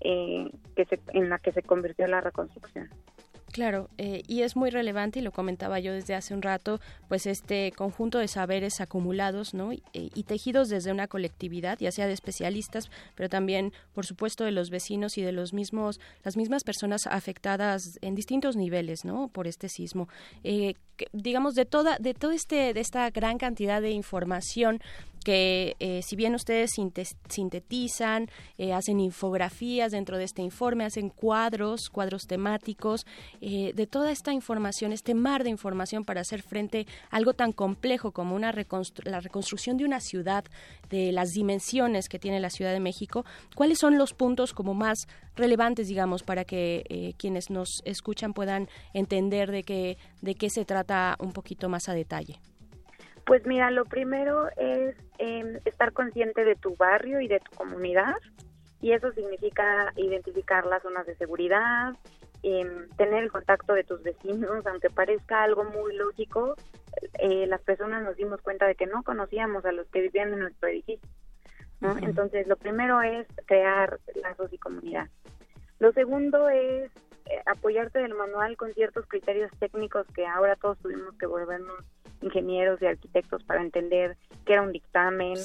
eh, 0.00 0.50
que 0.74 0.84
se, 0.84 1.00
en 1.08 1.28
la 1.28 1.38
que 1.38 1.52
se 1.52 1.62
convirtió 1.62 2.06
la 2.06 2.20
reconstrucción. 2.20 2.88
Claro, 3.58 3.90
eh, 3.98 4.22
y 4.28 4.42
es 4.42 4.54
muy 4.54 4.70
relevante, 4.70 5.18
y 5.18 5.22
lo 5.22 5.32
comentaba 5.32 5.80
yo 5.80 5.92
desde 5.92 6.14
hace 6.14 6.32
un 6.32 6.42
rato, 6.42 6.80
pues 7.08 7.26
este 7.26 7.72
conjunto 7.72 8.18
de 8.18 8.28
saberes 8.28 8.80
acumulados 8.80 9.52
¿no? 9.52 9.72
y, 9.72 9.82
y, 9.92 10.22
tejidos 10.22 10.68
desde 10.68 10.92
una 10.92 11.08
colectividad, 11.08 11.76
ya 11.80 11.90
sea 11.90 12.06
de 12.06 12.12
especialistas, 12.12 12.88
pero 13.16 13.28
también, 13.28 13.72
por 13.94 14.06
supuesto, 14.06 14.44
de 14.44 14.52
los 14.52 14.70
vecinos 14.70 15.18
y 15.18 15.22
de 15.22 15.32
los 15.32 15.54
mismos, 15.54 15.98
las 16.22 16.36
mismas 16.36 16.62
personas 16.62 17.08
afectadas 17.08 17.98
en 18.00 18.14
distintos 18.14 18.54
niveles 18.54 19.04
¿no? 19.04 19.26
por 19.26 19.48
este 19.48 19.68
sismo. 19.68 20.08
Eh, 20.44 20.74
digamos, 21.12 21.56
de 21.56 21.64
toda, 21.64 21.96
de 21.98 22.14
todo 22.14 22.30
este, 22.30 22.72
de 22.74 22.80
esta 22.80 23.10
gran 23.10 23.38
cantidad 23.38 23.82
de 23.82 23.90
información 23.90 24.80
que 25.24 25.76
eh, 25.80 26.00
si 26.02 26.16
bien 26.16 26.34
ustedes 26.34 26.72
sintetizan, 27.28 28.28
eh, 28.56 28.72
hacen 28.72 29.00
infografías 29.00 29.92
dentro 29.92 30.18
de 30.18 30.24
este 30.24 30.42
informe, 30.42 30.84
hacen 30.84 31.10
cuadros, 31.10 31.90
cuadros 31.90 32.26
temáticos, 32.26 33.06
eh, 33.40 33.72
de 33.74 33.86
toda 33.86 34.10
esta 34.10 34.32
información, 34.32 34.92
este 34.92 35.14
mar 35.14 35.44
de 35.44 35.50
información 35.50 36.04
para 36.04 36.20
hacer 36.20 36.42
frente 36.42 36.86
a 37.10 37.16
algo 37.16 37.34
tan 37.34 37.52
complejo 37.52 38.12
como 38.12 38.36
una 38.36 38.52
la 39.04 39.20
reconstrucción 39.20 39.76
de 39.76 39.84
una 39.84 40.00
ciudad, 40.00 40.44
de 40.88 41.12
las 41.12 41.30
dimensiones 41.30 42.08
que 42.08 42.18
tiene 42.18 42.40
la 42.40 42.50
Ciudad 42.50 42.72
de 42.72 42.80
México, 42.80 43.24
¿cuáles 43.54 43.78
son 43.78 43.98
los 43.98 44.14
puntos 44.14 44.52
como 44.52 44.74
más 44.74 45.06
relevantes, 45.36 45.88
digamos, 45.88 46.22
para 46.22 46.44
que 46.44 47.14
quienes 47.18 47.50
nos 47.50 47.82
escuchan 47.84 48.32
puedan 48.32 48.68
entender 48.94 49.50
de 49.50 49.64
qué, 49.64 49.98
de 50.22 50.34
qué 50.34 50.48
se 50.48 50.64
trata 50.64 51.16
un 51.18 51.32
poquito 51.32 51.68
más 51.68 51.88
a 51.88 51.94
detalle? 51.94 52.40
Pues 53.28 53.44
mira, 53.44 53.70
lo 53.70 53.84
primero 53.84 54.48
es 54.56 54.96
eh, 55.18 55.60
estar 55.66 55.92
consciente 55.92 56.46
de 56.46 56.54
tu 56.54 56.74
barrio 56.76 57.20
y 57.20 57.28
de 57.28 57.40
tu 57.40 57.54
comunidad 57.54 58.16
y 58.80 58.92
eso 58.92 59.12
significa 59.12 59.92
identificar 59.96 60.64
las 60.64 60.82
zonas 60.82 61.04
de 61.06 61.14
seguridad, 61.16 61.92
eh, 62.42 62.86
tener 62.96 63.24
el 63.24 63.30
contacto 63.30 63.74
de 63.74 63.84
tus 63.84 64.02
vecinos, 64.02 64.66
aunque 64.66 64.88
parezca 64.88 65.42
algo 65.42 65.64
muy 65.64 65.94
lógico, 65.94 66.54
eh, 67.18 67.46
las 67.46 67.60
personas 67.60 68.02
nos 68.02 68.16
dimos 68.16 68.40
cuenta 68.40 68.66
de 68.66 68.76
que 68.76 68.86
no 68.86 69.02
conocíamos 69.02 69.62
a 69.66 69.72
los 69.72 69.86
que 69.88 70.00
vivían 70.00 70.32
en 70.32 70.38
nuestro 70.38 70.70
edificio. 70.70 71.10
¿no? 71.80 71.98
Entonces, 71.98 72.46
lo 72.46 72.56
primero 72.56 73.02
es 73.02 73.26
crear 73.44 74.00
lazos 74.22 74.50
y 74.54 74.58
comunidad. 74.58 75.08
Lo 75.80 75.92
segundo 75.92 76.48
es 76.48 76.90
apoyarte 77.46 77.98
del 77.98 78.14
manual 78.14 78.56
con 78.56 78.72
ciertos 78.74 79.06
criterios 79.06 79.50
técnicos 79.58 80.06
que 80.14 80.26
ahora 80.26 80.56
todos 80.56 80.78
tuvimos 80.78 81.14
que 81.18 81.26
volvernos 81.26 81.84
ingenieros 82.22 82.80
y 82.82 82.86
arquitectos 82.86 83.42
para 83.44 83.62
entender 83.62 84.16
qué 84.44 84.54
era 84.54 84.62
un 84.62 84.72
dictamen, 84.72 85.36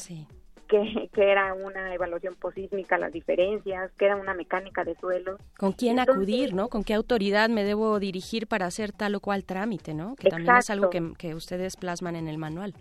qué, 0.68 1.10
era 1.16 1.54
una 1.54 1.94
evaluación 1.94 2.36
posísmica, 2.36 2.98
las 2.98 3.14
diferencias, 3.14 3.92
qué 3.98 4.06
era 4.06 4.16
una 4.16 4.34
mecánica 4.34 4.84
de 4.84 4.96
suelo. 4.96 5.38
¿Con 5.58 5.74
quién 5.74 6.00
acudir, 6.00 6.54
no? 6.54 6.70
¿Con 6.70 6.84
qué 6.84 6.94
autoridad 6.94 7.50
me 7.50 7.64
debo 7.64 8.00
dirigir 8.00 8.48
para 8.48 8.66
hacer 8.66 8.92
tal 8.92 9.16
o 9.16 9.20
cual 9.20 9.46
trámite, 9.46 9.94
no? 9.94 10.16
Que 10.16 10.30
también 10.30 10.56
es 10.58 10.70
algo 10.70 10.90
que, 10.90 11.14
que 11.18 11.36
ustedes 11.36 11.78
plasman 11.78 12.16
en 12.16 12.28
el 12.28 12.38
manual. 12.38 12.74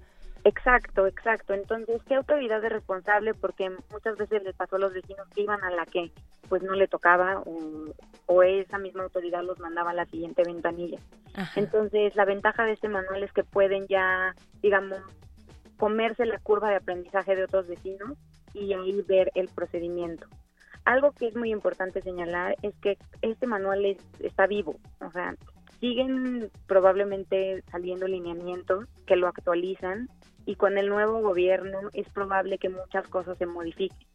Exacto, 0.45 1.07
exacto. 1.07 1.55
Entonces, 1.55 2.03
¿qué 2.07 2.15
autoridad 2.15 2.65
es 2.65 2.73
responsable? 2.73 3.35
Porque 3.35 3.71
muchas 3.91 4.17
veces 4.17 4.43
les 4.43 4.57
pasó 4.57 4.77
a 4.77 4.81
los 4.81 4.93
vecinos 4.93 5.29
que 5.35 5.43
iban 5.43 5.63
a 5.63 5.71
la 5.71 5.87
que 5.87 6.11
pues 6.49 6.63
no 6.63 6.75
le 6.75 6.89
tocaba 6.89 7.43
o, 8.27 8.43
esa 8.43 8.79
misma 8.79 9.05
autoridad 9.05 9.43
los 9.45 9.59
mandaba 9.61 9.91
a 9.91 9.95
la 9.95 10.07
siguiente 10.07 10.43
ventanilla. 10.43 10.99
Entonces, 11.55 12.17
la 12.17 12.25
ventaja 12.25 12.65
de 12.65 12.73
este 12.73 12.89
manual 12.89 13.23
es 13.23 13.33
que 13.33 13.45
pueden 13.45 13.87
ya, 13.87 14.35
digamos, 14.63 14.99
comerse 15.77 16.27
la 16.27 16.39
curva 16.39 16.71
de 16.71 16.77
aprendizaje 16.77 17.37
de 17.37 17.45
otros 17.45 17.69
vecinos 17.69 18.19
y 18.55 18.73
ahí 18.73 19.03
ver 19.03 19.31
el 19.35 19.49
procedimiento. 19.49 20.27
Algo 20.85 21.13
que 21.13 21.29
es 21.29 21.37
muy 21.37 21.53
importante 21.53 22.03
señalar 22.03 22.57
es 22.63 22.75
que 22.77 22.99
este 23.21 23.47
manual 23.47 23.97
está 24.21 24.47
vivo, 24.47 24.77
o 25.01 25.11
sea, 25.13 25.37
siguen 25.81 26.51
probablemente 26.67 27.63
saliendo 27.71 28.07
lineamientos 28.07 28.87
que 29.07 29.17
lo 29.17 29.29
actualizan 29.29 30.09
y 30.47 30.57
con 30.57 30.79
el 30.79 30.89
nuevo 30.89 31.21
gobierno 31.21 31.79
es 31.93 32.09
probable 32.11 32.59
que 32.59 32.69
muchas 32.69 33.07
cosas 33.09 33.39
se 33.39 33.47
modifiquen. 33.47 34.09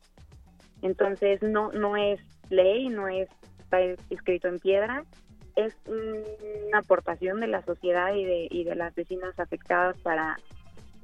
Entonces 0.82 1.42
no 1.42 1.72
no 1.72 1.98
es 1.98 2.20
ley, 2.50 2.90
no 2.90 3.08
es 3.08 3.30
está 3.60 3.82
escrito 4.10 4.48
en 4.48 4.60
piedra, 4.60 5.04
es 5.58 5.76
una 5.88 6.80
aportación 6.80 7.42
de 7.42 7.48
la 7.48 7.64
sociedad 7.64 8.14
y 8.14 8.24
de, 8.24 8.48
y 8.50 8.64
de 8.64 8.76
las 8.76 8.96
vecinas 8.96 9.38
afectadas 9.40 9.98
para 10.02 10.38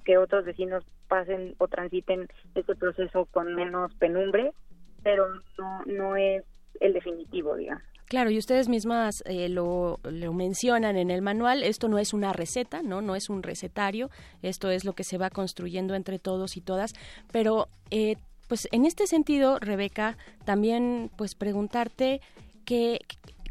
que 0.05 0.17
otros 0.17 0.45
vecinos 0.45 0.85
pasen 1.07 1.55
o 1.57 1.67
transiten 1.67 2.27
este 2.55 2.75
proceso 2.75 3.25
con 3.25 3.53
menos 3.55 3.93
penumbre, 3.95 4.53
pero 5.01 5.27
no, 5.57 5.83
no 5.85 6.15
es 6.15 6.43
el 6.79 6.93
definitivo, 6.93 7.55
digamos. 7.55 7.83
Claro, 8.13 8.29
y 8.29 8.37
ustedes 8.37 8.69
mismas 8.69 9.23
eh, 9.25 9.49
lo, 9.49 9.99
mencionan 10.33 10.97
en 10.97 11.09
el 11.09 11.23
manual, 11.23 11.63
esto 11.63 11.87
no 11.87 11.97
es 11.97 12.13
una 12.13 12.31
receta, 12.31 12.83
¿no? 12.83 13.01
No 13.01 13.15
es 13.15 13.27
un 13.27 13.41
recetario, 13.41 14.11
esto 14.43 14.69
es 14.69 14.85
lo 14.85 14.93
que 14.93 15.03
se 15.03 15.17
va 15.17 15.31
construyendo 15.31 15.95
entre 15.95 16.19
todos 16.19 16.55
y 16.55 16.61
todas, 16.61 16.93
pero 17.31 17.69
eh, 17.89 18.17
pues 18.47 18.67
en 18.71 18.85
este 18.85 19.07
sentido, 19.07 19.57
Rebeca, 19.57 20.15
también 20.45 21.09
pues 21.15 21.33
preguntarte 21.33 22.21
qué, 22.65 22.99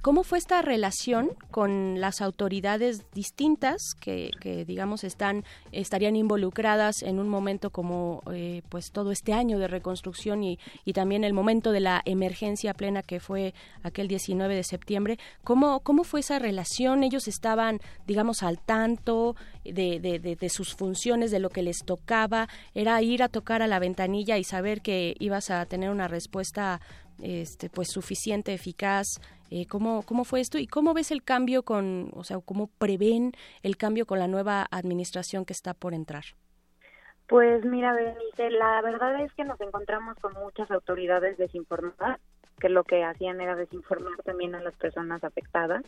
¿Cómo 0.02 0.24
fue 0.24 0.38
esta 0.38 0.62
relación 0.62 1.30
con 1.52 2.00
las 2.00 2.22
autoridades 2.22 3.04
distintas 3.14 3.94
que, 4.00 4.32
digamos, 4.66 5.04
están, 5.04 5.44
estarían 5.70 6.16
involucradas 6.16 7.04
en 7.04 7.20
un 7.20 7.28
momento 7.28 7.70
como 7.70 8.20
eh, 8.32 8.62
pues 8.68 8.90
todo 8.90 9.12
este 9.12 9.32
año 9.32 9.60
de 9.60 9.68
reconstrucción 9.68 10.42
y, 10.42 10.58
y, 10.84 10.92
también 10.92 11.22
el 11.22 11.32
momento 11.32 11.70
de 11.70 11.78
la 11.78 12.02
emergencia 12.04 12.74
plena 12.74 13.04
que 13.04 13.20
fue 13.20 13.54
aquel 13.84 14.08
19 14.08 14.56
de 14.56 14.64
septiembre? 14.64 15.18
¿Cómo, 15.44 15.78
cómo 15.78 16.02
fue 16.02 16.18
esa 16.18 16.40
relación? 16.40 17.04
¿Ellos 17.04 17.28
estaban, 17.28 17.78
digamos, 18.04 18.42
al 18.42 18.58
tanto 18.58 19.36
de, 19.64 20.00
de, 20.00 20.18
de, 20.18 20.34
de 20.34 20.48
sus 20.48 20.74
funciones, 20.74 21.30
de 21.30 21.38
lo 21.38 21.48
que 21.48 21.62
les 21.62 21.78
tocaba? 21.84 22.48
¿Era 22.74 23.00
ir 23.02 23.22
a 23.22 23.28
tocar 23.28 23.62
a 23.62 23.68
la 23.68 23.78
ventanilla 23.78 24.36
y 24.36 24.42
saber 24.42 24.82
que 24.82 25.14
ibas 25.20 25.50
a 25.50 25.64
tener 25.66 25.90
una 25.90 26.08
respuesta 26.08 26.80
este, 27.20 27.70
pues 27.70 27.88
suficiente, 27.92 28.52
eficaz 28.52 29.20
eh, 29.52 29.66
¿cómo, 29.66 30.02
¿Cómo 30.02 30.24
fue 30.24 30.40
esto 30.40 30.56
y 30.56 30.66
cómo 30.66 30.94
ves 30.94 31.10
el 31.10 31.22
cambio 31.22 31.62
con, 31.62 32.10
o 32.14 32.24
sea, 32.24 32.38
cómo 32.40 32.68
prevén 32.78 33.32
el 33.62 33.76
cambio 33.76 34.06
con 34.06 34.18
la 34.18 34.26
nueva 34.26 34.66
administración 34.70 35.44
que 35.44 35.52
está 35.52 35.74
por 35.74 35.92
entrar? 35.92 36.24
Pues 37.28 37.62
mira, 37.62 37.92
Berenice, 37.92 38.48
la 38.50 38.80
verdad 38.80 39.22
es 39.22 39.30
que 39.34 39.44
nos 39.44 39.60
encontramos 39.60 40.16
con 40.20 40.32
muchas 40.42 40.70
autoridades 40.70 41.36
desinformadas, 41.36 42.18
que 42.60 42.70
lo 42.70 42.84
que 42.84 43.04
hacían 43.04 43.42
era 43.42 43.54
desinformar 43.54 44.16
también 44.24 44.54
a 44.54 44.62
las 44.62 44.74
personas 44.76 45.22
afectadas. 45.22 45.82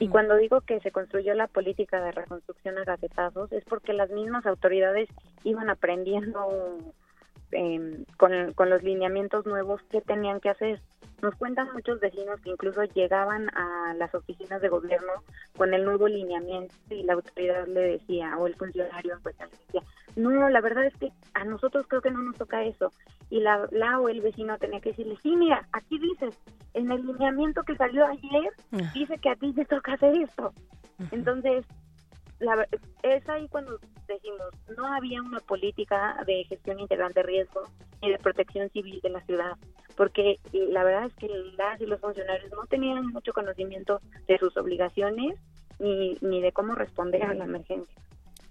Y 0.00 0.08
cuando 0.08 0.36
digo 0.36 0.60
que 0.62 0.80
se 0.80 0.90
construyó 0.90 1.34
la 1.34 1.46
política 1.46 2.02
de 2.02 2.10
reconstrucción 2.10 2.78
a 2.78 2.84
gacetazos, 2.84 3.52
es 3.52 3.64
porque 3.64 3.92
las 3.92 4.10
mismas 4.10 4.44
autoridades 4.44 5.08
iban 5.44 5.70
aprendiendo 5.70 6.94
eh, 7.52 8.04
con, 8.16 8.52
con 8.52 8.70
los 8.70 8.82
lineamientos 8.82 9.46
nuevos 9.46 9.80
qué 9.90 10.00
tenían 10.00 10.40
que 10.40 10.50
hacer. 10.50 10.80
Nos 11.20 11.34
cuentan 11.34 11.72
muchos 11.72 11.98
vecinos 11.98 12.40
que 12.40 12.50
incluso 12.50 12.84
llegaban 12.84 13.48
a 13.56 13.92
las 13.94 14.14
oficinas 14.14 14.62
de 14.62 14.68
gobierno 14.68 15.12
con 15.56 15.74
el 15.74 15.84
nuevo 15.84 16.06
lineamiento 16.06 16.72
y 16.90 17.02
la 17.02 17.14
autoridad 17.14 17.66
le 17.66 17.80
decía, 17.80 18.36
o 18.38 18.46
el 18.46 18.54
funcionario 18.54 19.18
pues 19.22 19.36
le 19.40 19.46
decía, 19.46 19.82
no, 20.14 20.48
la 20.48 20.60
verdad 20.60 20.84
es 20.84 20.94
que 20.96 21.10
a 21.34 21.44
nosotros 21.44 21.86
creo 21.88 22.02
que 22.02 22.10
no 22.10 22.22
nos 22.22 22.36
toca 22.36 22.62
eso. 22.62 22.92
Y 23.30 23.40
la, 23.40 23.68
la 23.72 23.98
o 24.00 24.08
el 24.08 24.20
vecino 24.20 24.58
tenía 24.58 24.80
que 24.80 24.90
decirle, 24.90 25.16
sí, 25.22 25.34
mira, 25.36 25.66
aquí 25.72 25.98
dices, 25.98 26.38
en 26.74 26.90
el 26.90 27.04
lineamiento 27.04 27.62
que 27.64 27.76
salió 27.76 28.06
ayer, 28.06 28.52
dice 28.94 29.18
que 29.18 29.30
a 29.30 29.36
ti 29.36 29.52
te 29.52 29.64
toca 29.64 29.94
hacer 29.94 30.16
esto. 30.16 30.52
Entonces, 31.10 31.64
la, 32.40 32.66
es 33.02 33.28
ahí 33.28 33.48
cuando 33.48 33.78
decimos, 34.06 34.48
no 34.76 34.86
había 34.92 35.20
una 35.22 35.40
política 35.40 36.22
de 36.26 36.44
gestión 36.44 36.80
integral 36.80 37.12
de 37.12 37.22
riesgo 37.22 37.62
y 38.00 38.10
de 38.10 38.18
protección 38.18 38.70
civil 38.70 39.00
de 39.02 39.10
la 39.10 39.20
ciudad, 39.22 39.56
porque 39.96 40.38
la 40.52 40.84
verdad 40.84 41.06
es 41.06 41.14
que 41.14 41.28
las 41.56 41.80
y 41.80 41.86
los 41.86 42.00
funcionarios 42.00 42.50
no 42.52 42.66
tenían 42.66 43.06
mucho 43.08 43.32
conocimiento 43.32 44.00
de 44.26 44.38
sus 44.38 44.56
obligaciones 44.56 45.38
ni, 45.78 46.16
ni 46.20 46.40
de 46.40 46.52
cómo 46.52 46.74
responder 46.74 47.22
a 47.24 47.34
la 47.34 47.44
emergencia. 47.44 47.96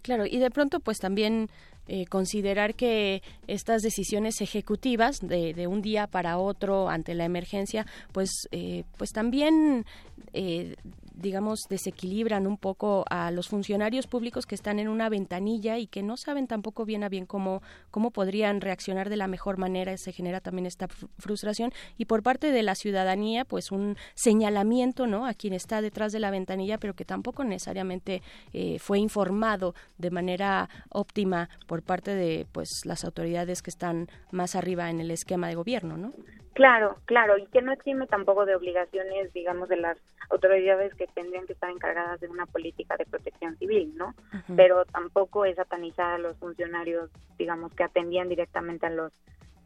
Claro, 0.02 0.26
y 0.26 0.40
de 0.40 0.52
pronto 0.52 0.80
pues 0.80 1.00
también 1.00 1.50
eh, 1.90 2.06
considerar 2.06 2.76
que 2.76 3.22
estas 3.48 3.82
decisiones 3.82 4.42
ejecutivas 4.42 5.20
de, 5.22 5.54
de, 5.54 5.68
un 5.68 5.82
día 5.82 6.08
para 6.08 6.38
otro 6.38 6.90
ante 6.90 7.16
la 7.16 7.24
emergencia, 7.24 7.86
pues, 8.12 8.30
eh, 8.52 8.84
pues 8.98 9.12
también 9.12 9.86
eh, 10.34 10.76
digamos, 11.18 11.68
desequilibran 11.68 12.48
un 12.48 12.58
poco 12.58 13.06
a 13.10 13.32
los 13.32 13.50
funcionarios 13.50 14.08
públicos 14.08 14.46
que 14.46 14.56
están 14.56 14.80
en 14.80 14.88
una 14.88 15.10
ventanilla 15.10 15.78
y 15.78 15.88
que 15.88 16.04
no 16.04 16.18
saben 16.18 16.48
tampoco 16.48 16.86
bien 16.86 17.04
a 17.04 17.10
bien 17.10 17.26
cómo, 17.26 17.62
cómo 17.92 18.12
podrían 18.12 18.62
reaccionar 18.62 19.10
de 19.10 19.18
la 19.18 19.28
mejor 19.28 19.58
manera. 19.58 19.96
Se 19.98 20.12
genera 20.12 20.40
también 20.40 20.66
esta 20.66 20.88
frustración. 20.88 21.72
Y 21.98 22.06
por 22.06 22.24
parte 22.24 22.52
de 22.52 22.64
la 22.64 22.76
ciudadanía, 22.76 23.46
pues 23.46 23.72
un 23.72 23.98
señalamiento, 24.14 25.08
¿no? 25.08 25.26
A 25.26 25.34
quien 25.34 25.54
está 25.54 25.82
detrás 25.82 26.12
de 26.12 26.20
la 26.20 26.32
ventanilla, 26.32 26.78
pero 26.78 26.94
que 26.94 27.06
tampoco 27.06 27.44
necesariamente 27.44 28.22
eh, 28.54 28.80
fue 28.80 29.00
informado 29.00 29.74
de 29.98 30.12
manera 30.12 30.70
óptima 30.90 31.50
por 31.68 31.82
parte 31.82 32.14
de, 32.14 32.46
pues, 32.52 32.86
las 32.86 33.04
autoridades 33.04 33.62
que 33.62 33.70
están 33.70 34.08
más 34.32 34.56
arriba 34.56 34.90
en 34.90 35.00
el 35.00 35.12
esquema 35.12 35.48
de 35.48 35.56
gobierno, 35.56 35.98
¿no? 35.98 36.14
Claro, 36.54 36.98
claro, 37.06 37.38
y 37.38 37.46
que 37.48 37.62
no 37.62 37.72
exime 37.72 38.08
tampoco 38.08 38.46
de 38.46 38.56
obligaciones, 38.56 39.32
digamos, 39.32 39.70
de 39.70 39.78
las 39.78 39.98
autoridades 40.32 40.92
que 40.96 41.07
que 41.14 41.54
estar 41.54 41.70
encargadas 41.70 42.20
de 42.20 42.28
una 42.28 42.46
política 42.46 42.96
de 42.98 43.06
protección 43.06 43.58
civil, 43.58 43.94
¿no? 43.96 44.14
Pero 44.56 44.86
tampoco 44.86 45.46
es 45.46 45.56
satanizar 45.56 46.14
a 46.14 46.18
los 46.18 46.38
funcionarios, 46.38 47.10
digamos, 47.38 47.74
que 47.74 47.84
atendían 47.84 48.30
directamente 48.30 48.86
a 48.86 48.90
los 48.90 49.12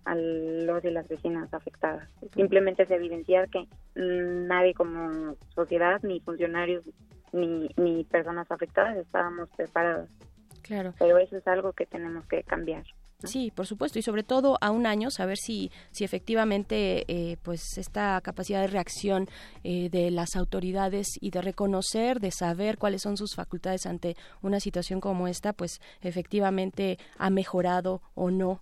a 0.03 0.15
los 0.15 0.83
y 0.83 0.89
las 0.89 1.07
vecinas 1.07 1.53
afectadas. 1.53 2.09
Simplemente 2.33 2.83
es 2.83 2.91
evidenciar 2.91 3.49
que 3.49 3.67
nadie 3.93 4.73
como 4.73 5.35
sociedad, 5.53 6.01
ni 6.01 6.19
funcionarios, 6.21 6.83
ni, 7.31 7.69
ni 7.77 8.03
personas 8.05 8.49
afectadas 8.49 8.97
estábamos 8.97 9.49
preparados. 9.55 10.09
Claro. 10.63 10.93
Pero 10.97 11.19
eso 11.19 11.37
es 11.37 11.47
algo 11.47 11.73
que 11.73 11.85
tenemos 11.85 12.25
que 12.25 12.41
cambiar. 12.43 12.83
Sí, 13.27 13.51
por 13.53 13.67
supuesto, 13.67 13.99
y 13.99 14.01
sobre 14.01 14.23
todo 14.23 14.57
a 14.61 14.71
un 14.71 14.85
año 14.85 15.11
saber 15.11 15.37
si, 15.37 15.71
si 15.91 16.03
efectivamente 16.03 17.05
eh, 17.07 17.37
pues 17.43 17.77
esta 17.77 18.19
capacidad 18.21 18.61
de 18.61 18.67
reacción 18.67 19.29
eh, 19.63 19.89
de 19.89 20.11
las 20.11 20.35
autoridades 20.35 21.07
y 21.19 21.31
de 21.31 21.41
reconocer, 21.41 22.19
de 22.19 22.31
saber 22.31 22.77
cuáles 22.77 23.01
son 23.01 23.17
sus 23.17 23.35
facultades 23.35 23.85
ante 23.85 24.15
una 24.41 24.59
situación 24.59 24.99
como 24.99 25.27
esta, 25.27 25.53
pues 25.53 25.79
efectivamente 26.01 26.97
ha 27.17 27.29
mejorado 27.29 28.01
o 28.15 28.31
no 28.31 28.61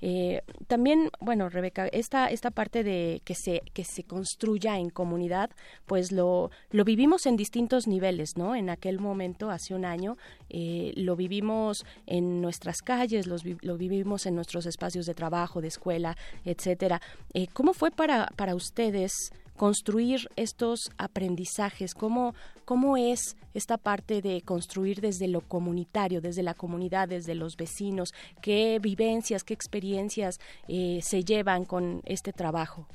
Eh, 0.00 0.42
también, 0.66 1.10
bueno, 1.20 1.48
Rebeca, 1.48 1.86
esta, 1.86 2.28
esta 2.28 2.50
parte 2.50 2.82
de 2.82 3.22
que 3.24 3.34
se, 3.34 3.62
que 3.72 3.84
se 3.84 4.02
construya 4.04 4.78
en 4.78 4.90
comunidad, 4.90 5.50
pues 5.86 6.12
lo, 6.12 6.50
lo 6.70 6.84
vivimos 6.84 7.26
en 7.26 7.36
distintos 7.36 7.86
niveles, 7.86 8.36
¿no? 8.36 8.54
En 8.54 8.70
aquel 8.70 8.98
momento, 8.98 9.50
hace 9.50 9.74
un 9.74 9.84
año, 9.84 10.16
eh, 10.50 10.92
lo 10.96 11.16
vivimos 11.16 11.84
en 12.06 12.40
nuestras 12.40 12.82
calles, 12.82 13.26
lo 13.26 13.76
vivimos 13.76 14.26
en 14.26 14.34
nuestros 14.34 14.66
espacios 14.66 15.06
de 15.06 15.14
trabajo, 15.14 15.60
de 15.60 15.68
escuela, 15.68 16.16
etcétera. 16.44 17.00
Eh, 17.34 17.46
¿Cómo 17.52 17.72
fue 17.72 17.90
para, 17.90 18.28
para 18.36 18.54
ustedes? 18.54 19.30
Construir 19.56 20.28
estos 20.36 20.90
aprendizajes? 20.98 21.94
¿Cómo, 21.94 22.34
¿Cómo 22.64 22.96
es 22.96 23.36
esta 23.54 23.78
parte 23.78 24.22
de 24.22 24.42
construir 24.42 25.00
desde 25.00 25.28
lo 25.28 25.40
comunitario, 25.40 26.20
desde 26.20 26.42
la 26.42 26.54
comunidad, 26.54 27.08
desde 27.08 27.34
los 27.34 27.56
vecinos? 27.56 28.14
¿Qué 28.40 28.78
vivencias, 28.80 29.44
qué 29.44 29.54
experiencias 29.54 30.38
eh, 30.68 31.00
se 31.02 31.24
llevan 31.24 31.64
con 31.64 32.02
este 32.04 32.32
trabajo? 32.32 32.86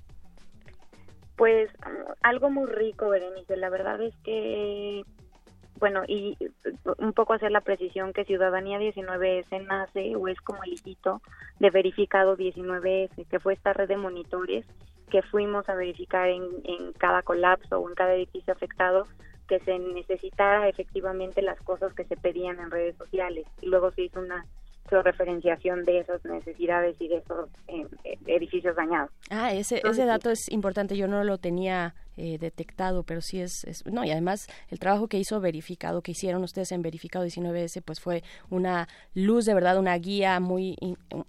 Pues 1.36 1.72
algo 2.22 2.52
muy 2.52 2.68
rico, 2.68 3.10
Berenice. 3.10 3.58
La 3.58 3.70
verdad 3.70 4.02
es 4.02 4.16
que, 4.24 5.04
bueno, 5.82 6.04
y 6.08 6.38
un 7.00 7.12
poco 7.12 7.34
hacer 7.34 7.52
la 7.52 7.62
precisión 7.62 8.14
que 8.14 8.24
Ciudadanía 8.24 8.80
19S 8.80 9.66
nace 9.66 10.16
o 10.16 10.28
es 10.28 10.40
como 10.40 10.64
el 10.64 10.74
hijito 10.74 11.22
de 11.60 11.72
Verificado 11.72 12.38
19S, 12.38 13.28
que 13.28 13.40
fue 13.40 13.54
esta 13.54 13.74
red 13.74 13.90
de 13.90 13.98
monitores 13.98 14.66
que 15.10 15.24
fuimos 15.24 15.68
a 15.68 15.76
verificar 15.76 16.30
en, 16.30 16.44
en 16.64 16.94
cada 16.94 17.24
colapso 17.24 17.80
o 17.80 17.90
en 17.90 17.96
cada 17.96 18.14
edificio 18.14 18.54
afectado 18.54 19.08
que 19.48 19.60
se 19.62 19.80
necesitara 19.80 20.70
efectivamente 20.70 21.42
las 21.42 21.60
cosas 21.62 21.94
que 21.96 22.06
se 22.06 22.16
pedían 22.16 22.60
en 22.60 22.70
redes 22.70 22.96
sociales. 22.96 23.48
Y 23.62 23.68
luego 23.68 23.92
se 23.92 24.04
hizo 24.04 24.20
una 24.20 24.46
referenciación 25.02 25.86
de 25.86 26.00
esas 26.00 26.24
necesidades 26.26 26.96
y 27.00 27.08
de 27.08 27.18
esos 27.18 27.50
eh, 27.68 27.88
edificios 28.28 28.76
dañados. 28.76 29.12
Ah, 29.30 29.54
ese, 29.54 29.82
ese 29.84 30.06
dato 30.06 30.30
es 30.30 30.50
importante, 30.52 30.98
yo 30.98 31.08
no 31.08 31.24
lo 31.24 31.38
tenía 31.38 31.96
eh, 32.18 32.38
detectado, 32.38 33.04
pero 33.04 33.22
sí 33.22 33.40
es, 33.40 33.64
es, 33.64 33.86
no, 33.86 34.04
y 34.04 34.12
además 34.12 34.48
el 34.70 34.80
trabajo 34.80 35.08
que 35.08 35.18
hizo 35.18 35.40
verificado, 35.40 36.02
que 36.02 36.12
hicieron 36.12 36.44
ustedes 36.44 36.72
en 36.72 36.82
verificado 36.82 37.26
19S, 37.26 37.82
pues 37.84 38.00
fue 38.00 38.24
una 38.50 38.88
luz 39.14 39.46
de 39.46 39.54
verdad, 39.54 39.78
una 39.80 39.98
guía 39.98 40.40
muy, 40.40 40.76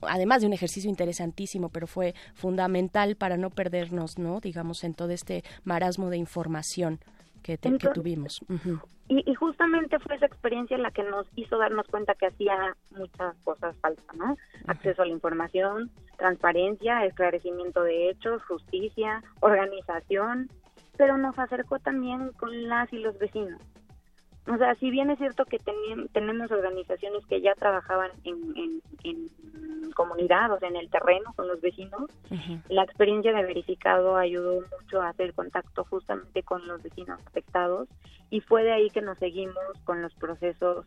además 0.01 0.41
de 0.41 0.49
un 0.49 0.53
ejercicio 0.53 0.91
interesantísimo, 0.91 1.69
pero 1.69 1.87
fue 1.87 2.15
fundamental 2.35 3.17
para 3.17 3.37
no 3.37 3.51
perdernos, 3.51 4.19
¿no? 4.19 4.41
Digamos, 4.41 4.83
en 4.85 4.95
todo 4.95 5.11
este 5.11 5.45
marasmo 5.65 6.11
de 6.11 6.17
información 6.17 6.99
que, 7.43 7.59
que 7.59 7.89
tuvimos. 7.89 8.41
Y, 9.09 9.35
justamente 9.35 9.99
fue 9.99 10.17
esa 10.17 10.27
experiencia 10.27 10.79
la 10.79 10.91
que 10.91 11.03
nos 11.03 11.27
hizo 11.37 11.59
darnos 11.59 11.87
cuenta 11.89 12.15
que 12.15 12.27
hacía 12.27 12.75
muchas 12.91 13.37
cosas 13.45 13.77
falsas, 13.77 14.17
¿no? 14.17 14.37
Acceso 14.67 15.03
a 15.03 15.07
la 15.07 15.13
información, 15.13 15.91
transparencia, 16.17 17.05
esclarecimiento 17.05 17.83
de 17.83 18.09
hechos, 18.09 18.43
justicia, 18.45 19.23
organización, 19.41 20.49
pero 20.97 21.19
nos 21.19 21.39
acercó 21.39 21.79
también 21.79 22.33
con 22.33 22.69
las 22.69 22.91
y 22.93 22.99
los 22.99 23.19
vecinos. 23.19 23.61
O 24.49 24.57
sea, 24.57 24.75
si 24.75 24.91
bien 24.91 25.11
es 25.11 25.19
cierto 25.19 25.45
que 25.45 25.59
tenemos 26.13 26.51
organizaciones 26.51 27.25
que 27.27 27.41
ya 27.41 27.55
trabajaban 27.55 28.11
en, 28.25 28.81
en, 29.05 29.31
comunidad, 29.95 30.51
o 30.51 30.59
sea, 30.59 30.69
en 30.69 30.77
el 30.77 30.89
terreno 30.91 31.33
con 31.37 31.47
los 31.47 31.61
vecinos, 31.61 32.11
la 32.69 32.83
experiencia 32.83 33.33
de 33.33 33.45
verificado 33.45 34.17
ayudó 34.17 34.63
mucho 34.81 35.03
a 35.03 35.11
hacer 35.11 35.35
contacto 35.35 35.85
justamente 35.85 36.43
con 36.43 36.67
los 36.67 36.83
vecinos 36.83 37.21
afectados 37.27 37.89
y 38.31 38.41
fue 38.41 38.65
de 38.65 38.73
ahí 38.73 38.89
que 38.89 39.03
nos 39.03 39.19
seguimos 39.19 39.55
con 39.85 40.01
los 40.01 40.15
procesos 40.15 40.87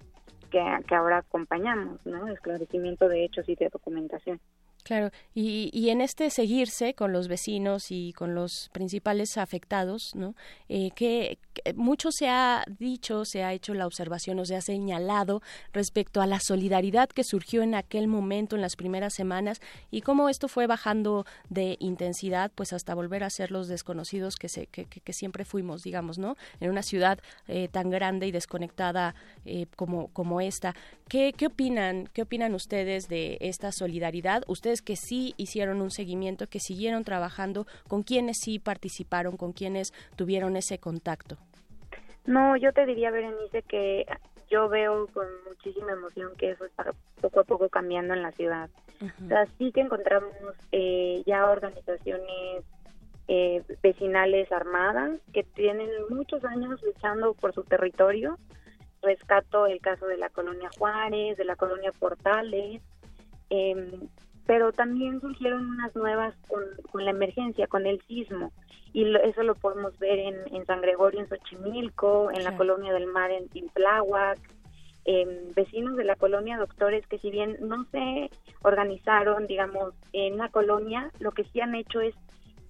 que, 0.49 0.61
que 0.87 0.95
ahora 0.95 1.19
acompañamos, 1.19 2.03
¿no? 2.05 2.27
Esclarecimiento 2.27 3.07
de 3.07 3.25
hechos 3.25 3.47
y 3.47 3.55
de 3.55 3.69
documentación. 3.69 4.39
Claro, 4.85 5.09
y, 5.33 5.71
y, 5.73 5.89
en 5.89 5.99
este 5.99 6.29
seguirse 6.29 6.93
con 6.93 7.11
los 7.11 7.27
vecinos 7.27 7.87
y 7.89 8.13
con 8.13 8.35
los 8.35 8.69
principales 8.71 9.35
afectados, 9.35 10.11
¿no? 10.13 10.35
Eh, 10.69 10.91
que, 10.95 11.39
mucho 11.73 12.11
se 12.11 12.29
ha 12.29 12.63
dicho, 12.77 13.25
se 13.25 13.43
ha 13.43 13.53
hecho 13.53 13.73
la 13.73 13.87
observación 13.87 14.37
o 14.37 14.45
se 14.45 14.55
ha 14.55 14.61
señalado 14.61 15.41
respecto 15.73 16.21
a 16.21 16.27
la 16.27 16.39
solidaridad 16.39 17.09
que 17.09 17.23
surgió 17.23 17.63
en 17.63 17.73
aquel 17.73 18.07
momento, 18.07 18.55
en 18.55 18.61
las 18.61 18.75
primeras 18.75 19.15
semanas, 19.15 19.59
y 19.89 20.01
cómo 20.01 20.29
esto 20.29 20.47
fue 20.47 20.67
bajando 20.67 21.25
de 21.49 21.77
intensidad, 21.79 22.51
pues 22.53 22.71
hasta 22.71 22.93
volver 22.93 23.23
a 23.23 23.31
ser 23.31 23.49
los 23.49 23.67
desconocidos 23.67 24.35
que, 24.35 24.49
se, 24.49 24.67
que, 24.67 24.85
que, 24.85 25.13
siempre 25.13 25.45
fuimos, 25.45 25.81
digamos, 25.81 26.19
¿no? 26.19 26.35
En 26.59 26.69
una 26.69 26.83
ciudad 26.83 27.17
eh, 27.47 27.69
tan 27.69 27.89
grande 27.89 28.27
y 28.27 28.31
desconectada 28.31 29.15
eh, 29.45 29.65
como, 29.75 30.09
como 30.09 30.41
esta. 30.41 30.75
¿Qué, 31.07 31.33
¿Qué 31.35 31.47
opinan? 31.47 32.07
¿Qué 32.13 32.21
opinan 32.21 32.53
ustedes 32.53 33.07
de 33.07 33.37
esta 33.41 33.71
solidaridad? 33.71 34.43
Ustedes 34.47 34.74
que 34.81 34.95
sí 34.95 35.33
hicieron 35.37 35.81
un 35.81 35.91
seguimiento, 35.91 36.47
que 36.47 36.59
siguieron 36.59 37.03
trabajando, 37.03 37.65
con 37.87 38.03
quienes 38.03 38.37
sí 38.41 38.59
participaron, 38.59 39.37
con 39.37 39.53
quienes 39.53 39.93
tuvieron 40.15 40.55
ese 40.55 40.79
contacto? 40.79 41.37
No, 42.25 42.57
yo 42.57 42.73
te 42.73 42.85
diría, 42.85 43.11
Berenice, 43.11 43.61
que 43.63 44.05
yo 44.49 44.69
veo 44.69 45.07
con 45.07 45.27
muchísima 45.47 45.91
emoción 45.91 46.31
que 46.37 46.51
eso 46.51 46.65
está 46.65 46.85
poco 47.21 47.39
a 47.39 47.43
poco 47.43 47.69
cambiando 47.69 48.13
en 48.13 48.21
la 48.21 48.31
ciudad. 48.31 48.69
O 49.23 49.27
sea, 49.27 49.45
sí 49.57 49.71
que 49.71 49.81
encontramos 49.81 50.31
eh, 50.71 51.21
ya 51.25 51.49
organizaciones 51.49 52.63
eh, 53.27 53.63
vecinales 53.81 54.51
armadas 54.51 55.19
que 55.33 55.43
tienen 55.43 55.89
muchos 56.09 56.43
años 56.45 56.81
luchando 56.83 57.33
por 57.33 57.53
su 57.53 57.63
territorio. 57.63 58.37
Rescato 59.01 59.67
el 59.67 59.81
caso 59.81 60.07
de 60.07 60.17
la 60.17 60.29
colonia 60.29 60.69
Juárez, 60.77 61.37
de 61.37 61.45
la 61.45 61.55
colonia 61.55 61.91
Portales, 61.91 62.81
eh, 63.49 63.99
pero 64.45 64.71
también 64.71 65.21
surgieron 65.21 65.65
unas 65.69 65.95
nuevas 65.95 66.35
con, 66.47 67.03
la 67.03 67.11
emergencia, 67.11 67.67
con 67.67 67.85
el 67.85 68.01
sismo, 68.03 68.51
y 68.93 69.13
eso 69.23 69.43
lo 69.43 69.55
podemos 69.55 69.97
ver 69.99 70.19
en, 70.19 70.65
San 70.65 70.81
Gregorio, 70.81 71.19
en 71.19 71.27
Xochimilco, 71.27 72.31
en 72.31 72.43
la 72.43 72.55
colonia 72.55 72.93
del 72.93 73.07
mar 73.07 73.31
en 73.31 73.49
Timpláhuac, 73.49 74.39
vecinos 75.55 75.97
de 75.97 76.03
la 76.03 76.15
colonia 76.15 76.57
doctores 76.57 77.05
que 77.07 77.19
si 77.19 77.29
bien 77.29 77.57
no 77.59 77.85
se 77.91 78.29
organizaron, 78.63 79.47
digamos, 79.47 79.93
en 80.13 80.37
la 80.37 80.49
colonia, 80.49 81.11
lo 81.19 81.31
que 81.31 81.43
sí 81.43 81.59
han 81.61 81.75
hecho 81.75 82.01
es 82.01 82.15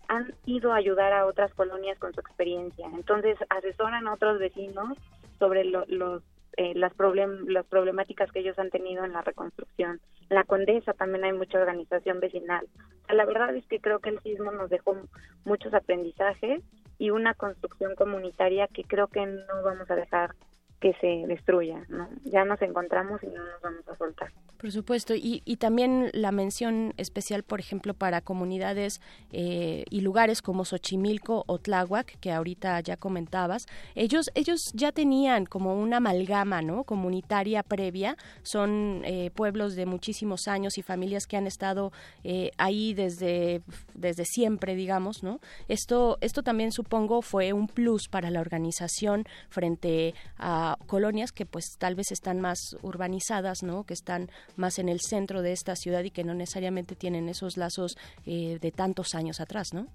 han 0.07 0.33
ido 0.45 0.71
a 0.71 0.77
ayudar 0.77 1.13
a 1.13 1.25
otras 1.25 1.53
colonias 1.53 1.97
con 1.97 2.13
su 2.13 2.19
experiencia. 2.19 2.87
Entonces 2.93 3.37
asesoran 3.49 4.07
a 4.07 4.13
otros 4.13 4.39
vecinos 4.39 4.97
sobre 5.39 5.65
los 5.65 6.23
eh, 6.57 6.73
las, 6.75 6.93
problem 6.93 7.47
las 7.47 7.65
problemáticas 7.65 8.31
que 8.31 8.39
ellos 8.39 8.57
han 8.59 8.69
tenido 8.69 9.03
en 9.03 9.13
la 9.13 9.21
reconstrucción. 9.21 9.99
En 10.29 10.35
la 10.35 10.43
Condesa 10.43 10.93
también 10.93 11.23
hay 11.23 11.33
mucha 11.33 11.59
organización 11.59 12.19
vecinal. 12.19 12.67
la 13.09 13.25
verdad 13.25 13.55
es 13.55 13.65
que 13.67 13.79
creo 13.79 13.99
que 13.99 14.09
el 14.09 14.19
sismo 14.21 14.51
nos 14.51 14.69
dejó 14.69 14.97
muchos 15.43 15.73
aprendizajes 15.73 16.61
y 16.97 17.09
una 17.09 17.33
construcción 17.33 17.95
comunitaria 17.95 18.67
que 18.67 18.83
creo 18.83 19.07
que 19.07 19.25
no 19.25 19.63
vamos 19.63 19.89
a 19.91 19.95
dejar 19.95 20.35
que 20.79 20.93
se 21.01 21.25
destruya, 21.27 21.83
¿no? 21.89 22.09
Ya 22.25 22.45
nos 22.45 22.61
encontramos 22.61 23.23
y 23.23 23.27
no 23.27 23.43
nos 23.43 23.61
vamos 23.61 23.87
a 23.87 23.95
soltar. 23.95 24.31
Por 24.65 24.71
supuesto, 24.71 25.13
y, 25.13 25.43
y 25.45 25.57
también 25.57 26.09
la 26.13 26.31
mención 26.31 26.95
especial, 26.97 27.43
por 27.43 27.59
ejemplo, 27.59 27.93
para 27.93 28.21
comunidades 28.21 28.99
eh, 29.31 29.83
y 29.91 30.01
lugares 30.01 30.41
como 30.41 30.65
Xochimilco 30.65 31.43
o 31.45 31.59
Tláhuac, 31.59 32.19
que 32.19 32.31
ahorita 32.31 32.79
ya 32.79 32.97
comentabas, 32.97 33.67
ellos, 33.93 34.31
ellos 34.33 34.71
ya 34.73 34.91
tenían 34.91 35.45
como 35.45 35.79
una 35.79 35.97
amalgama 35.97 36.63
¿no? 36.63 36.83
comunitaria 36.83 37.61
previa, 37.61 38.17
son 38.41 39.03
eh, 39.05 39.29
pueblos 39.35 39.75
de 39.75 39.85
muchísimos 39.85 40.47
años 40.47 40.79
y 40.79 40.81
familias 40.81 41.27
que 41.27 41.37
han 41.37 41.45
estado 41.45 41.91
eh, 42.23 42.49
ahí 42.57 42.95
desde, 42.95 43.61
desde 43.93 44.25
siempre, 44.25 44.73
digamos, 44.73 45.21
¿no? 45.21 45.41
Esto, 45.67 46.17
esto 46.21 46.41
también 46.41 46.71
supongo 46.71 47.21
fue 47.21 47.53
un 47.53 47.67
plus 47.67 48.07
para 48.07 48.31
la 48.31 48.39
organización 48.41 49.25
frente 49.47 50.15
a 50.39 50.75
colonias 50.87 51.31
que 51.31 51.45
pues 51.45 51.77
tal 51.77 51.93
vez 51.93 52.11
están 52.11 52.41
más 52.41 52.75
urbanizadas, 52.81 53.61
¿no? 53.61 53.83
Que 53.83 53.93
están 53.93 54.31
más 54.57 54.79
en 54.79 54.89
el 54.89 54.99
centro 54.99 55.41
de 55.41 55.51
esta 55.51 55.75
ciudad 55.75 56.03
y 56.03 56.11
que 56.11 56.23
no 56.23 56.33
necesariamente 56.33 56.95
tienen 56.95 57.29
esos 57.29 57.57
lazos 57.57 57.97
eh, 58.25 58.59
de 58.59 58.71
tantos 58.71 59.15
años 59.15 59.39
atrás, 59.39 59.73
¿no? 59.73 59.87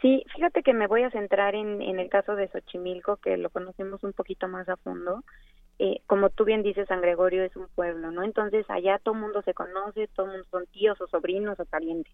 Sí, 0.00 0.22
fíjate 0.34 0.62
que 0.62 0.74
me 0.74 0.86
voy 0.86 1.02
a 1.02 1.10
centrar 1.10 1.54
en, 1.54 1.80
en 1.80 1.98
el 1.98 2.10
caso 2.10 2.36
de 2.36 2.48
Xochimilco, 2.48 3.16
que 3.16 3.36
lo 3.36 3.48
conocemos 3.48 4.04
un 4.04 4.12
poquito 4.12 4.48
más 4.48 4.68
a 4.68 4.76
fondo. 4.76 5.24
Eh, 5.78 6.02
como 6.06 6.30
tú 6.30 6.44
bien 6.44 6.62
dices, 6.62 6.86
San 6.86 7.00
Gregorio 7.00 7.42
es 7.42 7.56
un 7.56 7.66
pueblo, 7.74 8.12
¿no? 8.12 8.22
Entonces 8.22 8.64
allá 8.68 9.00
todo 9.02 9.14
mundo 9.14 9.42
se 9.42 9.54
conoce, 9.54 10.08
todo 10.14 10.26
mundo 10.26 10.44
son 10.50 10.66
tíos 10.66 11.00
o 11.00 11.08
sobrinos 11.08 11.58
o 11.58 11.64
parientes. 11.64 12.12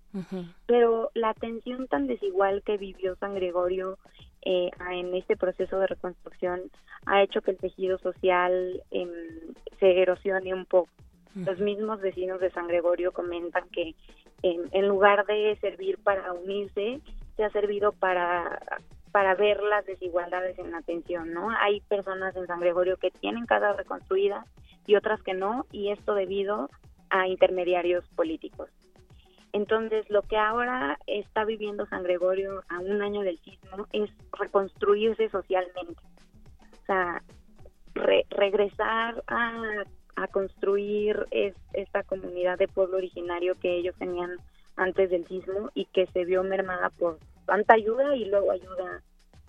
Pero 0.66 1.10
la 1.14 1.34
tensión 1.34 1.86
tan 1.86 2.06
desigual 2.06 2.62
que 2.62 2.78
vivió 2.78 3.16
San 3.16 3.34
Gregorio 3.34 3.98
eh, 4.42 4.70
en 4.90 5.14
este 5.14 5.36
proceso 5.36 5.78
de 5.78 5.88
reconstrucción 5.88 6.70
ha 7.04 7.22
hecho 7.22 7.42
que 7.42 7.50
el 7.50 7.58
tejido 7.58 7.98
social 7.98 8.82
em, 8.90 9.10
se 9.78 10.00
erosione 10.00 10.54
un 10.54 10.64
poco. 10.64 10.88
Los 11.34 11.58
mismos 11.60 12.00
vecinos 12.00 12.40
de 12.40 12.50
San 12.50 12.66
Gregorio 12.66 13.12
comentan 13.12 13.68
que 13.70 13.94
em, 14.42 14.62
en 14.72 14.88
lugar 14.88 15.26
de 15.26 15.56
servir 15.60 15.98
para 16.02 16.32
unirse, 16.32 17.00
se 17.36 17.44
ha 17.44 17.50
servido 17.50 17.92
para 17.92 18.58
para 19.12 19.34
ver 19.34 19.62
las 19.62 19.84
desigualdades 19.86 20.58
en 20.58 20.70
la 20.70 20.78
atención, 20.78 21.32
¿no? 21.32 21.50
Hay 21.60 21.80
personas 21.82 22.36
en 22.36 22.46
San 22.46 22.60
Gregorio 22.60 22.96
que 22.96 23.10
tienen 23.10 23.46
casas 23.46 23.76
reconstruidas 23.76 24.46
y 24.86 24.94
otras 24.94 25.22
que 25.22 25.34
no, 25.34 25.66
y 25.72 25.90
esto 25.90 26.14
debido 26.14 26.70
a 27.10 27.26
intermediarios 27.26 28.04
políticos. 28.10 28.70
Entonces, 29.52 30.08
lo 30.10 30.22
que 30.22 30.36
ahora 30.36 30.96
está 31.06 31.44
viviendo 31.44 31.86
San 31.86 32.04
Gregorio 32.04 32.62
a 32.68 32.78
un 32.78 33.02
año 33.02 33.22
del 33.22 33.38
sismo 33.40 33.86
es 33.92 34.10
reconstruirse 34.38 35.28
socialmente. 35.28 36.00
O 36.82 36.86
sea, 36.86 37.22
regresar 38.30 39.24
a, 39.26 39.84
a 40.16 40.26
construir 40.28 41.26
es, 41.30 41.54
esta 41.72 42.02
comunidad 42.02 42.58
de 42.58 42.68
pueblo 42.68 42.96
originario 42.96 43.54
que 43.60 43.76
ellos 43.76 43.94
tenían 43.98 44.36
antes 44.76 45.10
del 45.10 45.26
sismo 45.26 45.70
y 45.74 45.86
que 45.86 46.06
se 46.06 46.24
vio 46.24 46.42
mermada 46.42 46.90
por 46.90 47.18
tanta 47.46 47.74
ayuda 47.74 48.16
y 48.16 48.24
luego 48.26 48.50
ayuda 48.50 49.02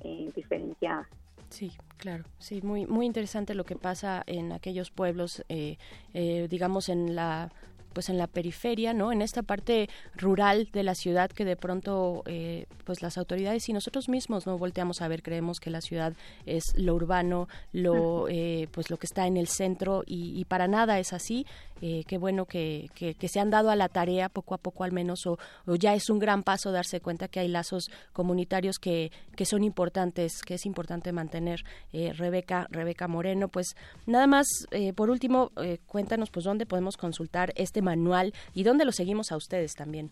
eh, 0.04 0.30
diferenciada. 0.36 1.08
Sí, 1.50 1.74
claro, 1.98 2.24
sí, 2.40 2.62
muy 2.62 2.86
muy 2.86 3.06
interesante 3.06 3.56
lo 3.56 3.66
que 3.66 3.76
pasa 3.76 4.24
en 4.26 4.54
aquellos 4.54 4.90
pueblos, 4.90 5.44
eh, 5.50 5.78
eh, 6.14 6.48
digamos 6.50 6.88
en 6.88 7.14
la 7.14 7.52
pues 7.94 8.10
en 8.10 8.18
la 8.18 8.28
periferia, 8.28 8.94
¿no? 8.94 9.12
En 9.12 9.22
esta 9.22 9.44
parte 9.44 9.90
rural 10.16 10.70
de 10.72 10.84
la 10.84 10.96
ciudad 10.96 11.30
que 11.32 11.46
de 11.46 11.56
pronto, 11.56 12.24
eh, 12.26 12.66
pues 12.86 13.02
las 13.02 13.18
autoridades 13.18 13.68
y 13.70 13.74
nosotros 13.74 14.10
mismos 14.10 14.46
no 14.48 14.58
volteamos 14.58 15.02
a 15.02 15.08
ver, 15.08 15.24
creemos 15.24 15.60
que 15.60 15.70
la 15.70 15.82
ciudad 15.82 16.14
es 16.46 16.64
lo 16.76 16.96
urbano, 16.96 17.48
lo, 17.72 18.28
eh, 18.30 18.68
pues 18.72 18.90
lo 18.90 18.98
que 18.98 19.06
está 19.06 19.28
en 19.28 19.38
el 19.38 19.48
centro 19.48 20.04
y, 20.06 20.46
para 20.46 20.68
nada 20.68 21.00
es 21.00 21.14
así. 21.14 21.46
Eh, 21.82 22.04
qué 22.08 22.18
bueno 22.18 22.46
que, 22.46 22.90
que, 22.96 23.28
se 23.28 23.40
han 23.40 23.50
dado 23.50 23.72
a 23.72 23.76
la 23.76 23.90
tarea 23.90 24.30
poco 24.30 24.54
a 24.54 24.60
poco 24.60 24.84
al 24.84 24.92
menos 24.92 25.26
o, 25.26 25.38
ya 25.66 25.96
es 25.96 26.10
un 26.10 26.20
gran 26.20 26.44
paso 26.44 26.72
darse 26.72 27.02
cuenta 27.02 27.28
que 27.28 27.40
hay 27.40 27.48
lazos 27.48 27.90
comunitarios 28.14 28.78
que, 28.78 29.12
que 29.36 29.46
son 29.46 29.64
importantes, 29.64 30.44
que 30.44 30.56
es 30.56 30.66
importante 30.66 31.12
mantener. 31.12 31.64
Rebeca, 31.92 32.68
Rebeca 32.70 33.08
Moreno, 33.08 33.48
pues 33.48 33.76
nada 34.06 34.28
más, 34.28 34.48
por 34.96 35.10
último, 35.10 35.52
cuéntanos 35.88 36.30
pues 36.30 36.46
dónde 36.46 36.66
podemos 36.66 36.98
consultar 36.98 37.52
este 37.56 37.82
manual 37.82 38.34
y 38.54 38.64
dónde 38.64 38.86
lo 38.86 38.92
seguimos 38.92 39.32
a 39.32 39.38
ustedes 39.38 39.74
también. 39.74 40.12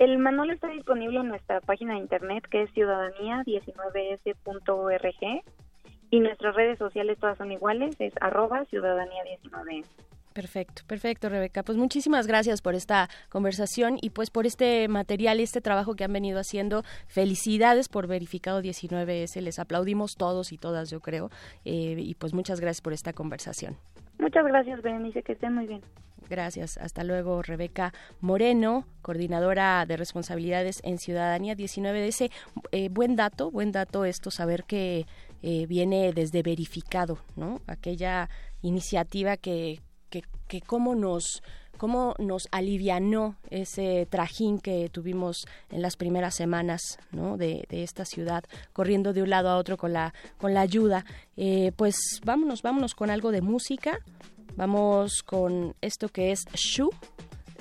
El 0.00 0.18
manual 0.18 0.50
está 0.50 0.66
disponible 0.68 1.20
en 1.20 1.28
nuestra 1.28 1.60
página 1.60 1.92
de 1.92 2.00
internet 2.00 2.44
que 2.50 2.62
es 2.62 2.72
ciudadanía19s.org 2.72 5.44
y 6.10 6.20
nuestras 6.20 6.56
redes 6.56 6.78
sociales 6.78 7.18
todas 7.18 7.36
son 7.36 7.52
iguales, 7.52 7.96
es 7.98 8.14
arroba 8.20 8.64
ciudadanía19s. 8.64 9.84
Perfecto, 10.40 10.80
perfecto, 10.86 11.28
Rebeca. 11.28 11.62
Pues 11.62 11.76
muchísimas 11.76 12.26
gracias 12.26 12.62
por 12.62 12.74
esta 12.74 13.10
conversación 13.28 13.98
y 14.00 14.08
pues 14.08 14.30
por 14.30 14.46
este 14.46 14.88
material 14.88 15.38
y 15.38 15.42
este 15.42 15.60
trabajo 15.60 15.94
que 15.94 16.04
han 16.04 16.14
venido 16.14 16.40
haciendo. 16.40 16.82
Felicidades 17.08 17.90
por 17.90 18.06
Verificado 18.06 18.62
19S. 18.62 19.38
Les 19.42 19.58
aplaudimos 19.58 20.14
todos 20.16 20.52
y 20.52 20.56
todas, 20.56 20.88
yo 20.88 21.00
creo. 21.00 21.28
Eh, 21.66 21.94
y 21.98 22.14
pues 22.14 22.32
muchas 22.32 22.58
gracias 22.58 22.80
por 22.80 22.94
esta 22.94 23.12
conversación. 23.12 23.76
Muchas 24.18 24.46
gracias, 24.46 24.80
Berenice, 24.80 25.22
que 25.22 25.32
estén 25.32 25.54
muy 25.54 25.66
bien. 25.66 25.82
Gracias. 26.30 26.78
Hasta 26.78 27.04
luego, 27.04 27.42
Rebeca 27.42 27.92
Moreno, 28.22 28.86
coordinadora 29.02 29.84
de 29.84 29.98
responsabilidades 29.98 30.80
en 30.84 30.96
Ciudadanía 30.96 31.54
19 31.54 32.00
de 32.00 32.08
ese 32.08 32.30
eh, 32.72 32.88
buen 32.88 33.14
dato, 33.14 33.50
buen 33.50 33.72
dato 33.72 34.06
esto, 34.06 34.30
saber 34.30 34.64
que 34.64 35.04
eh, 35.42 35.66
viene 35.66 36.14
desde 36.14 36.42
verificado, 36.42 37.18
¿no? 37.36 37.60
Aquella 37.66 38.30
iniciativa 38.62 39.36
que, 39.36 39.80
que, 40.50 40.60
cómo 40.60 40.94
nos 40.94 41.42
cómo 41.78 42.14
nos 42.18 42.46
alivianó 42.50 43.36
ese 43.48 44.06
trajín 44.10 44.58
que 44.58 44.90
tuvimos 44.90 45.46
en 45.70 45.80
las 45.80 45.96
primeras 45.96 46.34
semanas 46.34 46.98
¿no? 47.10 47.38
de, 47.38 47.66
esta 47.70 48.04
ciudad, 48.04 48.44
corriendo 48.74 49.14
de 49.14 49.22
un 49.22 49.30
lado 49.30 49.48
a 49.48 49.56
otro 49.56 49.78
con 49.78 49.94
la, 49.94 50.12
con 50.36 50.52
la 50.52 50.60
ayuda. 50.60 51.06
Eh, 51.38 51.72
pues 51.76 51.96
vámonos, 52.22 52.60
vámonos 52.60 52.94
con 52.94 53.08
algo 53.08 53.30
de 53.30 53.40
música. 53.40 53.98
Vamos 54.56 55.22
con 55.22 55.74
esto 55.80 56.10
que 56.10 56.32
es 56.32 56.44
Shu, 56.52 56.90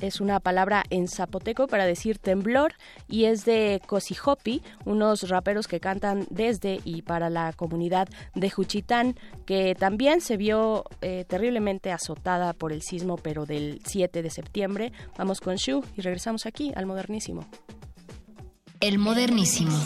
es 0.01 0.21
una 0.21 0.39
palabra 0.39 0.83
en 0.89 1.07
zapoteco 1.07 1.67
para 1.67 1.85
decir 1.85 2.17
temblor 2.19 2.73
y 3.07 3.25
es 3.25 3.45
de 3.45 3.81
Cosijopi, 3.85 4.61
unos 4.85 5.27
raperos 5.29 5.67
que 5.67 5.79
cantan 5.79 6.25
desde 6.29 6.79
y 6.83 7.01
para 7.01 7.29
la 7.29 7.53
comunidad 7.53 8.07
de 8.35 8.49
Juchitán, 8.49 9.15
que 9.45 9.75
también 9.75 10.21
se 10.21 10.37
vio 10.37 10.85
eh, 11.01 11.25
terriblemente 11.27 11.91
azotada 11.91 12.53
por 12.53 12.71
el 12.71 12.81
sismo, 12.81 13.17
pero 13.17 13.45
del 13.45 13.81
7 13.85 14.21
de 14.21 14.29
septiembre. 14.29 14.91
Vamos 15.17 15.41
con 15.41 15.55
Shu 15.55 15.83
y 15.95 16.01
regresamos 16.01 16.45
aquí 16.45 16.71
al 16.75 16.85
modernísimo. 16.85 17.45
El 18.79 18.97
modernísimo. 18.97 19.77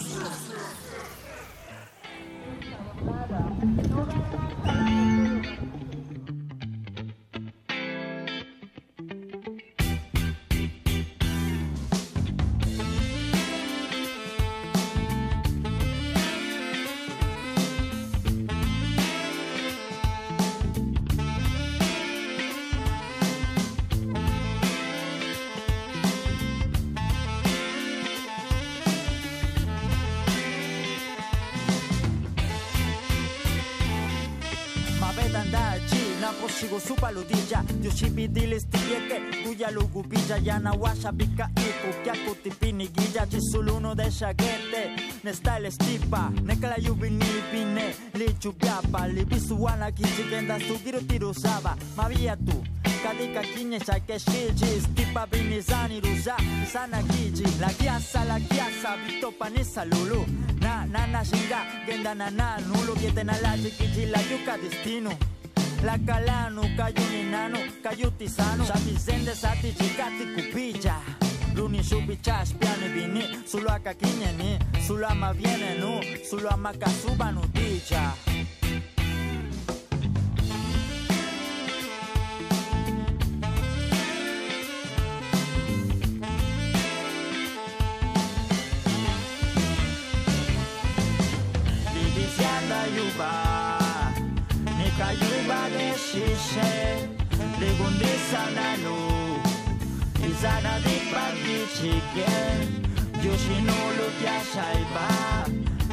Sigo 36.49 36.79
su 36.79 36.95
paludilla. 36.95 37.63
Dioshibidilis 37.81 38.65
tipieke 38.69 39.21
Guyalo 39.45 39.81
gubilla. 39.93 40.37
Yana 40.43 40.71
washa 40.73 41.11
bika 41.11 41.49
iku 41.55 42.03
Kyaku 42.03 42.35
tipini 42.43 42.87
guilla. 42.87 43.25
Chisuluno 43.27 43.95
de 43.95 44.11
shaguete 44.11 44.95
Nesta 45.23 45.57
el 45.57 45.65
estipa. 45.65 46.31
Nekla 46.43 46.75
yubini 46.77 47.25
bine 47.51 47.95
Lichu 48.13 48.51
biapa 48.53 49.07
Libisuana 49.07 49.91
kichigenda 49.91 50.59
Sugiru 50.59 51.01
tirusaba 51.01 51.75
Mavia 51.97 52.35
tu 52.37 52.63
kadika 53.03 53.41
kinyesha 53.43 53.99
keshiji 53.99 54.81
stipa 54.81 55.27
binizani 55.27 55.99
ruja 55.99 56.35
sana 56.73 57.03
kiji. 57.03 57.43
La 57.59 57.67
kiasa 57.69 58.23
la 58.25 58.39
kiasa 58.39 58.97
bitopa 58.97 59.49
ni 59.49 59.65
salulu 59.65 60.25
na 60.61 60.85
na 60.85 61.07
na 61.07 61.25
shinga 61.25 61.65
genda 61.85 62.15
na 62.15 62.29
na 62.29 62.57
nulo. 62.59 62.93
La 62.95 63.57
kiji 63.57 64.05
la 64.05 64.19
yuka 64.21 64.57
destino 64.57 65.11
La 65.83 65.97
kalanu 66.07 66.63
kayuninanu 66.77 67.59
kayutisanu 67.83 68.65
Sabizende 68.65 69.35
sati 69.35 69.71
chikati 69.73 70.25
kupilla 70.35 70.95
Luni 71.55 71.83
shubichas 71.83 72.53
piani 72.53 72.87
vini 72.93 73.23
Sulu 73.45 73.69
akakinyeni 73.69 74.59
Sulu 74.87 75.05
ama 75.05 75.33
viene 75.33 75.75
nu 75.79 76.01
Sulu 76.29 76.49
ama 76.49 76.73
kasuba 76.73 77.31
nu 77.31 77.41
dicha 77.53 78.13
Divisianda 91.93 92.79
yuba 92.95 93.52
yuba 95.63 95.69
de 95.69 95.93
shishe 95.97 97.07
Ligundisa 97.59 98.49
nanu 98.55 99.39
Izana 100.27 100.79
di 100.83 100.99
pagi 101.11 101.65
chicken 101.75 102.83
Yoshino 103.23 103.73
kya 104.19 104.39
shaiba 104.51 105.47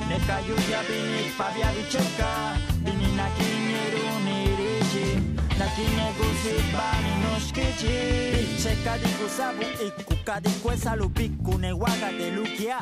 Nika 0.09 0.41
yuya 0.41 0.83
bini 0.89 1.31
pavia 1.39 1.71
vicheka 1.73 2.57
Bini 2.85 3.07
nakinyeru 3.17 4.21
niriji 4.25 5.21
Nakinye 5.59 6.13
gusibani 6.19 7.13
noshkichi 7.23 7.97
Bicheka 8.33 8.99
di 8.99 9.09
kusabu 9.09 9.63
ikuka 9.87 10.41
di 10.41 10.51
kwesa 10.51 10.97
lupiku 10.97 11.59
Newaga 11.59 12.13
de 12.19 12.31
lukia 12.31 12.81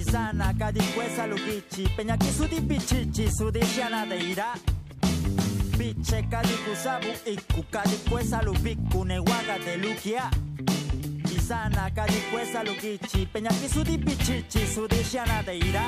Izana 0.00 0.54
kadi 0.58 0.80
kwesa 0.80 1.26
lukichi 1.26 1.88
Peña 1.96 2.16
kisu 2.16 2.48
di 2.48 2.60
pichichi 2.60 3.30
Su 3.30 3.50
di 3.50 3.60
shiana 3.64 4.06
de 4.06 4.18
ira 4.18 4.54
bi 5.80 5.94
txekaliku 6.04 6.72
zabu 6.84 7.12
iku 7.24 7.62
kaliku 7.72 8.18
ezalu 8.18 8.52
biku 8.64 9.04
neguaga 9.04 9.56
delukia 9.64 10.28
izan 11.36 11.72
akaliku 11.72 12.36
ezalu 12.42 12.74
gitxi 12.82 13.24
peinak 13.32 13.64
izudi 13.64 13.96
bitxitxi 13.96 14.60
izudi 14.62 15.00
xeana 15.10 15.40
ira 15.52 15.84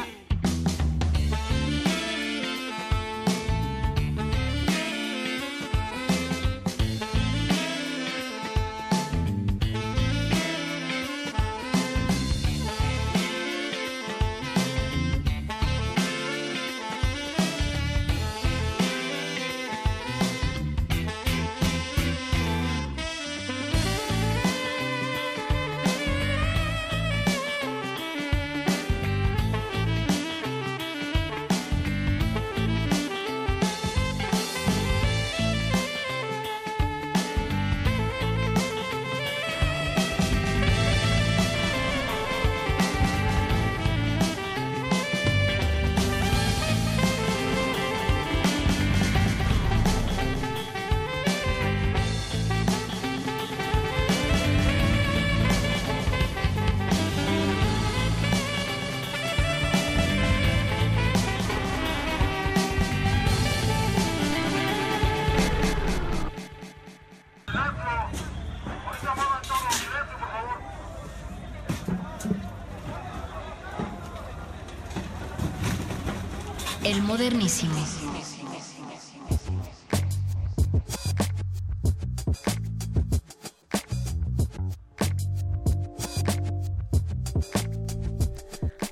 modernísimo. 77.23 77.73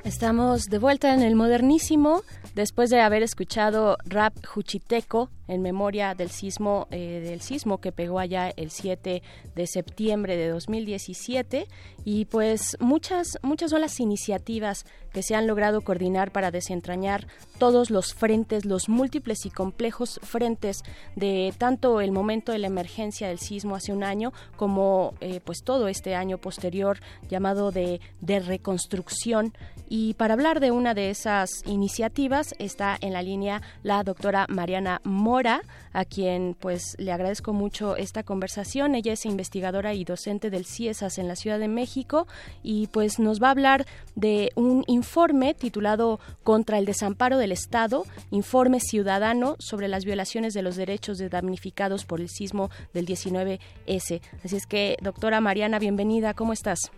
Estamos 0.04 0.66
de 0.66 0.78
vuelta 0.78 1.12
en 1.12 1.22
el 1.22 1.34
modernísimo 1.34 2.22
después 2.54 2.90
de 2.90 3.00
haber 3.00 3.22
escuchado 3.22 3.96
rap 4.04 4.34
juchiteco 4.46 5.30
en 5.48 5.62
memoria 5.62 6.14
del 6.14 6.30
sismo 6.30 6.86
eh, 6.90 7.20
del 7.24 7.40
sismo 7.40 7.78
que 7.80 7.90
pegó 7.90 8.18
allá 8.18 8.50
el 8.56 8.70
7 8.70 9.22
de 9.54 9.66
septiembre 9.66 10.36
de 10.36 10.48
2017 10.48 11.66
y 12.04 12.24
pues 12.26 12.76
muchas 12.80 13.38
muchas 13.42 13.70
son 13.70 13.80
las 13.80 13.98
iniciativas 13.98 14.84
que 15.12 15.22
se 15.22 15.34
han 15.34 15.46
logrado 15.46 15.82
coordinar 15.82 16.32
para 16.32 16.50
desentrañar 16.50 17.26
todos 17.58 17.90
los 17.90 18.14
frentes, 18.14 18.64
los 18.64 18.88
múltiples 18.88 19.44
y 19.44 19.50
complejos 19.50 20.20
frentes 20.22 20.82
de 21.16 21.52
tanto 21.58 22.00
el 22.00 22.12
momento 22.12 22.52
de 22.52 22.58
la 22.58 22.68
emergencia 22.68 23.28
del 23.28 23.38
sismo 23.38 23.76
hace 23.76 23.92
un 23.92 24.02
año 24.02 24.32
como 24.56 25.14
eh, 25.20 25.40
pues 25.44 25.62
todo 25.64 25.88
este 25.88 26.14
año 26.14 26.38
posterior 26.38 27.00
llamado 27.28 27.70
de, 27.70 28.00
de 28.20 28.40
reconstrucción. 28.40 29.52
Y 29.88 30.14
para 30.14 30.34
hablar 30.34 30.60
de 30.60 30.70
una 30.70 30.94
de 30.94 31.10
esas 31.10 31.50
iniciativas 31.66 32.54
está 32.58 32.96
en 33.00 33.12
la 33.12 33.22
línea 33.22 33.60
la 33.82 34.02
doctora 34.04 34.46
Mariana 34.48 35.00
Mora, 35.04 35.62
a 35.92 36.04
quien 36.04 36.56
pues 36.58 36.96
le 36.98 37.12
agradezco 37.12 37.52
mucho 37.52 37.96
esta 37.96 38.22
conversación. 38.22 38.94
Ella 38.94 39.12
es 39.12 39.26
investigadora 39.26 39.94
y 39.94 40.04
docente 40.04 40.50
del 40.50 40.66
CIESAS 40.66 41.18
en 41.18 41.28
la 41.28 41.36
Ciudad 41.36 41.58
de 41.58 41.68
México 41.68 42.26
y 42.62 42.86
pues 42.88 43.18
nos 43.18 43.42
va 43.42 43.48
a 43.48 43.50
hablar 43.52 43.86
de 44.14 44.50
un 44.54 44.84
informe 44.86 45.54
titulado 45.54 46.20
Contra 46.42 46.78
el 46.78 46.84
desamparo 46.84 47.38
del 47.38 47.52
Estado, 47.52 48.04
informe 48.30 48.80
ciudadano 48.80 49.56
sobre 49.58 49.88
las 49.88 50.04
violaciones 50.04 50.54
de 50.54 50.62
los 50.62 50.76
derechos 50.76 51.18
de 51.18 51.28
damnificados 51.28 52.04
por 52.04 52.20
el 52.20 52.28
sismo 52.28 52.70
del 52.92 53.06
19S. 53.06 54.20
Así 54.44 54.56
es 54.56 54.66
que, 54.66 54.96
doctora 55.00 55.40
Mariana, 55.40 55.78
bienvenida, 55.78 56.34
¿cómo 56.34 56.52
estás? 56.52 56.90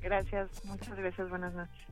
Gracias, 0.00 0.48
muchas 0.64 0.96
gracias, 0.96 1.28
buenas 1.28 1.54
noches. 1.54 1.88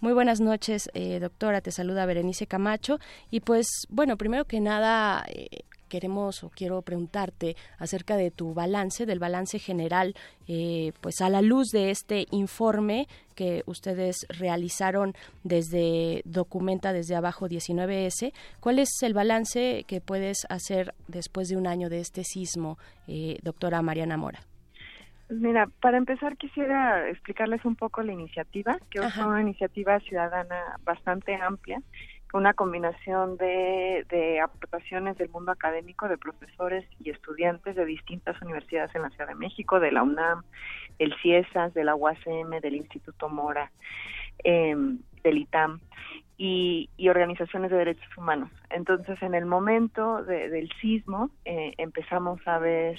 Muy 0.00 0.12
buenas 0.12 0.40
noches, 0.40 0.90
eh, 0.92 1.18
doctora. 1.20 1.62
Te 1.62 1.72
saluda 1.72 2.04
Berenice 2.04 2.46
Camacho. 2.46 2.98
Y 3.30 3.40
pues, 3.40 3.66
bueno, 3.88 4.18
primero 4.18 4.44
que 4.44 4.60
nada, 4.60 5.24
eh, 5.26 5.64
queremos 5.88 6.44
o 6.44 6.50
quiero 6.50 6.82
preguntarte 6.82 7.56
acerca 7.78 8.16
de 8.16 8.30
tu 8.30 8.54
balance, 8.54 9.06
del 9.06 9.18
balance 9.18 9.58
general, 9.58 10.14
eh, 10.48 10.92
pues 11.00 11.20
a 11.20 11.28
la 11.28 11.42
luz 11.42 11.68
de 11.68 11.90
este 11.90 12.26
informe 12.30 13.06
que 13.34 13.62
ustedes 13.66 14.26
realizaron 14.28 15.14
desde 15.44 16.22
Documenta 16.24 16.92
desde 16.92 17.16
abajo 17.16 17.48
19S. 17.48 18.32
¿Cuál 18.60 18.78
es 18.78 18.90
el 19.02 19.14
balance 19.14 19.84
que 19.86 20.00
puedes 20.00 20.46
hacer 20.48 20.94
después 21.08 21.48
de 21.48 21.56
un 21.56 21.66
año 21.66 21.88
de 21.88 22.00
este 22.00 22.24
sismo, 22.24 22.78
doctora 23.42 23.82
Mariana 23.82 24.16
Mora? 24.16 24.40
Mira, 25.28 25.68
para 25.80 25.98
empezar 25.98 26.36
quisiera 26.36 27.08
explicarles 27.08 27.64
un 27.64 27.74
poco 27.74 28.02
la 28.02 28.12
iniciativa, 28.12 28.78
que 28.90 29.00
es 29.00 29.16
una 29.16 29.40
iniciativa 29.40 29.98
ciudadana 30.00 30.78
bastante 30.84 31.34
amplia, 31.34 31.80
una 32.36 32.54
combinación 32.54 33.36
de, 33.38 34.04
de, 34.10 34.40
aportaciones 34.40 35.16
del 35.16 35.30
mundo 35.30 35.52
académico, 35.52 36.08
de 36.08 36.18
profesores 36.18 36.84
y 37.02 37.10
estudiantes 37.10 37.74
de 37.74 37.84
distintas 37.84 38.40
universidades 38.42 38.94
en 38.94 39.02
la 39.02 39.10
Ciudad 39.10 39.28
de 39.28 39.34
México, 39.34 39.80
de 39.80 39.90
la 39.90 40.02
UNAM, 40.02 40.42
el 40.98 41.14
CIESAS, 41.22 41.72
de 41.74 41.84
la 41.84 41.94
UACM, 41.94 42.60
del 42.60 42.76
Instituto 42.76 43.28
Mora, 43.28 43.72
eh, 44.44 44.76
del 45.22 45.38
ITAM. 45.38 45.80
Y, 46.38 46.90
y, 46.98 47.08
organizaciones 47.08 47.70
de 47.70 47.78
derechos 47.78 48.14
humanos. 48.18 48.50
Entonces, 48.68 49.22
en 49.22 49.34
el 49.34 49.46
momento 49.46 50.22
de, 50.22 50.50
del 50.50 50.70
sismo, 50.82 51.30
eh, 51.46 51.72
empezamos 51.78 52.46
a 52.46 52.58
ver 52.58 52.98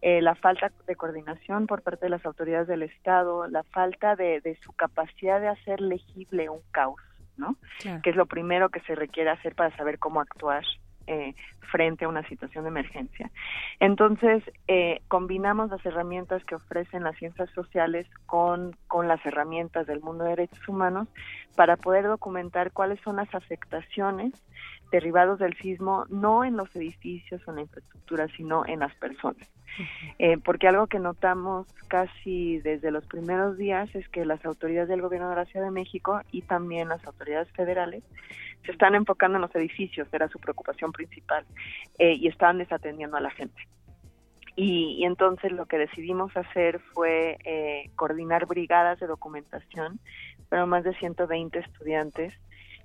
eh, 0.00 0.22
la 0.22 0.34
falta 0.34 0.72
de 0.86 0.96
coordinación 0.96 1.66
por 1.66 1.82
parte 1.82 2.06
de 2.06 2.10
las 2.10 2.24
autoridades 2.24 2.68
del 2.68 2.84
Estado, 2.84 3.46
la 3.48 3.64
falta 3.64 4.16
de, 4.16 4.40
de 4.40 4.56
su 4.64 4.72
capacidad 4.72 5.42
de 5.42 5.48
hacer 5.48 5.82
legible 5.82 6.48
un 6.48 6.60
caos, 6.70 7.02
¿no? 7.40 7.56
Claro. 7.80 8.00
Que 8.02 8.10
es 8.10 8.16
lo 8.16 8.26
primero 8.26 8.68
que 8.68 8.80
se 8.80 8.94
requiere 8.94 9.30
hacer 9.30 9.54
para 9.54 9.74
saber 9.76 9.98
cómo 9.98 10.20
actuar 10.20 10.64
eh, 11.06 11.34
frente 11.72 12.04
a 12.04 12.08
una 12.08 12.26
situación 12.28 12.64
de 12.64 12.70
emergencia. 12.70 13.30
Entonces, 13.80 14.42
eh, 14.68 15.00
combinamos 15.08 15.70
las 15.70 15.84
herramientas 15.84 16.44
que 16.44 16.54
ofrecen 16.54 17.02
las 17.04 17.16
ciencias 17.16 17.50
sociales 17.50 18.06
con, 18.26 18.76
con 18.86 19.08
las 19.08 19.24
herramientas 19.24 19.86
del 19.86 20.00
mundo 20.00 20.24
de 20.24 20.30
derechos 20.30 20.68
humanos 20.68 21.08
para 21.56 21.76
poder 21.76 22.06
documentar 22.06 22.72
cuáles 22.72 23.00
son 23.00 23.16
las 23.16 23.32
afectaciones 23.34 24.32
derivados 24.90 25.38
del 25.38 25.56
sismo, 25.58 26.04
no 26.08 26.44
en 26.44 26.56
los 26.56 26.74
edificios 26.74 27.40
o 27.46 27.50
en 27.50 27.56
la 27.56 27.62
infraestructura, 27.62 28.28
sino 28.36 28.66
en 28.66 28.80
las 28.80 28.94
personas. 28.94 29.48
Eh, 30.18 30.36
porque 30.38 30.68
algo 30.68 30.88
que 30.88 30.98
notamos 30.98 31.66
casi 31.88 32.58
desde 32.58 32.90
los 32.90 33.06
primeros 33.06 33.56
días 33.56 33.88
es 33.94 34.08
que 34.08 34.24
las 34.24 34.44
autoridades 34.44 34.88
del 34.88 35.00
gobierno 35.00 35.30
de 35.30 35.36
la 35.36 35.44
Ciudad 35.46 35.64
de 35.64 35.70
México 35.70 36.20
y 36.32 36.42
también 36.42 36.88
las 36.88 37.04
autoridades 37.06 37.50
federales 37.52 38.02
se 38.64 38.72
están 38.72 38.94
enfocando 38.94 39.36
en 39.36 39.42
los 39.42 39.54
edificios, 39.54 40.08
era 40.12 40.28
su 40.28 40.38
preocupación 40.38 40.92
principal, 40.92 41.46
eh, 41.98 42.12
y 42.12 42.28
estaban 42.28 42.58
desatendiendo 42.58 43.16
a 43.16 43.20
la 43.20 43.30
gente. 43.30 43.62
Y, 44.56 45.04
entonces 45.04 45.52
lo 45.52 45.66
que 45.66 45.78
decidimos 45.78 46.36
hacer 46.36 46.80
fue 46.92 47.38
eh, 47.44 47.90
coordinar 47.96 48.46
brigadas 48.46 49.00
de 49.00 49.06
documentación, 49.06 50.00
pero 50.50 50.66
más 50.66 50.84
de 50.84 50.94
120 50.96 51.58
estudiantes 51.60 52.34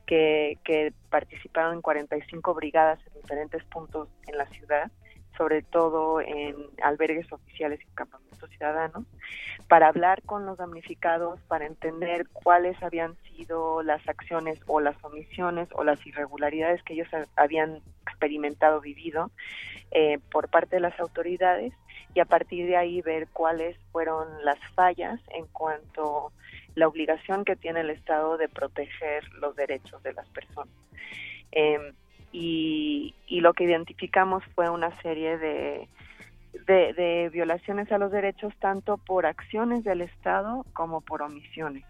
que, 0.06 0.58
que 0.64 0.94
participaron 1.10 1.76
en 1.76 1.82
45 1.82 2.54
brigadas 2.54 3.00
en 3.08 3.22
diferentes 3.22 3.64
puntos 3.66 4.10
en 4.28 4.38
la 4.38 4.46
ciudad 4.48 4.92
sobre 5.38 5.62
todo 5.62 6.22
en 6.22 6.56
albergues 6.82 7.32
oficiales 7.32 7.80
y 7.82 7.96
campamentos 7.96 8.50
ciudadanos, 8.50 9.06
para 9.68 9.88
hablar 9.88 10.22
con 10.24 10.46
los 10.46 10.58
damnificados, 10.58 11.40
para 11.48 11.66
entender 11.66 12.28
cuáles 12.32 12.82
habían 12.84 13.16
sido 13.24 13.82
las 13.84 14.08
acciones 14.08 14.60
o 14.68 14.80
las 14.80 14.96
omisiones 15.04 15.68
o 15.74 15.84
las 15.84 16.06
irregularidades 16.06 16.82
que 16.84 16.94
ellos 16.94 17.08
habían 17.36 17.82
experimentado, 18.08 18.82
vivido 18.82 19.32
eh, 19.92 20.20
por 20.32 20.50
parte 20.50 20.78
de 20.78 20.82
las 20.82 21.00
autoridades 21.00 21.74
y 22.14 22.20
a 22.20 22.26
partir 22.26 22.68
de 22.68 22.78
ahí 22.78 23.02
ver 23.02 23.28
cuáles 23.28 23.78
fueron 23.92 24.28
las 24.44 24.60
fallas 24.74 25.20
en 25.30 25.46
cuanto 25.48 26.32
la 26.76 26.88
obligación 26.88 27.46
que 27.46 27.56
tiene 27.56 27.82
el 27.82 27.90
Estado 27.90 28.38
de 28.38 28.50
proteger 28.50 29.28
los 29.34 29.56
derechos 29.56 30.04
de 30.04 30.14
las 30.14 30.28
personas. 30.30 30.74
Eh, 31.52 31.94
y, 32.32 33.14
lo 33.30 33.54
que 33.54 33.64
identificamos 33.64 34.44
fue 34.56 34.70
una 34.70 35.00
serie 35.02 35.38
de, 35.38 35.88
de, 36.66 37.30
violaciones 37.32 37.92
a 37.92 37.98
los 37.98 38.12
derechos 38.12 38.54
tanto 38.60 38.98
por 38.98 39.26
acciones 39.26 39.84
del 39.84 40.02
Estado 40.02 40.66
como 40.74 41.02
por 41.02 41.22
omisiones. 41.22 41.86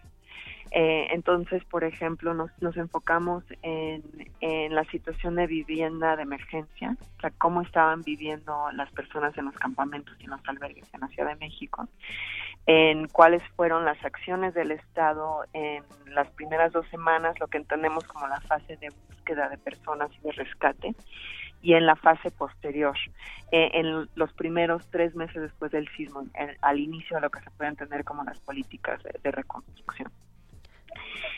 Eh, 0.78 1.08
entonces, 1.12 1.64
por 1.64 1.84
ejemplo, 1.84 2.34
nos, 2.34 2.50
nos 2.60 2.76
enfocamos 2.76 3.42
en, 3.62 4.02
la 4.42 4.84
situación 4.84 5.36
de 5.36 5.46
vivienda 5.46 6.16
de 6.16 6.22
emergencia, 6.22 6.98
o 7.16 7.20
sea, 7.22 7.30
cómo 7.38 7.62
estaban 7.62 8.02
viviendo 8.02 8.70
las 8.72 8.90
personas 8.92 9.36
en 9.38 9.46
los 9.46 9.54
campamentos 9.54 10.14
y 10.20 10.24
en 10.24 10.30
los 10.30 10.46
albergues 10.46 10.86
en 10.92 11.00
la 11.00 11.08
Ciudad 11.08 11.30
de 11.30 11.36
México, 11.36 11.88
en 12.66 13.08
cuáles 13.08 13.42
fueron 13.56 13.86
las 13.86 14.04
acciones 14.04 14.52
del 14.52 14.70
Estado 14.70 15.46
en 15.54 15.82
las 16.08 16.28
primeras 16.32 16.72
dos 16.72 16.86
semanas, 16.88 17.40
lo 17.40 17.46
que 17.46 17.56
entendemos 17.56 18.04
como 18.04 18.28
la 18.28 18.42
fase 18.42 18.76
de 18.76 18.90
búsqueda 19.08 19.48
de 19.48 19.56
personas 19.56 20.10
y 20.18 20.26
de 20.26 20.32
rescate, 20.32 20.94
y 21.62 21.72
en 21.72 21.86
la 21.86 21.96
fase 21.96 22.30
posterior, 22.30 22.98
eh, 23.50 23.70
en 23.72 24.10
los 24.14 24.32
primeros 24.34 24.86
tres 24.90 25.14
meses 25.14 25.40
después 25.40 25.72
del 25.72 25.88
sismo, 25.96 26.26
al 26.60 26.80
inicio 26.80 27.16
de 27.16 27.22
lo 27.22 27.30
que 27.30 27.40
se 27.40 27.50
puede 27.52 27.70
entender 27.70 28.04
como 28.04 28.24
las 28.24 28.38
políticas 28.40 29.02
de, 29.02 29.30
reconstrucción. 29.30 30.12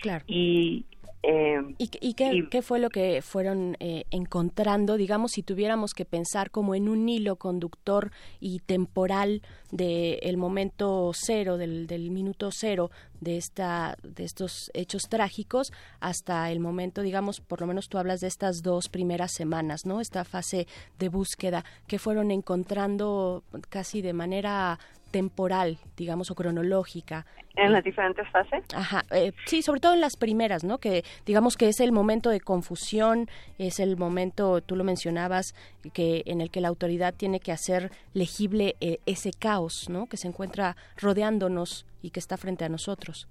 Claro. 0.03 0.25
Y 0.27 0.87
eh, 1.25 1.75
¿Y, 1.79 2.15
qué, 2.15 2.63
fue 2.63 2.79
lo 2.79 2.91
que 2.91 3.23
fueron 3.23 3.77
eh, 3.81 4.05
encontrando, 4.11 4.97
digamos, 4.97 5.33
si 5.33 5.43
tuviéramos 5.43 5.93
que 5.93 6.05
pensar 6.05 6.53
como 6.53 6.77
en 6.77 6.89
un 6.89 7.09
hilo 7.09 7.37
conductor 7.37 8.13
y 8.39 8.61
temporal 8.61 9.43
del 9.73 10.37
momento 10.37 11.11
cero, 11.15 11.57
del, 11.57 11.89
del, 11.89 12.13
minuto 12.13 12.51
cero 12.53 12.93
de, 13.21 13.37
esta, 13.37 13.97
de 14.05 14.25
estos 14.25 14.71
hechos 14.75 15.09
trágicos 15.09 15.73
hasta 15.99 16.53
el 16.53 16.61
momento, 16.61 17.03
digamos, 17.03 17.41
por 17.41 17.61
lo 17.61 17.67
menos 17.67 17.89
tú 17.89 17.99
hablas 17.99 18.21
de 18.21 18.29
estas 18.29 18.63
dos 18.63 18.89
primeras 18.89 19.33
semanas, 19.33 19.87
¿no? 19.87 20.01
Esta 20.01 20.25
fase 20.25 20.69
de 21.01 21.09
búsqueda 21.09 21.65
que 21.89 21.99
fueron 21.99 22.31
encontrando 22.31 23.43
casi 23.69 24.03
de 24.03 24.13
manera 24.13 24.79
temporal, 25.11 25.79
digamos, 25.97 26.31
o 26.31 26.35
cronológica. 26.35 27.27
¿En 27.57 27.73
las 27.73 27.83
diferentes 27.83 28.29
fases? 28.31 28.65
Ajá, 28.75 29.05
eh, 29.11 29.33
sí, 29.47 29.63
sobre 29.63 29.81
todo 29.81 29.95
en 29.95 30.01
las 30.01 30.17
primeras, 30.17 30.63
¿no? 30.63 30.79
Que 30.79 31.05
digamos 31.27 31.57
que 31.57 31.69
es 31.69 31.81
el 31.81 31.91
momento 31.91 32.31
de 32.31 32.41
confusión, 32.41 33.29
es 33.59 33.81
el 33.81 33.97
momento, 33.97 34.61
tú 34.61 34.77
lo 34.77 34.85
mencionabas, 34.85 35.55
que 35.93 36.23
en 36.27 36.41
el 36.41 36.51
que 36.51 36.61
la 36.61 36.69
autoridad 36.69 37.15
tiene 37.15 37.41
que 37.41 37.51
hacer 37.51 37.91
legible 38.15 38.77
eh, 38.81 38.99
ese 39.07 39.33
caos, 39.33 39.89
¿no? 39.89 40.07
Que 40.07 40.17
se 40.17 40.29
encuentra 40.29 40.77
rodeándonos 40.97 41.85
y 42.01 42.11
que 42.11 42.21
está 42.21 42.37
frente 42.37 42.65
a 42.65 42.69
nosotros. 42.69 43.29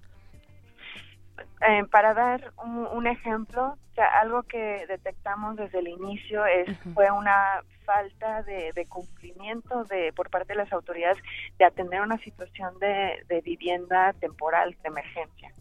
Eh, 1.60 1.84
para 1.90 2.14
dar 2.14 2.52
un, 2.64 3.06
ejemplo, 3.06 3.76
algo 3.96 4.42
que 4.44 4.86
detectamos 4.86 5.56
desde 5.56 5.80
el 5.80 5.88
inicio 5.88 6.44
es 6.46 6.68
fue 6.94 7.10
una 7.10 7.62
falta 7.84 8.42
de, 8.42 8.86
cumplimiento 8.88 9.84
de 9.84 10.12
por 10.12 10.30
parte 10.30 10.52
de 10.52 10.58
las 10.58 10.72
autoridades 10.72 11.18
de 11.58 11.64
atender 11.64 12.00
una 12.00 12.18
situación 12.18 12.78
de, 12.78 13.42
vivienda 13.44 14.12
temporal 14.14 14.76
de 14.82 14.88
emergencia. 14.88 15.52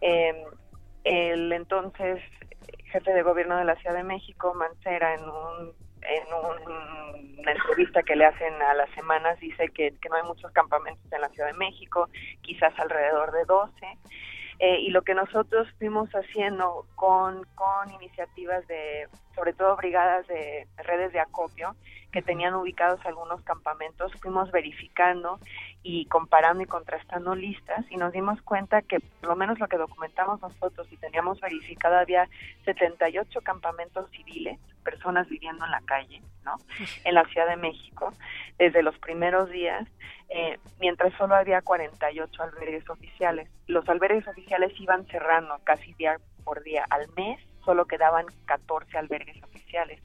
Em, 0.00 0.36
el 1.04 1.52
entonces 1.52 2.20
jefe 2.90 3.12
de 3.12 3.22
gobierno 3.22 3.56
de 3.56 3.64
la 3.64 3.76
Ciudad 3.76 3.96
de 3.96 4.04
México, 4.04 4.54
Mancera, 4.54 5.14
en 5.14 5.22
un 5.22 5.86
en 6.08 6.24
una 6.32 7.52
entrevista 7.52 8.02
que 8.02 8.14
le 8.14 8.26
hacen 8.26 8.54
a 8.62 8.74
las 8.74 8.88
semanas 8.90 9.38
dice 9.40 9.68
que, 9.70 9.92
que, 10.00 10.08
no 10.08 10.16
hay 10.16 10.22
muchos 10.22 10.52
campamentos 10.52 11.12
en 11.12 11.20
la 11.20 11.28
Ciudad 11.30 11.48
de 11.48 11.58
México, 11.58 12.08
quizás 12.42 12.72
alrededor 12.78 13.32
de 13.32 13.44
12, 13.44 13.72
eh, 14.58 14.80
y 14.80 14.90
lo 14.90 15.02
que 15.02 15.14
nosotros 15.14 15.68
fuimos 15.78 16.10
haciendo 16.10 16.86
con, 16.94 17.44
con 17.54 17.92
iniciativas 17.92 18.66
de, 18.68 19.08
sobre 19.34 19.52
todo 19.52 19.76
brigadas 19.76 20.26
de 20.26 20.66
redes 20.78 21.12
de 21.12 21.20
acopio, 21.20 21.76
que 22.10 22.22
tenían 22.22 22.54
ubicados 22.54 23.04
algunos 23.04 23.42
campamentos, 23.42 24.10
fuimos 24.22 24.50
verificando 24.50 25.38
y 25.82 26.06
comparando 26.06 26.62
y 26.62 26.66
contrastando 26.66 27.34
listas 27.34 27.84
y 27.90 27.96
nos 27.96 28.12
dimos 28.12 28.40
cuenta 28.40 28.80
que 28.80 29.00
por 29.00 29.28
lo 29.28 29.36
menos 29.36 29.58
lo 29.58 29.68
que 29.68 29.76
documentamos 29.76 30.40
nosotros 30.40 30.90
y 30.90 30.96
teníamos 30.96 31.38
verificado 31.40 31.96
había 31.96 32.26
78 32.64 33.40
campamentos 33.42 34.10
civiles, 34.10 34.58
personas 34.86 35.28
viviendo 35.28 35.64
en 35.64 35.72
la 35.72 35.82
calle, 35.82 36.22
¿no? 36.44 36.54
En 37.04 37.14
la 37.14 37.24
Ciudad 37.24 37.48
de 37.48 37.56
México, 37.56 38.14
desde 38.56 38.82
los 38.82 38.96
primeros 38.98 39.50
días 39.50 39.86
eh, 40.28 40.58
mientras 40.80 41.12
solo 41.14 41.34
había 41.34 41.62
48 41.62 42.42
albergues 42.42 42.88
oficiales. 42.90 43.48
Los 43.66 43.88
albergues 43.88 44.26
oficiales 44.26 44.72
iban 44.80 45.06
cerrando 45.06 45.58
casi 45.64 45.92
día 45.94 46.18
por 46.44 46.62
día. 46.62 46.84
Al 46.90 47.08
mes 47.16 47.40
solo 47.64 47.86
quedaban 47.86 48.26
14 48.46 48.98
albergues 48.98 49.42
oficiales, 49.42 50.00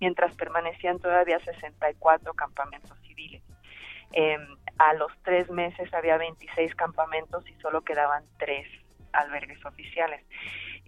mientras 0.00 0.34
permanecían 0.36 0.98
todavía 0.98 1.38
64 1.40 2.34
campamentos 2.34 2.96
civiles. 3.00 3.42
Em, 4.12 4.46
a 4.78 4.94
los 4.94 5.12
tres 5.22 5.50
meses 5.50 5.92
había 5.92 6.18
26 6.18 6.74
campamentos 6.74 7.48
y 7.48 7.54
solo 7.54 7.82
quedaban 7.82 8.24
tres 8.38 8.66
albergues 9.12 9.64
oficiales. 9.64 10.24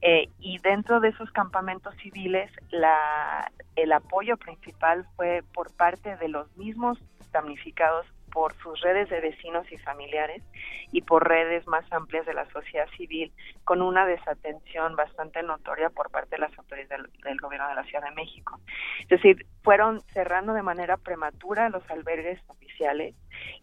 Eh, 0.02 0.28
y 0.38 0.58
dentro 0.58 1.00
de 1.00 1.08
esos 1.08 1.30
campamentos 1.32 1.94
civiles, 1.96 2.50
la, 2.70 3.50
el 3.76 3.92
apoyo 3.92 4.36
principal 4.36 5.06
fue 5.16 5.42
por 5.54 5.74
parte 5.74 6.16
de 6.16 6.28
los 6.28 6.54
mismos 6.56 6.98
damnificados 7.32 8.06
por 8.36 8.54
sus 8.56 8.78
redes 8.82 9.08
de 9.08 9.20
vecinos 9.22 9.64
y 9.72 9.78
familiares 9.78 10.42
y 10.92 11.00
por 11.00 11.26
redes 11.26 11.66
más 11.66 11.90
amplias 11.90 12.26
de 12.26 12.34
la 12.34 12.44
sociedad 12.50 12.86
civil, 12.94 13.32
con 13.64 13.80
una 13.80 14.04
desatención 14.04 14.94
bastante 14.94 15.42
notoria 15.42 15.88
por 15.88 16.10
parte 16.10 16.36
de 16.36 16.40
las 16.40 16.58
autoridades 16.58 17.10
del, 17.24 17.38
gobierno 17.38 17.66
de 17.68 17.76
la 17.76 17.84
Ciudad 17.84 18.04
de 18.04 18.14
México. 18.14 18.60
Es 19.00 19.08
decir, 19.08 19.46
fueron 19.62 20.02
cerrando 20.12 20.52
de 20.52 20.60
manera 20.60 20.98
prematura 20.98 21.70
los 21.70 21.88
albergues 21.90 22.38
oficiales 22.48 23.14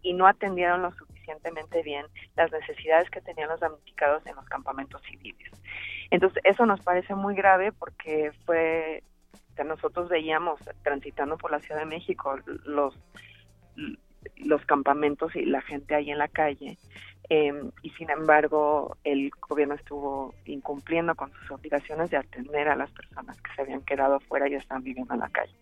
y 0.01 0.14
no 0.14 0.26
atendieron 0.26 0.81
lo 0.81 0.91
bien 1.84 2.06
las 2.36 2.52
necesidades 2.52 3.10
que 3.10 3.22
tenían 3.22 3.50
los 3.50 3.60
damnificados 3.60 4.26
en 4.26 4.36
los 4.36 4.45
campamentos 4.45 5.02
civiles. 5.04 5.52
Entonces, 6.12 6.41
eso 6.45 6.66
nos 6.66 6.82
parece 6.82 7.16
muy 7.16 7.36
grave 7.36 7.72
porque 7.72 8.32
fue, 8.45 9.04
nosotros 9.66 10.10
veíamos 10.10 10.60
transitando 10.84 11.38
por 11.38 11.52
la 11.52 11.60
Ciudad 11.60 11.80
de 11.80 11.86
México 11.86 12.38
los 12.66 12.98
los 14.38 14.66
campamentos 14.66 15.36
y 15.36 15.45
la 15.45 15.62
gente 15.62 15.95
ahí 15.95 16.12
en 16.12 16.18
la 16.18 16.28
calle. 16.28 16.78
Em, 17.30 17.72
y 17.82 17.90
sin 17.91 18.10
embargo, 18.10 18.98
el 19.04 19.32
gobierno 19.48 19.76
estuvo 19.76 20.34
incumpliendo 20.45 21.16
con 21.16 21.32
sus 21.32 21.52
obligaciones 21.52 22.10
de 22.10 22.18
atender 22.18 22.68
a 22.68 22.76
las 22.76 22.91
personas 22.91 23.40
que 23.41 23.54
se 23.56 23.62
habían 23.62 23.82
quedado 23.82 24.20
fuera 24.22 24.48
y 24.50 24.56
están 24.56 24.84
viviendo 24.84 25.14
en 25.14 25.22
la 25.22 25.30
calle. 25.30 25.56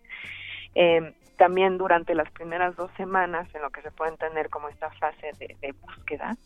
Eh, 0.74 1.14
también 1.36 1.76
durante 1.76 2.14
las 2.14 2.30
primeras 2.30 2.76
dos 2.76 2.90
semanas, 2.96 3.52
en 3.54 3.62
lo 3.62 3.70
que 3.70 3.82
se 3.82 3.90
puede 3.90 4.12
entender 4.12 4.48
como 4.48 4.68
esta 4.68 4.90
fase 4.90 5.32
de, 5.38 5.72
búsqueda, 5.72 6.36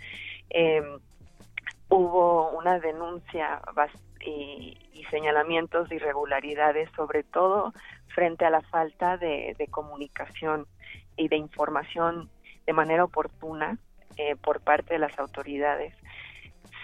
em, 0.51 0.99
hubo 1.89 2.51
una 2.53 2.79
denuncia 2.79 3.61
y, 4.21 5.05
señalamientos 5.11 5.89
de 5.89 5.97
irregularidades, 5.97 6.91
sobre 6.97 7.23
todo 7.23 7.73
frente 8.09 8.45
a 8.45 8.51
la 8.51 8.63
falta 8.63 9.19
de, 9.19 9.55
comunicación 9.71 10.67
y 11.17 11.29
de 11.29 11.37
información 11.37 12.31
de 12.67 12.73
manera 12.73 13.05
oportuna 13.05 13.79
eh, 14.17 14.35
por 14.37 14.61
parte 14.63 14.95
de 14.95 14.99
las 14.99 15.17
autoridades. 15.19 15.95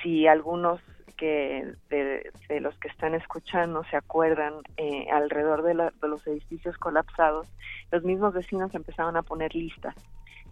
Si 0.03 0.27
algunos 0.27 0.81
que 1.23 1.77
de, 1.89 2.61
los 2.61 2.77
que 2.79 2.89
están 2.89 3.15
escuchando 3.15 3.85
se 3.85 3.97
acuerdan, 3.97 4.55
eh, 4.77 5.07
alrededor 5.09 5.63
de, 5.63 5.75
de 5.75 6.09
los 6.09 6.27
edificios 6.27 6.77
colapsados, 6.79 7.47
los 7.93 8.03
mismos 8.03 8.35
vecinos 8.35 8.75
empezaron 8.75 9.17
a 9.17 9.23
poner 9.23 9.55
listas 9.55 9.95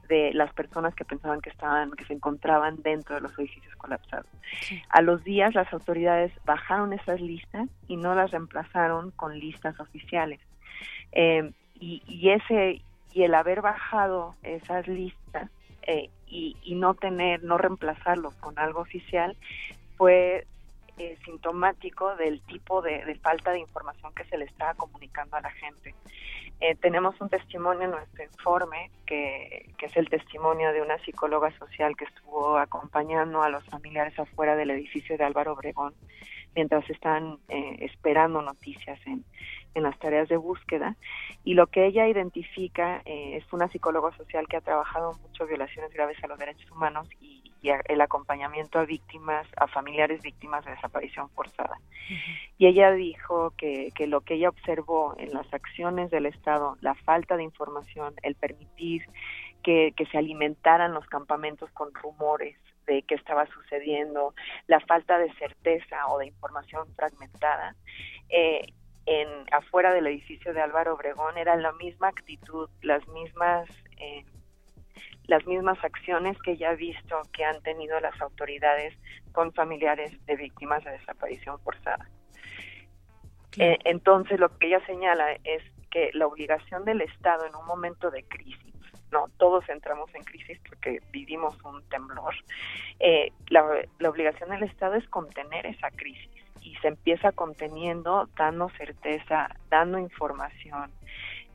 de 0.09 0.33
las 0.33 0.53
personas 0.55 0.95
que 0.95 1.05
pensaban 1.05 1.41
que 1.41 1.51
estaban, 1.51 1.91
que 1.91 2.05
se 2.05 2.13
encontraban 2.13 2.83
dentro 2.83 3.17
de 3.17 3.21
los 3.21 3.37
edificios 3.37 3.75
colapsados. 3.75 4.29
A 4.91 5.03
los 5.03 5.25
días 5.25 5.57
las 5.57 5.73
autoridades 5.73 6.31
bajaron 6.45 6.93
esas 6.93 7.21
listas 7.21 7.69
y 7.89 7.97
no 7.97 8.15
las 8.15 8.31
reemplazaron 8.31 9.11
con 9.11 9.37
listas 9.41 9.81
oficiales. 9.81 10.39
Eh, 11.11 11.51
y, 11.81 12.31
ese 12.31 12.81
y 13.13 13.23
el 13.25 13.35
haber 13.35 13.61
bajado 13.61 14.37
esas 14.45 14.87
listas 14.87 15.51
eh, 15.83 16.11
y, 16.29 16.77
no 16.77 16.95
tener, 16.95 17.43
no 17.43 17.59
reemplazarlo 17.59 18.31
con 18.39 18.57
algo 18.57 18.83
oficial, 18.83 19.37
fue 19.97 20.47
eh, 21.01 21.17
sintomático 21.25 22.15
del 22.17 22.43
tipo 22.43 22.83
de, 22.83 23.15
falta 23.23 23.53
de 23.53 23.59
información 23.59 24.13
que 24.15 24.25
se 24.25 24.37
le 24.37 24.45
estaba 24.45 24.75
comunicando 24.75 25.35
a 25.35 25.41
la 25.41 25.51
gente. 25.51 25.95
Eh, 26.61 26.75
tenemos 26.75 27.19
un 27.23 27.31
testimonio 27.31 27.85
en 27.85 27.93
nuestro 27.93 28.23
informe, 28.23 28.91
que, 29.07 29.71
es 29.81 29.97
el 29.97 30.11
testimonio 30.11 30.75
de 30.75 30.83
una 30.83 30.99
psicóloga 30.99 31.51
social 31.59 31.97
que 31.97 32.05
estuvo 32.05 32.59
acompañando 32.59 33.43
a 33.43 33.49
los 33.49 33.65
familiares 33.65 34.19
afuera 34.19 34.57
del 34.57 34.73
edificio 34.73 35.17
de 35.17 35.25
Álvaro 35.25 35.55
Obregón 35.55 35.95
mientras 36.55 36.89
están 36.91 37.39
eh, 37.49 37.79
esperando 37.81 38.43
noticias 38.43 38.99
en, 39.07 39.25
en 39.75 39.83
las 39.83 39.99
tareas 39.99 40.29
de 40.29 40.37
búsqueda. 40.37 40.97
Y 41.45 41.55
lo 41.55 41.67
que 41.69 41.87
ella 41.87 42.09
identifica 42.09 43.03
eh, 43.05 43.37
es 43.37 43.53
una 43.53 43.69
psicóloga 43.69 44.15
social 44.17 44.47
que 44.49 44.57
ha 44.57 44.61
trabajado 44.61 45.15
mucho 45.23 45.47
violaciones 45.47 45.93
graves 45.93 46.23
a 46.23 46.27
los 46.27 46.39
derechos 46.39 46.71
humanos 46.71 47.09
y, 47.21 47.40
el 47.63 48.01
acompañamiento 48.01 48.79
a 48.79 48.85
víctimas, 48.85 49.47
a 49.57 49.67
familiares 49.67 50.23
víctimas 50.23 50.65
de 50.65 50.73
desaparición 50.73 51.29
forzada. 51.31 51.79
Y 52.59 52.67
ella 52.67 52.93
dijo 52.93 53.53
que, 53.57 53.91
que 53.95 54.07
lo 54.07 54.23
que 54.23 54.35
ella 54.35 54.49
observó 54.49 55.15
en 55.19 55.33
las 55.33 55.53
acciones 55.53 56.11
del 56.11 56.27
Estado, 56.27 56.77
la 56.81 56.95
falta 56.95 57.37
de 57.37 57.45
información, 57.45 58.15
el 58.23 58.35
permitir 58.35 59.03
que, 59.63 59.93
que 59.97 60.07
se 60.07 60.19
alimentaran 60.19 60.95
los 60.95 61.07
campamentos 61.07 61.71
con 61.73 61.93
rumores, 61.95 62.57
de 62.87 63.03
qué 63.03 63.15
estaba 63.15 63.47
sucediendo, 63.47 64.35
la 64.67 64.81
falta 64.81 65.19
de 65.19 65.33
certeza 65.35 66.09
o 66.09 66.19
de 66.19 66.27
información 66.27 66.89
fragmentada, 66.97 67.77
eh, 68.29 68.63
en 69.07 69.29
afuera 69.53 69.93
del 69.93 70.07
edificio 70.07 70.53
de 70.53 70.61
Álvaro 70.61 70.95
Obregón 70.95 71.37
era 71.39 71.57
la 71.57 71.73
misma 71.73 72.09
actitud, 72.09 72.69
las 72.83 73.07
mismas 73.09 73.69
eh, 73.99 74.25
las 75.27 75.47
mismas 75.47 75.83
acciones 75.85 76.37
que 76.43 76.57
ya 76.57 76.71
ha 76.71 76.75
visto 76.75 77.21
que 77.33 77.45
han 77.45 77.61
tenido 77.63 77.99
las 78.01 78.21
autoridades 78.21 78.95
con 79.33 79.53
familiares 79.53 80.13
de 80.27 80.37
víctimas 80.37 80.83
de 80.85 80.93
desaparición 80.93 81.59
forzada. 81.61 82.09
Eh, 83.59 83.79
entonces, 83.85 84.39
lo 84.39 84.57
que 84.59 84.69
ella 84.69 84.85
señala 84.87 85.33
es 85.45 85.63
que 85.91 86.11
la 86.15 86.27
obligación 86.27 86.85
del 86.85 87.01
Estado 87.01 87.47
en 87.47 87.55
un 87.55 87.67
momento 87.67 88.11
de 88.11 88.23
crisis, 88.25 88.75
no, 89.11 89.27
todos 89.39 89.69
entramos 89.69 90.15
en 90.15 90.23
crisis 90.23 90.61
porque 90.69 91.01
vivimos 91.11 91.61
un 91.65 91.83
temblor, 91.89 92.35
eh, 93.01 93.33
la, 93.49 93.65
la 93.99 94.11
obligación 94.11 94.51
del 94.51 94.63
Estado 94.63 94.95
es 94.95 95.09
contener 95.09 95.67
esa 95.67 95.91
crisis 95.91 96.31
y 96.63 96.77
se 96.77 96.89
empieza 96.89 97.33
conteniendo, 97.33 98.29
dando 98.37 98.69
certeza, 98.71 99.49
dando 99.69 99.99
información. 99.99 100.93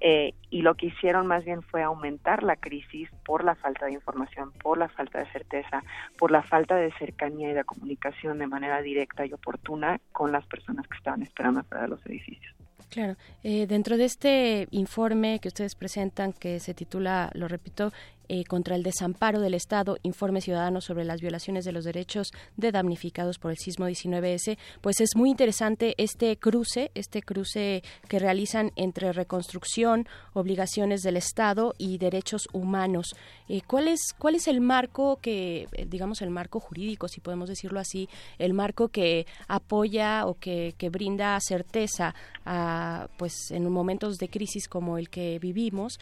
Eh, 0.07 0.35
y 0.51 0.61
lo 0.61 0.75
que 0.75 0.85
hicieron 0.85 1.25
más 1.25 1.43
bien 1.45 1.63
fue 1.63 1.81
aumentar 1.81 2.43
la 2.43 2.57
crisis 2.57 3.09
por 3.25 3.43
la 3.43 3.55
falta 3.55 3.87
de 3.87 3.93
información, 3.93 4.51
por 4.51 4.77
la 4.77 4.87
falta 4.87 5.17
de 5.17 5.25
certeza, 5.31 5.83
por 6.19 6.29
la 6.29 6.43
falta 6.43 6.75
de 6.75 6.91
cercanía 6.99 7.49
y 7.49 7.53
de 7.53 7.63
comunicación 7.63 8.37
de 8.37 8.45
manera 8.45 8.83
directa 8.83 9.25
y 9.25 9.33
oportuna 9.33 9.99
con 10.11 10.31
las 10.31 10.45
personas 10.45 10.87
que 10.87 10.95
estaban 10.95 11.23
esperando 11.23 11.63
para 11.63 11.87
los 11.87 12.05
edificios. 12.05 12.53
Claro, 12.91 13.15
eh, 13.43 13.65
dentro 13.65 13.97
de 13.97 14.05
este 14.05 14.67
informe 14.69 15.39
que 15.39 15.47
ustedes 15.47 15.73
presentan, 15.73 16.33
que 16.33 16.59
se 16.59 16.75
titula, 16.75 17.31
lo 17.33 17.47
repito, 17.47 17.91
eh, 18.27 18.43
contra 18.45 18.75
el 18.75 18.83
desamparo 18.83 19.39
del 19.39 19.53
Estado, 19.53 19.97
informe 20.03 20.41
ciudadano 20.41 20.81
sobre 20.81 21.05
las 21.05 21.21
violaciones 21.21 21.65
de 21.65 21.71
los 21.71 21.83
derechos 21.83 22.31
de 22.57 22.71
damnificados 22.71 23.37
por 23.37 23.51
el 23.51 23.57
sismo 23.57 23.87
19S, 23.87 24.57
pues 24.81 25.01
es 25.01 25.15
muy 25.15 25.29
interesante 25.29 25.93
este 25.97 26.37
cruce, 26.37 26.91
este 26.95 27.21
cruce 27.21 27.83
que 28.07 28.19
realizan 28.19 28.71
entre 28.75 29.13
reconstrucción, 29.13 30.07
obligaciones 30.33 31.01
del 31.01 31.17
Estado 31.17 31.73
y 31.77 31.97
derechos 31.97 32.47
humanos. 32.53 33.15
Eh, 33.47 33.61
¿cuál, 33.67 33.87
es, 33.87 34.13
¿Cuál 34.17 34.35
es 34.35 34.47
el 34.47 34.61
marco 34.61 35.17
que, 35.21 35.67
eh, 35.73 35.85
digamos, 35.87 36.21
el 36.21 36.29
marco 36.29 36.59
jurídico, 36.59 37.07
si 37.07 37.21
podemos 37.21 37.49
decirlo 37.49 37.79
así, 37.79 38.09
el 38.37 38.53
marco 38.53 38.87
que 38.89 39.27
apoya 39.47 40.25
o 40.25 40.35
que, 40.35 40.73
que 40.77 40.89
brinda 40.89 41.37
certeza 41.41 42.15
a, 42.45 43.07
pues, 43.17 43.51
en 43.51 43.69
momentos 43.71 44.17
de 44.17 44.29
crisis 44.29 44.67
como 44.67 44.97
el 44.97 45.09
que 45.09 45.39
vivimos 45.39 45.99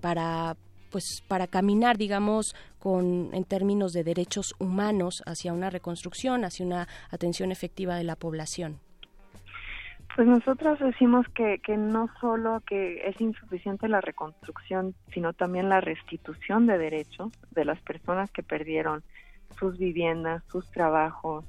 para 0.00 0.56
pues 0.90 1.22
para 1.28 1.46
caminar 1.46 1.96
digamos 1.96 2.54
con 2.78 3.30
en 3.32 3.44
términos 3.44 3.92
de 3.92 4.04
derechos 4.04 4.54
humanos 4.58 5.22
hacia 5.26 5.52
una 5.52 5.70
reconstrucción 5.70 6.44
hacia 6.44 6.66
una 6.66 6.88
atención 7.10 7.52
efectiva 7.52 7.96
de 7.96 8.04
la 8.04 8.16
población 8.16 8.80
pues 10.18 10.26
nosotros 10.26 10.80
decimos 10.80 11.26
que, 11.28 11.60
que 11.64 11.76
no 11.76 12.08
solo 12.20 12.60
que 12.66 13.06
es 13.06 13.20
insuficiente 13.20 13.86
la 13.86 14.00
reconstrucción, 14.00 14.96
sino 15.14 15.32
también 15.32 15.68
la 15.68 15.80
restitución 15.80 16.66
de 16.66 16.76
derechos 16.76 17.30
de 17.52 17.64
las 17.64 17.80
personas 17.82 18.28
que 18.32 18.42
perdieron 18.42 19.04
sus 19.60 19.78
viviendas, 19.78 20.42
sus 20.50 20.68
trabajos, 20.72 21.44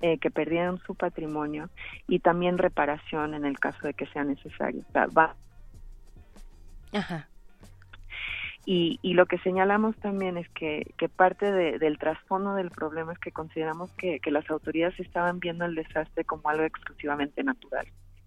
eh, 0.00 0.18
que 0.18 0.30
perdieron 0.30 0.78
su 0.78 0.94
patrimonio 0.94 1.70
y 2.06 2.20
también 2.20 2.58
reparación 2.58 3.34
en 3.34 3.44
el 3.44 3.58
caso 3.58 3.86
de 3.86 3.94
que 3.94 4.06
sea 4.06 4.22
necesario. 4.22 4.84
va. 4.94 5.34
Ajá. 6.92 7.28
Y, 8.66 8.98
y, 9.02 9.12
lo 9.12 9.26
que 9.26 9.38
señalamos 9.38 9.94
también 9.96 10.38
es 10.38 10.48
que, 10.50 10.94
que 10.96 11.08
parte 11.08 11.52
del 11.52 11.98
trasfondo 11.98 12.54
del 12.54 12.70
problema 12.70 13.12
es 13.12 13.18
que 13.18 13.30
consideramos 13.30 13.92
que, 13.92 14.20
que, 14.20 14.30
las 14.30 14.48
autoridades 14.50 14.98
estaban 14.98 15.38
viendo 15.38 15.66
el 15.66 15.74
desastre 15.74 16.24
como 16.24 16.48
algo 16.48 16.64
exclusivamente 16.64 17.44
natural. 17.44 17.86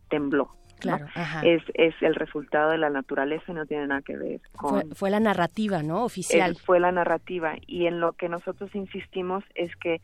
Tembló. 0.10 0.56
Claro, 0.80 1.08
Es, 1.44 1.64
es 1.74 1.96
el 2.02 2.14
resultado 2.14 2.70
de 2.70 2.78
la 2.78 2.92
naturaleza 2.92 3.52
y 3.52 3.56
no 3.56 3.66
tiene 3.66 3.88
nada 3.88 4.02
que 4.02 4.16
ver 4.16 4.42
con... 4.56 4.92
Fue, 4.94 5.10
la 5.10 5.20
narrativa, 5.20 5.82
¿no? 5.82 6.04
Oficial. 6.04 6.56
fue 6.56 6.80
la 6.80 6.92
narrativa. 6.92 7.56
Y 7.66 7.88
en 7.88 8.00
lo 8.00 8.14
que 8.14 8.30
nosotros 8.30 8.74
insistimos 8.76 9.44
es 9.56 9.76
que 9.78 10.02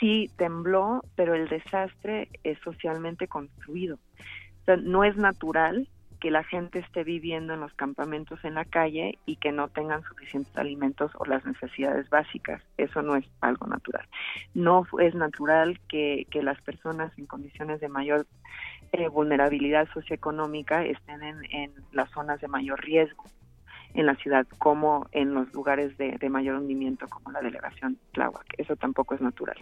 sí 0.00 0.28
tembló, 0.36 1.02
pero 1.14 1.34
el 1.34 1.48
desastre 1.48 2.28
es 2.42 2.58
socialmente 2.64 3.28
construido. 3.28 3.96
O 4.62 4.64
sea, 4.64 4.76
no 4.76 5.04
es 5.04 5.16
natural 5.16 5.88
que 6.20 6.30
la 6.30 6.44
gente 6.44 6.78
esté 6.78 7.04
viviendo 7.04 7.54
en 7.54 7.60
los 7.60 7.72
campamentos 7.74 8.44
en 8.44 8.54
la 8.54 8.64
calle 8.64 9.18
y 9.26 9.36
que 9.36 9.52
no 9.52 9.68
tengan 9.68 10.02
suficientes 10.04 10.56
alimentos 10.56 11.12
o 11.16 11.24
las 11.24 11.44
necesidades 11.44 12.08
básicas. 12.08 12.62
Eso 12.76 13.02
no 13.02 13.16
es 13.16 13.26
algo 13.40 13.66
natural. 13.66 14.06
No 14.54 14.86
es 15.00 15.14
natural 15.14 15.78
que, 15.88 16.26
que 16.30 16.42
las 16.42 16.60
personas 16.62 17.12
en 17.18 17.26
condiciones 17.26 17.80
de 17.80 17.88
mayor 17.88 18.26
eh, 18.92 19.08
vulnerabilidad 19.08 19.88
socioeconómica 19.92 20.84
estén 20.84 21.22
en, 21.22 21.44
en 21.50 21.72
las 21.92 22.10
zonas 22.10 22.40
de 22.40 22.48
mayor 22.48 22.80
riesgo 22.82 23.24
en 23.96 24.04
la 24.06 24.14
ciudad 24.14 24.46
como 24.58 25.06
en 25.12 25.32
los 25.32 25.52
lugares 25.54 25.96
de, 25.96 26.28
mayor 26.28 26.56
hundimiento 26.56 27.08
como 27.08 27.32
la 27.32 27.40
delegación 27.40 27.96
Tláhuac. 28.12 28.44
Eso 28.58 28.76
tampoco 28.76 29.14
es 29.14 29.22
natural. 29.22 29.56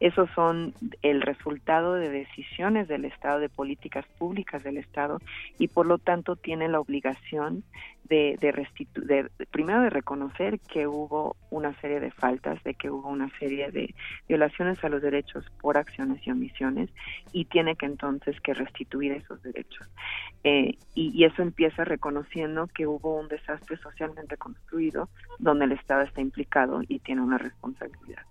Esos 0.00 0.30
son 0.30 0.72
el 1.02 1.20
resultado 1.20 1.94
de 1.94 2.08
decisiones 2.08 2.88
del 2.88 3.04
Estado, 3.04 3.40
de 3.40 3.50
políticas 3.50 4.06
públicas 4.18 4.62
del 4.62 4.78
Estado 4.78 5.20
y 5.58 5.68
por 5.68 5.84
lo 5.84 5.98
tanto 5.98 6.34
tiene 6.36 6.68
la 6.68 6.80
obligación 6.80 7.62
de, 8.04 8.36
de, 8.40 9.30
primero 9.50 9.82
de 9.82 9.90
reconocer 9.90 10.60
que 10.60 10.86
hubo 10.86 11.36
una 11.50 11.78
serie 11.80 12.00
de 12.00 12.10
faltas, 12.10 12.62
de 12.62 12.74
que 12.74 12.90
hubo 12.90 13.08
una 13.08 13.30
serie 13.38 13.70
de 13.70 13.94
violaciones 14.28 14.82
a 14.84 14.88
los 14.88 15.02
derechos 15.02 15.44
por 15.60 15.78
acciones 15.78 16.24
y 16.26 16.30
omisiones 16.30 16.90
y 17.32 17.46
tiene 17.46 17.76
que 17.76 17.86
entonces 17.86 18.38
que 18.40 18.54
restituir 18.54 19.12
esos 19.12 19.42
derechos. 19.42 19.88
Eh, 20.44 20.76
y, 20.94 21.12
y, 21.14 21.24
eso 21.24 21.42
empieza 21.42 21.84
reconociendo 21.84 22.66
que 22.66 22.86
hubo 22.86 23.18
un 23.18 23.28
desastre 23.28 23.78
socialmente 23.78 24.36
construido 24.36 25.08
donde 25.38 25.64
el 25.64 25.72
Estado 25.72 26.02
está 26.02 26.20
implicado 26.20 26.82
y 26.86 26.98
tiene 26.98 27.22
una 27.22 27.38
responsabilidad. 27.38 28.22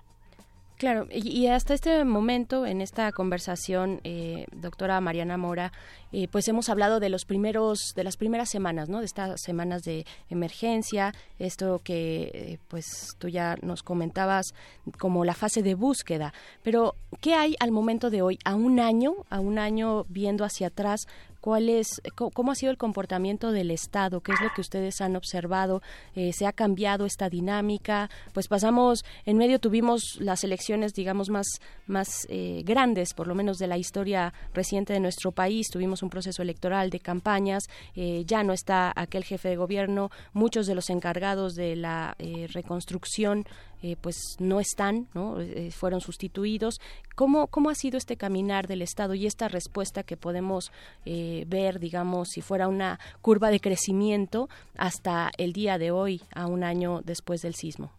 Claro, 0.84 1.07
y, 1.10 1.47
hasta 1.47 1.73
este 1.73 2.03
momento, 2.03 2.65
en 2.65 2.81
esta 2.81 3.10
conversación, 3.14 4.01
eh, 4.03 4.47
doctora 4.51 4.99
Mariana 4.99 5.38
Mora, 5.38 5.72
eh, 6.11 6.27
pues 6.27 6.45
hemos 6.49 6.68
hablado 6.68 6.99
de 6.99 7.07
los 7.07 7.23
primeros, 7.23 7.93
de 7.95 8.03
las 8.03 8.18
primeras 8.18 8.49
semanas, 8.49 8.89
¿no? 8.89 8.99
De 8.99 9.05
estas 9.05 9.39
semanas 9.39 9.84
de 9.84 10.05
emergencia, 10.30 11.14
esto 11.39 11.80
que, 11.85 12.31
eh, 12.34 12.57
pues, 12.68 13.15
tú 13.18 13.30
ya 13.30 13.55
nos 13.61 13.81
comentabas 13.81 14.53
como 14.99 15.23
la 15.23 15.35
fase 15.35 15.64
de 15.64 15.73
búsqueda. 15.73 16.34
Pero, 16.64 16.95
¿qué 17.22 17.34
hay 17.34 17.55
al 17.61 17.72
momento 17.72 18.10
de 18.10 18.22
hoy, 18.22 18.38
a 18.43 18.53
un 18.53 18.81
año, 18.81 19.14
a 19.30 19.39
un 19.39 19.60
año 19.60 20.03
viendo 20.10 20.43
hacia 20.43 20.68
atrás? 20.68 21.07
Cuál 21.44 21.68
es, 21.68 22.02
cómo 22.15 22.53
ha 22.53 22.56
sido 22.56 22.72
el 22.72 22.78
comportamiento 22.78 23.52
del 23.52 23.70
Estado, 23.70 24.22
qué 24.22 24.32
es 24.32 24.40
lo 24.40 24.48
que 24.56 24.61
ustedes 24.61 25.02
han 25.02 25.18
observado, 25.18 25.82
eh, 26.15 26.32
se 26.32 26.48
ha 26.48 26.53
cambiado 26.53 27.06
esta 27.06 27.28
dinámica, 27.28 28.10
pues 28.32 28.48
pasamos, 28.48 29.03
en 29.26 29.36
medio 29.36 29.60
tuvimos 29.60 30.22
las 30.22 30.45
elecciones, 30.45 30.94
digamos, 30.94 31.30
más, 31.30 31.60
más 31.86 32.26
eh, 32.30 32.61
grandes, 32.64 33.14
por 33.14 33.28
lo 33.28 33.36
menos 33.36 33.57
de 33.57 33.68
la 33.68 33.78
historia 33.78 34.34
reciente 34.53 34.94
de 34.94 35.02
nuestro 35.02 35.34
país, 35.34 35.68
tuvimos 35.70 36.02
un 36.02 36.10
proceso 36.10 36.41
electoral 36.41 36.90
de 36.90 37.02
campañas, 37.02 37.65
eh, 37.94 38.24
ya 38.26 38.41
no 38.44 38.53
está 38.53 38.94
aquel 38.95 39.26
jefe 39.26 39.49
de 39.49 39.57
gobierno, 39.57 40.11
muchos 40.32 40.65
de 40.65 40.76
los 40.76 40.90
encargados 40.90 41.56
de 41.56 41.76
la 41.76 42.15
reconstrucción 42.53 43.45
eh, 43.84 43.97
pues 43.99 44.38
no 44.39 44.61
están, 44.61 45.07
¿no? 45.14 45.41
Eh, 45.41 45.69
fueron 45.72 45.99
sustituidos. 45.99 46.80
¿Cómo, 47.15 47.47
¿Cómo 47.47 47.69
ha 47.69 47.76
sido 47.76 47.97
este 47.97 48.15
caminar 48.15 48.65
del 48.65 48.81
Estado 48.81 49.14
y 49.14 49.26
esta 49.26 49.49
respuesta 49.49 50.03
que 50.03 50.15
podemos 50.15 50.72
eh, 51.05 51.43
ver, 51.47 51.80
digamos, 51.80 52.30
si 52.30 52.41
fuera 52.41 52.69
una 52.69 52.97
curva 53.22 53.49
de 53.49 53.60
crecimiento 53.60 54.47
hasta 54.77 55.31
el 55.38 55.51
día 55.51 55.77
de 55.77 55.91
hoy, 55.91 56.22
a 56.34 56.47
un 56.47 56.64
año 56.64 57.01
después 57.03 57.41
del 57.41 57.55
sismo? 57.55 57.91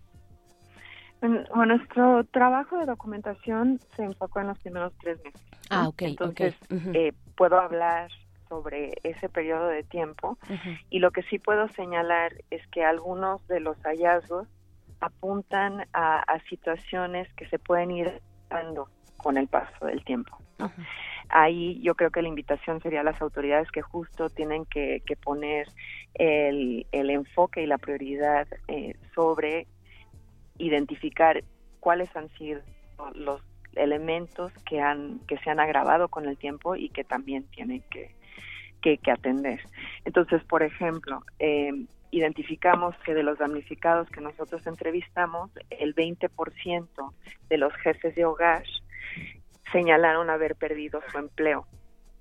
Bueno, 1.21 1.45
nuestro 1.67 2.25
trabajo 2.25 2.79
de 2.79 2.87
documentación 2.87 3.79
se 3.95 4.05
enfocó 4.05 4.41
en 4.41 4.47
los 4.47 4.59
primeros 4.61 4.95
tres 5.03 5.23
meses. 5.23 5.43
Ah, 5.69 5.89
ok. 5.89 6.03
Entonces, 6.03 6.55
puedo 7.37 7.61
hablar 7.61 8.11
sobre 8.49 8.95
ese 9.03 9.29
periodo 9.29 9.69
de 9.69 9.83
tiempo 9.83 10.39
y 10.89 11.01
lo 11.01 11.11
que 11.11 11.23
sí 11.25 11.39
puedo 11.39 11.69
señalar 11.69 12.33
es 12.51 12.67
que 12.69 12.85
algunos 12.85 13.47
de 13.49 13.61
los 13.61 13.77
hallazgos 13.83 14.49
apuntan 15.05 15.87
a, 15.93 16.25
situaciones 16.49 17.33
que 17.35 17.47
se 17.49 17.59
pueden 17.59 17.91
ir 17.91 18.23
dando 18.49 18.89
con 19.17 19.37
el 19.37 19.49
paso 19.49 19.87
del 19.87 20.05
tiempo. 20.05 20.39
Ahí 21.29 21.81
yo 21.83 21.95
creo 21.95 22.11
que 22.11 22.23
la 22.23 22.29
invitación 22.29 22.81
sería 22.81 23.01
a 23.01 23.05
las 23.05 23.21
autoridades 23.21 23.71
que 23.71 23.83
justo 23.83 24.31
tienen 24.31 24.65
que, 24.67 25.03
poner 25.23 25.69
el, 26.15 26.87
enfoque 26.93 27.63
y 27.63 27.67
la 27.67 27.79
prioridad 27.79 28.47
eh, 28.69 28.95
sobre 29.15 29.67
identificar 30.59 31.43
cuáles 31.81 32.15
han 32.17 32.29
sido 32.31 32.61
los 33.15 33.43
elementos 33.75 34.53
que 34.65 34.81
han 34.81 35.19
que 35.27 35.37
se 35.39 35.51
han 35.51 35.59
agravado 35.59 36.09
con 36.09 36.27
el 36.27 36.39
tiempo 36.39 36.77
y 36.77 36.91
que 36.91 37.03
también 37.03 37.45
tienen 37.51 37.83
que, 37.91 38.15
que, 38.81 39.11
atender. 39.11 39.61
Entonces, 40.05 40.45
por 40.45 40.63
ejemplo, 40.63 41.23
eh, 41.39 41.73
identificamos 42.17 42.95
que 43.05 43.13
de 43.13 43.25
los 43.25 43.39
damnificados 43.39 44.09
que 44.11 44.21
nosotros 44.21 44.65
entrevistamos, 44.67 45.51
el 45.71 45.95
20% 45.95 47.13
de 47.49 47.59
los 47.59 47.75
jefes 47.75 48.15
de 48.15 48.25
hogar 48.25 48.63
señalaron 49.73 50.31
haber 50.31 50.55
perdido 50.55 51.01
su 51.11 51.19
empleo 51.19 51.67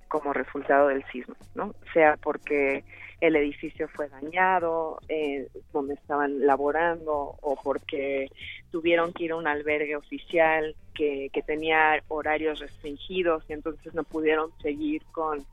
como 0.07 0.33
resultado 0.33 0.87
del 0.87 1.03
sismo, 1.11 1.35
¿no? 1.53 1.75
Sea 1.93 2.17
porque 2.21 2.83
el 3.21 3.35
edificio 3.35 3.87
fue 3.87 4.09
dañado, 4.09 4.99
eh, 5.07 5.47
donde 5.71 5.93
estaban 5.93 6.45
laborando, 6.45 7.35
o 7.41 7.55
porque 7.63 8.27
tuvieron 8.71 9.13
que 9.13 9.25
ir 9.25 9.31
a 9.31 9.37
un 9.37 9.47
albergue 9.47 9.95
oficial 9.95 10.75
que, 10.93 11.29
que 11.31 11.41
tenía 11.41 12.01
horarios 12.07 12.59
restringidos 12.59 13.43
y 13.47 13.53
entonces 13.53 13.93
no 13.93 14.03
pudieron 14.03 14.51
seguir 14.61 15.03
con 15.11 15.45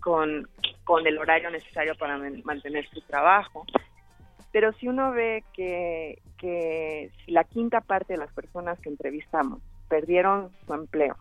con, 0.00 0.48
con 0.84 1.06
el 1.06 1.18
horario 1.18 1.50
necesario 1.50 1.94
para 1.96 2.18
mantener 2.44 2.88
su 2.90 3.00
trabajo. 3.02 3.64
Pero 4.52 4.72
si 4.74 4.88
uno 4.88 5.12
ve 5.12 5.44
que, 5.52 6.20
que 6.38 7.10
la 7.26 7.44
quinta 7.44 7.80
parte 7.80 8.14
de 8.14 8.18
las 8.18 8.32
personas 8.32 8.78
que 8.80 8.88
entrevistamos 8.88 9.60
perdieron 9.88 10.50
su 10.66 10.74
empleo 10.74 11.16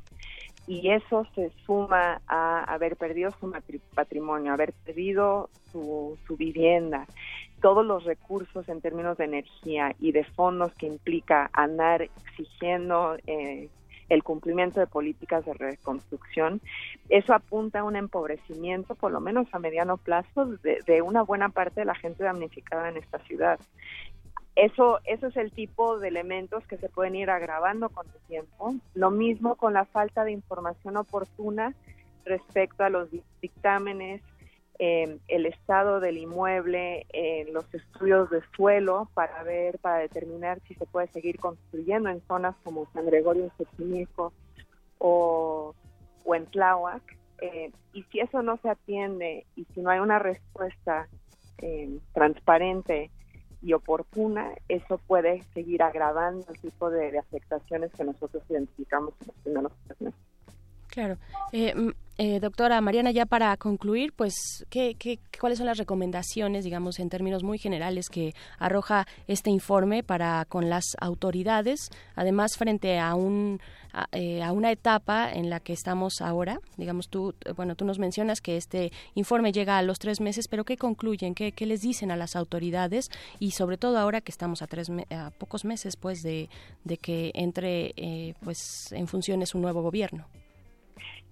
y 0.68 0.90
eso 0.90 1.28
se 1.36 1.52
suma 1.66 2.22
a 2.28 2.64
haber 2.64 2.96
perdido 2.96 3.32
su 3.40 3.52
patrimonio, 3.94 4.54
haber 4.54 4.74
perdido 4.74 5.50
su, 5.72 6.18
su 6.26 6.38
vivienda, 6.38 7.06
todos 7.62 7.86
los 7.86 8.04
recursos 8.04 8.68
en 8.70 8.82
términos 8.82 9.18
de 9.18 9.26
energía 9.26 9.96
y 10.00 10.12
de 10.12 10.24
fondos 10.24 10.74
que 10.74 10.88
implica 10.88 11.50
andar 11.54 12.02
exigiendo 12.02 13.18
eh, 13.28 13.70
el 14.10 14.24
cumplimiento 14.24 14.80
de 14.80 14.88
políticas 14.88 15.46
de 15.46 15.54
reconstrucción. 15.54 16.62
Eso 17.10 17.34
apunta 17.34 17.80
a 17.80 17.84
un 17.84 17.96
empobrecimiento, 17.96 18.96
por 18.96 19.12
lo 19.12 19.20
menos 19.20 19.48
a 19.52 19.60
mediano 19.60 19.98
plazo, 19.98 20.46
de, 20.46 21.02
una 21.02 21.24
buena 21.24 21.50
parte 21.50 21.82
de 21.82 21.86
la 21.86 21.96
gente 21.96 22.24
damnificada 22.24 22.90
en 22.90 22.98
esta 22.98 23.20
ciudad. 23.20 23.60
Eso, 24.56 25.00
eso 25.04 25.28
es 25.28 25.36
el 25.36 25.52
tipo 25.52 26.00
de 26.00 26.08
elementos 26.08 26.66
que 26.68 26.78
se 26.78 26.88
pueden 26.88 27.16
ir 27.16 27.30
agravando 27.30 27.90
con 27.90 28.06
el 28.08 28.28
tiempo. 28.28 28.76
Lo 28.94 29.12
mismo 29.12 29.56
con 29.56 29.74
la 29.74 29.86
falta 29.86 30.24
de 30.24 30.32
información 30.32 30.96
oportuna 30.96 31.74
respecto 32.24 32.84
a 32.84 32.90
los 32.90 33.10
dictámenes 33.42 34.22
eh, 34.80 35.20
el 35.28 35.46
estado 35.46 36.00
del 36.00 36.18
inmueble, 36.18 37.06
eh, 37.14 37.48
los 37.52 37.72
estudios 37.74 38.30
de 38.30 38.42
suelo 38.56 39.10
para 39.14 39.44
ver, 39.44 39.80
para 39.80 40.00
determinar 40.00 40.60
si 40.68 40.76
se 40.76 40.86
puede 40.86 41.08
seguir 41.08 41.40
construyendo 41.40 42.10
en 42.10 42.22
zonas 42.28 42.56
como 42.64 42.88
San 42.94 43.06
Gregorio 43.06 43.52
Xochimilco 43.58 44.34
o, 44.98 45.74
o 46.24 46.36
en. 46.36 46.48
Eh, 47.42 47.72
y 47.94 48.04
si 48.04 48.20
eso 48.20 48.42
no 48.42 48.58
se 48.58 48.70
atiende 48.70 49.46
y 49.56 49.66
si 49.74 49.82
no 49.82 49.90
hay 49.90 50.00
una 50.00 50.20
respuesta 50.20 51.08
eh, 51.60 52.00
transparente 52.14 53.12
y 53.62 53.74
oportuna, 53.74 54.52
eso 54.70 55.00
puede 55.00 55.44
seguir 55.54 55.84
agravando 55.84 56.46
el 56.50 56.60
tipo 56.60 56.90
de, 56.90 57.18
afectaciones 57.18 57.92
que 57.94 58.04
nosotros 58.04 58.44
identificamos 58.50 59.14
en 59.46 59.54
los 59.64 59.74
primeros. 59.94 60.20
Claro. 60.96 61.18
Eh, 61.52 61.74
eh, 62.18 62.40
doctora 62.40 62.80
Mariana, 62.80 63.12
ya 63.12 63.26
para 63.26 63.58
concluir, 63.58 64.14
pues, 64.14 64.66
¿qué, 64.70 64.96
qué, 64.98 65.20
cuáles 65.38 65.58
son 65.58 65.68
las 65.68 65.78
recomendaciones, 65.78 66.64
digamos, 66.64 67.00
en 67.00 67.10
términos 67.10 67.44
muy 67.44 67.58
generales 67.58 68.08
que 68.08 68.34
arroja 68.58 69.06
este 69.28 69.50
informe 69.50 70.04
para 70.04 70.46
con 70.46 70.70
las 70.70 70.86
autoridades, 71.02 71.90
además 72.16 72.56
frente 72.56 72.98
a 72.98 73.14
un 73.16 73.60
a, 73.92 74.08
eh, 74.14 74.42
una 74.52 74.72
etapa 74.72 75.30
en 75.34 75.50
la 75.50 75.60
que 75.60 75.74
estamos 75.74 76.22
ahora, 76.22 76.62
digamos, 76.78 77.10
tú, 77.10 77.36
bueno, 77.58 77.76
tú 77.76 77.84
nos 77.84 78.00
mencionas 78.00 78.40
que 78.40 78.56
este 78.56 78.94
informe 79.16 79.52
llega 79.52 79.78
a 79.78 79.82
los 79.82 80.00
tres 80.00 80.22
meses, 80.22 80.48
pero 80.48 80.64
¿qué 80.64 80.78
concluyen? 80.78 81.36
¿Qué, 81.36 81.52
qué 81.52 81.66
les 81.66 81.82
dicen 81.82 82.10
a 82.12 82.16
las 82.16 82.38
autoridades? 82.38 83.10
Y 83.40 83.52
sobre 83.52 83.78
todo 83.78 83.98
ahora 83.98 84.22
que 84.22 84.32
estamos 84.32 84.62
a, 84.62 84.68
tres 84.68 84.90
a 85.10 85.32
pocos 85.32 85.66
meses, 85.66 85.98
pues, 85.98 86.24
de, 86.24 86.48
de 86.86 86.98
que 86.98 87.32
entre, 87.34 87.94
eh, 87.98 88.36
pues, 88.42 88.94
en 88.94 89.08
funciones 89.08 89.54
un 89.54 89.62
nuevo 89.62 89.82
gobierno. 89.82 90.26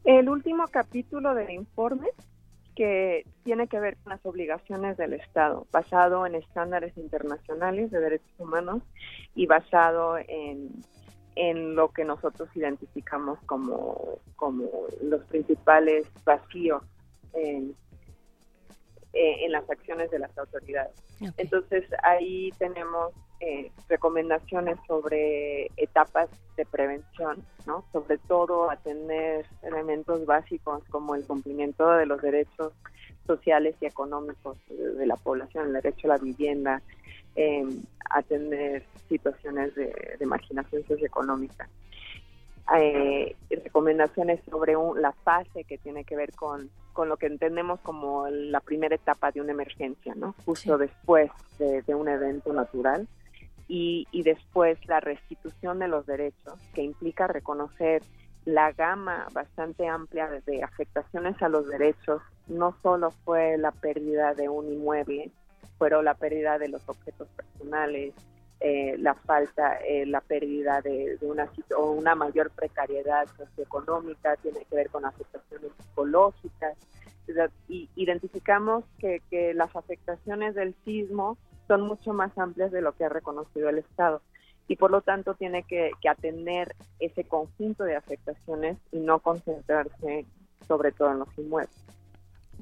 El 0.04 0.30
último 0.30 0.66
capítulo 0.68 1.34
del 1.34 1.50
informe 1.52 2.10
que 2.76 3.26
tiene 3.44 3.68
que 3.68 3.80
ver 3.80 3.98
con 3.98 4.12
las 4.12 4.26
obligaciones 4.26 4.98
del 4.98 5.14
Estado, 5.14 5.68
basado 5.72 6.26
en 6.26 6.36
estándares 6.36 6.98
internacionales 6.98 7.92
de 7.92 8.00
derechos 8.00 8.34
humanos 8.38 8.82
y 9.36 9.46
basado 9.46 10.18
en, 10.18 10.72
en 11.36 11.76
lo 11.76 11.90
que 11.92 12.04
nosotros 12.04 12.50
identificamos 12.56 13.40
como, 13.46 14.20
como 14.36 14.66
los 15.02 15.24
principales 15.26 16.08
vacíos 16.26 16.84
en, 17.34 17.76
en 19.14 19.52
las 19.52 19.70
acciones 19.70 20.10
de 20.12 20.20
las 20.20 20.36
autoridades. 20.38 20.96
Entonces 21.38 21.86
ahí 22.04 22.52
tenemos 22.58 23.14
eh, 23.46 23.72
recomendaciones 23.90 24.78
sobre 24.88 25.66
etapas 25.76 26.30
de 26.56 26.66
prevención, 26.66 27.44
¿no? 27.66 27.84
Sobre 27.92 28.18
todo 28.18 28.72
atender 28.72 29.46
elementos 29.64 30.26
básicos 30.26 30.82
como 30.90 31.14
el 31.14 31.26
cumplimiento 31.26 31.90
de 31.92 32.06
los 32.06 32.22
derechos 32.22 32.72
sociales 33.28 33.76
y 33.82 33.86
económicos 33.86 34.58
de, 34.70 35.06
la 35.06 35.18
población, 35.18 35.68
el 35.68 35.74
derecho 35.74 36.08
a 36.08 36.16
la 36.16 36.24
vivienda, 36.24 36.82
eh, 37.36 37.66
atender 38.10 38.86
situaciones 39.10 39.76
de, 39.76 40.26
marginación 40.26 40.88
socioeconómica. 40.88 41.68
Eh, 42.80 43.36
recomendaciones 43.50 44.40
sobre 44.50 44.76
la 44.96 45.12
fase 45.12 45.66
que 45.66 45.78
tiene 45.80 46.06
que 46.06 46.16
ver 46.16 46.32
con, 46.32 46.70
con 46.94 47.10
lo 47.10 47.18
que 47.18 47.26
entendemos 47.26 47.82
como 47.82 48.30
la 48.30 48.62
primera 48.62 48.96
etapa 48.96 49.32
de 49.32 49.42
una 49.42 49.52
emergencia, 49.52 50.16
¿no? 50.16 50.34
Justo 50.46 50.78
después 50.78 51.30
de, 51.60 51.84
un 51.94 52.08
evento 52.08 52.54
natural 52.54 53.06
y, 53.74 54.08
y 54.12 54.22
después 54.22 54.78
la 54.86 55.00
restitución 55.00 55.80
de 55.80 55.88
los 55.88 56.06
derechos, 56.06 56.60
que 56.76 56.84
implica 56.84 57.26
reconocer 57.26 58.04
la 58.46 58.72
gama 58.72 59.28
bastante 59.34 59.88
amplia 59.88 60.30
de 60.46 60.62
afectaciones 60.62 61.42
a 61.42 61.50
los 61.50 61.68
derechos. 61.68 62.22
No 62.46 62.78
solo 62.84 63.10
fue 63.26 63.58
la 63.58 63.72
pérdida 63.72 64.36
de 64.36 64.48
un 64.48 64.72
inmueble, 64.72 65.32
fueron 65.80 66.06
la 66.06 66.14
pérdida 66.14 66.60
de 66.60 66.70
los 66.70 66.88
objetos 66.88 67.28
personales, 67.30 68.14
eh, 68.60 68.96
la 69.00 69.16
falta, 69.16 69.80
eh, 69.80 70.06
la 70.06 70.22
pérdida 70.22 70.80
de, 70.82 71.18
una 71.22 71.50
o 71.76 71.94
una 71.94 72.14
mayor 72.14 72.52
precariedad 72.52 73.26
socioeconómica, 73.36 74.36
tiene 74.36 74.66
que 74.66 74.76
ver 74.76 74.92
con 74.92 75.04
afectaciones 75.04 75.72
psicológicas. 75.82 76.78
Y 77.68 77.90
identificamos 77.96 78.84
que, 79.00 79.20
que 79.32 79.56
las 79.56 79.76
afectaciones 79.76 80.54
del 80.54 80.76
sismo 80.86 81.40
son 81.68 81.82
mucho 81.82 82.14
más 82.14 82.38
amplias 82.38 82.72
de 82.72 82.82
lo 82.82 82.94
que 82.94 83.06
ha 83.06 83.10
reconocido 83.10 83.70
el 83.70 83.80
Estado 83.80 84.22
y 84.68 84.76
por 84.76 84.92
lo 84.92 85.02
tanto 85.02 85.34
tiene 85.34 85.64
que, 85.64 85.92
que 86.02 86.10
atender 86.10 86.76
ese 87.00 87.26
conjunto 87.26 87.84
de 87.84 87.96
afectaciones 87.96 88.78
y 88.92 89.00
no 89.00 89.20
concentrarse 89.20 90.26
sobre 90.68 90.92
todo 90.92 91.12
en 91.12 91.20
los 91.20 91.38
inmuebles. 91.38 91.84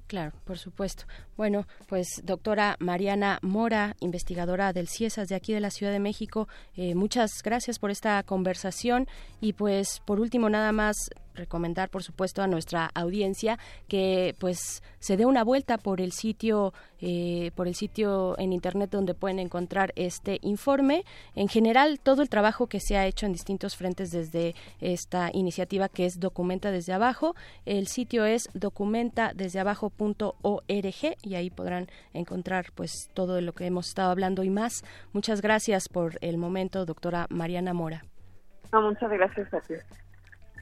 Claro, 0.08 0.34
por 0.44 0.58
supuesto. 0.58 1.06
Bueno, 1.38 1.66
pues 1.88 2.22
doctora 2.26 2.76
Mariana 2.80 3.40
Mora, 3.42 3.96
investigadora 4.02 4.74
del 4.74 4.90
CIESAS 4.90 5.30
de 5.30 5.36
aquí 5.36 5.54
de 5.54 5.62
la 5.62 5.70
Ciudad 5.70 5.94
de 5.94 6.02
México, 6.02 6.50
eh, 6.76 6.96
muchas 6.96 7.42
gracias 7.42 7.80
por 7.80 7.92
esta 7.92 8.22
conversación 8.24 9.08
y 9.40 9.54
pues 9.54 10.02
por 10.06 10.20
último 10.20 10.50
nada 10.50 10.74
más 10.74 10.98
recomendar 11.36 11.90
por 11.90 12.04
supuesto 12.04 12.42
a 12.42 12.48
nuestra 12.48 12.90
audiencia 12.94 13.58
que 13.88 14.36
pues 14.40 14.84
se 15.00 15.18
dé 15.18 15.26
una 15.26 15.44
vuelta 15.44 15.78
por 15.78 16.02
el 16.02 16.12
sitio 16.12 16.74
eh, 17.00 17.52
por 17.56 17.68
el 17.68 17.74
sitio 17.74 18.38
en 18.38 18.54
internet 18.54 18.92
donde 18.92 19.16
pueden 19.16 19.40
encontrar 19.40 19.92
este 19.96 20.38
informe. 20.44 21.04
En 21.36 21.48
general 21.48 22.00
todo 22.00 22.22
el 22.22 22.30
trabajo 22.30 22.68
que 22.68 22.80
se 22.80 22.96
ha 22.96 23.08
hecho 23.08 23.26
en 23.26 23.34
distintos 23.34 23.76
frentes 23.76 24.12
desde 24.12 24.54
esta 24.80 25.32
iniciativa 25.34 25.90
que 25.90 26.06
es 26.06 26.20
documenta 26.20 26.72
desde 26.72 26.94
abajo. 26.94 27.36
El 27.66 27.88
sitio 27.88 28.26
es 28.26 28.50
documenta 28.54 29.32
desde 29.34 29.60
abajo.org 29.60 31.16
y 31.24 31.36
ahí 31.36 31.50
podrán 31.50 31.88
encontrar 32.14 32.68
pues 32.76 33.10
todo 33.14 33.42
lo 33.42 33.54
que 33.54 33.66
hemos 33.66 33.88
estado 33.88 34.12
hablando 34.12 34.44
y 34.44 34.50
más. 34.50 34.84
Muchas 35.12 35.42
gracias 35.42 35.90
por 35.90 36.20
el 36.22 36.38
momento 36.38 36.86
doctora 36.86 37.26
Mariana 37.30 37.74
Mora. 37.74 38.04
Muchas 38.72 39.10
gracias 39.12 39.54
a 39.54 39.60
ti 39.62 39.74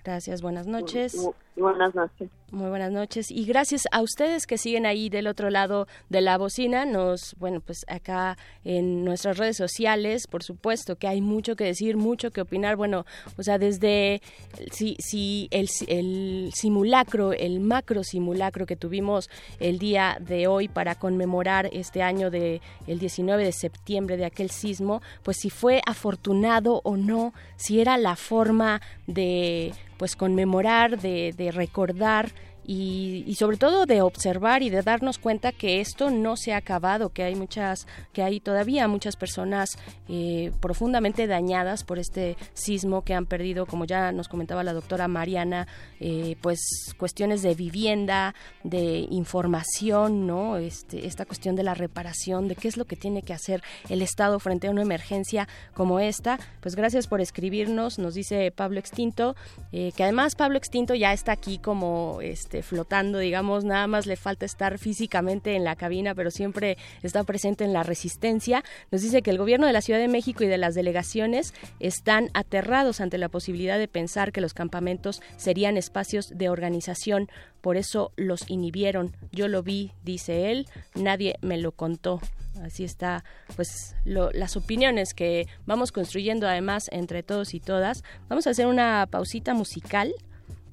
Gracias, 0.04 0.42
buenas 0.42 0.68
noches. 0.68 1.30
Buenas 1.56 1.94
noches. 1.96 2.30
Muy 2.52 2.70
buenas 2.70 2.92
noches 2.92 3.30
y 3.30 3.46
gracias 3.46 3.84
a 3.92 4.02
ustedes 4.02 4.48
que 4.48 4.58
siguen 4.58 4.88
ahí 4.88 5.10
del 5.10 5.28
otro 5.28 5.52
lado 5.52 5.88
de 6.10 6.22
la 6.22 6.36
bocina. 6.36 6.84
Nos, 6.84 7.36
bueno, 7.38 7.62
pues 7.62 7.86
acá 7.88 8.40
en 8.64 9.06
nuestras 9.06 9.38
redes 9.38 9.56
sociales, 9.56 10.26
por 10.26 10.42
supuesto 10.42 10.96
que 10.96 11.08
hay 11.08 11.22
mucho 11.22 11.56
que 11.56 11.66
decir, 11.66 11.96
mucho 11.96 12.32
que 12.32 12.42
opinar. 12.42 12.76
Bueno, 12.76 13.06
o 13.38 13.44
sea, 13.44 13.60
desde 13.60 14.24
si, 14.72 14.96
si 14.98 15.48
el, 15.52 15.70
el 15.88 16.50
simulacro, 16.56 17.34
el 17.34 17.60
macro 17.60 18.04
simulacro 18.04 18.66
que 18.66 18.76
tuvimos 18.76 19.30
el 19.60 19.78
día 19.78 20.18
de 20.20 20.48
hoy 20.48 20.68
para 20.68 20.96
conmemorar 20.96 21.70
este 21.72 22.02
año 22.02 22.32
de 22.32 22.62
el 22.88 22.98
19 22.98 23.46
de 23.46 23.52
septiembre 23.52 24.18
de 24.18 24.26
aquel 24.26 24.50
sismo, 24.50 25.04
pues 25.22 25.38
si 25.38 25.52
fue 25.52 25.84
afortunado 25.86 26.82
o 26.84 26.98
no, 26.98 27.32
si 27.58 27.80
era 27.80 27.96
la 28.00 28.16
forma 28.16 28.82
de 29.06 29.72
pues 29.98 30.16
conmemorar, 30.16 31.00
de, 31.00 31.34
de 31.38 31.52
recordar 31.52 32.32
y, 32.72 33.34
sobre 33.34 33.58
todo 33.58 33.88
de 33.88 34.04
observar 34.04 34.62
y 34.62 34.70
de 34.70 34.84
darnos 34.84 35.18
cuenta 35.18 35.52
que 35.52 35.82
esto 35.82 36.12
no 36.12 36.38
se 36.38 36.54
ha 36.54 36.58
acabado, 36.58 37.10
que 37.10 37.24
hay 37.24 37.34
muchas, 37.34 37.88
que 38.14 38.22
hay 38.22 38.40
todavía 38.40 38.88
muchas 38.88 39.16
personas 39.16 39.72
eh, 40.08 40.52
profundamente 40.60 41.26
dañadas 41.26 41.84
por 41.84 41.98
este 41.98 42.38
sismo 42.54 43.04
que 43.04 43.16
han 43.16 43.26
perdido, 43.26 43.66
como 43.66 43.86
ya 43.86 44.12
nos 44.12 44.28
comentaba 44.28 44.64
la 44.64 44.74
doctora 44.74 45.08
Mariana, 45.08 45.68
eh, 46.00 46.36
pues 46.42 46.60
cuestiones 47.00 47.42
de 47.42 47.56
vivienda, 47.56 48.36
de 48.64 49.08
información, 49.10 50.28
¿no? 50.28 50.58
Este, 50.58 51.08
esta 51.08 51.26
cuestión 51.26 51.56
de 51.56 51.64
la 51.64 51.74
reparación, 51.74 52.48
de 52.48 52.56
qué 52.56 52.68
es 52.68 52.78
lo 52.78 52.86
que 52.86 52.96
tiene 52.96 53.24
que 53.24 53.34
hacer 53.34 53.64
el 53.90 54.04
Estado 54.04 54.40
frente 54.40 54.68
a 54.68 54.72
una 54.72 54.84
emergencia 54.84 55.48
como 55.74 56.00
esta. 56.00 56.38
Pues 56.60 56.76
gracias 56.76 57.08
por 57.08 57.20
escribirnos, 57.20 57.98
nos 57.98 58.14
dice 58.14 58.52
Pablo 58.52 58.78
Extinto, 58.80 59.36
eh, 59.72 59.92
que 59.98 60.04
además 60.04 60.36
Pablo 60.36 60.60
Extinto 60.60 60.94
ya 60.94 61.14
está 61.14 61.32
aquí 61.32 61.58
como 61.58 62.20
este 62.22 62.59
flotando, 62.64 63.20
digamos, 63.20 63.64
nada 63.64 63.88
más 63.88 64.06
le 64.06 64.16
falta 64.16 64.46
estar 64.46 64.78
físicamente 64.78 65.56
en 65.56 65.64
la 65.64 65.76
cabina, 65.76 66.16
pero 66.16 66.32
siempre 66.32 66.78
está 67.04 67.24
presente 67.24 67.64
en 67.64 67.74
la 67.74 67.84
resistencia. 67.84 68.64
Nos 68.92 69.02
dice 69.02 69.22
que 69.22 69.32
el 69.32 69.38
gobierno 69.38 69.68
de 69.68 69.74
la 69.74 69.82
Ciudad 69.82 70.00
de 70.00 70.08
México 70.08 70.44
y 70.44 70.48
de 70.48 70.58
las 70.58 70.76
delegaciones 70.76 71.54
están 71.80 72.30
aterrados 72.34 73.02
ante 73.02 73.18
la 73.18 73.30
posibilidad 73.30 73.78
de 73.78 73.88
pensar 73.88 74.32
que 74.32 74.42
los 74.42 74.54
campamentos 74.54 75.22
serían 75.38 75.78
espacios 75.78 76.30
de 76.36 76.50
organización, 76.50 77.30
por 77.62 77.78
eso 77.78 78.12
los 78.16 78.50
inhibieron. 78.50 79.16
Yo 79.32 79.48
lo 79.48 79.64
vi, 79.64 79.92
dice 80.04 80.52
él, 80.52 80.68
nadie 80.96 81.36
me 81.42 81.58
lo 81.58 81.72
contó 81.72 82.22
así 82.64 82.84
está 82.84 83.24
pues 83.56 83.96
las 84.04 84.58
opiniones 84.58 85.14
que 85.14 85.48
vamos 85.66 85.92
construyendo 85.92 86.48
además 86.48 86.90
entre 86.92 87.24
todos 87.24 87.54
y 87.54 87.60
todas 87.60 88.04
vamos 88.28 88.48
a 88.48 88.50
hacer 88.50 88.68
una 88.68 89.08
pausita 89.10 89.54
musical 89.54 90.14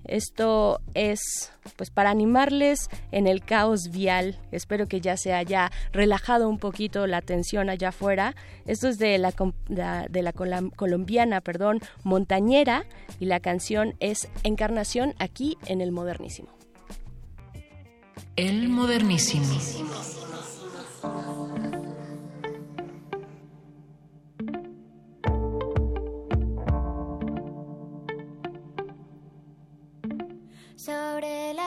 esto 0.09 0.81
es 0.95 1.53
pues 1.77 1.91
para 1.91 2.11
animarles 2.11 2.89
en 3.13 3.27
el 3.27 3.45
caos 3.45 3.91
vial. 3.91 4.39
Espero 4.53 4.87
que 4.87 5.01
ya 5.01 5.17
se 5.17 5.33
haya 5.33 5.71
relajado 5.93 6.49
un 6.49 6.59
poquito 6.59 7.07
la 7.07 7.23
tensión 7.23 7.69
allá 7.69 7.89
afuera. 7.89 8.35
Esto 8.67 8.89
es 8.89 8.99
de 8.99 9.19
la, 9.19 9.33
de 10.09 10.23
la 10.23 10.33
colombiana, 10.33 11.41
perdón, 11.41 11.81
Montañera 12.05 12.85
y 13.21 13.27
la 13.27 13.41
canción 13.41 13.95
es 14.01 14.29
Encarnación 14.43 15.15
aquí 15.19 15.59
en 15.67 15.81
el 15.81 15.93
Modernísimo. 15.93 16.49
El 18.37 18.69
Modernísimo. 18.69 19.47
Sobre 30.87 31.53
la 31.55 31.66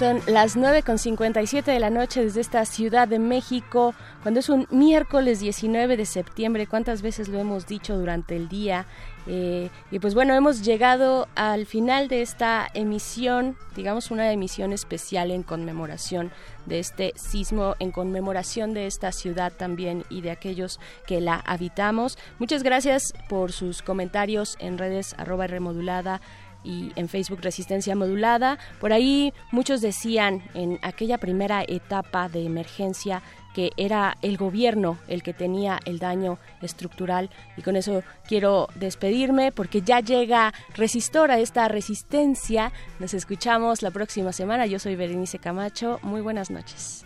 Son 0.00 0.22
las 0.26 0.56
9.57 0.56 1.62
de 1.62 1.78
la 1.78 1.90
noche 1.90 2.24
desde 2.24 2.40
esta 2.40 2.64
Ciudad 2.64 3.06
de 3.06 3.18
México, 3.18 3.94
cuando 4.22 4.40
es 4.40 4.48
un 4.48 4.66
miércoles 4.70 5.40
19 5.40 5.98
de 5.98 6.06
septiembre. 6.06 6.66
¿Cuántas 6.66 7.02
veces 7.02 7.28
lo 7.28 7.38
hemos 7.38 7.66
dicho 7.66 7.98
durante 7.98 8.34
el 8.34 8.48
día? 8.48 8.86
Eh, 9.26 9.68
y 9.90 9.98
pues 9.98 10.14
bueno, 10.14 10.32
hemos 10.32 10.62
llegado 10.62 11.28
al 11.34 11.66
final 11.66 12.08
de 12.08 12.22
esta 12.22 12.66
emisión, 12.72 13.58
digamos 13.76 14.10
una 14.10 14.32
emisión 14.32 14.72
especial 14.72 15.30
en 15.30 15.42
conmemoración 15.42 16.32
de 16.64 16.78
este 16.78 17.12
sismo, 17.16 17.76
en 17.78 17.90
conmemoración 17.92 18.72
de 18.72 18.86
esta 18.86 19.12
ciudad 19.12 19.52
también 19.52 20.04
y 20.08 20.22
de 20.22 20.30
aquellos 20.30 20.80
que 21.06 21.20
la 21.20 21.34
habitamos. 21.44 22.16
Muchas 22.38 22.62
gracias 22.62 23.12
por 23.28 23.52
sus 23.52 23.82
comentarios 23.82 24.56
en 24.60 24.78
redes 24.78 25.14
arroba 25.18 25.46
remodulada 25.46 26.22
y 26.64 26.92
en 26.96 27.08
Facebook 27.08 27.40
Resistencia 27.42 27.96
Modulada. 27.96 28.58
Por 28.80 28.92
ahí 28.92 29.32
muchos 29.50 29.80
decían 29.80 30.42
en 30.54 30.78
aquella 30.82 31.18
primera 31.18 31.62
etapa 31.66 32.28
de 32.28 32.44
emergencia 32.44 33.22
que 33.54 33.72
era 33.76 34.16
el 34.22 34.36
gobierno 34.36 34.98
el 35.08 35.22
que 35.22 35.34
tenía 35.34 35.80
el 35.84 35.98
daño 35.98 36.38
estructural 36.62 37.30
y 37.56 37.62
con 37.62 37.76
eso 37.76 38.02
quiero 38.26 38.68
despedirme 38.76 39.50
porque 39.52 39.82
ya 39.82 40.00
llega 40.00 40.54
Resistor 40.74 41.30
a 41.30 41.40
esta 41.40 41.68
resistencia. 41.68 42.72
Nos 42.98 43.14
escuchamos 43.14 43.82
la 43.82 43.90
próxima 43.90 44.32
semana. 44.32 44.66
Yo 44.66 44.78
soy 44.78 44.96
Berenice 44.96 45.38
Camacho. 45.38 45.98
Muy 46.02 46.20
buenas 46.20 46.50
noches. 46.50 47.04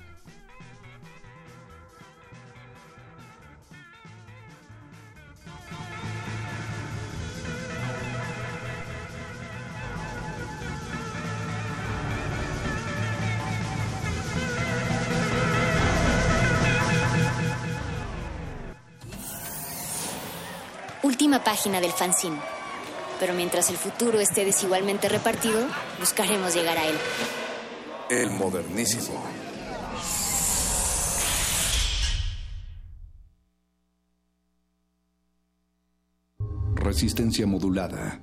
Última 21.04 21.44
página 21.44 21.82
del 21.82 21.92
fanzine. 21.92 22.40
Pero 23.20 23.34
mientras 23.34 23.68
el 23.68 23.76
futuro 23.76 24.20
esté 24.20 24.42
desigualmente 24.42 25.06
repartido, 25.06 25.60
buscaremos 26.00 26.54
llegar 26.54 26.78
a 26.78 26.86
él. 26.86 26.96
El 28.08 28.30
modernísimo. 28.30 29.22
Resistencia 36.74 37.46
modulada. 37.46 38.22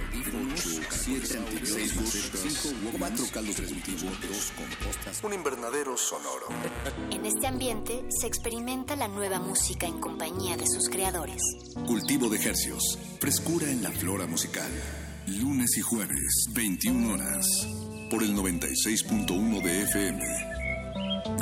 8, 0.13 0.81
7, 0.89 1.39
6, 1.63 1.93
5, 2.63 2.97
4 2.99 3.25
caldos 3.33 3.55
cultivo, 3.55 4.11
2 4.27 4.53
compostas, 4.57 5.23
un 5.23 5.33
invernadero 5.33 5.95
sonoro. 5.95 6.47
En 7.11 7.25
este 7.25 7.47
ambiente 7.47 8.03
se 8.09 8.27
experimenta 8.27 8.95
la 8.97 9.07
nueva 9.07 9.39
música 9.39 9.87
en 9.87 9.99
compañía 9.99 10.57
de 10.57 10.67
sus 10.67 10.89
creadores. 10.89 11.41
Cultivo 11.87 12.27
de 12.29 12.43
hercios. 12.43 12.99
Frescura 13.19 13.69
en 13.69 13.83
la 13.83 13.91
flora 13.91 14.27
musical. 14.27 14.71
Lunes 15.27 15.77
y 15.77 15.81
jueves, 15.81 16.45
21 16.51 17.13
horas. 17.13 17.45
Por 18.09 18.23
el 18.23 18.35
96.1 18.35 19.61
de 19.63 19.83
FM. 19.83 20.23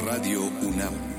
Radio 0.05 0.43
UNAM. 0.43 1.18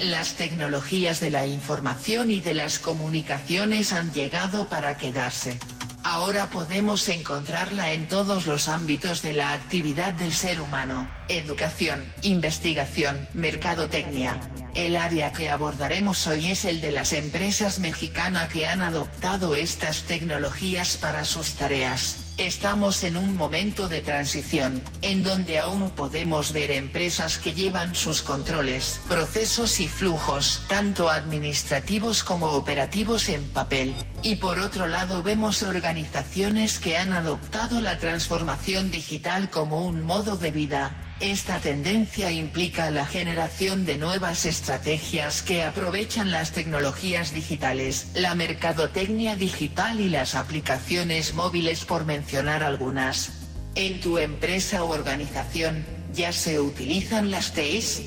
Las 0.00 0.34
tecnologías 0.34 1.18
de 1.18 1.30
la 1.30 1.46
información 1.46 2.30
y 2.30 2.40
de 2.40 2.54
las 2.54 2.78
comunicaciones 2.78 3.92
han 3.92 4.12
llegado 4.12 4.68
para 4.68 4.96
quedarse. 4.96 5.58
Ahora 6.04 6.50
podemos 6.50 7.08
encontrarla 7.08 7.92
en 7.92 8.06
todos 8.06 8.46
los 8.46 8.68
ámbitos 8.68 9.22
de 9.22 9.32
la 9.32 9.52
actividad 9.52 10.14
del 10.14 10.32
ser 10.32 10.60
humano. 10.60 11.10
Educación, 11.28 12.04
investigación, 12.22 13.28
mercadotecnia. 13.34 14.40
El 14.76 14.94
área 14.94 15.32
que 15.32 15.50
abordaremos 15.50 16.28
hoy 16.28 16.46
es 16.46 16.64
el 16.64 16.80
de 16.80 16.92
las 16.92 17.12
empresas 17.12 17.80
mexicanas 17.80 18.48
que 18.50 18.68
han 18.68 18.82
adoptado 18.82 19.56
estas 19.56 20.02
tecnologías 20.04 20.96
para 20.96 21.24
sus 21.24 21.54
tareas. 21.54 22.27
Estamos 22.38 23.02
en 23.02 23.16
un 23.16 23.36
momento 23.36 23.88
de 23.88 24.00
transición, 24.00 24.80
en 25.02 25.24
donde 25.24 25.58
aún 25.58 25.90
podemos 25.90 26.52
ver 26.52 26.70
empresas 26.70 27.36
que 27.36 27.52
llevan 27.52 27.96
sus 27.96 28.22
controles, 28.22 29.00
procesos 29.08 29.80
y 29.80 29.88
flujos, 29.88 30.62
tanto 30.68 31.10
administrativos 31.10 32.22
como 32.22 32.46
operativos 32.52 33.28
en 33.28 33.42
papel. 33.48 33.92
Y 34.22 34.36
por 34.36 34.60
otro 34.60 34.86
lado 34.86 35.24
vemos 35.24 35.64
organizaciones 35.64 36.78
que 36.78 36.96
han 36.96 37.12
adoptado 37.12 37.80
la 37.80 37.98
transformación 37.98 38.92
digital 38.92 39.50
como 39.50 39.84
un 39.84 40.04
modo 40.04 40.36
de 40.36 40.52
vida. 40.52 41.07
Esta 41.20 41.58
tendencia 41.58 42.30
implica 42.30 42.92
la 42.92 43.04
generación 43.04 43.84
de 43.84 43.98
nuevas 43.98 44.46
estrategias 44.46 45.42
que 45.42 45.64
aprovechan 45.64 46.30
las 46.30 46.52
tecnologías 46.52 47.34
digitales, 47.34 48.12
la 48.14 48.36
mercadotecnia 48.36 49.34
digital 49.34 49.98
y 49.98 50.10
las 50.10 50.36
aplicaciones 50.36 51.34
móviles 51.34 51.84
por 51.84 52.04
mencionar 52.04 52.62
algunas. 52.62 53.32
En 53.74 54.00
tu 54.00 54.18
empresa 54.18 54.84
o 54.84 54.90
organización, 54.90 55.84
¿ya 56.14 56.32
se 56.32 56.60
utilizan 56.60 57.32
las 57.32 57.52
TIs? 57.52 58.00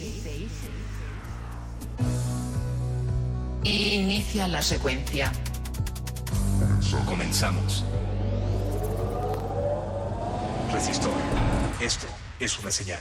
Inicia 3.66 4.48
la 4.48 4.62
secuencia. 4.62 5.34
Comenzamos. 7.06 7.84
Resistor. 10.72 11.12
Esto 11.82 12.08
es 12.42 12.58
una 12.58 12.72
señal. 12.72 13.00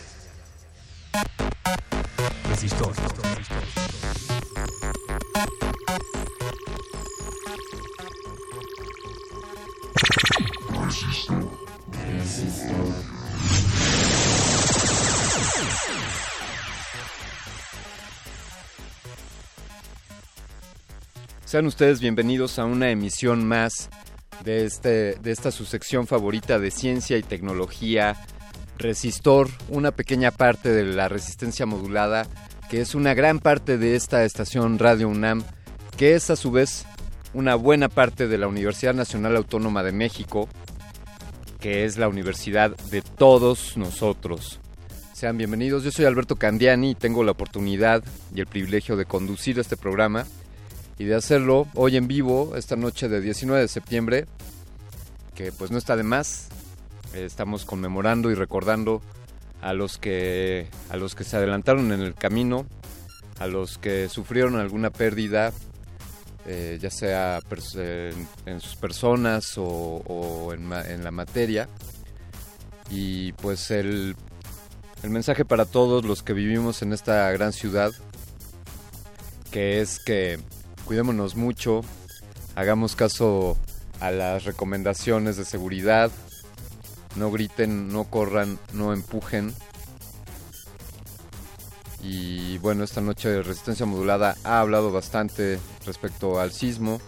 Sean 21.46 21.66
ustedes 21.66 22.00
bienvenidos 22.00 22.58
a 22.58 22.64
una 22.64 22.90
emisión 22.90 23.48
más 23.48 23.88
de, 24.44 24.66
este, 24.66 25.14
de 25.14 25.30
esta 25.32 25.50
su 25.50 25.64
sección 25.64 26.06
favorita 26.06 26.58
de 26.58 26.70
ciencia 26.70 27.16
y 27.16 27.22
tecnología, 27.22 28.16
Resistor, 28.80 29.50
una 29.68 29.90
pequeña 29.90 30.30
parte 30.30 30.70
de 30.70 30.84
la 30.84 31.06
resistencia 31.08 31.66
modulada, 31.66 32.26
que 32.70 32.80
es 32.80 32.94
una 32.94 33.12
gran 33.12 33.38
parte 33.38 33.76
de 33.76 33.94
esta 33.94 34.24
estación 34.24 34.78
Radio 34.78 35.08
UNAM, 35.08 35.44
que 35.98 36.14
es 36.14 36.30
a 36.30 36.36
su 36.36 36.50
vez 36.50 36.86
una 37.34 37.56
buena 37.56 37.90
parte 37.90 38.26
de 38.26 38.38
la 38.38 38.48
Universidad 38.48 38.94
Nacional 38.94 39.36
Autónoma 39.36 39.82
de 39.82 39.92
México, 39.92 40.48
que 41.60 41.84
es 41.84 41.98
la 41.98 42.08
universidad 42.08 42.74
de 42.90 43.02
todos 43.02 43.76
nosotros. 43.76 44.60
Sean 45.12 45.36
bienvenidos, 45.36 45.84
yo 45.84 45.92
soy 45.92 46.06
Alberto 46.06 46.36
Candiani 46.36 46.92
y 46.92 46.94
tengo 46.94 47.22
la 47.22 47.32
oportunidad 47.32 48.02
y 48.34 48.40
el 48.40 48.46
privilegio 48.46 48.96
de 48.96 49.04
conducir 49.04 49.58
este 49.58 49.76
programa 49.76 50.24
y 50.98 51.04
de 51.04 51.16
hacerlo 51.16 51.66
hoy 51.74 51.98
en 51.98 52.08
vivo, 52.08 52.56
esta 52.56 52.76
noche 52.76 53.10
de 53.10 53.20
19 53.20 53.60
de 53.60 53.68
septiembre, 53.68 54.26
que 55.34 55.52
pues 55.52 55.70
no 55.70 55.76
está 55.76 55.96
de 55.96 56.02
más. 56.02 56.48
Estamos 57.14 57.64
conmemorando 57.64 58.30
y 58.30 58.34
recordando 58.34 59.02
a 59.60 59.72
los 59.72 59.98
que 59.98 60.68
a 60.88 60.96
los 60.96 61.14
que 61.14 61.24
se 61.24 61.36
adelantaron 61.36 61.92
en 61.92 62.00
el 62.00 62.14
camino, 62.14 62.66
a 63.38 63.46
los 63.46 63.78
que 63.78 64.08
sufrieron 64.08 64.56
alguna 64.56 64.90
pérdida, 64.90 65.52
eh, 66.46 66.78
ya 66.80 66.90
sea 66.90 67.40
en, 68.46 68.60
sus 68.60 68.76
personas 68.76 69.54
o, 69.56 70.52
en, 70.54 70.72
en 70.72 71.04
la 71.04 71.10
materia. 71.10 71.68
Y 72.90 73.32
pues 73.34 73.70
el, 73.70 74.16
el 75.02 75.10
mensaje 75.10 75.44
para 75.44 75.64
todos 75.64 76.04
los 76.04 76.22
que 76.22 76.32
vivimos 76.32 76.82
en 76.82 76.92
esta 76.92 77.30
gran 77.32 77.52
ciudad, 77.52 77.92
que 79.50 79.80
es 79.80 79.98
que 79.98 80.38
cuidémonos 80.84 81.36
mucho, 81.36 81.82
hagamos 82.54 82.96
caso 82.96 83.56
a 84.00 84.10
las 84.10 84.44
recomendaciones 84.44 85.36
de 85.36 85.44
seguridad, 85.44 86.10
no 87.16 87.30
griten, 87.30 87.88
no 87.88 88.04
corran, 88.04 88.58
no 88.72 88.92
empujen. 88.92 89.54
Y 92.02 92.58
bueno, 92.58 92.84
esta 92.84 93.00
noche 93.00 93.42
Resistencia 93.42 93.84
Modulada 93.84 94.36
ha 94.44 94.60
hablado 94.60 94.90
bastante 94.90 95.58
respecto 95.84 96.40
al 96.40 96.52
sismo. 96.52 97.00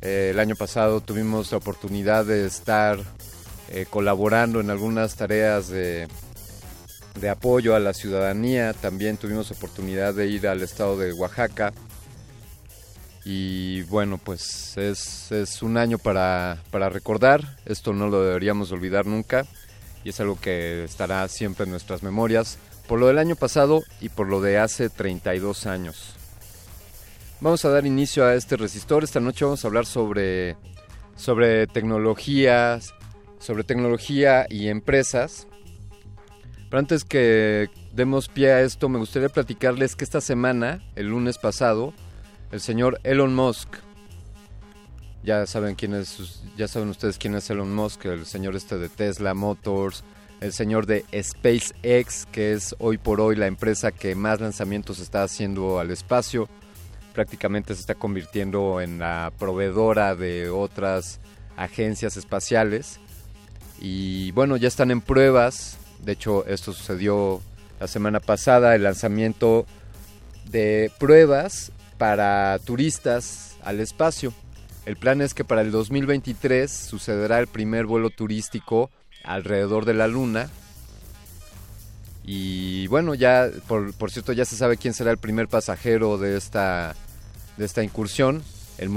Eh, 0.00 0.28
el 0.30 0.38
año 0.38 0.54
pasado 0.54 1.00
tuvimos 1.00 1.50
la 1.50 1.58
oportunidad 1.58 2.24
de 2.24 2.46
estar 2.46 3.00
eh, 3.70 3.86
colaborando 3.90 4.60
en 4.60 4.70
algunas 4.70 5.16
tareas 5.16 5.68
de, 5.68 6.06
de 7.20 7.28
apoyo 7.28 7.74
a 7.74 7.80
la 7.80 7.92
ciudadanía. 7.92 8.74
También 8.74 9.16
tuvimos 9.16 9.50
oportunidad 9.50 10.14
de 10.14 10.28
ir 10.28 10.46
al 10.46 10.62
estado 10.62 10.96
de 10.96 11.12
Oaxaca. 11.12 11.72
Y 13.24 13.82
bueno, 13.82 14.18
pues 14.18 14.76
es, 14.76 15.30
es 15.32 15.62
un 15.62 15.76
año 15.76 15.98
para, 15.98 16.62
para 16.70 16.88
recordar. 16.88 17.56
Esto 17.66 17.92
no 17.92 18.08
lo 18.08 18.22
deberíamos 18.22 18.72
olvidar 18.72 19.06
nunca. 19.06 19.46
Y 20.04 20.10
es 20.10 20.20
algo 20.20 20.38
que 20.40 20.84
estará 20.84 21.26
siempre 21.28 21.64
en 21.64 21.70
nuestras 21.70 22.02
memorias. 22.02 22.58
Por 22.86 22.98
lo 22.98 23.08
del 23.08 23.18
año 23.18 23.36
pasado 23.36 23.82
y 24.00 24.08
por 24.08 24.28
lo 24.28 24.40
de 24.40 24.58
hace 24.58 24.88
32 24.88 25.66
años. 25.66 26.14
Vamos 27.40 27.64
a 27.64 27.70
dar 27.70 27.86
inicio 27.86 28.24
a 28.24 28.34
este 28.34 28.56
resistor. 28.56 29.04
Esta 29.04 29.20
noche 29.20 29.44
vamos 29.44 29.64
a 29.64 29.68
hablar 29.68 29.86
sobre, 29.86 30.56
sobre 31.14 31.66
tecnologías, 31.66 32.94
sobre 33.38 33.62
tecnología 33.62 34.46
y 34.48 34.68
empresas. 34.68 35.46
Pero 36.68 36.80
antes 36.80 37.04
que 37.04 37.68
demos 37.92 38.28
pie 38.28 38.52
a 38.52 38.62
esto, 38.62 38.88
me 38.88 38.98
gustaría 38.98 39.28
platicarles 39.28 39.96
que 39.96 40.04
esta 40.04 40.20
semana, 40.20 40.82
el 40.96 41.08
lunes 41.08 41.38
pasado, 41.38 41.94
el 42.50 42.60
señor 42.60 43.00
Elon 43.04 43.34
Musk, 43.34 43.68
ya 45.22 45.46
saben 45.46 45.74
quién 45.74 45.94
es, 45.94 46.42
ya 46.56 46.68
saben 46.68 46.88
ustedes 46.88 47.18
quién 47.18 47.34
es 47.34 47.50
Elon 47.50 47.74
Musk, 47.74 48.06
el 48.06 48.24
señor 48.24 48.56
este 48.56 48.78
de 48.78 48.88
Tesla 48.88 49.34
Motors, 49.34 50.04
el 50.40 50.52
señor 50.52 50.86
de 50.86 51.04
SpaceX, 51.20 52.26
que 52.26 52.52
es 52.52 52.74
hoy 52.78 52.96
por 52.96 53.20
hoy 53.20 53.36
la 53.36 53.46
empresa 53.46 53.90
que 53.90 54.14
más 54.14 54.40
lanzamientos 54.40 55.00
está 55.00 55.24
haciendo 55.24 55.80
al 55.80 55.90
espacio. 55.90 56.48
Prácticamente 57.12 57.74
se 57.74 57.80
está 57.80 57.96
convirtiendo 57.96 58.80
en 58.80 59.00
la 59.00 59.32
proveedora 59.38 60.14
de 60.14 60.48
otras 60.48 61.18
agencias 61.56 62.16
espaciales. 62.16 63.00
Y 63.80 64.30
bueno, 64.32 64.56
ya 64.56 64.68
están 64.68 64.92
en 64.92 65.00
pruebas. 65.00 65.78
De 66.04 66.12
hecho, 66.12 66.46
esto 66.46 66.72
sucedió 66.72 67.42
la 67.80 67.88
semana 67.88 68.20
pasada, 68.20 68.76
el 68.76 68.84
lanzamiento 68.84 69.66
de 70.50 70.92
pruebas 70.98 71.72
para 71.98 72.58
turistas 72.60 73.56
al 73.62 73.80
espacio. 73.80 74.32
El 74.86 74.96
plan 74.96 75.20
es 75.20 75.34
que 75.34 75.44
para 75.44 75.60
el 75.60 75.70
2023 75.70 76.70
sucederá 76.70 77.40
el 77.40 77.46
primer 77.46 77.84
vuelo 77.84 78.08
turístico 78.08 78.90
alrededor 79.24 79.84
de 79.84 79.94
la 79.94 80.06
Luna. 80.06 80.48
Y 82.24 82.86
bueno, 82.86 83.14
ya, 83.14 83.50
por, 83.66 84.10
cierto, 84.10 84.32
ya 84.32 84.44
se 84.44 84.56
sabe 84.56 84.76
quién 84.76 84.94
será 84.94 85.10
el 85.10 85.18
primer 85.18 85.48
pasajero 85.48 86.18
de 86.18 86.36
esta, 86.36 86.94
de 87.56 87.64
esta 87.64 87.82
incursión, 87.82 88.42
el, 88.78 88.90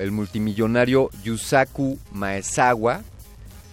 el 0.00 0.10
multimillonario 0.12 1.10
Yusaku 1.22 1.98
Maezawa, 2.12 3.02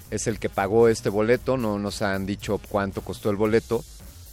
es 0.09 0.27
el 0.27 0.39
que 0.39 0.49
pagó 0.49 0.89
este 0.89 1.09
boleto, 1.09 1.57
no 1.57 1.79
nos 1.79 2.01
han 2.01 2.25
dicho 2.25 2.59
cuánto 2.69 3.01
costó 3.01 3.29
el 3.29 3.37
boleto, 3.37 3.83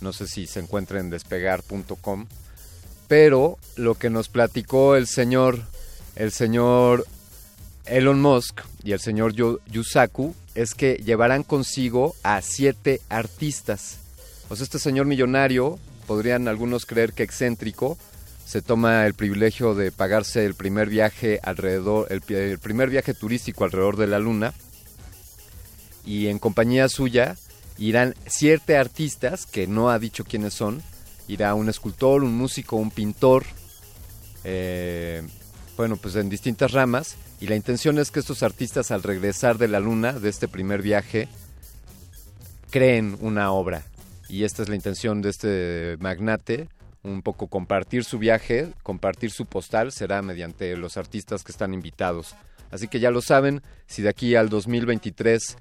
no 0.01 0.13
sé 0.13 0.27
si 0.27 0.49
se 0.49 0.59
encuentra 0.59 0.99
en 0.99 1.09
despegar.com, 1.09 2.27
pero 3.09 3.59
lo 3.77 3.95
que 3.95 4.11
nos 4.11 4.29
platicó 4.29 4.95
el 4.95 5.07
señor, 5.07 5.63
el 6.15 6.31
señor 6.31 7.07
Elon 7.87 8.21
Musk 8.21 8.61
y 8.85 8.93
el 8.93 9.01
señor 9.01 9.33
Yu- 9.35 9.61
Yusaku 9.71 10.35
es 10.55 10.75
que 10.75 10.95
llevarán 11.05 11.43
consigo 11.43 12.15
a 12.23 12.43
siete 12.43 13.01
artistas. 13.09 13.97
O 14.51 14.57
sea, 14.57 14.65
este 14.65 14.79
señor 14.79 15.07
millonario, 15.07 15.79
podrían 16.07 16.49
algunos 16.49 16.85
creer 16.87 17.13
que 17.13 17.23
excéntrico, 17.23 17.97
se 18.47 18.63
toma 18.63 19.07
el 19.07 19.15
privilegio 19.15 19.75
de 19.75 19.93
pagarse 19.93 20.45
el 20.47 20.55
primer 20.55 20.89
viaje 20.89 21.39
alrededor, 21.43 22.07
el, 22.11 22.23
el 22.35 22.59
primer 22.59 22.89
viaje 22.89 23.13
turístico 23.15 23.65
alrededor 23.65 23.97
de 23.97 24.07
la 24.07 24.19
luna. 24.19 24.55
Y 26.07 26.29
en 26.29 26.39
compañía 26.39 26.89
suya 26.89 27.37
irán 27.77 28.15
siete 28.27 28.77
artistas, 28.79 29.45
que 29.45 29.67
no 29.67 29.91
ha 29.91 29.99
dicho 29.99 30.25
quiénes 30.25 30.55
son. 30.55 30.83
Irá 31.29 31.55
un 31.55 31.69
escultor, 31.69 32.25
un 32.25 32.37
músico, 32.37 32.77
un 32.77 32.91
pintor, 32.91 33.45
eh, 34.45 35.23
bueno, 35.77 35.97
pues 35.97 36.17
en 36.17 36.29
distintas 36.29 36.73
ramas. 36.73 37.17
Y 37.41 37.47
la 37.47 37.55
intención 37.55 37.99
es 37.99 38.11
que 38.11 38.21
estos 38.21 38.43
artistas 38.43 38.91
al 38.91 39.03
regresar 39.03 39.59
de 39.59 39.69
la 39.69 39.79
luna, 39.79 40.13
de 40.13 40.29
este 40.29 40.49
primer 40.49 40.83
viaje, 40.83 41.29
creen 42.71 43.17
una 43.21 43.53
obra. 43.53 43.85
Y 44.29 44.45
esta 44.45 44.63
es 44.63 44.69
la 44.69 44.75
intención 44.75 45.23
de 45.23 45.31
este 45.31 45.97
magnate, 46.01 46.69
un 47.03 47.23
poco 47.23 47.47
compartir 47.47 48.05
su 48.05 48.19
viaje, 48.19 48.73
compartir 48.83 49.31
su 49.31 49.47
postal, 49.47 49.93
será 49.93 50.21
mediante 50.23 50.77
los 50.77 50.97
artistas 50.97 51.45
que 51.45 51.53
están 51.53 51.73
invitados. 51.73 52.35
Así 52.71 52.89
que 52.89 53.01
ya 53.01 53.11
lo 53.11 53.23
saben, 53.23 53.63
si 53.87 54.03
de 54.03 54.11
aquí 54.11 54.35
al 54.35 54.49
2023 54.49 55.57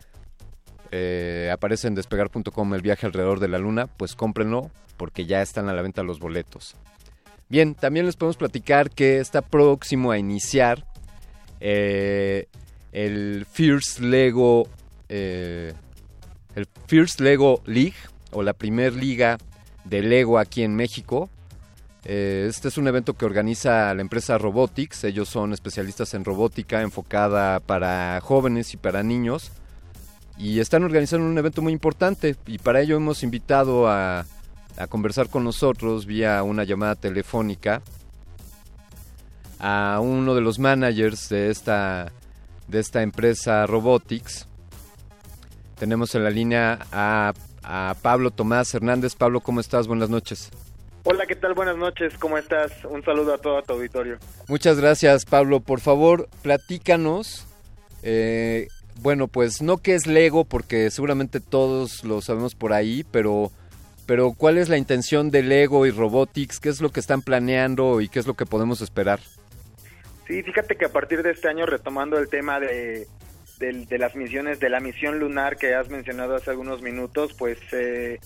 eh, 0.91 1.49
aparece 1.51 1.87
en 1.87 1.95
despegar.com 1.95 2.73
el 2.73 2.81
viaje 2.81 3.05
alrededor 3.05 3.39
de 3.39 3.47
la 3.47 3.57
luna, 3.57 3.87
pues 3.87 4.15
cómprenlo 4.15 4.71
porque 4.97 5.25
ya 5.25 5.41
están 5.41 5.69
a 5.69 5.73
la 5.73 5.81
venta 5.81 6.03
los 6.03 6.19
boletos. 6.19 6.75
Bien, 7.49 7.75
también 7.75 8.05
les 8.05 8.15
podemos 8.15 8.37
platicar 8.37 8.89
que 8.89 9.19
está 9.19 9.41
próximo 9.41 10.11
a 10.11 10.17
iniciar 10.17 10.85
eh, 11.59 12.47
el 12.91 13.45
First 13.51 13.99
Lego 13.99 14.67
eh, 15.09 15.73
el 16.55 16.67
First 16.87 17.21
Lego 17.21 17.61
League 17.65 17.95
o 18.31 18.41
la 18.41 18.53
primer 18.53 18.93
liga 18.93 19.37
de 19.85 20.01
Lego 20.01 20.39
aquí 20.39 20.63
en 20.63 20.75
México. 20.75 21.29
Este 22.03 22.69
es 22.69 22.77
un 22.77 22.87
evento 22.87 23.15
que 23.15 23.25
organiza 23.25 23.93
la 23.93 24.01
empresa 24.01 24.37
Robotics. 24.37 25.03
Ellos 25.03 25.27
son 25.27 25.51
especialistas 25.51 26.13
en 26.13 26.23
robótica 26.23 26.81
enfocada 26.81 27.59
para 27.59 28.19
jóvenes 28.21 28.73
y 28.73 28.77
para 28.77 29.03
niños. 29.03 29.51
Y 30.37 30.59
están 30.59 30.83
organizando 30.83 31.25
un 31.25 31.37
evento 31.37 31.61
muy 31.61 31.73
importante 31.73 32.35
y 32.45 32.59
para 32.59 32.81
ello 32.81 32.95
hemos 32.95 33.23
invitado 33.23 33.87
a, 33.87 34.25
a 34.77 34.87
conversar 34.87 35.29
con 35.29 35.43
nosotros 35.43 36.05
vía 36.05 36.43
una 36.43 36.63
llamada 36.63 36.95
telefónica 36.95 37.81
a 39.59 39.99
uno 40.01 40.35
de 40.35 40.41
los 40.41 40.59
managers 40.59 41.29
de 41.29 41.49
esta, 41.49 42.11
de 42.67 42.79
esta 42.79 43.01
empresa 43.01 43.65
Robotics. 43.65 44.47
Tenemos 45.79 46.13
en 46.13 46.23
la 46.23 46.29
línea 46.29 46.79
a, 46.91 47.33
a 47.63 47.95
Pablo 48.01 48.29
Tomás 48.29 48.73
Hernández. 48.75 49.15
Pablo, 49.15 49.41
¿cómo 49.41 49.59
estás? 49.59 49.87
Buenas 49.87 50.09
noches. 50.09 50.51
Hola, 51.03 51.25
¿qué 51.25 51.35
tal? 51.35 51.53
Buenas 51.53 51.77
noches, 51.77 52.13
¿cómo 52.19 52.37
estás? 52.37 52.71
Un 52.87 53.03
saludo 53.03 53.33
a 53.33 53.37
todo 53.37 53.61
tu 53.63 53.73
auditorio. 53.73 54.17
Muchas 54.47 54.79
gracias, 54.79 55.25
Pablo. 55.25 55.61
Por 55.61 55.79
favor, 55.79 56.27
platícanos. 56.43 57.45
eh, 58.03 58.67
bueno, 59.01 59.27
pues 59.27 59.61
no 59.61 59.77
qué 59.77 59.95
es 59.95 60.07
Lego, 60.07 60.45
porque 60.45 60.89
seguramente 60.91 61.39
todos 61.39 62.03
lo 62.03 62.21
sabemos 62.21 62.55
por 62.55 62.73
ahí, 62.73 63.03
pero, 63.11 63.51
pero 64.05 64.33
¿cuál 64.33 64.57
es 64.57 64.69
la 64.69 64.77
intención 64.77 65.29
de 65.31 65.43
Lego 65.43 65.85
y 65.85 65.91
Robotics? 65.91 66.59
¿Qué 66.59 66.69
es 66.69 66.81
lo 66.81 66.91
que 66.91 66.99
están 66.99 67.21
planeando 67.21 68.01
y 68.01 68.09
qué 68.09 68.19
es 68.19 68.27
lo 68.27 68.33
que 68.35 68.45
podemos 68.45 68.81
esperar? 68.81 69.19
Sí, 70.27 70.43
fíjate 70.43 70.75
que 70.75 70.85
a 70.85 70.91
partir 70.91 71.23
de 71.23 71.31
este 71.31 71.47
año, 71.47 71.65
retomando 71.65 72.17
el 72.17 72.27
tema 72.27 72.59
de, 72.59 73.07
del- 73.59 73.85
de 73.87 73.97
las 73.97 74.15
misiones, 74.15 74.59
de 74.59 74.69
la 74.69 74.79
misión 74.79 75.19
lunar 75.19 75.57
que 75.57 75.73
has 75.73 75.89
mencionado 75.89 76.35
hace 76.35 76.49
algunos 76.49 76.81
minutos, 76.81 77.33
pues 77.37 77.57
eh, 77.71 78.19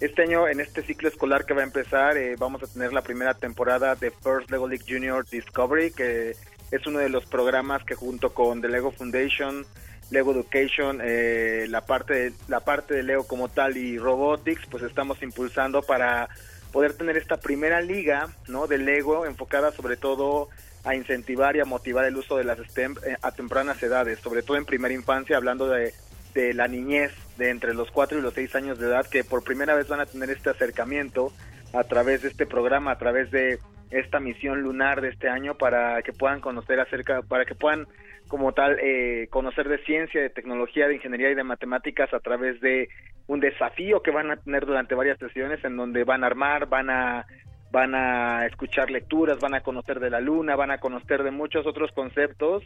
este 0.00 0.22
año, 0.22 0.48
en 0.48 0.60
este 0.60 0.82
ciclo 0.82 1.08
escolar 1.08 1.44
que 1.44 1.52
va 1.54 1.60
a 1.60 1.64
empezar, 1.64 2.16
eh, 2.16 2.36
vamos 2.38 2.62
a 2.62 2.66
tener 2.66 2.92
la 2.92 3.02
primera 3.02 3.34
temporada 3.34 3.94
de 3.96 4.10
First 4.10 4.50
Lego 4.50 4.66
League 4.66 4.84
Junior 4.88 5.26
Discovery, 5.28 5.90
que 5.92 6.34
es 6.70 6.86
uno 6.86 7.00
de 7.00 7.10
los 7.10 7.26
programas 7.26 7.84
que 7.84 7.94
junto 7.94 8.32
con 8.32 8.62
The 8.62 8.68
Lego 8.68 8.90
Foundation, 8.90 9.66
Lego 10.12 10.32
Education, 10.32 11.00
eh, 11.02 11.66
la 11.68 11.80
parte 11.86 12.14
de, 12.14 12.32
la 12.48 12.60
parte 12.60 12.94
de 12.94 13.02
Lego 13.02 13.26
como 13.26 13.48
tal 13.48 13.76
y 13.76 13.98
Robotics, 13.98 14.66
pues 14.70 14.82
estamos 14.82 15.22
impulsando 15.22 15.82
para 15.82 16.28
poder 16.70 16.94
tener 16.94 17.16
esta 17.16 17.38
primera 17.38 17.80
liga, 17.80 18.28
¿no? 18.46 18.66
De 18.66 18.78
Lego 18.78 19.26
enfocada 19.26 19.72
sobre 19.72 19.96
todo 19.96 20.48
a 20.84 20.94
incentivar 20.94 21.56
y 21.56 21.60
a 21.60 21.64
motivar 21.64 22.04
el 22.04 22.16
uso 22.16 22.36
de 22.36 22.44
las 22.44 22.58
STEM 22.58 22.96
eh, 23.06 23.16
a 23.22 23.32
tempranas 23.32 23.82
edades, 23.82 24.20
sobre 24.20 24.42
todo 24.42 24.56
en 24.58 24.66
primera 24.66 24.92
infancia, 24.92 25.36
hablando 25.36 25.68
de, 25.68 25.94
de 26.34 26.52
la 26.52 26.68
niñez 26.68 27.12
de 27.38 27.50
entre 27.50 27.72
los 27.72 27.90
4 27.90 28.18
y 28.18 28.22
los 28.22 28.34
6 28.34 28.54
años 28.54 28.78
de 28.78 28.86
edad, 28.86 29.06
que 29.06 29.24
por 29.24 29.42
primera 29.42 29.74
vez 29.74 29.88
van 29.88 30.00
a 30.00 30.06
tener 30.06 30.30
este 30.30 30.50
acercamiento 30.50 31.32
a 31.72 31.84
través 31.84 32.22
de 32.22 32.28
este 32.28 32.46
programa, 32.46 32.92
a 32.92 32.98
través 32.98 33.30
de 33.30 33.58
esta 33.90 34.20
misión 34.20 34.62
lunar 34.62 35.00
de 35.00 35.08
este 35.08 35.28
año 35.28 35.54
para 35.54 36.02
que 36.02 36.12
puedan 36.12 36.40
conocer 36.40 36.80
acerca, 36.80 37.22
para 37.22 37.44
que 37.44 37.54
puedan 37.54 37.86
como 38.28 38.52
tal 38.52 38.78
eh, 38.80 39.28
conocer 39.30 39.68
de 39.68 39.78
ciencia, 39.84 40.20
de 40.20 40.30
tecnología, 40.30 40.88
de 40.88 40.94
ingeniería 40.94 41.30
y 41.30 41.34
de 41.34 41.44
matemáticas 41.44 42.12
a 42.14 42.20
través 42.20 42.60
de 42.60 42.88
un 43.26 43.40
desafío 43.40 44.02
que 44.02 44.10
van 44.10 44.30
a 44.30 44.36
tener 44.36 44.66
durante 44.66 44.94
varias 44.94 45.18
sesiones 45.18 45.62
en 45.64 45.76
donde 45.76 46.04
van 46.04 46.24
a 46.24 46.26
armar, 46.26 46.68
van 46.68 46.90
a 46.90 47.26
van 47.70 47.94
a 47.94 48.44
escuchar 48.46 48.90
lecturas, 48.90 49.38
van 49.40 49.54
a 49.54 49.62
conocer 49.62 49.98
de 49.98 50.10
la 50.10 50.20
luna, 50.20 50.56
van 50.56 50.70
a 50.70 50.78
conocer 50.78 51.22
de 51.22 51.30
muchos 51.30 51.66
otros 51.66 51.90
conceptos 51.92 52.62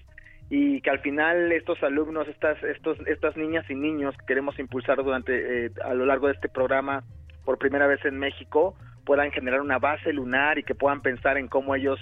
y 0.51 0.81
que 0.81 0.91
al 0.91 0.99
final 1.01 1.53
estos 1.53 1.81
alumnos, 1.83 2.27
estas 2.29 2.63
estos 2.63 2.99
estas 3.07 3.37
niñas 3.37 3.65
y 3.69 3.75
niños 3.75 4.17
que 4.17 4.27
queremos 4.27 4.59
impulsar 4.59 5.03
durante 5.03 5.67
eh, 5.67 5.71
a 5.85 5.95
lo 5.95 6.07
largo 6.07 6.27
de 6.27 6.35
este 6.35 6.49
programa 6.49 7.05
por 7.45 7.59
primera 7.59 7.87
vez 7.87 8.05
en 8.05 8.19
México 8.19 8.77
puedan 9.07 9.31
generar 9.31 9.61
una 9.61 9.79
base 9.79 10.13
lunar 10.13 10.59
y 10.59 10.65
que 10.65 10.75
puedan 10.75 11.01
pensar 11.01 11.39
en 11.39 11.49
cómo 11.49 11.75
ellos 11.75 11.99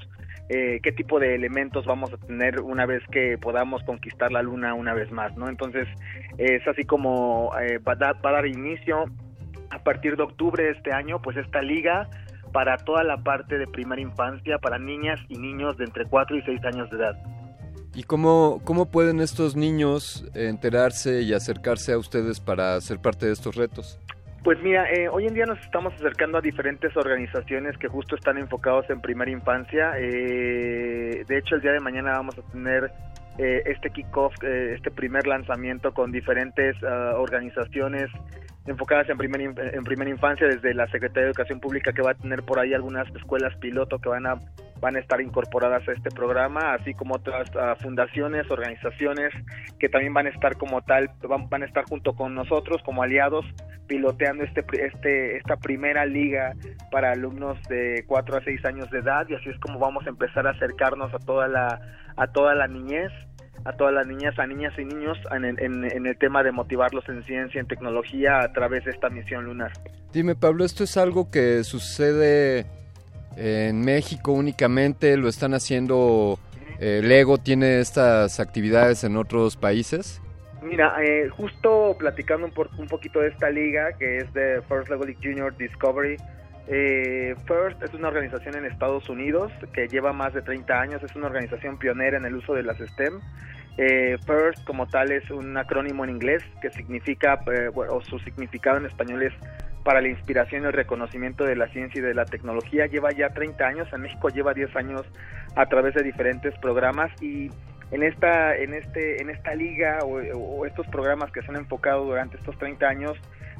eh, 0.51 0.81
qué 0.83 0.93
tipo 0.93 1.19
de 1.19 1.35
elementos 1.35 1.87
vamos 1.87 2.13
a 2.13 2.19
tener 2.19 2.61
una 2.61 2.85
vez 2.85 3.03
que 3.11 3.39
podamos 3.39 3.83
conquistar 3.85 4.31
la 4.31 4.43
luna 4.43 4.75
una 4.75 4.93
vez 4.93 5.11
más, 5.11 5.35
¿no? 5.37 5.49
Entonces 5.49 5.89
es 6.37 6.67
así 6.69 6.85
como 6.85 7.51
eh, 7.61 7.79
va, 7.79 7.93
a 7.93 8.33
dar, 8.33 8.47
inicio 8.47 9.05
a 9.71 9.79
partir 9.79 10.17
de 10.17 10.25
octubre 10.25 10.63
de 10.63 10.71
este 10.73 10.93
año, 10.93 11.23
pues 11.23 11.39
esta 11.39 11.63
liga 11.63 12.09
para 12.53 12.77
toda 12.77 13.03
la 13.05 13.17
parte 13.17 13.59
de 13.59 13.67
primera 13.67 14.01
infancia, 14.01 14.59
para 14.59 14.79
niñas 14.79 15.19
y 15.29 15.39
niños 15.39 15.79
de 15.79 15.85
entre 15.85 16.05
4 16.05 16.37
y 16.37 16.43
6 16.43 16.65
años 16.67 16.91
de 16.91 16.99
edad. 16.99 17.17
¿Y 17.95 18.03
cómo, 18.03 18.61
cómo 18.65 18.91
pueden 18.91 19.21
estos 19.21 19.57
niños 19.57 20.25
enterarse 20.35 21.23
y 21.23 21.33
acercarse 21.33 21.93
a 21.93 21.99
ustedes 21.99 22.41
para 22.41 22.81
ser 22.81 22.99
parte 22.99 23.27
de 23.27 23.33
estos 23.33 23.57
retos? 23.57 23.99
Pues 24.45 24.61
mira, 24.63 24.91
eh, 24.93 25.09
hoy 25.09 25.27
en 25.27 25.33
día 25.33 25.47
nos 25.47 25.59
estamos 25.61 25.95
acercando 25.95 26.37
a 26.37 26.43
diferentes 26.43 26.95
organizaciones 26.99 27.79
que 27.79 27.89
justo 27.89 28.15
están 28.15 28.37
enfocados 28.37 28.89
en 28.91 29.01
primera 29.01 29.31
infancia. 29.31 29.93
Eh, 29.99 31.25
de 31.27 31.39
hecho, 31.39 31.55
el 31.55 31.63
día 31.63 31.73
de 31.73 31.81
mañana 31.81 32.13
vamos 32.13 32.39
a 32.39 32.43
tener 32.53 32.91
eh, 33.39 33.63
este 33.65 33.89
kickoff, 33.89 34.35
eh, 34.43 34.75
este 34.77 34.91
primer 34.91 35.27
lanzamiento 35.27 35.95
con 35.95 36.13
diferentes 36.13 36.77
ah, 36.85 37.15
organizaciones 37.17 38.11
enfocadas 38.67 39.09
en 39.09 39.17
primera, 39.17 39.43
in- 39.45 39.55
en 39.59 39.83
primera 39.83 40.11
infancia, 40.11 40.47
desde 40.47 40.75
la 40.75 40.87
Secretaría 40.89 41.23
de 41.23 41.29
Educación 41.31 41.59
Pública 41.59 41.95
que 41.95 42.03
va 42.03 42.11
a 42.11 42.15
tener 42.15 42.43
por 42.43 42.59
ahí 42.59 42.75
algunas 42.75 43.09
escuelas 43.17 43.57
piloto 43.57 43.99
que 43.99 44.11
van 44.11 44.27
a 44.27 44.35
van 44.81 44.97
a 44.97 44.99
estar 44.99 45.19
incorporadas 45.23 45.89
a 45.89 45.93
este 45.93 46.11
programa, 46.11 46.75
así 46.75 46.93
como 46.93 47.15
otras 47.15 47.49
ah, 47.57 47.75
fundaciones, 47.81 48.51
organizaciones 48.51 49.33
que 49.79 49.89
también 49.89 50.13
van 50.13 50.27
a 50.27 50.31
estar 50.31 50.57
como 50.59 50.83
tal, 50.83 51.09
van, 51.27 51.49
van 51.49 51.63
a 51.63 51.65
estar 51.67 51.85
junto 51.85 52.13
con 52.15 52.35
nosotros 52.35 52.83
como 52.85 53.03
aliados 53.03 53.47
piloteando 53.87 54.45
este 54.45 54.65
este 54.85 55.37
esta 55.39 55.57
primera 55.57 56.07
liga 56.07 56.55
para 56.91 57.13
alumnos 57.13 57.59
de 57.69 58.05
4 58.07 58.37
a 58.39 58.45
6 58.45 58.65
años 58.65 58.91
de 58.91 58.99
edad 59.01 59.27
y 59.29 59.35
así 59.35 59.49
es 59.51 59.59
como 59.61 59.79
vamos 59.79 60.07
a 60.07 60.11
empezar 60.11 60.47
a 60.47 60.51
acercarnos 60.51 61.13
a 61.15 61.19
toda 61.19 61.49
la 61.49 61.81
a 62.17 62.27
toda 62.29 62.55
la 62.55 62.67
niñez 62.69 63.11
a 63.67 63.73
todas 63.73 63.95
las 63.95 64.07
niñas, 64.07 64.39
a 64.39 64.47
niñas 64.47 64.75
y 64.79 64.85
niños 64.85 65.17
en, 65.35 65.45
en- 65.47 66.07
el 66.07 66.19
tema 66.19 66.43
de 66.43 66.53
motivarlos 66.53 67.09
en 67.09 67.23
ciencia, 67.25 67.59
en 67.63 67.67
tecnología 67.67 68.41
a 68.41 68.53
través 68.53 68.85
de 68.85 68.91
esta 68.91 69.09
misión 69.09 69.47
lunar. 69.47 69.73
Dime, 70.13 70.35
Pablo, 70.35 70.67
¿esto 70.67 70.85
es 70.85 70.99
algo 70.99 71.31
que 71.31 71.65
sucede 71.65 72.67
en 73.39 73.81
México 73.81 74.33
únicamente? 74.33 75.17
¿Lo 75.17 75.29
están 75.29 75.55
haciendo? 75.55 76.39
eh, 76.79 77.01
¿Lego 77.03 77.39
tiene 77.39 77.81
estas 77.81 78.39
actividades 78.39 79.03
en 79.05 79.17
otros 79.17 79.57
países? 79.57 80.21
Mira, 80.65 80.95
eh, 81.03 81.29
justo 81.29 81.95
platicando 81.99 82.47
un, 82.47 82.53
por- 82.53 82.71
un 82.79 82.87
poquito 82.87 83.21
de 83.21 83.29
esta 83.29 83.51
liga 83.51 83.93
que 83.99 84.19
es 84.19 84.33
de 84.33 84.63
First 84.69 84.89
Level 84.89 85.07
League 85.09 85.21
Junior 85.23 85.55
Discovery. 85.57 86.17
eh, 86.67 87.35
First 87.47 87.83
es 87.83 87.93
una 87.93 88.09
organización 88.09 88.57
en 88.57 88.65
Estados 88.65 89.09
Unidos 89.11 89.53
que 89.75 89.87
lleva 89.89 90.15
más 90.15 90.33
de 90.33 90.41
30 90.41 90.81
años, 90.81 91.03
es 91.03 91.15
una 91.15 91.27
organización 91.27 91.79
pionera 91.79 92.17
en 92.17 92.25
el 92.25 92.35
uso 92.37 92.55
de 92.55 92.63
las 92.63 92.79
STEM. 92.79 93.21
Eh, 93.77 94.17
First 94.27 94.65
como 94.65 94.87
tal 94.87 95.13
es 95.13 95.31
un 95.31 95.55
acrónimo 95.59 96.05
en 96.05 96.11
inglés 96.11 96.43
que 96.63 96.71
significa, 96.71 97.41
eh, 97.53 97.69
o 97.75 98.01
su 98.01 98.19
significado 98.21 98.79
en 98.79 98.87
español 98.87 99.23
es 99.25 99.35
para 99.85 100.01
la 100.01 100.09
inspiración 100.09 100.63
y 100.63 100.67
el 100.67 100.73
reconocimiento 100.73 101.45
de 101.45 101.57
la 101.57 101.69
ciencia 101.69 101.99
y 102.01 102.03
de 102.03 102.15
la 102.15 102.25
tecnología. 102.25 102.87
Lleva 102.87 103.13
ya 103.13 103.29
30 103.29 103.65
años, 103.67 103.89
en 103.93 104.01
México 104.01 104.29
lleva 104.31 104.55
10 104.55 104.75
años 104.77 105.03
a 105.55 105.67
través 105.67 105.95
de 105.95 106.03
diferentes 106.03 106.57
programas 106.59 107.11
y 107.23 107.51
en 107.91 108.03
esta 108.03 108.57
en 108.57 108.75
este 108.75 109.21
en 109.23 109.29
esta 109.31 109.55
liga 109.55 109.99
o, 110.05 110.19
estos 110.67 110.87
programas 110.89 111.31
que 111.31 111.43
se 111.43 111.51
han 111.51 111.57
enfocado 111.57 112.05
durante 112.07 112.37
estos 112.39 112.59
30 112.59 112.89
años 112.89 113.13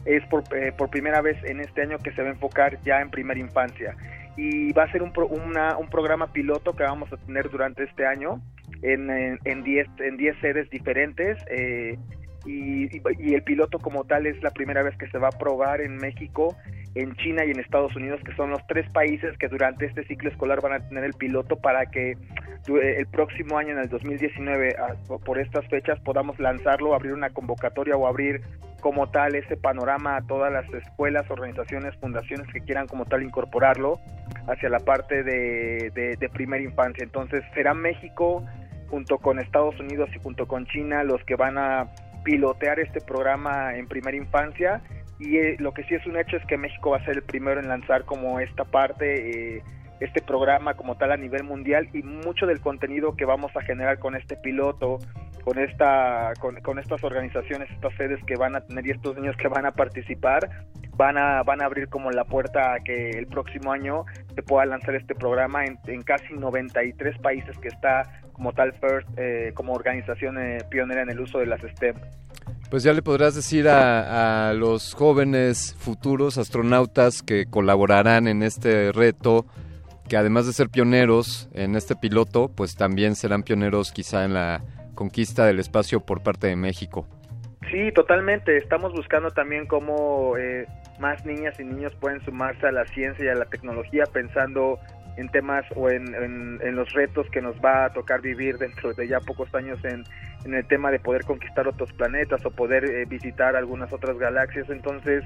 es 0.07 0.25
por, 0.27 0.43
eh, 0.57 0.73
por 0.77 0.91
primera 0.91 1.21
vez 1.21 1.37
en 1.45 1.61
este 1.61 1.83
año 1.83 1.99
que 1.99 2.11
se 2.13 2.23
va 2.23 2.29
a 2.29 2.33
enfocar 2.33 2.79
ya 2.83 3.01
en 3.01 3.11
primera 3.11 3.39
infancia 3.39 3.95
y 4.37 4.73
va 4.73 4.85
a 4.85 4.93
ser 4.93 5.03
un, 5.03 5.13
pro- 5.13 5.27
programa 5.91 6.33
piloto 6.33 6.75
que 6.75 6.83
vamos 6.83 7.13
a 7.13 7.17
tener 7.19 7.49
durante 7.51 7.85
este 7.85 8.07
año 8.07 8.41
en 8.83 9.09
en- 9.11 9.39
en 9.45 9.63
10 9.63 9.87
en 10.01 10.17
10 10.17 10.37
sedes 10.41 10.69
diferentes 10.71 11.39
eh, 11.51 11.97
y, 12.47 12.89
el 13.35 13.43
piloto 13.43 13.79
como 13.79 14.05
tal 14.05 14.27
es 14.27 14.43
la 14.43 14.51
primera 14.51 14.83
vez 14.83 14.97
que 14.99 15.09
se 15.09 15.19
va 15.19 15.29
a 15.29 15.39
probar 15.39 15.81
en 15.81 15.97
México, 15.97 16.57
en 16.95 17.15
China 17.17 17.45
y 17.45 17.51
en 17.51 17.61
Estados 17.61 17.95
Unidos, 17.97 18.21
que 18.25 18.35
son 18.37 18.51
los 18.51 18.65
tres 18.67 18.89
países 18.91 19.37
que 19.39 19.49
durante 19.49 19.87
este 19.87 20.05
ciclo 20.05 20.31
escolar 20.31 20.61
van 20.61 20.73
a 20.75 20.89
tener 20.89 21.05
el 21.05 21.15
piloto 21.15 21.57
para 21.57 21.87
que 21.87 22.13
eh, 22.13 22.97
el 22.99 23.07
próximo 23.07 23.59
año, 23.59 23.73
en 23.73 23.79
el 23.79 23.89
2019, 23.89 24.77
a- 24.79 24.95
por 25.25 25.39
estas 25.39 25.67
fechas, 25.69 25.99
podamos 26.01 26.39
lanzarlo, 26.39 26.95
abrir 26.95 27.13
una 27.13 27.31
convocatoria 27.31 27.97
o 27.97 28.07
abrir 28.07 28.41
como 28.81 29.09
tal 29.11 29.35
ese 29.35 29.57
panorama 29.57 30.17
a 30.17 30.23
todas 30.27 30.53
las 30.53 30.67
escuelas, 30.75 31.31
organizaciones, 31.31 31.97
fundaciones 31.97 32.47
que 32.53 32.61
quieran 32.61 32.87
como 32.87 33.07
tal 33.07 33.23
incorporarlo 33.23 33.99
hacia 34.47 34.69
la 34.69 34.79
parte 34.81 35.23
de, 35.23 35.91
de, 35.95 36.17
de 36.17 36.29
primera 36.29 36.63
infancia. 36.63 37.03
Entonces 37.03 37.43
será 37.55 37.73
México 37.73 38.45
junto 38.91 39.17
con 39.19 39.39
Estados 39.41 39.79
Unidos 39.81 40.11
y 40.15 40.19
junto 40.21 40.47
con 40.47 40.67
China 40.67 41.03
los 41.03 41.25
que 41.25 41.35
van 41.35 41.57
a 41.57 41.89
pilotear 42.25 42.81
este 42.81 43.01
programa 43.01 43.77
en 43.77 43.87
primera 43.87 44.17
infancia. 44.17 44.83
Y 45.21 45.37
eh, 45.37 45.57
lo 45.61 45.73
que 45.73 45.85
sí 45.85 45.95
es 45.95 46.05
un 46.07 46.17
hecho 46.17 46.37
es 46.37 46.45
que 46.47 46.59
México 46.59 46.91
va 46.91 46.97
a 46.97 47.05
ser 47.05 47.17
el 47.17 47.23
primero 47.23 47.61
en 47.61 47.69
lanzar 47.69 48.05
como 48.05 48.41
esta 48.41 48.65
parte, 48.65 49.57
eh, 49.57 49.63
este 50.01 50.21
programa 50.21 50.75
como 50.75 50.97
tal 50.97 51.13
a 51.13 51.17
nivel 51.17 51.45
mundial. 51.45 51.89
Y 51.93 52.03
mucho 52.03 52.47
del 52.47 52.61
contenido 52.61 53.15
que 53.15 53.25
vamos 53.25 53.55
a 53.57 53.61
generar 53.61 53.99
con 54.01 54.17
este 54.17 54.37
piloto, 54.37 54.99
con 55.45 55.59
esta, 55.59 56.33
con, 56.41 56.79
estas 56.79 57.05
organizaciones, 57.05 57.71
estas 57.71 57.95
sedes 57.97 58.19
que 58.25 58.35
van 58.37 58.57
a 58.57 58.63
tener 58.63 58.87
y 58.87 58.91
estos 58.91 59.15
niños 59.15 59.37
que 59.37 59.49
van 59.49 59.67
a 59.67 59.73
participar, 59.73 60.49
van 60.97 61.19
a, 61.19 61.43
van 61.43 61.63
a 61.63 61.67
abrir 61.67 61.89
como 61.89 62.11
la 62.11 62.25
puerta 62.25 62.75
a 62.75 62.81
que 62.81 63.11
el 63.11 63.27
próximo 63.27 63.71
año 63.71 64.05
se 64.35 64.43
pueda 64.43 64.65
lanzar 64.65 64.95
este 64.95 65.15
programa 65.15 65.67
en, 65.67 65.79
en 65.87 66.03
casi 66.03 66.33
93 66.33 67.19
países 67.19 67.57
que 67.59 67.69
está 67.69 68.24
como 68.35 68.53
tal 68.53 68.73
FIRST, 68.75 69.09
eh, 69.17 69.53
como 69.55 69.73
organización 69.73 70.39
eh, 70.39 70.59
pionera 70.69 71.03
en 71.03 71.11
el 71.11 71.21
uso 71.21 71.39
de 71.39 71.47
las 71.47 71.63
STEM. 71.63 71.97
Pues 72.69 72.83
ya 72.83 72.93
le 72.93 73.01
podrás 73.01 73.35
decir 73.35 73.69
a, 73.69 74.51
a 74.51 74.53
los 74.53 74.95
jóvenes 74.95 75.75
futuros 75.79 76.37
astronautas 76.37 77.23
que 77.23 77.47
colaborarán 77.47 78.29
en 78.29 78.43
este 78.43 78.93
reto, 78.93 79.47
que 80.09 80.17
además 80.17 80.47
de 80.47 80.53
ser 80.53 80.69
pioneros 80.69 81.49
en 81.55 81.77
este 81.77 81.97
piloto, 81.97 82.51
pues 82.55 82.77
también 82.77 83.17
serán 83.17 83.43
pioneros 83.43 83.93
quizá 83.93 84.25
en 84.25 84.35
la 84.35 84.63
conquista 84.95 85.47
del 85.47 85.61
espacio 85.61 86.01
por 86.01 86.23
parte 86.23 86.49
de 86.49 86.57
México. 86.57 87.07
Sí, 87.71 87.91
totalmente. 87.93 88.57
Estamos 88.57 88.93
buscando 88.93 89.31
también 89.31 89.67
cómo 89.67 90.37
eh, 90.37 90.67
más 90.99 91.25
niñas 91.25 91.59
y 91.59 91.65
niños 91.65 91.95
pueden 92.01 92.25
sumarse 92.25 92.67
a 92.67 92.73
la 92.73 92.85
ciencia 92.87 93.25
y 93.25 93.29
a 93.29 93.35
la 93.35 93.47
tecnología 93.47 94.05
pensando 94.13 94.79
en 95.17 95.29
temas 95.29 95.65
o 95.77 95.91
en, 95.91 96.15
en- 96.15 96.75
los 96.77 96.93
retos 96.93 97.29
que 97.31 97.41
nos 97.41 97.57
va 97.57 97.85
a 97.85 97.93
tocar 97.93 98.21
vivir 98.21 98.59
dentro 98.59 98.93
de 98.93 99.07
ya 99.07 99.21
pocos 99.21 99.55
años 99.55 99.79
en, 99.85 100.05
en 100.45 100.55
el 100.55 100.67
tema 100.67 100.91
de 100.91 100.99
poder 100.99 101.25
conquistar 101.25 101.69
otros 101.69 101.93
planetas 101.93 102.45
o 102.45 102.51
poder 102.51 102.85
eh, 102.85 103.05
visitar 103.07 103.55
algunas 103.55 103.93
otras 103.93 104.19
galaxias. 104.19 104.69
Entonces, 104.71 105.23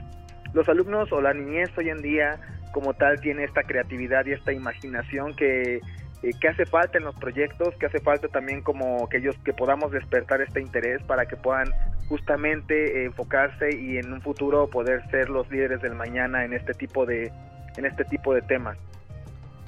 los 0.53 0.69
alumnos 0.69 1.11
o 1.13 1.21
la 1.21 1.33
niñez 1.33 1.71
hoy 1.79 1.89
en 1.89 2.03
día 2.03 2.39
como 2.73 2.93
tal 2.95 3.19
tiene 3.21 3.45
esta 3.45 3.63
creatividad 3.63 4.27
y 4.27 4.33
esta 4.33 4.53
imaginación 4.53 5.35
que, 5.35 5.77
eh, 5.77 6.31
que 6.39 6.49
hace 6.49 6.67
falta 6.67 6.99
en 6.99 7.05
los 7.05 7.15
proyectos, 7.17 7.75
que 7.77 7.87
hace 7.87 8.01
falta 8.01 8.29
también 8.29 8.61
como 8.61 9.09
que 9.09 9.17
ellos 9.19 9.37
que 9.45 9.55
podamos 9.55 9.91
despertar 9.91 10.43
este 10.43 10.61
interés 10.61 11.03
para 11.05 11.25
que 11.27 11.37
puedan 11.37 11.69
justamente 12.09 12.75
eh, 13.01 13.05
enfocarse 13.07 13.75
y 13.75 13.97
en 13.99 14.13
un 14.13 14.21
futuro 14.21 14.69
poder 14.69 15.03
ser 15.11 15.31
los 15.31 15.51
líderes 15.51 15.81
del 15.81 15.95
mañana 15.95 16.45
en 16.45 16.53
este 16.53 16.75
tipo 16.75 17.07
de 17.07 17.33
en 17.77 17.87
este 17.87 18.05
tipo 18.05 18.35
de 18.35 18.43
temas. 18.43 18.77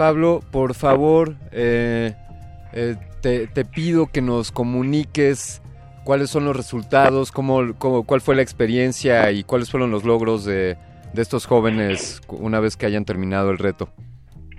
Pablo, 0.04 0.40
por 0.50 0.72
favor, 0.72 1.36
eh, 1.52 2.14
eh, 2.72 2.96
te, 3.20 3.46
te 3.48 3.66
pido 3.66 4.06
que 4.06 4.22
nos 4.22 4.50
comuniques 4.50 5.60
cuáles 6.04 6.30
son 6.30 6.46
los 6.46 6.56
resultados, 6.56 7.30
cómo, 7.30 7.74
cómo- 7.76 8.04
cuál 8.04 8.22
fue 8.22 8.34
la 8.34 8.40
experiencia 8.40 9.30
y 9.30 9.44
cuáles 9.44 9.70
fueron 9.70 9.90
los 9.90 10.04
logros 10.04 10.46
de, 10.46 10.78
de 11.12 11.20
estos 11.20 11.44
jóvenes 11.44 12.22
una 12.28 12.60
vez 12.60 12.78
que 12.78 12.86
hayan 12.86 13.04
terminado 13.04 13.50
el 13.50 13.58
reto. 13.58 13.90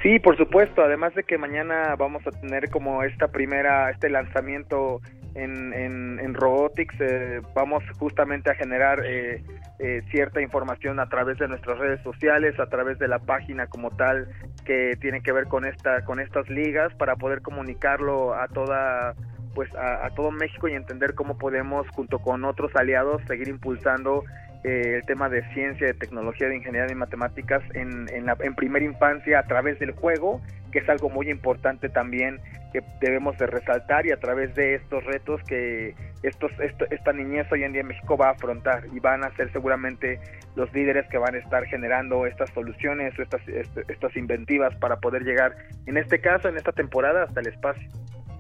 Sí, 0.02 0.20
por 0.20 0.36
supuesto. 0.36 0.84
Además 0.84 1.14
de 1.14 1.24
que 1.24 1.38
mañana 1.38 1.96
vamos 1.96 2.26
a 2.26 2.32
tener 2.32 2.70
como 2.70 3.04
esta 3.04 3.28
primera, 3.28 3.92
este 3.92 4.10
lanzamiento 4.10 5.00
en, 5.36 5.74
en, 5.74 6.20
en 6.20 6.34
Robotics, 6.34 6.96
eh, 7.00 7.42
vamos 7.54 7.84
justamente 8.00 8.50
a 8.50 8.56
generar 8.56 9.04
eh, 9.06 9.44
eh, 9.80 10.02
cierta 10.10 10.42
información 10.42 11.00
a 11.00 11.08
través 11.08 11.38
de 11.38 11.48
nuestras 11.48 11.78
redes 11.78 12.02
sociales, 12.02 12.60
a 12.60 12.66
través 12.66 12.98
de 12.98 13.08
la 13.08 13.20
página 13.20 13.68
como 13.68 13.92
tal 13.92 14.28
que 14.66 14.98
tiene 15.00 15.22
que 15.22 15.32
ver 15.32 15.46
con 15.46 15.66
esta, 15.66 16.04
con 16.04 16.20
estas 16.20 16.50
ligas 16.50 16.94
para 16.96 17.16
poder 17.16 17.42
comunicarlo 17.42 18.34
a 18.34 18.48
toda 18.48 19.14
pues 19.54 19.74
a, 19.76 20.06
a 20.06 20.10
todo 20.12 20.32
México 20.32 20.68
y 20.68 20.74
entender 20.74 21.14
cómo 21.14 21.38
podemos 21.38 21.88
junto 21.90 22.20
con 22.20 22.46
otros 22.46 22.72
aliados 22.76 23.22
seguir 23.28 23.50
impulsando 23.50 24.24
eh, 24.64 24.96
el 24.98 25.06
tema 25.06 25.28
de 25.30 25.42
ciencia, 25.54 25.88
de 25.88 25.94
tecnología, 25.94 26.48
de 26.48 26.58
ingeniería 26.58 26.92
y 26.92 26.96
matemáticas 26.96 27.62
en, 27.74 28.08
en, 28.14 28.26
la, 28.26 28.38
en 28.42 28.56
primera 28.56 28.86
infancia 28.86 29.40
a 29.40 29.44
través 29.44 29.80
del 29.80 29.92
juego, 29.92 30.42
que 30.72 30.80
es 30.80 30.90
algo 30.90 31.10
muy 31.10 31.30
importante 31.30 31.90
también 31.90 32.40
que 32.72 32.82
debemos 33.02 33.38
de 33.38 33.48
resaltar 33.48 34.06
y 34.06 34.12
a 34.12 34.18
través 34.20 34.56
de 34.56 34.76
estos 34.76 35.04
retos 35.04 35.42
que 35.48 35.94
estos, 36.24 36.52
esto- 36.62 36.86
esta 36.92 37.12
niñez 37.12 37.46
hoy 37.52 37.64
en 37.64 37.74
día 37.74 37.82
en 37.82 37.88
México 37.88 38.16
va 38.16 38.30
a 38.30 38.32
afrontar 38.32 38.84
y 38.94 39.00
van 39.00 39.26
a 39.26 39.36
ser 39.36 39.52
seguramente 39.52 40.20
los 40.56 40.72
líderes 40.74 41.06
que 41.10 41.18
van 41.18 41.36
a 41.36 41.40
estar 41.40 41.66
generando 41.66 42.26
estas 42.26 42.50
soluciones, 42.52 43.18
estas, 43.20 43.46
este- 43.50 43.84
estas 43.92 44.16
inventivas 44.16 44.74
para 44.78 44.98
poder 44.98 45.24
llegar, 45.24 45.56
en 45.86 45.98
este 45.98 46.22
caso, 46.22 46.48
en 46.48 46.56
esta 46.56 46.72
temporada, 46.72 47.24
hasta 47.24 47.42
el 47.42 47.48
espacio. 47.48 47.86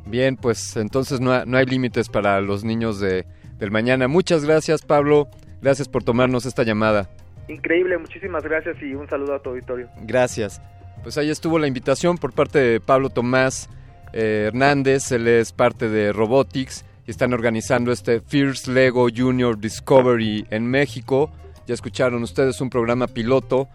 Bien, 0.05 0.35
pues 0.37 0.77
entonces 0.77 1.19
no, 1.19 1.45
no 1.45 1.57
hay 1.57 1.65
límites 1.65 2.07
para 2.07 2.39
los 2.41 2.63
niños 2.63 2.99
de, 3.01 3.25
del 3.57 3.71
mañana. 3.71 4.07
Muchas 4.07 4.45
gracias, 4.45 4.81
Pablo. 4.83 5.27
Gracias 5.61 5.87
por 5.87 6.03
tomarnos 6.03 6.45
esta 6.45 6.63
llamada. 6.63 7.09
Increíble, 7.47 7.97
muchísimas 7.97 8.43
gracias 8.43 8.81
y 8.81 8.93
un 8.93 9.07
saludo 9.07 9.35
a 9.35 9.39
tu 9.41 9.49
auditorio. 9.49 9.89
Gracias. 10.01 10.61
Pues 11.03 11.17
ahí 11.17 11.29
estuvo 11.29 11.59
la 11.59 11.67
invitación 11.67 12.17
por 12.17 12.33
parte 12.33 12.59
de 12.59 12.79
Pablo 12.79 13.09
Tomás 13.09 13.69
eh, 14.13 14.45
Hernández. 14.47 15.11
Él 15.11 15.27
es 15.27 15.51
parte 15.51 15.89
de 15.89 16.13
Robotics 16.13 16.85
y 17.07 17.11
están 17.11 17.33
organizando 17.33 17.91
este 17.91 18.21
First 18.21 18.67
Lego 18.67 19.07
Junior 19.15 19.59
Discovery 19.59 20.45
en 20.49 20.67
México. 20.67 21.31
Ya 21.67 21.73
escucharon 21.73 22.23
ustedes 22.23 22.61
un 22.61 22.69
programa 22.69 23.07
piloto. 23.07 23.67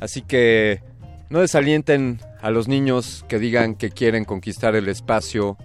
Así 0.00 0.22
que 0.22 0.82
no 1.30 1.40
desalienten 1.40 2.20
a 2.42 2.50
los 2.50 2.68
niños 2.68 3.24
que 3.28 3.38
digan 3.38 3.74
que 3.74 3.90
quieren 3.90 4.24
conquistar 4.24 4.74
el 4.74 4.88
espacio 4.88 5.56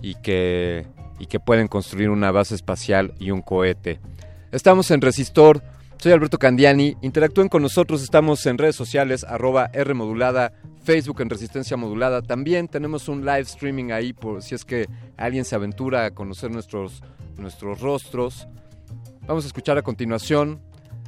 y 0.00 0.14
que, 0.16 0.86
y 1.18 1.26
que 1.26 1.40
pueden 1.40 1.68
construir 1.68 2.10
una 2.10 2.30
base 2.30 2.54
espacial 2.54 3.14
y 3.18 3.30
un 3.30 3.42
cohete. 3.42 3.98
Estamos 4.52 4.90
en 4.90 5.00
Resistor. 5.00 5.62
Soy 5.98 6.10
Alberto 6.10 6.36
Candiani. 6.36 6.96
Interactúen 7.02 7.48
con 7.48 7.62
nosotros. 7.62 8.02
Estamos 8.02 8.44
en 8.46 8.58
redes 8.58 8.74
sociales, 8.74 9.22
arroba 9.22 9.70
R 9.72 9.94
modulada, 9.94 10.52
Facebook 10.82 11.20
en 11.20 11.30
Resistencia 11.30 11.76
Modulada. 11.76 12.20
También 12.20 12.66
tenemos 12.66 13.08
un 13.08 13.20
live 13.24 13.42
streaming 13.42 13.92
ahí 13.92 14.12
por 14.12 14.42
si 14.42 14.56
es 14.56 14.64
que 14.64 14.88
alguien 15.16 15.44
se 15.44 15.54
aventura 15.54 16.04
a 16.04 16.10
conocer 16.10 16.50
nuestros, 16.50 17.00
nuestros 17.36 17.80
rostros. 17.80 18.48
Vamos 19.28 19.44
a 19.44 19.46
escuchar 19.46 19.78
a 19.78 19.82
continuación 19.82 20.60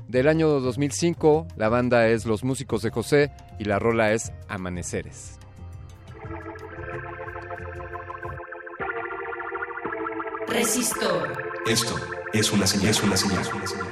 del 0.07 0.29
año 0.29 0.49
2005. 0.61 1.49
La 1.57 1.69
banda 1.69 2.07
es 2.07 2.27
Los 2.27 2.45
Músicos 2.45 2.83
de 2.83 2.91
José 2.91 3.33
y 3.59 3.65
la 3.65 3.81
rola 3.81 4.13
es 4.13 4.33
Amaneceres. 4.47 5.41
Resistor. 10.53 11.33
Esto 11.67 11.99
es 12.35 12.53
una 12.53 12.67
señal, 12.67 12.91
es 12.91 13.03
una 13.03 13.17
señal, 13.17 13.41
es 13.41 13.53
una 13.55 13.67
señal. 13.67 13.87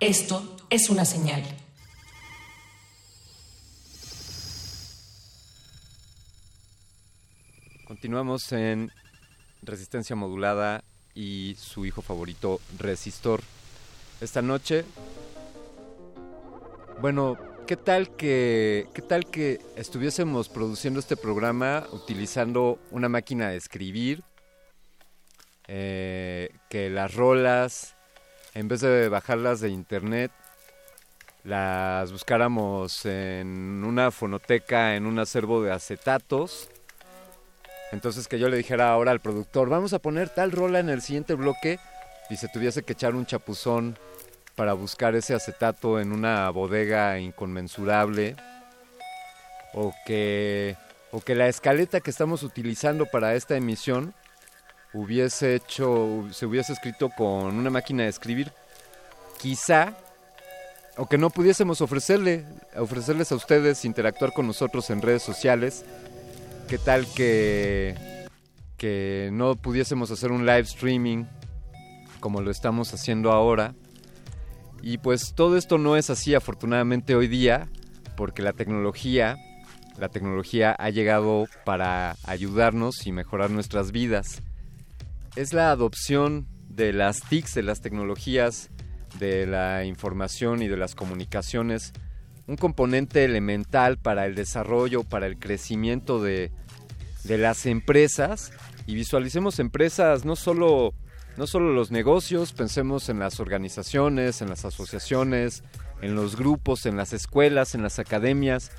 Esto 0.00 0.56
es 0.68 0.90
una 0.90 1.06
señal. 1.06 1.42
Continuamos 7.86 8.52
en 8.52 8.92
Resistencia 9.62 10.14
Modulada 10.14 10.84
y 11.14 11.56
su 11.58 11.86
hijo 11.86 12.02
favorito, 12.02 12.60
Resistor. 12.76 13.40
Esta 14.20 14.42
noche, 14.42 14.84
bueno, 17.00 17.38
¿qué 17.66 17.78
tal 17.78 18.14
que, 18.14 18.88
qué 18.92 19.00
tal 19.00 19.24
que 19.30 19.58
estuviésemos 19.76 20.50
produciendo 20.50 21.00
este 21.00 21.16
programa 21.16 21.86
utilizando 21.92 22.78
una 22.90 23.08
máquina 23.08 23.48
de 23.48 23.56
escribir? 23.56 24.22
Eh, 25.66 26.50
que 26.68 26.90
las 26.90 27.14
rolas, 27.14 27.97
en 28.54 28.68
vez 28.68 28.80
de 28.80 29.08
bajarlas 29.08 29.60
de 29.60 29.68
internet, 29.70 30.30
las 31.44 32.12
buscáramos 32.12 33.06
en 33.06 33.84
una 33.84 34.10
fonoteca, 34.10 34.96
en 34.96 35.06
un 35.06 35.18
acervo 35.18 35.62
de 35.62 35.72
acetatos. 35.72 36.68
Entonces 37.92 38.28
que 38.28 38.38
yo 38.38 38.48
le 38.48 38.56
dijera 38.56 38.90
ahora 38.90 39.12
al 39.12 39.20
productor, 39.20 39.68
vamos 39.68 39.92
a 39.92 39.98
poner 39.98 40.28
tal 40.28 40.52
rola 40.52 40.78
en 40.78 40.90
el 40.90 41.00
siguiente 41.00 41.34
bloque 41.34 41.78
y 42.28 42.36
se 42.36 42.48
tuviese 42.48 42.82
que 42.82 42.92
echar 42.92 43.14
un 43.14 43.24
chapuzón 43.24 43.98
para 44.56 44.74
buscar 44.74 45.14
ese 45.14 45.34
acetato 45.34 46.00
en 46.00 46.12
una 46.12 46.50
bodega 46.50 47.18
inconmensurable 47.18 48.36
o 49.72 49.94
que 50.04 50.76
o 51.10 51.20
que 51.20 51.34
la 51.34 51.48
escaleta 51.48 52.00
que 52.00 52.10
estamos 52.10 52.42
utilizando 52.42 53.06
para 53.06 53.34
esta 53.34 53.56
emisión 53.56 54.14
hubiese 54.92 55.54
hecho 55.54 56.26
se 56.32 56.46
hubiese 56.46 56.72
escrito 56.72 57.10
con 57.10 57.56
una 57.56 57.70
máquina 57.70 58.04
de 58.04 58.08
escribir 58.08 58.52
quizá 59.38 59.96
o 60.96 61.06
que 61.08 61.18
no 61.18 61.30
pudiésemos 61.30 61.80
ofrecerle 61.80 62.44
ofrecerles 62.76 63.30
a 63.32 63.36
ustedes 63.36 63.84
interactuar 63.84 64.32
con 64.32 64.46
nosotros 64.46 64.90
en 64.90 65.02
redes 65.02 65.22
sociales 65.22 65.84
qué 66.68 66.78
tal 66.78 67.06
que 67.14 67.94
que 68.76 69.30
no 69.32 69.56
pudiésemos 69.56 70.10
hacer 70.10 70.32
un 70.32 70.46
live 70.46 70.60
streaming 70.60 71.24
como 72.20 72.40
lo 72.40 72.50
estamos 72.50 72.92
haciendo 72.94 73.32
ahora 73.32 73.74
y 74.82 74.98
pues 74.98 75.34
todo 75.34 75.56
esto 75.56 75.78
no 75.78 75.96
es 75.96 76.10
así 76.10 76.34
afortunadamente 76.34 77.14
hoy 77.14 77.26
día, 77.26 77.68
porque 78.16 78.42
la 78.42 78.52
tecnología, 78.52 79.36
la 79.98 80.08
tecnología 80.08 80.74
ha 80.78 80.90
llegado 80.90 81.46
para 81.64 82.16
ayudarnos 82.24 83.06
y 83.06 83.12
mejorar 83.12 83.50
nuestras 83.50 83.92
vidas. 83.92 84.42
Es 85.36 85.52
la 85.52 85.70
adopción 85.70 86.46
de 86.68 86.92
las 86.92 87.20
TICs, 87.20 87.54
de 87.54 87.62
las 87.62 87.80
tecnologías 87.80 88.70
de 89.18 89.46
la 89.46 89.84
información 89.84 90.62
y 90.62 90.68
de 90.68 90.76
las 90.76 90.94
comunicaciones, 90.94 91.92
un 92.46 92.56
componente 92.56 93.24
elemental 93.24 93.98
para 93.98 94.26
el 94.26 94.34
desarrollo, 94.34 95.04
para 95.04 95.26
el 95.26 95.38
crecimiento 95.38 96.22
de, 96.22 96.52
de 97.24 97.38
las 97.38 97.66
empresas 97.66 98.52
y 98.86 98.94
visualicemos 98.94 99.58
empresas 99.58 100.24
no 100.24 100.36
solo 100.36 100.94
no 101.36 101.46
solo 101.46 101.72
los 101.72 101.92
negocios, 101.92 102.52
pensemos 102.52 103.08
en 103.08 103.20
las 103.20 103.38
organizaciones, 103.38 104.42
en 104.42 104.48
las 104.48 104.64
asociaciones, 104.64 105.62
en 106.02 106.16
los 106.16 106.34
grupos, 106.34 106.84
en 106.84 106.96
las 106.96 107.12
escuelas, 107.12 107.76
en 107.76 107.82
las 107.84 108.00
academias. 108.00 108.72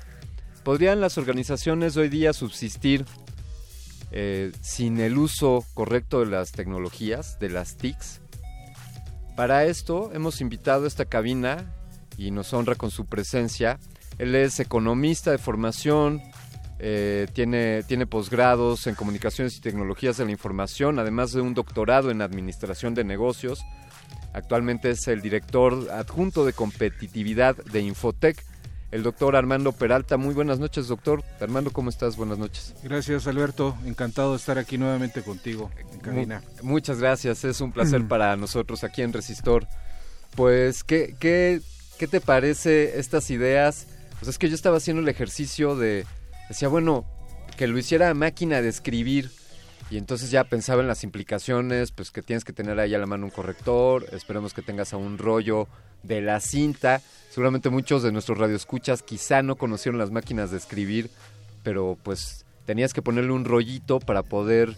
¿Podrían 0.62 1.00
las 1.00 1.16
organizaciones 1.16 1.96
hoy 1.96 2.10
día 2.10 2.34
subsistir 2.34 3.06
eh, 4.12 4.52
sin 4.60 5.00
el 5.00 5.18
uso 5.18 5.64
correcto 5.74 6.20
de 6.20 6.26
las 6.26 6.52
tecnologías, 6.52 7.38
de 7.38 7.50
las 7.50 7.76
TICs? 7.76 8.20
Para 9.36 9.64
esto 9.64 10.10
hemos 10.12 10.40
invitado 10.40 10.84
a 10.84 10.88
esta 10.88 11.04
cabina 11.04 11.74
y 12.16 12.30
nos 12.30 12.52
honra 12.52 12.74
con 12.74 12.90
su 12.90 13.06
presencia. 13.06 13.78
Él 14.18 14.34
es 14.34 14.60
economista 14.60 15.30
de 15.30 15.38
formación, 15.38 16.20
eh, 16.78 17.26
tiene, 17.32 17.82
tiene 17.84 18.06
posgrados 18.06 18.86
en 18.86 18.94
comunicaciones 18.94 19.56
y 19.56 19.60
tecnologías 19.60 20.16
de 20.16 20.24
la 20.24 20.30
información, 20.30 20.98
además 20.98 21.32
de 21.32 21.40
un 21.40 21.54
doctorado 21.54 22.10
en 22.10 22.22
administración 22.22 22.94
de 22.94 23.04
negocios. 23.04 23.62
Actualmente 24.32 24.90
es 24.90 25.08
el 25.08 25.22
director 25.22 25.90
adjunto 25.90 26.44
de 26.44 26.52
competitividad 26.52 27.56
de 27.56 27.80
Infotec, 27.80 28.44
el 28.90 29.02
doctor 29.02 29.36
Armando 29.36 29.72
Peralta. 29.72 30.16
Muy 30.16 30.34
buenas 30.34 30.58
noches, 30.58 30.88
doctor. 30.88 31.22
Armando, 31.40 31.70
¿cómo 31.70 31.90
estás? 31.90 32.16
Buenas 32.16 32.38
noches. 32.38 32.74
Gracias, 32.82 33.26
Alberto. 33.26 33.76
Encantado 33.84 34.32
de 34.32 34.36
estar 34.36 34.58
aquí 34.58 34.78
nuevamente 34.78 35.22
contigo 35.22 35.70
en 35.92 36.00
cabina. 36.00 36.42
muchas 36.62 36.98
gracias. 37.00 37.44
Es 37.44 37.60
un 37.60 37.72
placer 37.72 38.04
para 38.08 38.36
nosotros 38.36 38.84
aquí 38.84 39.02
en 39.02 39.12
Resistor. 39.12 39.66
Pues, 40.34 40.84
¿qué, 40.84 41.14
qué, 41.18 41.60
qué 41.98 42.06
te 42.06 42.20
parece 42.20 42.98
estas 42.98 43.30
ideas? 43.30 43.86
Pues 44.18 44.28
es 44.28 44.38
que 44.38 44.48
yo 44.48 44.54
estaba 44.54 44.76
haciendo 44.76 45.02
el 45.02 45.08
ejercicio 45.08 45.76
de 45.76 46.04
decía, 46.48 46.68
bueno, 46.68 47.06
que 47.56 47.66
lo 47.66 47.78
hiciera 47.78 48.12
máquina 48.14 48.60
de 48.60 48.68
escribir. 48.68 49.30
Y 49.90 49.98
entonces 49.98 50.30
ya 50.30 50.44
pensaba 50.44 50.82
en 50.82 50.88
las 50.88 51.02
implicaciones, 51.02 51.90
pues 51.90 52.12
que 52.12 52.22
tienes 52.22 52.44
que 52.44 52.52
tener 52.52 52.78
ahí 52.78 52.94
a 52.94 52.98
la 52.98 53.06
mano 53.06 53.26
un 53.26 53.30
corrector, 53.30 54.06
esperemos 54.12 54.54
que 54.54 54.62
tengas 54.62 54.92
a 54.92 54.96
un 54.96 55.18
rollo 55.18 55.66
de 56.04 56.20
la 56.20 56.38
cinta. 56.38 57.00
Seguramente 57.30 57.70
muchos 57.70 58.04
de 58.04 58.12
nuestros 58.12 58.38
radioescuchas 58.38 59.02
quizá 59.02 59.42
no 59.42 59.56
conocieron 59.56 59.98
las 59.98 60.12
máquinas 60.12 60.52
de 60.52 60.58
escribir, 60.58 61.10
pero 61.64 61.98
pues 62.04 62.44
tenías 62.66 62.94
que 62.94 63.02
ponerle 63.02 63.32
un 63.32 63.44
rollito 63.44 63.98
para 63.98 64.22
poder 64.22 64.76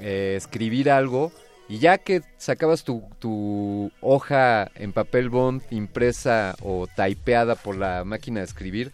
eh, 0.00 0.34
escribir 0.36 0.90
algo. 0.90 1.30
Y 1.68 1.78
ya 1.78 1.98
que 1.98 2.22
sacabas 2.36 2.84
tu, 2.84 3.04
tu 3.20 3.90
hoja 4.00 4.70
en 4.74 4.92
papel 4.92 5.30
bond 5.30 5.62
impresa 5.70 6.54
o 6.62 6.86
typeada 6.86 7.54
por 7.54 7.76
la 7.76 8.04
máquina 8.04 8.40
de 8.40 8.46
escribir, 8.46 8.92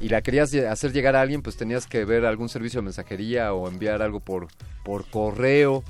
y 0.00 0.08
la 0.08 0.22
querías 0.22 0.54
hacer 0.54 0.92
llegar 0.92 1.14
a 1.14 1.20
alguien, 1.20 1.42
pues 1.42 1.56
tenías 1.56 1.86
que 1.86 2.04
ver 2.06 2.24
algún 2.24 2.48
servicio 2.48 2.80
de 2.80 2.84
mensajería 2.84 3.52
o 3.52 3.68
enviar 3.68 4.00
algo 4.00 4.20
por, 4.20 4.48
por 4.82 5.06
correo. 5.08 5.84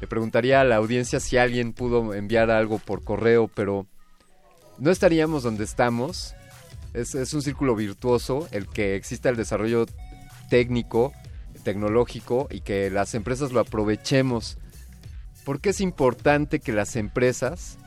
Le 0.00 0.08
preguntaría 0.08 0.60
a 0.60 0.64
la 0.64 0.76
audiencia 0.76 1.20
si 1.20 1.36
alguien 1.36 1.72
pudo 1.72 2.14
enviar 2.14 2.50
algo 2.50 2.78
por 2.78 3.04
correo, 3.04 3.48
pero 3.48 3.86
no 4.78 4.90
estaríamos 4.90 5.44
donde 5.44 5.64
estamos. 5.64 6.34
Es, 6.94 7.14
es 7.14 7.32
un 7.32 7.42
círculo 7.42 7.76
virtuoso 7.76 8.48
el 8.50 8.66
que 8.66 8.96
exista 8.96 9.28
el 9.28 9.36
desarrollo 9.36 9.86
técnico, 10.50 11.12
tecnológico 11.62 12.48
y 12.50 12.60
que 12.62 12.90
las 12.90 13.14
empresas 13.14 13.52
lo 13.52 13.60
aprovechemos. 13.60 14.58
¿Por 15.44 15.60
qué 15.60 15.70
es 15.70 15.80
importante 15.80 16.58
que 16.58 16.72
las 16.72 16.96
empresas 16.96 17.78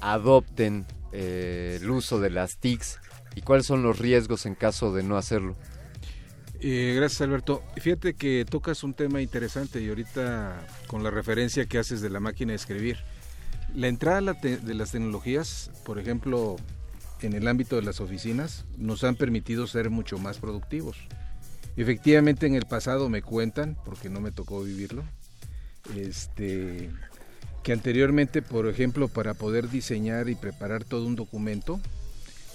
adopten 0.00 0.86
eh, 1.12 1.78
el 1.80 1.90
uso 1.90 2.18
de 2.20 2.30
las 2.30 2.58
TICs 2.58 2.98
y 3.34 3.42
cuáles 3.42 3.66
son 3.66 3.82
los 3.82 3.98
riesgos 3.98 4.46
en 4.46 4.54
caso 4.54 4.92
de 4.92 5.02
no 5.02 5.16
hacerlo. 5.16 5.56
Eh, 6.60 6.94
gracias 6.96 7.20
Alberto. 7.22 7.62
Fíjate 7.76 8.14
que 8.14 8.44
tocas 8.48 8.84
un 8.84 8.94
tema 8.94 9.20
interesante 9.20 9.80
y 9.80 9.88
ahorita 9.88 10.64
con 10.86 11.02
la 11.02 11.10
referencia 11.10 11.66
que 11.66 11.78
haces 11.78 12.00
de 12.00 12.10
la 12.10 12.20
máquina 12.20 12.52
de 12.52 12.56
escribir. 12.56 12.98
La 13.74 13.88
entrada 13.88 14.34
de 14.34 14.74
las 14.74 14.92
tecnologías, 14.92 15.70
por 15.84 15.98
ejemplo, 15.98 16.56
en 17.22 17.32
el 17.32 17.48
ámbito 17.48 17.76
de 17.76 17.82
las 17.82 18.00
oficinas, 18.00 18.64
nos 18.76 19.02
han 19.02 19.16
permitido 19.16 19.66
ser 19.66 19.90
mucho 19.90 20.18
más 20.18 20.38
productivos. 20.38 20.98
Efectivamente 21.76 22.46
en 22.46 22.54
el 22.54 22.66
pasado 22.66 23.08
me 23.08 23.22
cuentan, 23.22 23.76
porque 23.84 24.10
no 24.10 24.20
me 24.20 24.30
tocó 24.30 24.62
vivirlo, 24.62 25.02
este, 25.96 26.90
que 27.62 27.72
anteriormente, 27.72 28.42
por 28.42 28.68
ejemplo, 28.68 29.08
para 29.08 29.34
poder 29.34 29.70
diseñar 29.70 30.28
y 30.28 30.34
preparar 30.34 30.84
todo 30.84 31.06
un 31.06 31.16
documento, 31.16 31.80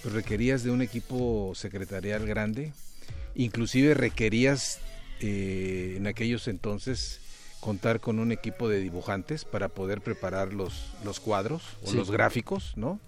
pues 0.07 0.15
requerías 0.15 0.63
de 0.63 0.71
un 0.71 0.81
equipo 0.81 1.51
secretarial 1.53 2.25
grande, 2.25 2.71
inclusive 3.35 3.93
requerías 3.93 4.79
eh, 5.19 5.95
en 5.97 6.07
aquellos 6.07 6.47
entonces 6.47 7.19
contar 7.59 7.99
con 7.99 8.19
un 8.19 8.31
equipo 8.31 8.69
de 8.69 8.79
dibujantes 8.79 9.43
para 9.43 9.67
poder 9.67 9.99
preparar 9.99 10.53
los, 10.53 10.93
los 11.03 11.19
cuadros 11.19 11.61
o 11.83 11.91
los 11.91 12.09
gráficos, 12.09 12.71
¿no? 12.77 13.01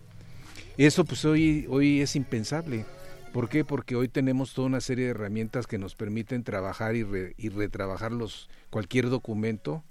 Eso 0.78 1.06
pues 1.06 1.24
hoy, 1.24 1.66
hoy 1.69 2.02
es 2.02 2.18
impensable. 2.18 2.84
¿Por 3.32 3.48
qué? 3.48 3.64
Porque 3.64 3.95
hoy 3.95 4.10
tenemos 4.10 4.53
toda 4.53 4.68
una 4.68 4.82
serie 4.82 5.06
de 5.06 5.11
herramientas 5.11 5.68
que 5.68 5.78
nos 5.78 5.95
permiten 5.95 6.44
trabajar 6.44 6.98
y, 6.98 7.08
y 7.38 7.48
retrabajar 7.48 8.11
los, 8.11 8.50
cualquier 8.69 9.10
documento 9.10 9.86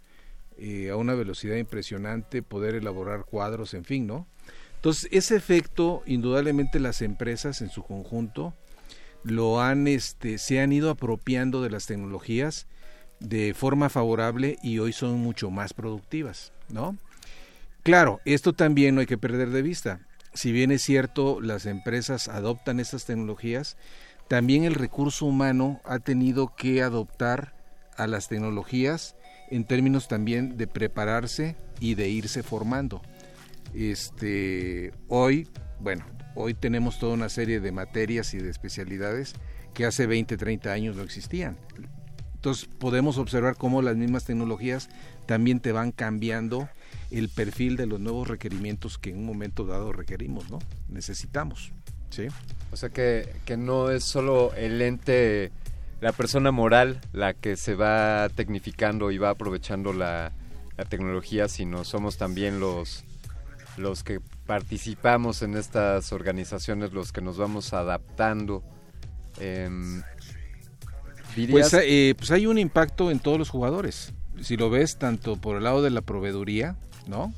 eh, 0.58 0.90
a 0.90 0.96
una 0.96 1.14
velocidad 1.14 1.56
impresionante, 1.56 2.42
poder 2.42 2.74
elaborar 2.74 3.24
cuadros, 3.24 3.72
en 3.72 3.86
fin, 3.86 4.06
¿no? 4.06 4.26
Entonces, 4.78 5.08
ese 5.10 5.34
efecto, 5.34 6.04
indudablemente 6.06 6.78
las 6.78 7.02
empresas 7.02 7.62
en 7.62 7.68
su 7.68 7.82
conjunto 7.82 8.54
lo 9.24 9.60
han, 9.60 9.88
este, 9.88 10.38
se 10.38 10.60
han 10.60 10.72
ido 10.72 10.90
apropiando 10.90 11.62
de 11.62 11.70
las 11.70 11.86
tecnologías 11.86 12.68
de 13.18 13.54
forma 13.54 13.88
favorable 13.88 14.56
y 14.62 14.78
hoy 14.78 14.92
son 14.92 15.18
mucho 15.18 15.50
más 15.50 15.74
productivas, 15.74 16.52
¿no? 16.68 16.96
Claro, 17.82 18.20
esto 18.24 18.52
también 18.52 18.94
no 18.94 19.00
hay 19.00 19.08
que 19.08 19.18
perder 19.18 19.50
de 19.50 19.62
vista. 19.62 20.00
Si 20.32 20.52
bien 20.52 20.70
es 20.70 20.82
cierto, 20.82 21.40
las 21.40 21.66
empresas 21.66 22.28
adoptan 22.28 22.78
estas 22.78 23.04
tecnologías, 23.04 23.76
también 24.28 24.62
el 24.62 24.76
recurso 24.76 25.26
humano 25.26 25.80
ha 25.84 25.98
tenido 25.98 26.54
que 26.54 26.82
adoptar 26.82 27.52
a 27.96 28.06
las 28.06 28.28
tecnologías 28.28 29.16
en 29.50 29.64
términos 29.64 30.06
también 30.06 30.56
de 30.56 30.68
prepararse 30.68 31.56
y 31.80 31.96
de 31.96 32.10
irse 32.10 32.44
formando. 32.44 33.02
Este, 33.74 34.92
hoy, 35.08 35.48
bueno, 35.80 36.04
hoy 36.34 36.54
tenemos 36.54 36.98
toda 36.98 37.14
una 37.14 37.28
serie 37.28 37.60
de 37.60 37.72
materias 37.72 38.34
y 38.34 38.38
de 38.38 38.50
especialidades 38.50 39.34
que 39.74 39.84
hace 39.84 40.06
20, 40.06 40.36
30 40.36 40.72
años 40.72 40.96
no 40.96 41.02
existían. 41.02 41.56
Entonces 42.34 42.68
podemos 42.78 43.18
observar 43.18 43.56
cómo 43.56 43.82
las 43.82 43.96
mismas 43.96 44.24
tecnologías 44.24 44.88
también 45.26 45.60
te 45.60 45.72
van 45.72 45.90
cambiando 45.90 46.68
el 47.10 47.28
perfil 47.28 47.76
de 47.76 47.86
los 47.86 47.98
nuevos 47.98 48.28
requerimientos 48.28 48.96
que 48.98 49.10
en 49.10 49.18
un 49.18 49.26
momento 49.26 49.64
dado 49.64 49.92
requerimos, 49.92 50.48
¿no? 50.48 50.60
Necesitamos, 50.88 51.72
¿sí? 52.10 52.28
O 52.70 52.76
sea 52.76 52.90
que, 52.90 53.28
que 53.44 53.56
no 53.56 53.90
es 53.90 54.04
solo 54.04 54.52
el 54.54 54.80
ente, 54.82 55.50
la 56.00 56.12
persona 56.12 56.52
moral 56.52 57.00
la 57.12 57.34
que 57.34 57.56
se 57.56 57.74
va 57.74 58.28
tecnificando 58.28 59.10
y 59.10 59.18
va 59.18 59.30
aprovechando 59.30 59.92
la, 59.92 60.32
la 60.76 60.84
tecnología, 60.84 61.48
sino 61.48 61.84
somos 61.84 62.18
también 62.18 62.60
los, 62.60 63.04
los 63.78 64.02
que 64.04 64.20
participamos 64.46 65.42
en 65.42 65.56
estas 65.56 66.12
organizaciones, 66.12 66.92
los 66.92 67.12
que 67.12 67.20
nos 67.20 67.38
vamos 67.38 67.72
adaptando. 67.72 68.62
Em, 69.40 70.02
pues, 71.50 71.72
eh, 71.74 72.14
pues 72.16 72.30
hay 72.30 72.46
un 72.46 72.58
impacto 72.58 73.10
en 73.10 73.20
todos 73.20 73.38
los 73.38 73.50
jugadores. 73.50 74.12
Si 74.40 74.56
lo 74.56 74.70
ves 74.70 74.98
tanto 74.98 75.36
por 75.36 75.56
el 75.56 75.64
lado 75.64 75.82
de 75.82 75.90
la 75.90 76.02
proveeduría, 76.02 76.76
¿no? 77.06 77.32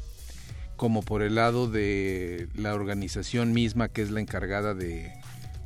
Como 0.76 1.02
por 1.02 1.22
el 1.22 1.34
lado 1.34 1.68
de 1.68 2.48
la 2.54 2.74
organización 2.74 3.52
misma 3.52 3.88
que 3.88 4.02
es 4.02 4.10
la 4.10 4.20
encargada 4.20 4.74
de, 4.74 5.12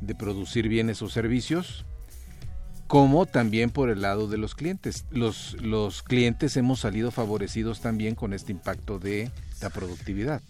de 0.01 0.15
producir 0.15 0.67
bienes 0.67 1.01
o 1.01 1.09
servicios, 1.09 1.85
como 2.87 3.25
también 3.25 3.71
por 3.71 3.89
el 3.89 4.01
lado 4.01 4.27
de 4.27 4.37
los 4.37 4.55
clientes. 4.55 5.05
Los, 5.09 5.57
los 5.61 6.03
clientes 6.03 6.55
hemos 6.57 6.79
salido 6.81 7.11
favorecidos 7.11 7.81
también 7.81 8.15
con 8.15 8.33
este 8.33 8.51
impacto 8.51 8.99
de 8.99 9.31
la 9.61 9.69
productividad. 9.69 10.41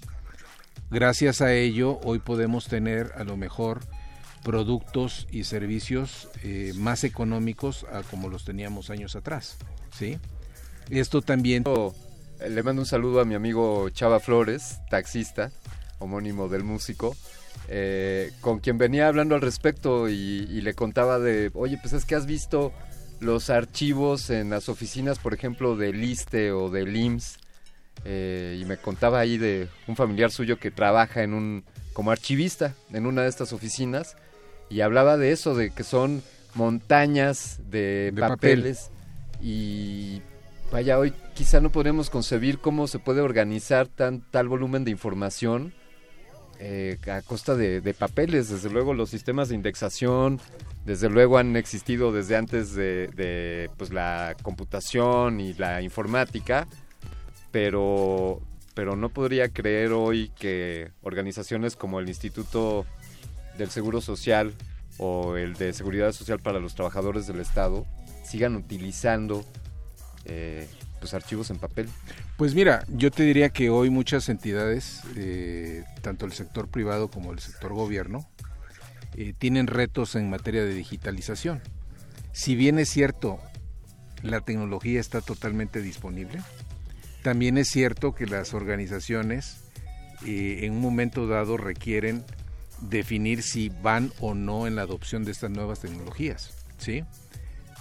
Gracias 0.92 1.42
a 1.42 1.54
ello, 1.54 2.00
hoy 2.04 2.20
podemos 2.20 2.68
tener 2.68 3.12
a 3.16 3.24
lo 3.24 3.38
mejor 3.38 3.82
productos 4.44 5.28
y 5.32 5.44
servicios 5.44 6.30
eh, 6.44 6.74
más 6.76 7.04
económicos 7.04 7.86
a 7.92 8.04
como 8.04 8.30
los 8.30 8.46
teníamos 8.46 8.92
años 8.92 9.16
atrás. 9.16 9.58
¿sí? 9.98 10.20
Esto 10.90 11.22
también... 11.22 11.64
Le 12.48 12.64
mando 12.64 12.82
un 12.82 12.86
saludo 12.86 13.22
a 13.22 13.26
mi 13.26 13.34
amigo 13.34 13.90
Chava 13.90 14.20
Flores, 14.20 14.80
taxista, 14.90 15.52
homónimo 16.00 16.50
del 16.50 16.66
músico, 16.66 17.16
eh, 17.70 18.32
con 18.42 18.60
quien 18.60 18.78
venía 18.78 19.08
hablando 19.08 19.36
al 19.36 19.42
respecto 19.42 20.10
y, 20.10 20.62
le 20.62 20.74
contaba 20.74 21.18
de, 21.18 21.50
oye, 21.54 21.80
pues 21.82 21.94
es 21.94 22.06
que 22.06 22.14
has 22.14 22.26
visto 22.26 22.74
los 23.22 23.50
archivos 23.50 24.30
en 24.30 24.50
las 24.50 24.68
oficinas, 24.68 25.18
por 25.18 25.34
ejemplo, 25.34 25.78
del 25.78 26.04
ISTE 26.04 26.52
o 26.52 26.70
del 26.70 26.96
IMSS, 26.96 27.38
eh, 28.04 28.60
y 28.62 28.66
me 28.66 28.78
contaba 28.78 29.20
ahí 29.20 29.38
de 29.38 29.68
un 29.88 29.96
familiar 29.96 30.32
suyo 30.32 30.58
que 30.60 30.72
trabaja 30.72 31.24
en 31.24 31.34
un 31.34 31.64
como 31.94 32.12
archivista 32.12 32.76
en 32.92 33.06
una 33.06 33.22
de 33.24 33.30
estas 33.30 33.54
oficinas 33.54 34.18
y 34.70 34.82
hablaba 34.82 35.18
de 35.18 35.32
eso, 35.32 35.56
de 35.56 35.72
que 35.72 35.84
son 35.84 36.22
montañas 36.56 37.60
de, 37.70 38.14
papeles 38.18 38.92
y 39.42 40.22
vaya, 40.72 40.98
hoy 41.00 41.14
quizá 41.34 41.62
no 41.62 41.72
podemos 41.72 42.10
concebir 42.10 42.60
cómo 42.60 42.88
se 42.88 43.00
puede 43.00 43.22
organizar 43.22 43.88
tan, 43.88 44.22
tal 44.32 44.48
volumen 44.48 44.84
de 44.84 44.92
información 44.92 45.74
eh, 46.60 46.98
a 47.12 47.22
costa 47.22 47.56
de, 47.56 47.94
papeles. 47.94 48.50
Desde 48.50 48.70
luego 48.70 48.94
los 48.94 49.10
sistemas 49.10 49.50
de 49.50 49.56
indexación, 49.56 50.40
desde 50.86 51.10
luego 51.10 51.38
han 51.38 51.56
existido 51.56 52.12
desde 52.12 52.38
antes 52.38 52.74
de, 52.76 53.70
pues, 53.78 53.92
la 53.92 54.36
computación 54.42 55.40
y 55.40 55.54
la 55.54 55.82
informática, 55.82 56.68
pero, 57.56 58.42
pero 58.74 58.98
no 58.98 59.08
podría 59.08 59.48
creer 59.48 59.94
hoy 59.94 60.30
que 60.38 60.92
organizaciones 61.02 61.78
como 61.78 62.02
el 62.02 62.10
Instituto 62.10 62.86
del 63.58 63.70
Seguro 63.70 64.02
Social 64.02 64.54
o 64.98 65.38
el 65.38 65.54
de 65.54 65.72
Seguridad 65.72 66.12
Social 66.12 66.40
para 66.40 66.60
los 66.60 66.76
Trabajadores 66.76 67.28
del 67.28 67.40
Estado 67.40 67.86
sigan 68.26 68.58
utilizando 68.58 69.46
eh, 70.26 70.68
los 71.00 71.14
archivos 71.14 71.50
en 71.50 71.58
papel. 71.58 71.88
Pues 72.36 72.54
mira, 72.56 72.84
yo 72.90 73.10
te 73.10 73.24
diría 73.24 73.48
que 73.48 73.70
hoy 73.70 73.90
muchas 73.90 74.28
entidades, 74.28 75.04
eh, 75.16 75.86
tanto 76.02 76.26
el 76.26 76.34
sector 76.34 76.68
privado 76.68 77.08
como 77.08 77.32
el 77.32 77.40
sector 77.40 77.74
gobierno, 77.74 78.30
eh, 79.14 79.34
tienen 79.38 79.68
retos 79.68 80.16
en 80.16 80.30
materia 80.30 80.66
de 80.66 80.74
digitalización. 80.74 81.62
Si 82.34 82.58
bien 82.58 82.80
es 82.80 82.90
cierto, 82.90 83.40
la 84.24 84.42
tecnología 84.42 85.00
está 85.00 85.22
totalmente 85.22 85.82
disponible, 85.82 86.42
también 87.26 87.58
es 87.58 87.70
cierto 87.70 88.14
que 88.14 88.28
las 88.28 88.54
organizaciones 88.54 89.58
eh, 90.28 90.60
en 90.62 90.74
un 90.74 90.80
momento 90.80 91.26
dado 91.26 91.58
requieren 91.58 92.24
definir 92.82 93.42
si 93.42 93.70
van 93.82 94.14
o 94.20 94.36
no 94.36 94.68
en 94.68 94.76
la 94.76 94.84
adopción 94.84 95.26
de 95.26 95.32
estas 95.32 95.50
nuevas 95.50 95.80
tecnologías, 95.80 96.54
¿sí? 96.78 97.04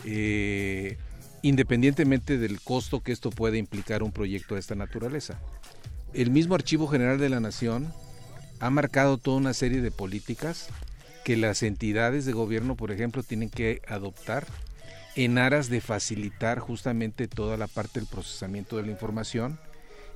Eh, 0.06 0.96
independientemente 1.42 2.38
del 2.38 2.58
costo 2.62 3.02
que 3.02 3.12
esto 3.12 3.28
puede 3.28 3.58
implicar 3.58 4.02
un 4.02 4.12
proyecto 4.12 4.54
de 4.54 4.60
esta 4.60 4.76
naturaleza. 4.76 5.38
El 6.14 6.30
mismo 6.30 6.54
Archivo 6.54 6.86
General 6.86 7.18
de 7.18 7.28
la 7.28 7.40
Nación 7.40 7.92
ha 8.60 8.70
marcado 8.70 9.18
toda 9.18 9.36
una 9.36 9.52
serie 9.52 9.82
de 9.82 9.90
políticas 9.90 10.68
que 11.22 11.36
las 11.36 11.62
entidades 11.62 12.24
de 12.24 12.32
gobierno, 12.32 12.76
por 12.76 12.92
ejemplo, 12.92 13.22
tienen 13.22 13.50
que 13.50 13.82
adoptar 13.88 14.46
en 15.16 15.38
aras 15.38 15.68
de 15.68 15.80
facilitar 15.80 16.58
justamente 16.58 17.28
toda 17.28 17.56
la 17.56 17.68
parte 17.68 18.00
del 18.00 18.08
procesamiento 18.08 18.76
de 18.76 18.84
la 18.84 18.90
información 18.90 19.58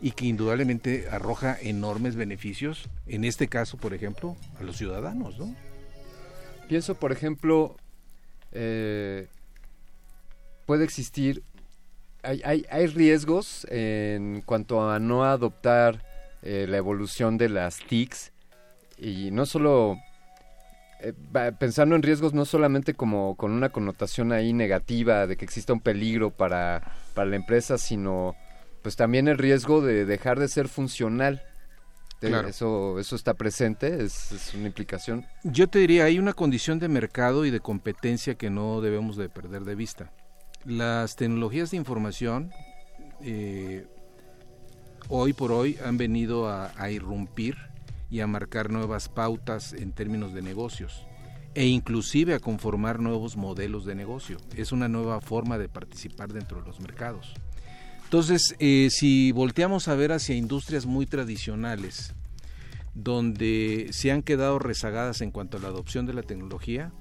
y 0.00 0.12
que 0.12 0.26
indudablemente 0.26 1.08
arroja 1.10 1.56
enormes 1.60 2.16
beneficios, 2.16 2.88
en 3.06 3.24
este 3.24 3.48
caso, 3.48 3.76
por 3.76 3.94
ejemplo, 3.94 4.36
a 4.60 4.62
los 4.62 4.76
ciudadanos, 4.76 5.38
¿no? 5.38 5.54
Pienso, 6.68 6.94
por 6.94 7.12
ejemplo, 7.12 7.76
eh, 8.52 9.26
puede 10.66 10.84
existir, 10.84 11.42
hay, 12.22 12.42
hay, 12.44 12.66
hay, 12.70 12.86
riesgos 12.86 13.66
en 13.70 14.42
cuanto 14.44 14.90
a 14.90 14.98
no 14.98 15.24
adoptar 15.24 16.04
eh, 16.42 16.66
la 16.68 16.76
evolución 16.76 17.38
de 17.38 17.48
las 17.48 17.78
TICs 17.78 18.32
y 18.98 19.30
no 19.30 19.46
solo 19.46 19.98
eh, 21.00 21.12
pensando 21.58 21.94
en 21.94 22.02
riesgos 22.02 22.34
no 22.34 22.44
solamente 22.44 22.94
como 22.94 23.36
con 23.36 23.52
una 23.52 23.68
connotación 23.68 24.32
ahí 24.32 24.52
negativa 24.52 25.26
de 25.26 25.36
que 25.36 25.44
exista 25.44 25.72
un 25.72 25.80
peligro 25.80 26.30
para, 26.30 26.92
para 27.14 27.30
la 27.30 27.36
empresa, 27.36 27.78
sino 27.78 28.34
pues 28.82 28.96
también 28.96 29.28
el 29.28 29.38
riesgo 29.38 29.80
de 29.80 30.04
dejar 30.04 30.38
de 30.40 30.48
ser 30.48 30.68
funcional. 30.68 31.42
Eso, 32.20 32.98
eso 32.98 33.14
está 33.14 33.34
presente, 33.34 34.02
es, 34.02 34.32
es, 34.32 34.52
una 34.52 34.66
implicación. 34.66 35.24
Yo 35.44 35.68
te 35.68 35.78
diría, 35.78 36.04
hay 36.04 36.18
una 36.18 36.32
condición 36.32 36.80
de 36.80 36.88
mercado 36.88 37.44
y 37.44 37.52
de 37.52 37.60
competencia 37.60 38.34
que 38.34 38.50
no 38.50 38.80
debemos 38.80 39.16
de 39.16 39.28
perder 39.28 39.62
de 39.62 39.76
vista. 39.76 40.10
Las 40.64 41.14
tecnologías 41.14 41.70
de 41.70 41.76
información 41.76 42.50
eh, 43.20 43.86
hoy 45.08 45.32
por 45.32 45.52
hoy 45.52 45.78
han 45.84 45.96
venido 45.96 46.48
a, 46.48 46.72
a 46.76 46.90
irrumpir 46.90 47.67
y 48.10 48.20
a 48.20 48.26
marcar 48.26 48.70
nuevas 48.70 49.08
pautas 49.08 49.72
en 49.72 49.92
términos 49.92 50.32
de 50.32 50.42
negocios 50.42 51.06
e 51.54 51.66
inclusive 51.66 52.34
a 52.34 52.40
conformar 52.40 53.00
nuevos 53.00 53.36
modelos 53.36 53.84
de 53.84 53.94
negocio. 53.94 54.38
Es 54.56 54.70
una 54.70 54.88
nueva 54.88 55.20
forma 55.20 55.58
de 55.58 55.68
participar 55.68 56.32
dentro 56.32 56.60
de 56.60 56.66
los 56.66 56.80
mercados. 56.80 57.34
Entonces, 58.04 58.54
eh, 58.58 58.88
si 58.90 59.32
volteamos 59.32 59.88
a 59.88 59.94
ver 59.94 60.12
hacia 60.12 60.36
industrias 60.36 60.86
muy 60.86 61.04
tradicionales, 61.04 62.14
donde 62.94 63.88
se 63.90 64.10
han 64.10 64.22
quedado 64.22 64.58
rezagadas 64.58 65.20
en 65.20 65.30
cuanto 65.30 65.56
a 65.56 65.60
la 65.60 65.68
adopción 65.68 66.06
de 66.06 66.14
la 66.14 66.22
tecnología, 66.22 66.92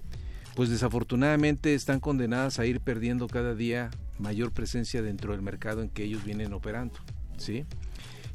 pues 0.56 0.70
desafortunadamente 0.70 1.76
están 1.76 2.00
condenadas 2.00 2.60
a 2.60 2.66
ir 2.66 2.82
perdiendo 2.82 3.28
cada 3.28 3.54
día 3.54 3.92
mayor 4.20 4.52
presencia 4.52 5.02
dentro 5.02 5.34
del 5.34 5.42
mercado 5.42 5.82
en 5.82 5.90
que 5.90 6.04
ellos 6.04 6.24
vienen 6.24 6.54
operando, 6.54 6.96
¿sí? 7.38 7.66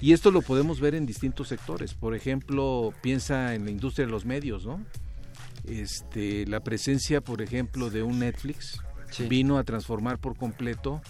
Y 0.03 0.13
esto 0.13 0.33
lo 0.33 0.43
podemos 0.43 0.81
ver 0.81 0.97
en 0.97 1.07
distintos 1.07 1.47
sectores. 1.47 1.95
Por 1.95 2.17
ejemplo, 2.17 2.93
piensa 3.03 3.55
en 3.55 3.65
la 3.65 3.71
industria 3.71 4.05
de 4.05 4.11
los 4.11 4.25
medios, 4.25 4.67
¿no? 4.67 4.85
Este, 5.65 6.45
la 6.49 6.59
presencia, 6.59 7.21
por 7.21 7.41
ejemplo, 7.41 7.89
de 7.89 8.03
un 8.03 8.19
Netflix 8.19 8.81
vino 9.29 9.59
a 9.59 9.65
transformar 9.65 10.19
por 10.19 10.37
completo 10.37 11.01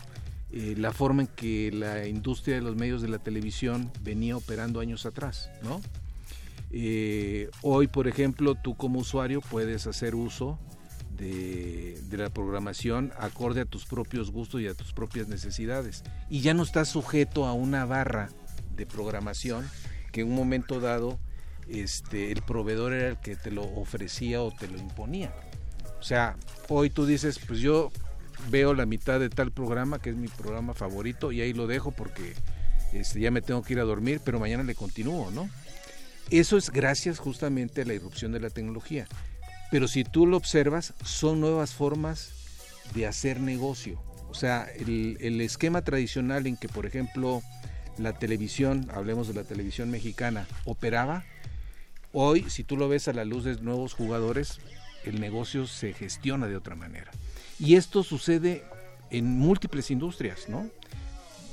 eh, 0.51 0.75
la 0.77 0.93
forma 0.93 1.23
en 1.23 1.29
que 1.29 1.73
la 1.73 2.07
industria 2.07 2.57
de 2.57 2.61
los 2.61 2.77
medios 2.77 3.01
de 3.01 3.09
la 3.09 3.19
televisión 3.19 3.91
venía 4.03 4.37
operando 4.37 4.81
años 4.81 5.07
atrás, 5.07 5.51
¿no? 5.63 5.81
Eh, 6.71 7.49
hoy, 7.63 7.87
por 7.87 8.09
ejemplo, 8.09 8.57
tú 8.57 8.77
como 8.77 8.99
usuario 8.99 9.41
puedes 9.41 9.87
hacer 9.87 10.15
uso 10.15 10.59
de, 11.17 11.99
de, 12.11 12.17
la 12.19 12.29
programación 12.29 13.13
acorde 13.19 13.63
a 13.63 13.65
tus 13.65 13.87
propios 13.87 14.31
gustos 14.31 14.61
y 14.61 14.67
a 14.67 14.75
tus 14.75 14.93
propias 14.93 15.29
necesidades. 15.29 16.03
Y 16.29 16.41
ya 16.41 16.53
no 16.53 16.63
estás 16.63 16.89
sujeto 16.89 17.47
a 17.47 17.55
una 17.55 17.87
barra 17.87 18.29
de 18.77 18.87
programación 18.87 19.69
que 20.13 20.21
en 20.21 20.29
un 20.29 20.35
momento 20.35 20.81
dado 20.81 21.19
este, 21.69 22.33
el 22.33 22.43
proveedor 22.43 22.93
era 22.93 23.09
el 23.09 23.17
que 23.19 23.37
te 23.37 23.51
lo 23.51 23.63
ofrecía 23.63 24.43
o 24.43 24.53
te 24.53 24.69
lo 24.69 24.79
imponía. 24.79 25.35
O 25.99 26.03
sea, 26.03 26.37
hoy 26.69 26.91
tú 26.91 27.07
dices, 27.07 27.39
pues 27.39 27.61
yo 27.61 27.91
veo 28.51 28.75
la 28.75 28.87
mitad 28.87 29.21
de 29.21 29.31
tal 29.31 29.53
programa, 29.53 30.01
que 30.01 30.11
es 30.11 30.17
mi 30.17 30.29
programa 30.29 30.75
favorito, 30.75 31.33
y 31.33 31.41
ahí 31.41 31.53
lo 31.53 31.67
dejo 31.67 31.93
porque 31.93 32.35
este, 32.93 33.21
ya 33.21 33.31
me 33.31 33.43
tengo 33.43 33.63
que 33.63 33.75
ir 33.75 33.81
a 33.81 33.85
dormir, 33.85 34.21
pero 34.25 34.41
mañana 34.41 34.65
le 34.65 34.75
continúo, 34.75 35.31
¿no? 35.31 35.49
Eso 36.31 36.57
es 36.57 36.71
gracias 36.71 37.19
justamente 37.19 37.83
a 37.83 37.85
la 37.85 37.95
irrupción 37.95 38.33
de 38.33 38.41
la 38.41 38.51
tecnología. 38.51 39.07
Pero 39.71 39.89
si 39.89 40.05
tú 40.05 40.27
lo 40.27 40.37
observas, 40.37 40.93
son 41.05 41.41
nuevas 41.41 41.73
formas 41.73 42.31
de 42.95 43.07
hacer 43.07 43.41
negocio. 43.41 44.03
O 44.29 44.35
sea, 44.35 44.67
el, 44.77 45.17
el 45.21 45.41
esquema 45.41 45.83
tradicional 45.83 46.47
en 46.47 46.57
que, 46.57 46.69
por 46.69 46.87
ejemplo, 46.87 47.43
la 47.99 48.13
televisión, 48.13 48.89
hablemos 48.93 49.29
de 49.29 49.35
la 49.35 49.45
televisión 49.45 49.91
mexicana, 49.91 50.47
operaba, 50.65 51.25
hoy, 52.13 52.49
si 52.49 52.65
tú 52.65 52.77
lo 52.77 52.89
ves 52.89 53.09
a 53.09 53.13
la 53.13 53.25
luz 53.25 53.45
de 53.45 53.57
nuevos 53.61 53.95
jugadores, 53.95 54.61
el 55.05 55.21
negocio 55.21 55.67
se 55.67 55.93
gestiona 55.93 56.47
de 56.47 56.57
otra 56.57 56.77
manera. 56.77 57.11
Y 57.59 57.75
esto 57.75 58.03
sucede 58.03 58.65
en 59.11 59.27
múltiples 59.39 59.91
industrias, 59.91 60.49
¿no? 60.49 60.71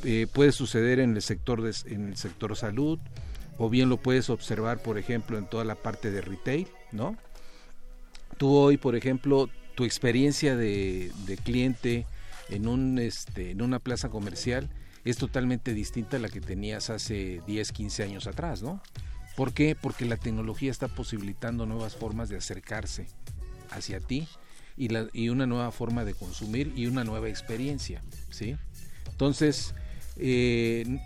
Eh, 0.03 0.27
puede 0.31 0.53
suceder 0.53 0.99
en 0.99 1.15
el 1.15 1.21
sector 1.21 1.61
de, 1.61 1.75
en 1.93 2.07
el 2.09 2.17
sector 2.17 2.55
salud 2.55 2.99
o 3.57 3.69
bien 3.69 3.89
lo 3.89 3.97
puedes 3.97 4.29
observar 4.29 4.81
por 4.81 4.97
ejemplo 4.97 5.37
en 5.37 5.45
toda 5.45 5.65
la 5.65 5.75
parte 5.75 6.09
de 6.09 6.21
retail 6.21 6.69
no 6.93 7.17
tú 8.37 8.55
hoy 8.55 8.77
por 8.77 8.95
ejemplo 8.95 9.49
tu 9.75 9.83
experiencia 9.83 10.55
de, 10.55 11.11
de 11.25 11.35
cliente 11.35 12.05
en 12.47 12.69
un 12.69 12.97
este 12.97 13.51
en 13.51 13.61
una 13.61 13.79
plaza 13.79 14.07
comercial 14.07 14.69
es 15.05 15.17
totalmente 15.17 15.73
distinta 15.73 16.17
a 16.17 16.19
la 16.19 16.29
que 16.29 16.41
tenías 16.41 16.89
hace 16.89 17.41
10 17.47 17.71
15 17.71 18.03
años 18.03 18.27
atrás 18.27 18.61
no 18.61 18.81
¿Por 19.39 19.53
qué? 19.53 19.73
Porque 19.73 20.03
la 20.03 20.17
tecnología 20.17 20.69
está 20.69 20.89
posibilitando 20.89 21.65
nuevas 21.65 21.95
formas 21.95 22.27
de 22.27 22.35
acercarse 22.35 23.07
hacia 23.71 24.01
ti 24.01 24.27
y, 24.75 24.89
la, 24.89 25.07
y 25.13 25.29
una 25.29 25.45
nueva 25.45 25.71
forma 25.71 26.03
de 26.03 26.13
consumir 26.13 26.73
y 26.75 26.87
una 26.87 27.05
nueva 27.05 27.29
experiencia, 27.29 28.01
¿sí? 28.29 28.57
Entonces, 29.09 29.73
eh, 30.17 30.99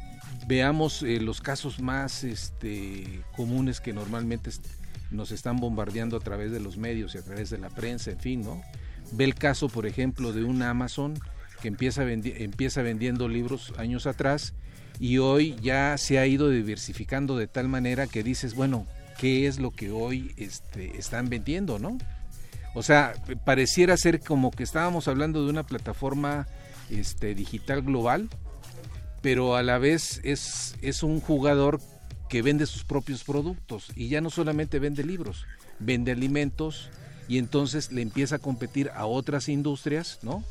veamos 0.47 1.03
eh, 1.03 1.19
los 1.19 1.41
casos 1.41 1.79
más 1.79 2.23
este, 2.23 3.21
comunes 3.35 3.79
que 3.79 3.93
normalmente 3.93 4.49
nos 5.11 5.29
están 5.29 5.57
bombardeando 5.57 6.17
a 6.17 6.19
través 6.19 6.51
de 6.51 6.59
los 6.59 6.75
medios 6.75 7.13
y 7.13 7.19
a 7.19 7.21
través 7.21 7.51
de 7.51 7.59
la 7.59 7.69
prensa, 7.69 8.09
en 8.09 8.19
fin, 8.19 8.41
¿no? 8.41 8.63
Ve 9.11 9.25
el 9.25 9.35
caso, 9.35 9.69
por 9.69 9.85
ejemplo, 9.85 10.33
de 10.33 10.43
una 10.43 10.71
Amazon 10.71 11.19
que 11.63 11.69
empieza, 11.69 12.03
empieza 12.11 12.81
vendiendo 12.81 13.29
libros 13.29 13.73
años 13.77 14.05
atrás 14.05 14.53
y 14.99 15.19
hoy 15.19 15.55
ya 15.61 15.97
se 15.97 16.19
ha 16.19 16.27
ido 16.27 16.49
diversificando 16.49 17.37
de 17.37 17.47
tal 17.47 17.69
manera 17.69 18.05
que 18.05 18.21
dices, 18.21 18.53
bueno, 18.53 18.85
¿qué 19.17 19.47
es 19.47 19.59
lo 19.59 19.71
que 19.71 19.89
hoy 19.89 20.33
este, 20.35 20.97
están 20.97 21.29
vendiendo, 21.29 21.79
no? 21.79 21.97
O 22.75 22.83
sea, 22.83 23.13
pareciera 23.45 23.95
ser 23.95 24.19
como 24.19 24.51
que 24.51 24.63
estábamos 24.63 25.07
hablando 25.07 25.45
de 25.45 25.51
una 25.51 25.63
plataforma 25.63 26.47
este, 26.89 27.33
digital 27.33 27.81
global, 27.81 28.27
pero 29.21 29.55
a 29.55 29.63
la 29.63 29.77
vez 29.77 30.19
es, 30.25 30.75
es 30.81 31.01
un 31.01 31.21
jugador 31.21 31.79
que 32.27 32.41
vende 32.41 32.65
sus 32.65 32.83
propios 32.83 33.23
productos 33.23 33.87
y 33.95 34.09
ya 34.09 34.19
no 34.19 34.29
solamente 34.29 34.79
vende 34.79 35.05
libros, 35.05 35.45
vende 35.79 36.11
alimentos 36.11 36.89
y 37.29 37.37
entonces 37.37 37.93
le 37.93 38.01
empieza 38.01 38.35
a 38.35 38.39
competir 38.39 38.89
a 38.93 39.05
otras 39.05 39.47
industrias, 39.47 40.19
¿no? 40.23 40.43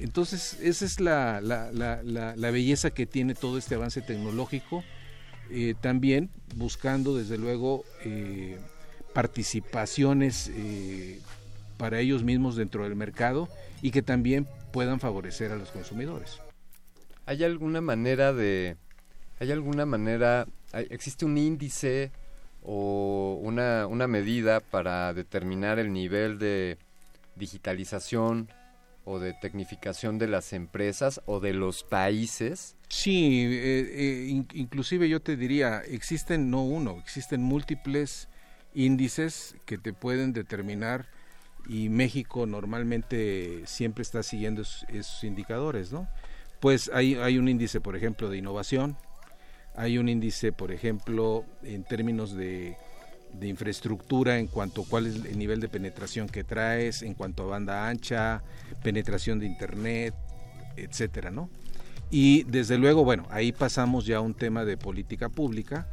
Entonces 0.00 0.58
esa 0.60 0.84
es 0.84 1.00
la, 1.00 1.40
la, 1.40 1.70
la, 1.72 2.02
la 2.02 2.50
belleza 2.50 2.90
que 2.90 3.06
tiene 3.06 3.34
todo 3.34 3.58
este 3.58 3.76
avance 3.76 4.02
tecnológico, 4.02 4.82
eh, 5.50 5.74
también 5.80 6.30
buscando 6.56 7.16
desde 7.16 7.38
luego 7.38 7.84
eh, 8.04 8.58
participaciones 9.12 10.50
eh, 10.54 11.20
para 11.76 12.00
ellos 12.00 12.22
mismos 12.22 12.56
dentro 12.56 12.84
del 12.84 12.96
mercado 12.96 13.48
y 13.82 13.90
que 13.90 14.02
también 14.02 14.48
puedan 14.72 15.00
favorecer 15.00 15.52
a 15.52 15.56
los 15.56 15.70
consumidores. 15.70 16.40
¿Hay 17.26 17.44
alguna 17.44 17.80
manera 17.80 18.32
de... 18.32 18.76
¿Hay 19.38 19.52
alguna 19.52 19.86
manera... 19.86 20.46
¿Existe 20.72 21.24
un 21.24 21.38
índice 21.38 22.10
o 22.62 23.38
una, 23.42 23.86
una 23.86 24.06
medida 24.06 24.60
para 24.60 25.14
determinar 25.14 25.78
el 25.78 25.92
nivel 25.92 26.38
de 26.38 26.78
digitalización 27.36 28.48
o 29.04 29.18
de 29.18 29.34
tecnificación 29.34 30.18
de 30.18 30.28
las 30.28 30.52
empresas 30.52 31.20
o 31.26 31.40
de 31.40 31.52
los 31.52 31.84
países? 31.84 32.76
Sí, 32.88 33.44
eh, 33.46 33.90
eh, 33.92 34.44
inclusive 34.54 35.08
yo 35.08 35.20
te 35.20 35.36
diría, 35.36 35.80
existen 35.80 36.50
no 36.50 36.64
uno, 36.64 36.98
existen 36.98 37.42
múltiples 37.42 38.28
índices 38.74 39.56
que 39.66 39.78
te 39.78 39.92
pueden 39.92 40.32
determinar 40.32 41.06
y 41.68 41.88
México 41.88 42.46
normalmente 42.46 43.62
siempre 43.66 44.02
está 44.02 44.22
siguiendo 44.22 44.62
esos 44.62 45.24
indicadores, 45.24 45.92
¿no? 45.92 46.08
pues 46.64 46.90
hay, 46.94 47.16
hay 47.16 47.36
un 47.36 47.46
índice, 47.46 47.82
por 47.82 47.94
ejemplo, 47.94 48.30
de 48.30 48.38
innovación, 48.38 48.96
hay 49.74 49.98
un 49.98 50.08
índice, 50.08 50.50
por 50.50 50.72
ejemplo, 50.72 51.44
en 51.62 51.84
términos 51.84 52.34
de, 52.34 52.78
de 53.38 53.48
infraestructura 53.48 54.38
en 54.38 54.46
cuanto 54.46 54.82
a 54.82 54.84
cuál 54.86 55.06
es 55.06 55.16
el 55.16 55.38
nivel 55.38 55.60
de 55.60 55.68
penetración 55.68 56.28
que 56.28 56.44
traes, 56.44 57.02
en 57.02 57.14
cuanto 57.14 57.44
a 57.44 57.46
banda 57.46 57.88
ancha, 57.88 58.42
penetración 58.82 59.38
de 59.38 59.46
internet, 59.46 60.14
etcétera, 60.76 61.30
¿no? 61.30 61.50
Y 62.10 62.44
desde 62.44 62.78
luego, 62.78 63.04
bueno, 63.04 63.26
ahí 63.30 63.52
pasamos 63.52 64.06
ya 64.06 64.18
a 64.18 64.20
un 64.20 64.34
tema 64.34 64.64
de 64.64 64.76
política 64.76 65.28
pública, 65.28 65.88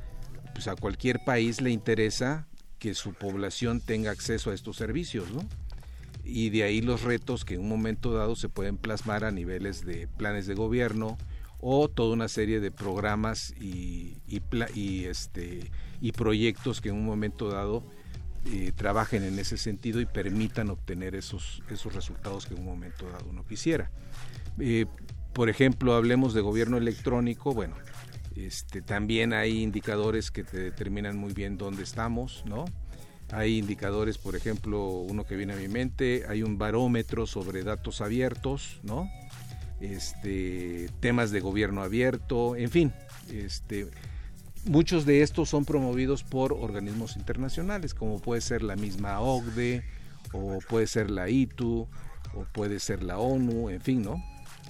pues 0.53 0.67
a 0.67 0.75
cualquier 0.75 1.23
país 1.23 1.61
le 1.61 1.71
interesa 1.71 2.47
que 2.79 2.93
su 2.93 3.13
población 3.13 3.79
tenga 3.79 4.11
acceso 4.11 4.51
a 4.51 4.53
estos 4.53 4.77
servicios, 4.77 5.31
¿no? 5.31 5.41
y 6.23 6.49
de 6.49 6.63
ahí 6.63 6.81
los 6.81 7.01
retos 7.01 7.45
que 7.45 7.55
en 7.55 7.61
un 7.61 7.69
momento 7.69 8.13
dado 8.13 8.35
se 8.35 8.49
pueden 8.49 8.77
plasmar 8.77 9.23
a 9.23 9.31
niveles 9.31 9.85
de 9.85 10.07
planes 10.07 10.47
de 10.47 10.55
gobierno 10.55 11.17
o 11.59 11.89
toda 11.89 12.13
una 12.13 12.27
serie 12.27 12.59
de 12.59 12.71
programas 12.71 13.53
y, 13.59 14.17
y, 14.27 15.05
este, 15.05 15.71
y 16.01 16.11
proyectos 16.11 16.81
que 16.81 16.89
en 16.89 16.95
un 16.95 17.05
momento 17.05 17.49
dado 17.49 17.85
eh, 18.45 18.71
trabajen 18.75 19.23
en 19.23 19.37
ese 19.37 19.55
sentido 19.55 20.01
y 20.01 20.07
permitan 20.07 20.71
obtener 20.71 21.13
esos, 21.13 21.61
esos 21.69 21.93
resultados 21.93 22.47
que 22.47 22.55
en 22.55 22.61
un 22.61 22.65
momento 22.65 23.07
dado 23.09 23.29
uno 23.29 23.45
quisiera. 23.45 23.91
Eh, 24.59 24.87
por 25.31 25.47
ejemplo, 25.47 25.93
hablemos 25.93 26.33
de 26.33 26.41
gobierno 26.41 26.77
electrónico, 26.77 27.53
bueno, 27.53 27.75
este, 28.35 28.81
también 28.81 29.33
hay 29.33 29.61
indicadores 29.61 30.31
que 30.31 30.43
te 30.43 30.57
determinan 30.57 31.17
muy 31.17 31.33
bien 31.33 31.57
dónde 31.57 31.83
estamos, 31.83 32.43
¿no? 32.45 32.65
Hay 33.31 33.59
indicadores, 33.59 34.17
por 34.17 34.35
ejemplo, 34.35 34.87
uno 34.87 35.23
que 35.23 35.35
viene 35.35 35.53
a 35.53 35.55
mi 35.55 35.67
mente, 35.67 36.25
hay 36.27 36.43
un 36.43 36.57
barómetro 36.57 37.27
sobre 37.27 37.63
datos 37.63 38.01
abiertos, 38.01 38.79
¿no? 38.83 39.07
Este, 39.79 40.89
temas 40.99 41.31
de 41.31 41.39
gobierno 41.39 41.81
abierto, 41.81 42.55
en 42.55 42.69
fin, 42.69 42.93
este, 43.31 43.89
muchos 44.65 45.05
de 45.05 45.21
estos 45.21 45.49
son 45.49 45.65
promovidos 45.65 46.23
por 46.23 46.53
organismos 46.53 47.15
internacionales, 47.17 47.93
como 47.93 48.19
puede 48.19 48.41
ser 48.41 48.61
la 48.61 48.75
misma 48.75 49.19
OCDE, 49.19 49.83
o 50.33 50.59
puede 50.67 50.87
ser 50.87 51.09
la 51.09 51.29
ITU, 51.29 51.87
o 52.33 52.45
puede 52.53 52.79
ser 52.79 53.03
la 53.03 53.17
ONU, 53.17 53.69
en 53.69 53.81
fin, 53.81 54.01
¿no? 54.03 54.23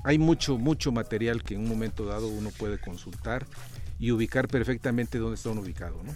Hay 0.04 0.18
mucho, 0.18 0.58
mucho 0.58 0.92
material 0.92 1.44
que 1.44 1.54
en 1.56 1.62
un 1.62 1.70
momento 1.70 2.06
dado 2.06 2.28
uno 2.28 2.50
puede 2.58 2.80
consultar 2.80 3.46
y 4.00 4.12
ubicar 4.12 4.48
perfectamente 4.48 5.20
dónde 5.20 5.36
está 5.36 5.50
uno 5.50 5.62
ubicado, 5.62 6.02
¿no? 6.04 6.14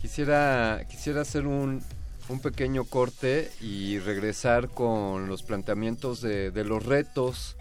Quisiera, 0.00 0.86
quisiera 0.88 1.22
hacer 1.22 1.46
un, 1.46 1.82
un 2.28 2.40
pequeño 2.40 2.84
corte 2.84 3.50
y 3.60 3.98
regresar 3.98 4.68
con 4.68 5.28
los 5.28 5.42
planteamientos 5.42 6.20
de, 6.20 6.50
de, 6.50 6.64
los 6.64 6.84
retos, 6.84 7.56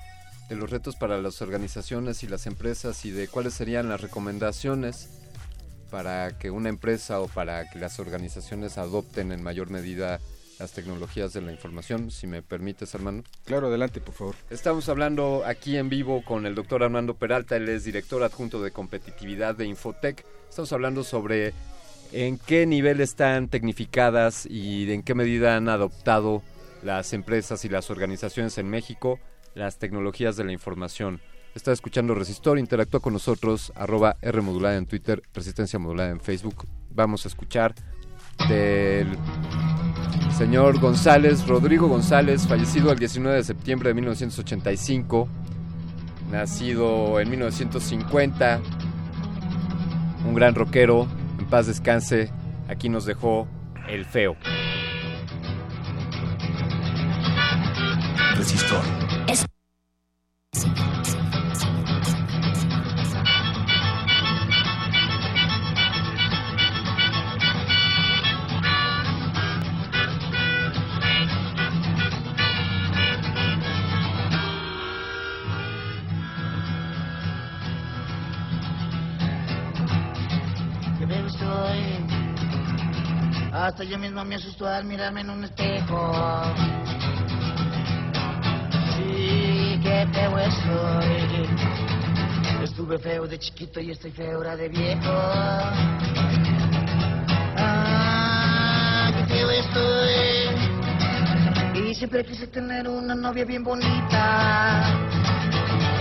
de 0.49 0.55
los 0.55 0.69
retos 0.69 0.95
para 0.95 1.19
las 1.19 1.41
organizaciones 1.41 2.23
y 2.23 2.27
las 2.27 2.47
empresas 2.47 3.05
y 3.05 3.11
de 3.11 3.27
cuáles 3.27 3.53
serían 3.53 3.87
las 3.87 4.01
recomendaciones 4.01 5.09
para 5.91 6.37
que 6.37 6.49
una 6.51 6.69
empresa 6.69 7.19
o 7.21 7.27
para 7.27 7.69
que 7.69 7.79
las 7.79 7.99
organizaciones 7.99 8.77
adopten 8.77 9.31
en 9.31 9.43
mayor 9.43 9.69
medida 9.69 10.19
las 10.59 10.73
tecnologías 10.73 11.31
de 11.31 11.41
la 11.41 11.53
información, 11.53 12.11
si 12.11 12.27
me 12.27 12.41
permites, 12.41 12.93
Armando. 12.93 13.23
Claro, 13.45 13.67
adelante, 13.67 14.01
por 14.01 14.13
favor. 14.13 14.35
Estamos 14.49 14.89
hablando 14.89 15.43
aquí 15.45 15.77
en 15.77 15.87
vivo 15.87 16.23
con 16.25 16.45
el 16.45 16.53
doctor 16.53 16.83
Armando 16.83 17.13
Peralta, 17.13 17.55
él 17.55 17.69
es 17.69 17.85
director 17.85 18.21
adjunto 18.23 18.61
de 18.61 18.71
competitividad 18.71 19.55
de 19.55 19.65
Infotec. 19.65 20.25
Estamos 20.49 20.73
hablando 20.73 21.03
sobre 21.03 21.53
en 22.11 22.37
qué 22.39 22.65
nivel 22.65 22.99
están 22.99 23.47
tecnificadas 23.47 24.45
y 24.47 24.91
en 24.91 25.03
qué 25.03 25.13
medida 25.13 25.55
han 25.55 25.69
adoptado 25.69 26.41
las 26.83 27.13
empresas 27.13 27.63
y 27.63 27.69
las 27.69 27.89
organizaciones 27.89 28.57
en 28.57 28.69
México 28.69 29.19
las 29.55 29.77
tecnologías 29.77 30.35
de 30.37 30.43
la 30.43 30.51
información. 30.51 31.21
Está 31.55 31.71
escuchando 31.71 32.13
Resistor, 32.13 32.59
interactúa 32.59 32.99
con 32.99 33.13
nosotros, 33.13 33.73
arroba 33.75 34.17
R 34.21 34.39
en 34.75 34.85
Twitter, 34.85 35.21
Resistencia 35.33 35.79
modulada 35.79 36.09
en 36.09 36.19
Facebook. 36.19 36.67
Vamos 36.91 37.25
a 37.25 37.27
escuchar 37.27 37.73
del 38.47 39.17
señor 40.37 40.79
González, 40.79 41.47
Rodrigo 41.47 41.87
González, 41.87 42.47
fallecido 42.47 42.91
el 42.91 42.99
19 42.99 43.37
de 43.37 43.43
septiembre 43.43 43.89
de 43.89 43.95
1985, 43.95 45.27
nacido 46.31 47.19
en 47.19 47.29
1950, 47.29 48.61
un 50.25 50.33
gran 50.35 50.55
rockero, 50.55 51.07
paz 51.49 51.67
descanse, 51.67 52.31
aquí 52.67 52.89
nos 52.89 53.05
dejó 53.05 53.47
el 53.87 54.05
feo. 54.05 54.35
Resistor. 58.35 59.18
Es... 59.29 59.45
Hasta 83.51 83.83
yo 83.83 83.99
mismo 83.99 84.25
me 84.25 84.35
asustó 84.35 84.67
al 84.67 84.85
mirarme 84.85 85.21
en 85.21 85.29
un 85.29 85.43
espejo. 85.43 86.11
Qué 89.81 90.07
feo 90.13 90.37
estoy. 90.37 91.47
Estuve 92.63 92.97
feo 92.99 93.27
de 93.27 93.39
chiquito 93.39 93.79
y 93.79 93.91
estoy 93.91 94.11
feo 94.11 94.37
ahora 94.37 94.55
de 94.55 94.67
viejo. 94.69 95.11
Ah, 97.57 99.11
qué 99.15 99.25
feo 99.25 99.49
estoy. 99.49 100.19
Y 101.81 101.95
siempre 101.95 102.25
quise 102.25 102.47
tener 102.47 102.87
una 102.87 103.15
novia 103.15 103.45
bien 103.45 103.63
bonita. 103.63 104.93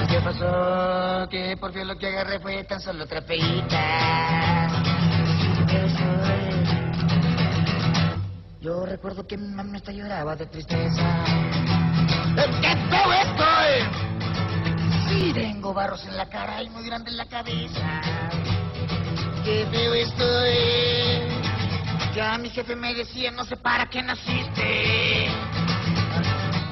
¿Qué 0.08 0.20
pasó? 0.20 1.28
Que 1.28 1.56
por 1.56 1.72
fin 1.72 1.86
lo 1.86 1.96
que 1.96 2.08
agarré 2.08 2.40
fue 2.40 2.64
tan 2.64 2.80
solo 2.80 3.04
otra 3.04 3.22
feita. 3.22 4.68
Yo 8.60 8.84
recuerdo 8.84 9.26
que 9.26 9.36
mi 9.38 9.48
mamá 9.48 9.76
hasta 9.76 9.92
lloraba 9.92 10.34
de 10.34 10.46
tristeza. 10.46 11.24
¡Qué 12.60 12.76
feo 12.90 13.12
estoy! 13.12 14.08
Sí, 15.08 15.32
tengo 15.32 15.72
barros 15.72 16.04
en 16.06 16.16
la 16.16 16.28
cara 16.28 16.62
y 16.62 16.68
muy 16.70 16.84
grande 16.84 17.10
en 17.10 17.16
la 17.16 17.26
cabeza. 17.26 18.00
¡Qué 19.44 19.66
feo 19.70 19.94
estoy! 19.94 21.38
Ya 22.14 22.36
mi 22.38 22.50
jefe 22.50 22.74
me 22.74 22.94
decía, 22.94 23.30
no 23.30 23.44
sé 23.44 23.56
para 23.56 23.86
qué 23.86 24.02
naciste. 24.02 25.28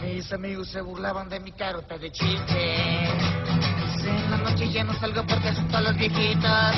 Mis 0.03 0.33
amigos 0.33 0.69
se 0.69 0.81
burlaban 0.81 1.29
de 1.29 1.41
mi 1.41 1.53
carota 1.53 1.97
de 1.99 2.11
chiste. 2.11 2.75
En 3.05 4.31
la 4.31 4.39
noche 4.39 4.71
ya 4.71 4.85
no 4.85 4.93
salgo 4.95 5.25
porque 5.27 5.49
asusto 5.49 5.77
a 5.77 5.81
los 5.81 5.97
viejitos. 5.97 6.77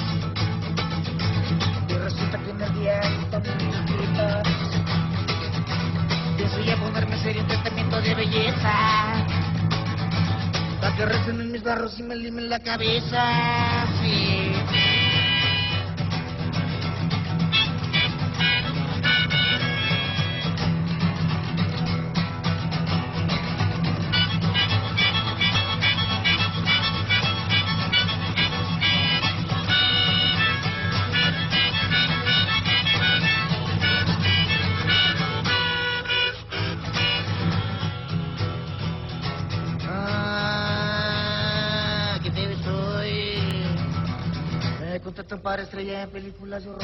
Y 1.88 1.92
resulta 1.94 2.38
que 2.38 2.50
en 2.50 2.60
el 2.60 2.74
día 2.74 3.00
están 3.00 3.42
mis 3.42 3.84
viejitos. 3.86 4.67
Pienso 6.58 6.76
ya 6.76 6.82
ponerme 6.82 7.16
serio 7.22 7.42
en 7.42 7.46
tratamiento 7.46 8.00
de 8.00 8.14
belleza. 8.16 8.72
Para 10.80 10.96
que 10.96 11.06
recen 11.06 11.40
en 11.40 11.52
mis 11.52 11.62
barros 11.62 11.96
y 12.00 12.02
me 12.02 12.16
limen 12.16 12.48
la 12.48 12.58
cabeza. 12.58 13.86
Sí. 14.02 14.47
Para 45.48 45.62
estrella 45.62 46.02
en 46.02 46.10
películas 46.10 46.62
de 46.62 46.68
horror. 46.68 46.82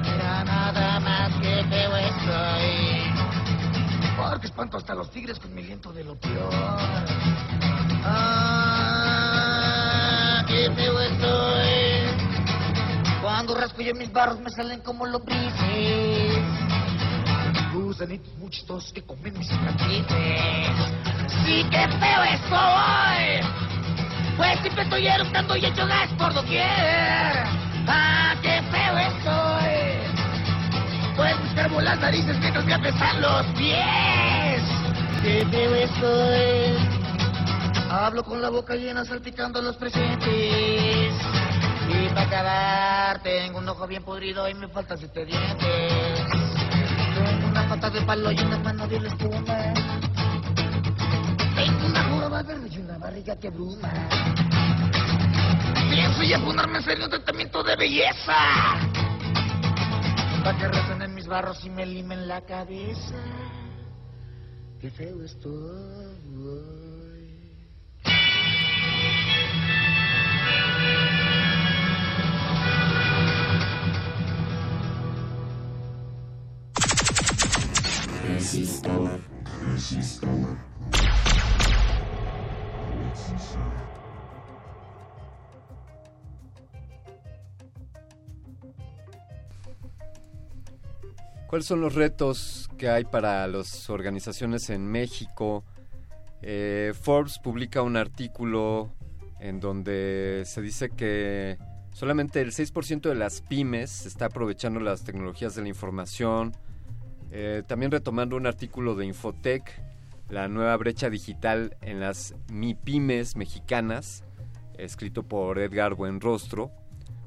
Mira 0.00 0.42
nada 0.42 0.98
más 1.00 1.34
que 1.34 1.62
feo 1.68 1.94
estoy. 1.98 3.12
Porque 4.16 4.46
espanto 4.46 4.78
hasta 4.78 4.94
los 4.94 5.10
tigres 5.10 5.38
con 5.38 5.54
mi 5.54 5.60
aliento 5.60 5.92
de 5.92 6.04
lo 6.04 6.18
peor. 6.18 6.48
Ah, 8.06 9.12
qué 10.48 10.70
feo 10.74 10.98
estoy. 10.98 12.06
Cuando 13.20 13.54
rasco 13.54 13.82
yo 13.82 13.94
mis 13.94 14.10
barros 14.10 14.40
me 14.40 14.48
salen 14.48 14.80
como 14.80 15.04
lombrices. 15.04 16.38
Gusanitos 17.74 18.34
muy 18.38 18.48
chistosos 18.48 18.90
que 18.94 19.02
comen 19.02 19.36
mis 19.36 19.46
cicatrices. 19.46 20.70
Sí, 21.44 21.66
qué 21.70 21.86
feo 21.86 22.22
estoy. 22.22 23.71
Pues 24.36 24.60
siempre 24.60 24.82
estoy 24.82 25.06
eructando 25.06 25.56
y 25.56 25.66
hecho 25.66 25.86
gas 25.86 26.08
por 26.18 26.32
doquier. 26.32 26.64
Ah, 27.86 28.34
qué 28.42 28.62
feo 28.70 28.98
estoy. 28.98 30.02
Pues 31.16 31.38
me 31.40 31.48
escarbo 31.48 31.80
las 31.80 32.00
narices 32.00 32.38
mientras 32.38 32.64
me 32.64 32.74
apesan 32.74 33.20
los 33.20 33.46
pies. 33.58 34.62
Qué 35.22 35.46
feo 35.50 35.74
estoy. 35.74 37.02
Hablo 37.90 38.24
con 38.24 38.40
la 38.40 38.48
boca 38.48 38.74
llena 38.74 39.04
salpicando 39.04 39.60
los 39.60 39.76
presentes. 39.76 41.12
Y 41.88 42.08
para 42.08 42.22
acabar, 42.22 43.22
tengo 43.22 43.58
un 43.58 43.68
ojo 43.68 43.86
bien 43.86 44.02
podrido 44.02 44.48
y 44.48 44.54
me 44.54 44.66
faltan 44.68 44.96
siete 44.96 45.26
dientes. 45.26 46.20
Tengo 47.14 47.48
una 47.48 47.68
pata 47.68 47.90
de 47.90 48.00
palo 48.00 48.32
y 48.32 48.40
una 48.40 48.58
mano 48.58 48.88
de 48.88 48.96
espuma. 48.96 49.74
Verde 52.44 52.68
y 52.72 52.78
una 52.78 52.98
barriga 52.98 53.36
que 53.36 53.50
bruma. 53.50 53.92
Pienso 55.90 56.22
ya 56.24 56.40
ponerme 56.40 56.78
en 56.78 56.84
serio 56.84 57.04
un 57.04 57.10
tratamiento 57.10 57.62
de 57.62 57.76
belleza. 57.76 58.34
Para 60.42 60.58
que 60.58 60.68
resuenen 60.68 61.14
mis 61.14 61.26
barros 61.26 61.64
y 61.64 61.70
me 61.70 61.86
limen 61.86 62.26
la 62.26 62.40
cabeza. 62.40 63.14
Qué 64.80 64.90
feo 64.90 65.22
estoy. 65.22 65.52
Resistor. 78.26 79.20
Resistor. 79.64 80.71
¿Cuáles 91.52 91.66
son 91.66 91.82
los 91.82 91.94
retos 91.94 92.70
que 92.78 92.88
hay 92.88 93.04
para 93.04 93.46
las 93.46 93.90
organizaciones 93.90 94.70
en 94.70 94.86
México? 94.86 95.64
Eh, 96.40 96.94
Forbes 96.98 97.38
publica 97.38 97.82
un 97.82 97.98
artículo 97.98 98.90
en 99.38 99.60
donde 99.60 100.44
se 100.46 100.62
dice 100.62 100.88
que 100.88 101.58
solamente 101.92 102.40
el 102.40 102.52
6% 102.52 103.02
de 103.02 103.14
las 103.14 103.42
pymes 103.42 104.06
está 104.06 104.26
aprovechando 104.26 104.80
las 104.80 105.04
tecnologías 105.04 105.54
de 105.54 105.60
la 105.60 105.68
información. 105.68 106.52
Eh, 107.30 107.62
también 107.66 107.90
retomando 107.90 108.36
un 108.36 108.46
artículo 108.46 108.94
de 108.94 109.04
Infotec, 109.04 109.91
la 110.32 110.48
nueva 110.48 110.74
brecha 110.78 111.10
digital 111.10 111.76
en 111.82 112.00
las 112.00 112.34
MIPYMES 112.50 113.36
mexicanas, 113.36 114.24
escrito 114.78 115.24
por 115.24 115.58
Edgar 115.58 115.94
Buenrostro, 115.94 116.70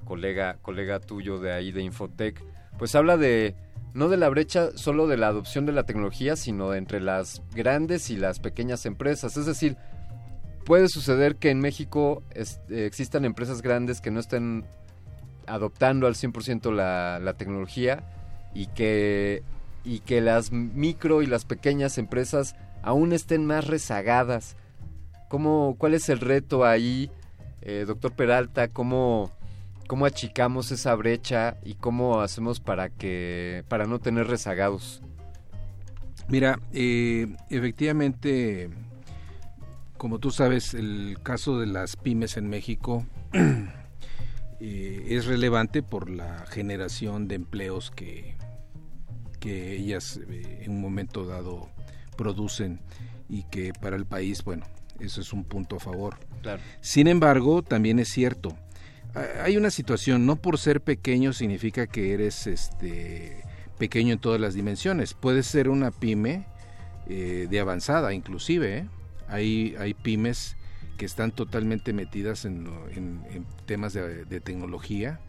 colega, 0.06 0.58
colega 0.64 1.00
tuyo 1.00 1.40
de 1.40 1.54
ahí 1.54 1.72
de 1.72 1.84
Infotec, 1.84 2.44
pues 2.80 2.96
habla 2.96 3.16
de 3.16 3.54
no 3.94 4.10
de 4.10 4.18
la 4.18 4.28
brecha 4.28 4.76
solo 4.76 5.06
de 5.06 5.18
la 5.18 5.28
adopción 5.28 5.68
de 5.68 5.72
la 5.72 5.84
tecnología, 5.84 6.36
sino 6.36 6.74
entre 6.74 7.00
las 7.00 7.44
grandes 7.54 8.10
y 8.10 8.18
las 8.18 8.40
pequeñas 8.40 8.88
empresas. 8.88 9.38
Es 9.38 9.46
decir, 9.46 9.78
puede 10.66 10.90
suceder 10.90 11.36
que 11.36 11.52
en 11.52 11.60
México 11.60 12.24
eh, 12.32 12.44
existan 12.88 13.24
empresas 13.24 13.62
grandes 13.62 14.02
que 14.02 14.10
no 14.10 14.20
estén 14.20 14.66
adoptando 15.46 16.08
al 16.08 16.16
100% 16.16 16.74
la, 16.74 17.20
la 17.20 17.34
tecnología 17.36 18.04
y 18.56 18.66
que, 18.66 19.44
y 19.84 20.00
que 20.00 20.22
las 20.22 20.52
micro 20.52 21.22
y 21.22 21.28
las 21.28 21.46
pequeñas 21.46 22.00
empresas 22.00 22.56
aún 22.86 23.14
estén 23.14 23.46
más 23.46 23.66
rezagadas. 23.68 24.56
¿Cómo, 25.28 25.76
¿Cuál 25.78 25.96
es 25.96 26.08
el 26.08 26.20
reto 26.20 26.66
ahí, 26.66 27.10
eh, 27.62 27.84
doctor 27.86 28.14
Peralta? 28.14 28.68
¿Cómo, 28.68 29.32
¿Cómo 29.88 30.06
achicamos 30.06 30.72
esa 30.72 30.94
brecha 30.94 31.58
y 31.66 31.74
cómo 31.74 32.22
hacemos 32.22 32.60
para 32.60 32.90
que 32.90 33.66
para 33.68 33.86
no 33.86 34.00
tener 34.00 34.28
rezagados? 34.28 35.02
Mira, 36.28 36.60
eh, 36.74 37.36
efectivamente, 37.50 38.70
como 39.98 40.20
tú 40.20 40.30
sabes, 40.30 40.76
el 40.76 41.18
caso 41.24 41.60
de 41.60 41.66
las 41.66 41.96
pymes 41.96 42.38
en 42.38 42.48
México 42.50 43.04
eh, 44.60 45.08
es 45.10 45.26
relevante 45.26 45.82
por 45.82 46.12
la 46.12 46.46
generación 46.46 47.28
de 47.28 47.36
empleos 47.36 47.90
que, 47.90 48.36
que 49.40 49.74
ellas 49.76 50.20
en 50.30 50.72
un 50.72 50.82
momento 50.82 51.26
dado 51.26 51.75
producen 52.16 52.80
y 53.30 53.44
que 53.44 53.74
para 53.74 53.96
el 53.96 54.06
país, 54.06 54.44
bueno, 54.44 54.66
eso 55.00 55.22
es 55.22 55.34
un 55.34 55.44
punto 55.44 55.78
a 55.78 55.80
favor. 55.80 56.18
Claro. 56.42 56.62
Sin 56.82 57.08
embargo, 57.08 57.62
también 57.64 58.00
es 58.00 58.10
cierto, 58.10 58.56
ha- 59.14 59.44
hay 59.44 59.58
una 59.58 59.70
situación, 59.72 60.26
no 60.26 60.36
por 60.38 60.58
ser 60.58 60.82
pequeño 60.82 61.34
significa 61.34 61.88
que 61.88 62.14
eres 62.14 62.48
este 62.48 63.44
pequeño 63.78 64.14
en 64.14 64.20
todas 64.20 64.40
las 64.40 64.54
dimensiones. 64.54 65.14
Puedes 65.14 65.48
ser 65.48 65.70
una 65.70 65.92
pyme 65.92 66.46
eh, 67.08 67.48
de 67.50 67.60
avanzada, 67.60 68.14
inclusive. 68.14 68.78
¿eh? 68.78 68.88
Hay, 69.28 69.76
hay 69.80 69.94
pymes 69.94 70.56
que 70.98 71.06
están 71.06 71.32
totalmente 71.32 71.92
metidas 71.92 72.46
en, 72.46 72.68
en- 72.96 73.22
en 73.32 73.46
temas 73.66 73.92
de, 73.94 74.24
de 74.26 74.40
tecnología 74.40 75.20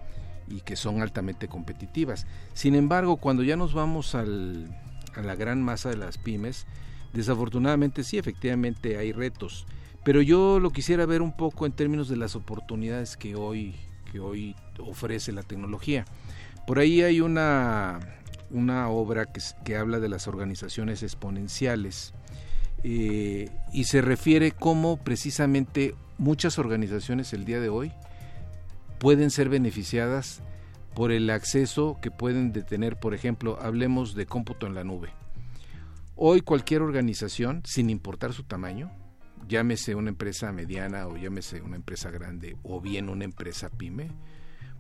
y 0.49 0.61
que 0.61 0.77
son 0.77 1.03
altamente 1.03 1.49
competitivas. 1.49 2.25
Sin 2.55 2.77
embargo, 2.77 3.17
cuando 3.17 3.43
ya 3.43 3.57
nos 3.57 3.75
vamos 3.75 4.15
al, 4.15 4.69
a 5.17 5.23
la 5.23 5.35
gran 5.35 5.63
masa 5.63 5.91
de 5.91 5.97
las 5.97 6.19
pymes, 6.19 6.67
desafortunadamente 7.13 8.05
sí, 8.05 8.19
efectivamente 8.19 8.99
hay 8.99 9.13
retos, 9.13 9.67
pero 10.05 10.23
yo 10.23 10.61
lo 10.61 10.71
quisiera 10.71 11.07
ver 11.07 11.23
un 11.23 11.37
poco 11.37 11.67
en 11.67 11.73
términos 11.73 12.09
de 12.09 12.17
las 12.17 12.37
oportunidades 12.37 13.17
que 13.17 13.35
hoy, 13.35 13.75
que 14.13 14.21
hoy 14.21 14.55
ofrece 14.79 15.33
la 15.33 15.43
tecnología. 15.43 16.05
Por 16.67 16.79
ahí 16.79 17.03
hay 17.03 17.21
una, 17.21 18.01
una 18.51 18.89
obra 18.89 19.27
que, 19.27 19.41
que 19.65 19.77
habla 19.77 19.99
de 19.99 20.09
las 20.09 20.29
organizaciones 20.29 21.03
exponenciales 21.03 22.13
eh, 22.85 23.51
y 23.73 23.85
se 23.85 24.01
refiere 24.01 24.53
cómo 24.53 24.97
precisamente 24.97 25.95
muchas 26.19 26.59
organizaciones 26.59 27.33
el 27.33 27.45
día 27.45 27.61
de 27.61 27.69
hoy 27.69 27.93
pueden 28.99 29.31
ser 29.31 29.49
beneficiadas 29.49 30.41
por 30.97 31.13
el 31.13 31.29
acceso 31.29 31.99
que 32.01 32.11
pueden 32.11 32.53
tener, 32.53 32.99
por 32.99 33.13
ejemplo, 33.13 33.59
hablemos 33.61 34.15
de 34.15 34.25
cómputo 34.25 34.67
en 34.67 34.75
la 34.75 34.83
nube. 34.83 35.11
Hoy 36.17 36.41
cualquier 36.41 36.81
organización, 36.81 37.61
sin 37.67 37.91
importar 37.91 38.33
su 38.33 38.45
tamaño, 38.45 38.91
llámese 39.47 39.95
una 39.95 40.09
empresa 40.09 40.51
mediana 40.53 41.07
o 41.07 41.19
llámese 41.19 41.61
una 41.61 41.77
empresa 41.77 42.11
grande 42.11 42.57
o 42.63 42.81
bien 42.81 43.11
una 43.11 43.25
empresa 43.27 43.69
pyme, 43.69 44.09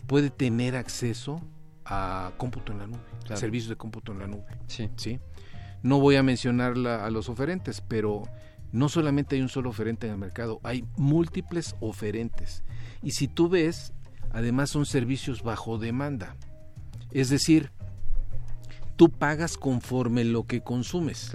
puede 0.06 0.30
tener 0.30 0.74
acceso 0.74 1.42
a 1.84 2.32
cómputo 2.38 2.72
en 2.72 2.78
la 2.78 2.86
nube, 2.86 3.00
Claro. 3.24 3.36
servicios 3.38 3.68
de 3.68 3.76
cómputo 3.76 4.12
en 4.12 4.18
la 4.20 4.26
nube. 4.26 4.46
Sí. 4.68 4.88
¿sí? 4.96 5.20
No 5.82 6.00
voy 6.00 6.16
a 6.16 6.22
mencionar 6.22 6.78
la- 6.78 7.04
a 7.04 7.10
los 7.10 7.28
oferentes, 7.28 7.82
pero 7.82 8.22
no 8.72 8.88
solamente 8.88 9.36
hay 9.36 9.42
un 9.42 9.50
solo 9.50 9.68
oferente 9.68 10.06
en 10.06 10.14
el 10.14 10.18
mercado, 10.18 10.60
hay 10.62 10.86
múltiples 10.96 11.76
oferentes. 11.80 12.64
Y 13.02 13.10
si 13.10 13.28
tú 13.28 13.50
ves, 13.50 13.92
además 14.32 14.70
son 14.70 14.86
servicios 14.86 15.42
bajo 15.42 15.78
demanda. 15.78 16.36
Es 17.12 17.28
decir, 17.28 17.70
tú 18.96 19.10
pagas 19.10 19.56
conforme 19.56 20.24
lo 20.24 20.44
que 20.44 20.62
consumes. 20.62 21.32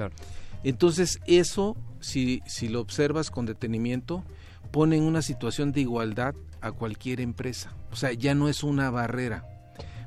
Entonces 0.63 1.19
eso, 1.25 1.75
si, 1.99 2.41
si 2.45 2.67
lo 2.67 2.81
observas 2.81 3.31
con 3.31 3.45
detenimiento, 3.45 4.23
pone 4.71 4.97
en 4.97 5.03
una 5.03 5.21
situación 5.21 5.71
de 5.71 5.81
igualdad 5.81 6.35
a 6.61 6.71
cualquier 6.71 7.21
empresa. 7.21 7.73
O 7.91 7.95
sea, 7.95 8.13
ya 8.13 8.35
no 8.35 8.47
es 8.47 8.63
una 8.63 8.89
barrera. 8.89 9.45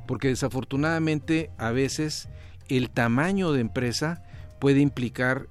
Porque 0.06 0.28
desafortunadamente 0.28 1.50
a 1.58 1.70
veces 1.70 2.28
el 2.68 2.90
tamaño 2.90 3.52
de 3.52 3.60
empresa 3.60 4.22
puede 4.58 4.80
implicar 4.80 5.48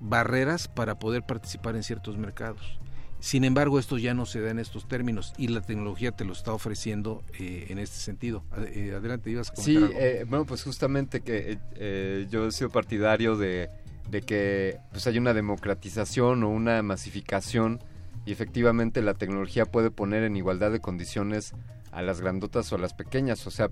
barreras 0.00 0.68
para 0.68 0.98
poder 0.98 1.22
participar 1.22 1.76
en 1.76 1.82
ciertos 1.82 2.16
mercados. 2.16 2.79
Sin 3.20 3.44
embargo, 3.44 3.78
esto 3.78 3.98
ya 3.98 4.14
no 4.14 4.24
se 4.26 4.40
da 4.40 4.50
en 4.50 4.58
estos 4.58 4.88
términos 4.88 5.34
y 5.36 5.48
la 5.48 5.60
tecnología 5.60 6.12
te 6.12 6.24
lo 6.24 6.32
está 6.32 6.52
ofreciendo 6.52 7.22
eh, 7.38 7.66
en 7.68 7.78
este 7.78 7.96
sentido. 7.98 8.42
Eh, 8.72 8.94
adelante, 8.96 9.30
ibas 9.30 9.50
a 9.50 9.54
comentar 9.54 9.64
Sí, 9.64 9.76
algo. 9.76 9.98
eh, 10.00 10.24
bueno, 10.26 10.44
pues 10.46 10.62
justamente 10.64 11.20
que 11.20 11.58
eh, 11.74 12.26
yo 12.30 12.46
he 12.46 12.52
sido 12.52 12.70
partidario 12.70 13.36
de, 13.36 13.68
de 14.10 14.22
que 14.22 14.78
pues 14.90 15.06
hay 15.06 15.18
una 15.18 15.34
democratización 15.34 16.42
o 16.44 16.48
una 16.48 16.82
masificación 16.82 17.80
y 18.24 18.32
efectivamente 18.32 19.02
la 19.02 19.14
tecnología 19.14 19.66
puede 19.66 19.90
poner 19.90 20.22
en 20.24 20.36
igualdad 20.36 20.70
de 20.72 20.80
condiciones 20.80 21.52
a 21.92 22.02
las 22.02 22.20
grandotas 22.20 22.72
o 22.72 22.76
a 22.76 22.78
las 22.78 22.94
pequeñas. 22.94 23.46
O 23.46 23.50
sea, 23.50 23.68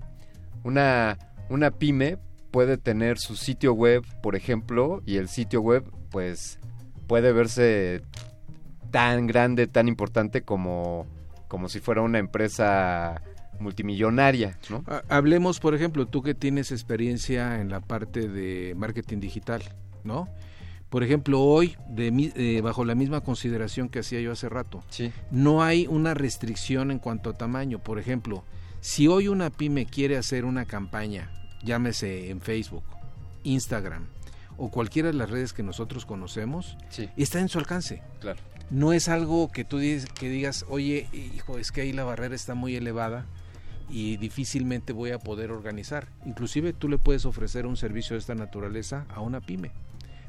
una, 0.63 1.17
una 1.49 1.71
pyme 1.71 2.17
puede 2.51 2.77
tener 2.77 3.17
su 3.17 3.35
sitio 3.35 3.73
web, 3.73 4.03
por 4.21 4.35
ejemplo, 4.35 5.01
y 5.05 5.17
el 5.17 5.27
sitio 5.29 5.61
web 5.61 5.83
pues 6.11 6.59
puede 7.07 7.31
verse 7.31 8.01
tan 8.91 9.27
grande, 9.27 9.67
tan 9.67 9.87
importante 9.87 10.41
como, 10.43 11.05
como 11.47 11.69
si 11.69 11.79
fuera 11.79 12.01
una 12.01 12.19
empresa 12.19 13.21
multimillonaria, 13.59 14.57
¿no? 14.69 14.83
Ha- 14.87 15.03
Hablemos, 15.09 15.59
por 15.59 15.75
ejemplo, 15.75 16.05
tú 16.05 16.21
que 16.23 16.33
tienes 16.33 16.71
experiencia 16.71 17.59
en 17.61 17.69
la 17.69 17.79
parte 17.81 18.27
de 18.27 18.73
marketing 18.75 19.19
digital, 19.19 19.61
¿no? 20.03 20.27
Por 20.89 21.03
ejemplo, 21.03 21.39
hoy, 21.41 21.75
de 21.87 22.31
eh, 22.35 22.61
bajo 22.61 22.83
la 22.83 22.95
misma 22.95 23.21
consideración 23.21 23.89
que 23.89 23.99
hacía 23.99 24.21
yo 24.21 24.31
hace 24.31 24.49
rato, 24.49 24.83
no 25.29 25.61
hay 25.61 25.85
una 25.87 26.15
restricción 26.15 26.89
en 26.89 26.97
cuanto 26.97 27.29
a 27.29 27.33
tamaño. 27.33 27.77
Por 27.79 27.99
ejemplo, 27.99 28.43
si 28.81 29.07
hoy 29.07 29.27
una 29.27 29.51
pyme 29.51 29.85
quiere 29.85 30.17
hacer 30.17 30.45
una 30.45 30.65
campaña, 30.65 31.29
llámese 31.63 32.31
en 32.31 32.41
Facebook, 32.41 32.83
Instagram 33.43 34.07
o 34.57 34.71
cualquiera 34.71 35.09
de 35.09 35.13
las 35.13 35.29
redes 35.29 35.53
que 35.53 35.61
nosotros 35.63 36.05
conocemos, 36.05 36.75
está 37.17 37.39
en 37.39 37.49
su 37.49 37.59
alcance. 37.59 38.01
Claro. 38.19 38.39
No 38.69 38.93
es 38.93 39.09
algo 39.09 39.49
que 39.51 39.65
tú 39.65 39.77
dices, 39.79 40.09
que 40.11 40.29
digas, 40.29 40.65
oye, 40.69 41.07
hijo, 41.35 41.57
es 41.57 41.71
que 41.71 41.81
ahí 41.81 41.91
la 41.93 42.03
barrera 42.03 42.35
está 42.35 42.53
muy 42.53 42.75
elevada 42.75 43.25
y 43.89 44.17
difícilmente 44.17 44.93
voy 44.93 45.11
a 45.11 45.17
poder 45.19 45.51
organizar. 45.51 46.07
Inclusive 46.25 46.73
tú 46.73 46.87
le 46.89 46.97
puedes 46.99 47.25
ofrecer 47.25 47.65
un 47.65 47.77
servicio 47.77 48.13
de 48.13 48.19
esta 48.19 48.35
naturaleza 48.35 49.05
a 49.09 49.21
una 49.21 49.41
pyme 49.41 49.71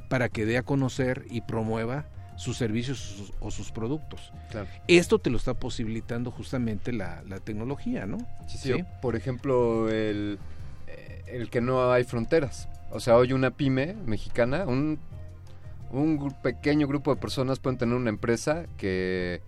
para 0.09 0.29
que 0.31 0.47
dé 0.47 0.57
a 0.57 0.63
conocer 0.63 1.27
y 1.31 1.43
promueva 1.43 2.07
sus 2.37 2.57
servicios 2.57 2.99
sus- 2.99 3.33
o 3.41 3.51
sus 3.51 3.71
productos. 3.71 4.33
Claro. 4.51 4.67
Esto 4.89 5.19
te 5.19 5.29
lo 5.29 5.37
está 5.37 5.53
posibilitando 5.53 6.31
justamente 6.31 6.91
la, 6.93 7.23
la 7.29 7.39
tecnología, 7.41 8.07
¿no? 8.07 8.17
Sí, 8.49 8.57
sí, 8.57 8.73
o, 8.73 8.79
Por 9.03 9.15
ejemplo, 9.15 9.91
el, 9.91 10.39
eh, 10.87 11.23
el 11.27 11.51
que 11.51 11.61
no 11.61 11.93
hay 11.93 12.05
fronteras. 12.05 12.67
O 12.91 12.99
sea, 12.99 13.17
hoy 13.17 13.35
una 13.35 13.51
pyme 13.51 13.93
mexicana, 14.07 14.65
un, 14.67 14.99
un 15.91 16.33
pequeño 16.43 16.87
grupo 16.87 17.15
de 17.15 17.21
personas 17.21 17.59
pueden 17.59 17.79
tener 17.79 17.95
una 17.97 18.11
empresa 18.11 18.67
que, 18.77 19.43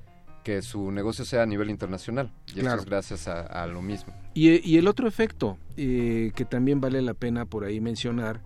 que 0.44 0.60
su 0.62 0.90
negocio 0.90 1.24
sea 1.24 1.42
a 1.42 1.46
nivel 1.46 1.70
internacional. 1.70 2.32
Y 2.48 2.60
Claro. 2.60 2.68
esto 2.70 2.80
es 2.82 2.86
gracias 2.86 3.28
a, 3.28 3.42
a 3.42 3.66
lo 3.66 3.80
mismo. 3.82 4.12
Y, 4.34 4.68
y 4.68 4.76
el 4.78 4.88
otro 4.88 5.06
efecto 5.08 5.58
eh, 5.76 6.32
que 6.34 6.44
también 6.44 6.80
vale 6.80 7.00
la 7.02 7.14
pena 7.14 7.44
por 7.46 7.64
ahí 7.64 7.80
mencionar, 7.80 8.40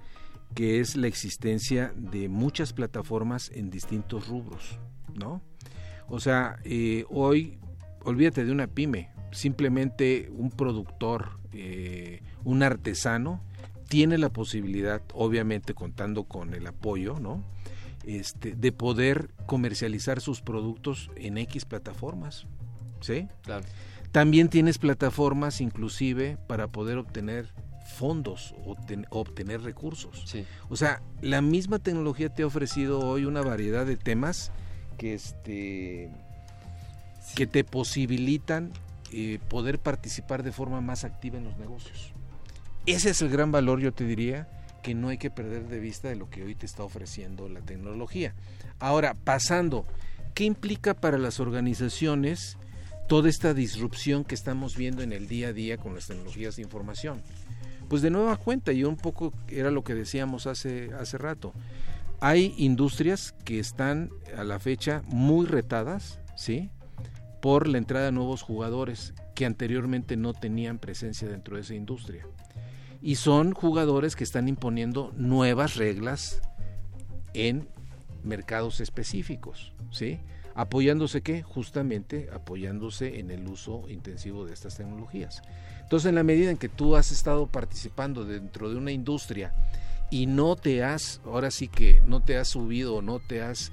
que 0.54 0.80
es 0.80 0.96
la 0.96 1.06
existencia 1.06 1.92
de 1.96 2.28
muchas 2.28 2.72
plataformas 2.72 3.50
en 3.54 3.70
distintos 3.70 4.28
rubros, 4.28 4.78
¿no? 5.14 5.42
O 6.08 6.20
sea, 6.20 6.58
eh, 6.64 7.04
hoy, 7.10 7.58
olvídate 8.04 8.44
de 8.44 8.52
una 8.52 8.66
pyme, 8.68 9.10
simplemente 9.32 10.30
un 10.32 10.50
productor, 10.50 11.38
eh, 11.52 12.22
un 12.44 12.62
artesano, 12.62 13.42
tiene 13.88 14.18
la 14.18 14.28
posibilidad, 14.30 15.02
obviamente 15.14 15.74
contando 15.74 16.24
con 16.24 16.54
el 16.54 16.66
apoyo, 16.66 17.18
¿no? 17.20 17.44
Este, 18.06 18.54
de 18.54 18.70
poder 18.70 19.30
comercializar 19.46 20.20
sus 20.20 20.40
productos 20.40 21.10
en 21.16 21.38
X 21.38 21.64
plataformas, 21.64 22.46
¿sí? 23.00 23.26
Claro. 23.42 23.64
También 24.12 24.48
tienes 24.48 24.78
plataformas 24.78 25.60
inclusive 25.60 26.38
para 26.46 26.68
poder 26.68 26.98
obtener 26.98 27.48
fondos 27.96 28.54
o 28.64 28.76
ten- 28.76 29.06
obtener 29.10 29.62
recursos. 29.62 30.34
O 30.68 30.76
sea, 30.76 31.02
la 31.20 31.42
misma 31.42 31.80
tecnología 31.80 32.28
te 32.32 32.44
ha 32.44 32.46
ofrecido 32.46 33.00
hoy 33.00 33.24
una 33.24 33.42
variedad 33.42 33.84
de 33.84 33.96
temas 33.96 34.52
que 34.98 35.14
este 35.14 36.10
que 37.34 37.46
te 37.48 37.64
posibilitan 37.64 38.72
eh, 39.12 39.40
poder 39.48 39.80
participar 39.80 40.44
de 40.44 40.52
forma 40.52 40.80
más 40.80 41.02
activa 41.04 41.38
en 41.38 41.44
los 41.44 41.58
negocios. 41.58 42.12
Ese 42.86 43.10
es 43.10 43.20
el 43.20 43.30
gran 43.30 43.50
valor, 43.50 43.80
yo 43.80 43.92
te 43.92 44.04
diría, 44.04 44.48
que 44.86 44.94
no 44.94 45.08
hay 45.08 45.18
que 45.18 45.32
perder 45.32 45.66
de 45.66 45.80
vista 45.80 46.08
de 46.08 46.14
lo 46.14 46.30
que 46.30 46.44
hoy 46.44 46.54
te 46.54 46.64
está 46.64 46.84
ofreciendo 46.84 47.48
la 47.48 47.60
tecnología. 47.60 48.34
Ahora, 48.78 49.14
pasando, 49.14 49.84
¿qué 50.32 50.44
implica 50.44 50.94
para 50.94 51.18
las 51.18 51.40
organizaciones 51.40 52.56
toda 53.08 53.28
esta 53.28 53.52
disrupción 53.52 54.22
que 54.22 54.36
estamos 54.36 54.76
viendo 54.76 55.02
en 55.02 55.12
el 55.12 55.26
día 55.26 55.48
a 55.48 55.52
día 55.52 55.76
con 55.76 55.96
las 55.96 56.06
tecnologías 56.06 56.54
de 56.54 56.62
información? 56.62 57.20
Pues 57.88 58.00
de 58.00 58.10
nueva 58.10 58.36
cuenta, 58.36 58.70
y 58.70 58.84
un 58.84 58.96
poco 58.96 59.32
era 59.48 59.72
lo 59.72 59.82
que 59.82 59.96
decíamos 59.96 60.46
hace, 60.46 60.90
hace 60.94 61.18
rato, 61.18 61.52
hay 62.20 62.54
industrias 62.56 63.34
que 63.44 63.58
están 63.58 64.10
a 64.38 64.44
la 64.44 64.60
fecha 64.60 65.02
muy 65.06 65.46
retadas, 65.46 66.20
¿sí? 66.36 66.70
Por 67.42 67.66
la 67.66 67.78
entrada 67.78 68.04
de 68.04 68.12
nuevos 68.12 68.42
jugadores 68.42 69.14
que 69.34 69.46
anteriormente 69.46 70.16
no 70.16 70.32
tenían 70.32 70.78
presencia 70.78 71.26
dentro 71.26 71.56
de 71.56 71.62
esa 71.62 71.74
industria. 71.74 72.24
Y 73.02 73.16
son 73.16 73.52
jugadores 73.52 74.16
que 74.16 74.24
están 74.24 74.48
imponiendo 74.48 75.12
nuevas 75.16 75.76
reglas 75.76 76.40
en 77.34 77.68
mercados 78.24 78.80
específicos, 78.80 79.72
¿sí? 79.90 80.18
Apoyándose 80.54 81.20
qué? 81.20 81.42
Justamente 81.42 82.30
apoyándose 82.32 83.20
en 83.20 83.30
el 83.30 83.46
uso 83.46 83.84
intensivo 83.88 84.46
de 84.46 84.54
estas 84.54 84.76
tecnologías. 84.76 85.42
Entonces, 85.82 86.08
en 86.08 86.14
la 86.14 86.22
medida 86.22 86.50
en 86.50 86.56
que 86.56 86.70
tú 86.70 86.96
has 86.96 87.12
estado 87.12 87.46
participando 87.46 88.24
dentro 88.24 88.70
de 88.70 88.76
una 88.76 88.90
industria 88.90 89.52
y 90.10 90.26
no 90.26 90.56
te 90.56 90.82
has, 90.82 91.20
ahora 91.24 91.50
sí 91.50 91.68
que 91.68 92.02
no 92.06 92.20
te 92.20 92.38
has 92.38 92.48
subido 92.48 92.96
o 92.96 93.02
no 93.02 93.20
te 93.20 93.42
has 93.42 93.70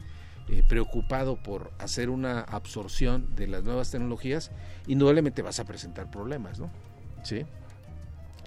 eh, 0.49 0.61
preocupado 0.67 1.41
por 1.41 1.71
hacer 1.79 2.09
una 2.09 2.41
absorción 2.41 3.33
de 3.35 3.47
las 3.47 3.63
nuevas 3.63 3.89
tecnologías, 3.89 4.51
indudablemente 4.85 5.41
vas 5.41 5.59
a 5.61 5.65
presentar 5.65 6.11
problemas, 6.11 6.59
¿no? 6.59 6.69
¿Sí? 7.23 7.45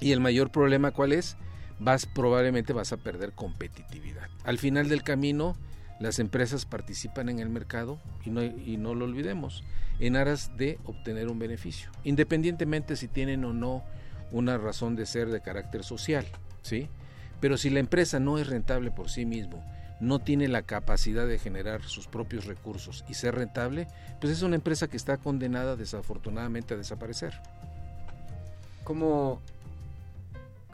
Y 0.00 0.12
el 0.12 0.20
mayor 0.20 0.50
problema 0.50 0.90
cuál 0.90 1.12
es? 1.12 1.36
Vas 1.78 2.06
probablemente 2.06 2.72
vas 2.72 2.92
a 2.92 2.96
perder 2.96 3.32
competitividad. 3.32 4.28
Al 4.44 4.58
final 4.58 4.88
del 4.88 5.02
camino 5.02 5.56
las 5.98 6.18
empresas 6.18 6.66
participan 6.66 7.28
en 7.28 7.38
el 7.38 7.48
mercado 7.48 7.98
y 8.24 8.30
no, 8.30 8.42
y 8.42 8.76
no 8.76 8.94
lo 8.94 9.06
olvidemos, 9.06 9.64
en 9.98 10.16
aras 10.16 10.56
de 10.56 10.78
obtener 10.84 11.28
un 11.28 11.38
beneficio, 11.38 11.90
independientemente 12.04 12.96
si 12.96 13.08
tienen 13.08 13.44
o 13.44 13.52
no 13.52 13.82
una 14.30 14.58
razón 14.58 14.96
de 14.96 15.06
ser 15.06 15.30
de 15.30 15.40
carácter 15.40 15.84
social, 15.84 16.26
¿sí? 16.62 16.88
Pero 17.40 17.56
si 17.56 17.70
la 17.70 17.80
empresa 17.80 18.18
no 18.20 18.38
es 18.38 18.46
rentable 18.46 18.90
por 18.90 19.08
sí 19.08 19.24
mismo, 19.24 19.64
no 20.00 20.18
tiene 20.18 20.48
la 20.48 20.62
capacidad 20.62 21.26
de 21.26 21.38
generar 21.38 21.82
sus 21.82 22.06
propios 22.06 22.44
recursos 22.44 23.04
y 23.08 23.14
ser 23.14 23.34
rentable, 23.34 23.86
pues 24.20 24.32
es 24.32 24.42
una 24.42 24.56
empresa 24.56 24.88
que 24.88 24.96
está 24.96 25.16
condenada 25.16 25.76
desafortunadamente 25.76 26.74
a 26.74 26.76
desaparecer. 26.76 27.40
¿Cómo 28.84 29.40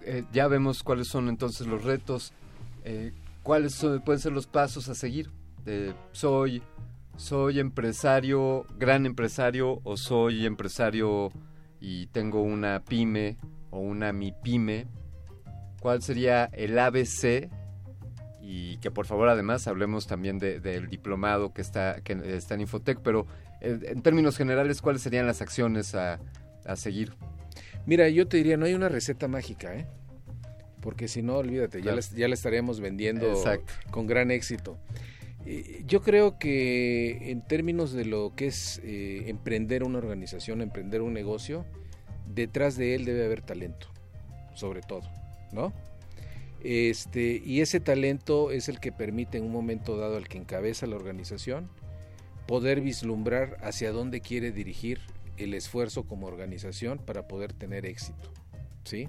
eh, 0.05 0.25
ya 0.33 0.49
vemos 0.49 0.83
cuáles 0.83 1.09
son 1.09 1.29
entonces 1.29 1.67
los 1.67 1.85
retos? 1.85 2.33
Eh, 2.85 3.13
¿Cuáles 3.43 3.75
son- 3.75 4.01
pueden 4.03 4.21
ser 4.21 4.33
los 4.33 4.47
pasos 4.47 4.89
a 4.89 4.95
seguir? 4.95 5.31
Soy, 6.13 6.63
soy 7.17 7.61
empresario, 7.61 8.67
gran 8.79 9.07
empresario, 9.07 9.81
o 9.85 9.97
soy 9.97 10.45
empresario 10.47 11.31
y 11.81 12.07
tengo 12.09 12.43
una 12.43 12.81
pyme 12.85 13.37
o 13.71 13.79
una 13.81 14.13
mi 14.13 14.33
pyme. 14.33 14.87
¿Cuál 15.81 16.03
sería 16.03 16.45
el 16.53 16.79
ABC? 16.79 17.49
Y 18.41 18.77
que 18.79 18.91
por 18.91 19.07
favor 19.07 19.29
además 19.29 19.67
hablemos 19.69 20.07
también 20.07 20.39
de- 20.39 20.59
del 20.61 20.89
diplomado 20.89 21.53
que 21.53 21.63
está, 21.63 22.01
que 22.03 22.13
está 22.37 22.55
en 22.55 22.63
Infotec, 22.63 23.01
pero 23.01 23.27
eh, 23.61 23.79
en 23.85 24.03
términos 24.03 24.37
generales, 24.37 24.83
¿cuáles 24.83 25.03
serían 25.03 25.27
las 25.29 25.41
acciones 25.43 25.95
a, 25.95 26.19
a 26.67 26.77
seguir? 26.77 27.13
Mira, 27.86 28.09
yo 28.09 28.28
te 28.28 28.36
diría, 28.36 28.57
no 28.57 28.67
hay 28.67 28.75
una 28.75 28.89
receta 28.89 29.28
mágica, 29.28 29.75
¿eh? 29.75 29.86
Porque 30.81 31.09
si 31.09 31.23
no, 31.23 31.36
olvídate, 31.36 31.83
ya, 31.83 31.94
la, 31.94 32.01
ya 32.01 32.28
la 32.28 32.35
estaríamos 32.35 32.81
vendiendo 32.81 33.31
Exacto. 33.31 33.73
con 33.91 34.07
gran 34.07 34.31
éxito. 34.31 34.78
Eh, 35.47 35.83
Yo 35.86 36.02
creo 36.02 36.39
que 36.39 37.31
en 37.31 37.43
términos 37.43 37.93
de 37.93 38.05
lo 38.05 38.33
que 38.35 38.47
es 38.47 38.81
eh, 38.85 39.25
emprender 39.27 39.85
una 39.85 39.99
organización, 39.99 40.61
emprender 40.61 41.02
un 41.02 41.12
negocio, 41.12 41.65
detrás 42.27 42.77
de 42.77 42.94
él 42.94 43.05
debe 43.05 43.25
haber 43.25 43.43
talento, 43.43 43.89
sobre 44.55 44.81
todo, 44.81 45.02
¿no? 45.52 45.73
Este, 46.65 47.43
y 47.44 47.61
ese 47.61 47.81
talento 47.81 48.52
es 48.52 48.69
el 48.69 48.78
que 48.78 48.93
permite 48.93 49.39
en 49.39 49.44
un 49.44 49.52
momento 49.52 49.97
dado 49.97 50.17
al 50.17 50.28
que 50.28 50.39
encabeza 50.39 50.86
la 50.86 50.94
organización 50.94 51.69
poder 52.47 52.81
vislumbrar 52.81 53.57
hacia 53.62 53.91
dónde 53.91 54.20
quiere 54.20 54.52
dirigir 54.52 55.01
el 55.36 55.55
esfuerzo 55.55 56.05
como 56.05 56.27
organización 56.27 56.99
para 56.99 57.27
poder 57.28 57.52
tener 57.52 57.86
éxito, 57.86 58.33
¿sí? 58.85 59.09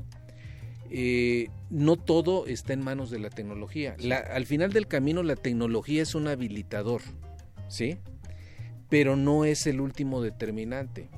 Eh, 0.90 1.50
no 1.70 1.96
todo 1.96 2.46
está 2.46 2.74
en 2.74 2.82
manos 2.84 3.10
de 3.10 3.20
la 3.20 3.30
tecnología. 3.30 3.96
La- 4.00 4.18
al 4.18 4.46
final 4.46 4.72
del 4.74 4.88
camino 4.88 5.24
la 5.24 5.36
tecnología 5.36 6.02
es 6.02 6.14
un 6.16 6.28
habilitador, 6.28 7.02
¿sí? 7.68 7.98
Pero 8.90 9.16
no 9.16 9.44
es 9.46 9.66
el 9.66 9.82
último 9.82 10.22
determinante. 10.22 11.10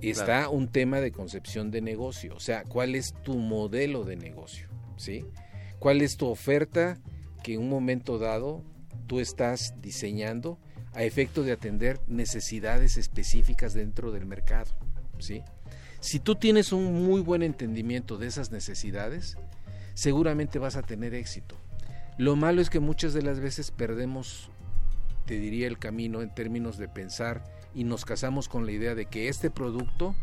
Está 0.00 0.24
Claro. 0.24 0.50
un 0.52 0.68
tema 0.68 1.00
de 1.00 1.12
concepción 1.12 1.70
de 1.70 1.80
negocio, 1.80 2.34
o 2.34 2.40
sea, 2.40 2.64
¿cuál 2.64 2.94
es 2.94 3.14
tu 3.22 3.36
modelo 3.38 4.04
de 4.04 4.16
negocio? 4.16 4.68
¿Sí? 4.96 5.24
¿Cuál 5.78 6.00
es 6.02 6.16
tu 6.16 6.26
oferta 6.28 6.98
que 7.42 7.54
en 7.54 7.60
un 7.60 7.68
momento 7.68 8.18
dado 8.18 8.62
tú 9.06 9.20
estás 9.20 9.74
diseñando 9.80 10.58
a 10.94 11.02
efecto 11.04 11.42
de 11.42 11.52
atender 11.52 12.00
necesidades 12.06 12.96
específicas 12.96 13.74
dentro 13.74 14.12
del 14.12 14.26
mercado? 14.26 14.70
¿Sí? 15.18 15.42
Si 16.00 16.18
tú 16.18 16.34
tienes 16.34 16.72
un 16.72 17.06
muy 17.06 17.20
buen 17.20 17.42
entendimiento 17.42 18.18
de 18.18 18.26
esas 18.26 18.50
necesidades, 18.50 19.36
seguramente 19.94 20.58
vas 20.58 20.76
a 20.76 20.82
tener 20.82 21.14
éxito. 21.14 21.56
Lo 22.18 22.36
malo 22.36 22.60
es 22.60 22.70
que 22.70 22.80
muchas 22.80 23.14
de 23.14 23.22
las 23.22 23.40
veces 23.40 23.70
perdemos, 23.70 24.50
te 25.26 25.38
diría, 25.38 25.66
el 25.66 25.78
camino 25.78 26.20
en 26.20 26.34
términos 26.34 26.76
de 26.76 26.88
pensar 26.88 27.44
y 27.74 27.84
nos 27.84 28.04
casamos 28.04 28.48
con 28.48 28.66
la 28.66 28.72
idea 28.72 28.94
de 28.94 29.06
que 29.06 29.28
este 29.28 29.50
producto 29.50 30.14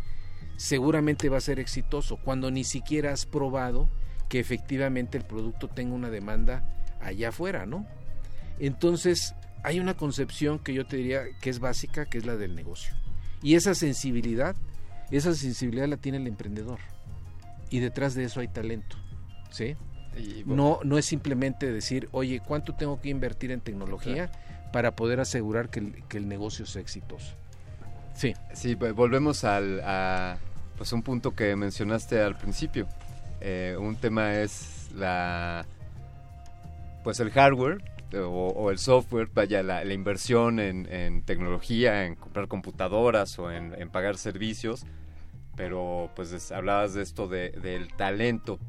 seguramente 0.58 1.30
va 1.30 1.38
a 1.38 1.42
ser 1.42 1.60
exitoso 1.60 2.18
cuando 2.18 2.52
ni 2.52 2.64
siquiera 2.64 3.14
has 3.14 3.26
probado 3.26 3.90
que 4.28 4.40
efectivamente 4.40 5.18
el 5.18 5.24
producto 5.24 5.68
tenga 5.68 5.96
una 5.96 6.10
demanda 6.10 6.64
allá 7.02 7.30
afuera, 7.30 7.66
¿no? 7.66 7.88
Entonces, 8.60 9.34
hay 9.64 9.80
una 9.80 9.96
concepción 9.96 10.60
que 10.60 10.74
yo 10.74 10.86
te 10.86 10.98
diría 10.98 11.24
que 11.42 11.50
es 11.50 11.60
básica, 11.60 12.06
que 12.06 12.18
es 12.18 12.26
la 12.26 12.36
del 12.36 12.56
negocio. 12.56 12.94
Y 13.42 13.56
esa 13.56 13.76
sensibilidad, 13.76 14.56
esa 15.12 15.34
sensibilidad 15.34 15.88
la 15.88 15.98
tiene 15.98 16.18
el 16.18 16.28
emprendedor. 16.28 16.80
Y 17.70 17.80
detrás 17.80 18.16
de 18.16 18.24
eso 18.24 18.40
hay 18.40 18.48
talento, 18.48 18.98
¿sí? 19.52 19.76
Y, 20.18 20.44
bueno, 20.44 20.80
No, 20.84 20.90
no 20.90 20.98
es 20.98 21.06
simplemente 21.06 21.72
decir, 21.72 22.10
oye, 22.12 22.42
¿cuánto 22.46 22.74
tengo 22.74 23.00
que 23.00 23.10
invertir 23.10 23.52
en 23.52 23.62
tecnología 23.62 24.32
para 24.74 24.96
poder 24.96 25.20
asegurar 25.20 25.70
que 25.70 25.80
el, 25.80 26.04
que 26.08 26.18
el 26.18 26.28
negocio 26.28 26.66
sea 26.66 26.82
exitoso? 26.82 27.36
Sí. 28.16 28.34
Sí, 28.54 28.76
volvemos 28.76 29.44
al, 29.44 29.82
a 29.84 30.38
pues 30.78 30.92
un 30.94 31.04
punto 31.04 31.36
que 31.36 31.56
mencionaste 31.56 32.22
al 32.22 32.38
principio. 32.38 32.88
Eh, 33.40 33.78
un 33.80 33.96
tema 33.96 34.36
es 34.36 34.90
la 34.96 35.66
pues 37.04 37.20
el 37.20 37.32
hardware 37.32 37.82
o, 38.16 38.48
o 38.50 38.72
el 38.72 38.78
software, 38.80 39.30
vaya, 39.34 39.62
la, 39.64 39.84
la 39.84 39.94
inversión 39.94 40.60
en, 40.60 40.86
tecnología, 41.24 42.06
en 42.06 42.16
comprar 42.16 42.48
computadoras 42.48 43.38
o 43.40 43.52
en, 43.52 43.74
pagar 43.90 44.18
servicios, 44.18 44.86
pero 45.56 46.10
pues 46.16 46.32
es- 46.32 46.52
hablabas 46.52 46.94
de 46.94 47.02
esto 47.04 47.28
de, 47.28 47.52
del 47.52 47.94
talento 47.96 48.60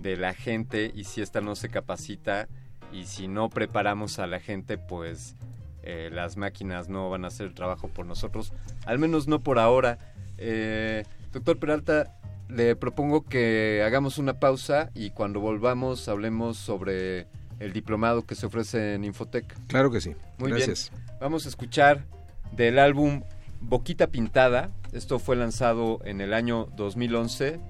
de 0.00 0.16
la 0.16 0.34
gente 0.34 0.90
y 0.94 1.04
si 1.04 1.20
esta 1.22 1.40
no 1.40 1.54
se 1.56 1.68
capacita 1.68 2.48
y 2.92 3.04
si 3.04 3.28
no 3.28 3.50
preparamos 3.50 4.18
a 4.18 4.26
la 4.26 4.40
gente, 4.40 4.78
pues 4.78 5.36
eh, 5.82 6.10
las 6.12 6.36
máquinas 6.36 6.88
no 6.88 7.10
van 7.10 7.24
a 7.24 7.28
hacer 7.28 7.46
el 7.46 7.54
trabajo 7.54 7.88
por 7.88 8.06
nosotros, 8.06 8.52
al 8.86 8.98
menos 8.98 9.28
no 9.28 9.40
por 9.42 9.58
ahora. 9.58 9.98
Eh, 10.38 11.04
doctor 11.32 11.58
Peralta, 11.58 12.14
le 12.48 12.76
propongo 12.76 13.24
que 13.26 13.82
hagamos 13.84 14.18
una 14.18 14.40
pausa 14.40 14.90
y 14.94 15.10
cuando 15.10 15.40
volvamos 15.40 16.08
hablemos 16.08 16.56
sobre 16.56 17.26
el 17.60 17.72
diplomado 17.72 18.24
que 18.24 18.34
se 18.34 18.46
ofrece 18.46 18.94
en 18.94 19.04
Infotec. 19.04 19.56
Claro 19.66 19.90
que 19.90 20.00
sí. 20.00 20.14
Muy 20.38 20.50
Gracias. 20.50 20.90
bien. 20.90 21.18
Vamos 21.20 21.46
a 21.46 21.48
escuchar 21.48 22.04
del 22.52 22.78
álbum 22.78 23.22
Boquita 23.60 24.08
Pintada. 24.08 24.70
Esto 24.92 25.18
fue 25.18 25.36
lanzado 25.36 26.00
en 26.04 26.20
el 26.20 26.32
año 26.32 26.68
2011 26.76 27.60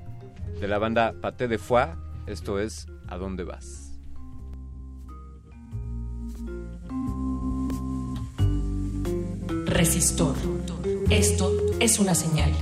de 0.60 0.68
la 0.68 0.78
banda 0.78 1.14
Paté 1.20 1.48
de 1.48 1.58
Foie. 1.58 1.88
Esto 2.26 2.58
es 2.60 2.86
¿A 3.08 3.16
dónde 3.16 3.44
vas? 3.44 3.98
Resistor. 9.64 10.34
Esto 11.10 11.50
es 11.80 11.98
una 11.98 12.14
señal. 12.14 12.52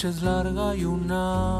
Noche 0.00 0.16
es 0.16 0.22
larga 0.22 0.74
y 0.74 0.84
una 0.86 1.59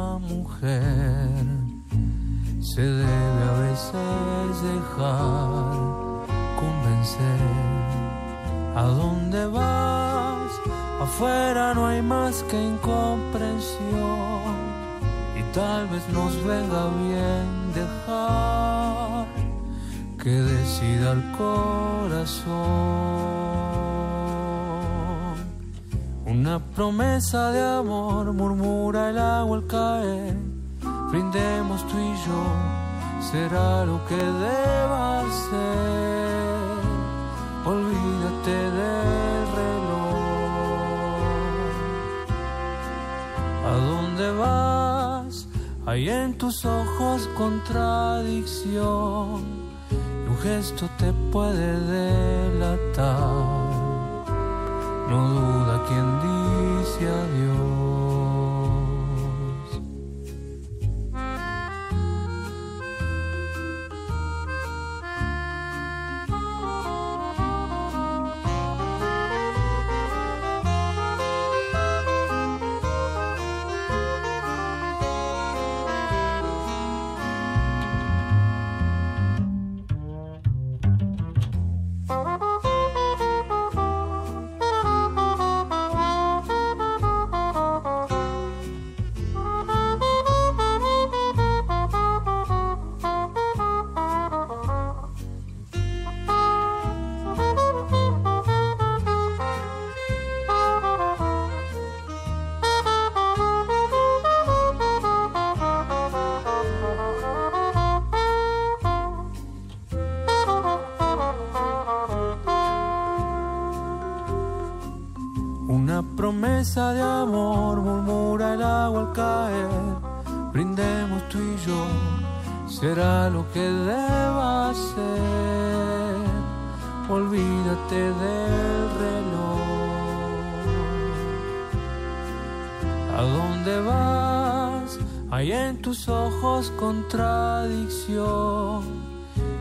contradicción. 136.80 138.82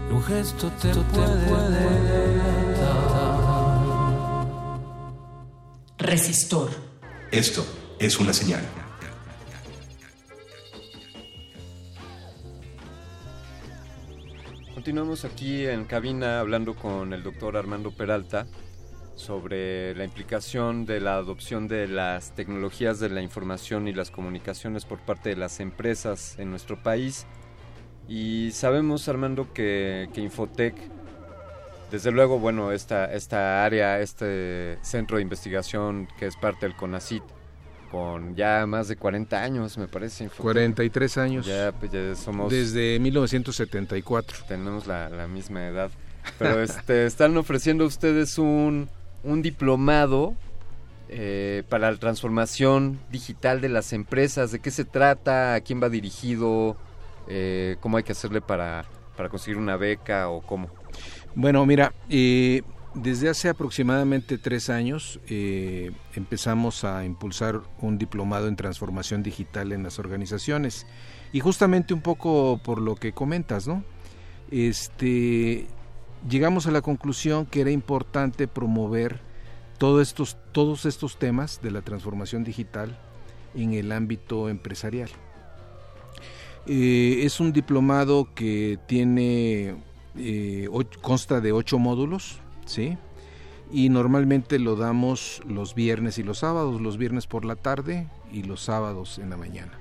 Y 0.09 0.14
un 0.14 0.23
gesto 0.23 0.72
te, 0.81 0.89
puede. 0.89 2.41
Resistor. 5.98 6.72
Esto 7.31 7.64
es 7.99 8.19
una 8.19 8.33
señal. 8.33 8.64
Continuamos 14.73 15.23
aquí 15.25 15.67
en 15.67 15.85
cabina 15.85 16.39
hablando 16.39 16.73
con 16.73 17.14
el 17.14 17.22
doctor 17.22 17.56
Armando 17.57 17.91
Peralta 17.91 18.48
sobre 19.30 19.93
la 19.93 20.06
implicación 20.06 20.88
de 20.88 20.99
la 20.99 21.14
adopción 21.17 21.67
de 21.67 21.88
las 21.88 22.33
tecnologías 22.33 22.99
de 22.99 23.09
la 23.09 23.22
información 23.22 23.88
y 23.88 23.93
las 23.93 24.09
comunicaciones 24.09 24.85
por 24.85 24.98
parte 24.98 25.30
de 25.30 25.35
las 25.35 25.59
empresas 25.59 26.33
en 26.40 26.49
nuestro 26.49 26.82
país. 26.82 27.27
Y 28.08 28.49
sabemos, 28.53 29.08
Armando, 29.08 29.53
que, 29.53 30.09
que 30.16 30.22
Infotec, 30.22 30.74
desde 31.91 32.11
luego, 32.11 32.40
bueno, 32.40 32.72
esta, 32.72 33.06
esta 33.14 33.64
área, 33.64 33.99
este 33.99 34.80
centro 34.82 35.17
de 35.17 35.22
investigación 35.22 36.08
que 36.17 36.25
es 36.25 36.35
parte 36.35 36.66
del 36.66 36.75
CONACIT, 36.75 37.22
con 37.91 38.35
ya 38.35 38.66
más 38.66 38.88
de 38.88 38.95
40 38.95 39.43
años, 39.43 39.77
me 39.77 39.88
parece. 39.88 40.24
Infotec. 40.24 40.41
43 40.41 41.17
años. 41.19 41.45
Ya, 41.45 41.72
pues, 41.72 41.91
ya 41.91 42.16
somos... 42.16 42.51
Desde 42.51 42.98
1974. 42.99 44.38
Tenemos 44.48 44.88
la, 44.88 45.08
la 45.08 45.27
misma 45.27 45.67
edad. 45.67 45.91
Pero 46.40 46.64
este, 46.64 47.06
están 47.06 47.38
ofreciendo 47.38 47.85
ustedes 47.85 48.40
un, 48.40 48.90
un 49.23 49.41
diplomado 49.41 50.35
eh, 51.09 51.64
para 51.69 51.91
la 51.91 51.98
transformación 51.98 52.99
digital 53.11 53.61
de 53.61 53.69
las 53.69 53.93
empresas. 53.93 54.51
¿De 54.51 54.59
qué 54.59 54.69
se 54.69 54.85
trata? 54.85 55.56
¿A 55.56 55.61
quién 55.61 55.81
va 55.81 55.89
dirigido? 55.89 56.77
Eh, 57.27 57.77
¿Cómo 57.80 57.98
hay 57.98 58.03
que 58.03 58.11
hacerle 58.11 58.41
para, 58.41 58.85
para 59.17 59.30
conseguir 59.30 59.57
una 59.57 59.75
beca 59.75 60.30
o 60.30 60.41
cómo? 60.41 60.69
Bueno, 61.33 61.65
mira, 61.65 61.93
eh, 62.09 62.61
desde 62.93 63.30
hace 63.30 63.49
aproximadamente 63.49 64.38
tres 64.38 64.69
años 64.69 65.19
empezamos 66.15 66.83
a 66.83 67.06
impulsar 67.06 67.61
un 67.81 67.98
diplomado 67.98 68.48
en 68.48 68.56
transformación 68.56 69.23
digital 69.23 69.72
en 69.72 69.83
las 69.83 69.99
organizaciones 69.99 70.85
y 71.31 71.39
justamente 71.39 71.93
un 71.93 72.01
poco 72.01 72.59
por 72.64 72.80
lo 72.80 72.95
que 72.95 73.14
comentas, 73.14 73.67
¿no? 73.67 73.83
Este, 74.51 75.67
llegamos 76.27 76.67
a 76.67 76.72
la 76.72 76.81
conclusión 76.81 77.45
que 77.45 77.61
era 77.61 77.72
importante 77.72 78.48
promover 78.48 79.22
todos 79.77 80.07
estos, 80.07 80.38
todos 80.51 80.85
estos 80.85 81.17
temas 81.17 81.61
de 81.61 81.72
la 81.72 81.81
transformación 81.81 82.43
digital 82.43 82.98
en 83.56 83.73
el 83.73 83.91
ámbito 83.91 84.49
empresarial. 84.49 85.09
Eh, 86.65 87.22
es 87.23 87.39
un 87.39 87.53
diplomado 87.53 88.27
que 88.35 88.77
tiene 88.88 89.75
eh, 90.17 90.67
consta 91.01 91.39
de 91.39 91.51
ocho 91.51 91.80
módulos, 91.80 92.39
¿sí? 92.65 92.98
Y 93.72 93.89
normalmente 93.89 94.59
lo 94.59 94.75
damos 94.75 95.41
los 95.48 95.75
viernes 95.75 96.17
y 96.17 96.23
los 96.23 96.39
sábados, 96.39 96.81
los 96.81 96.98
viernes 96.98 97.27
por 97.27 97.45
la 97.45 97.56
tarde 97.56 98.07
y 98.31 98.43
los 98.43 98.61
sábados 98.61 99.19
en 99.19 99.30
la 99.30 99.38
mañana. 99.38 99.72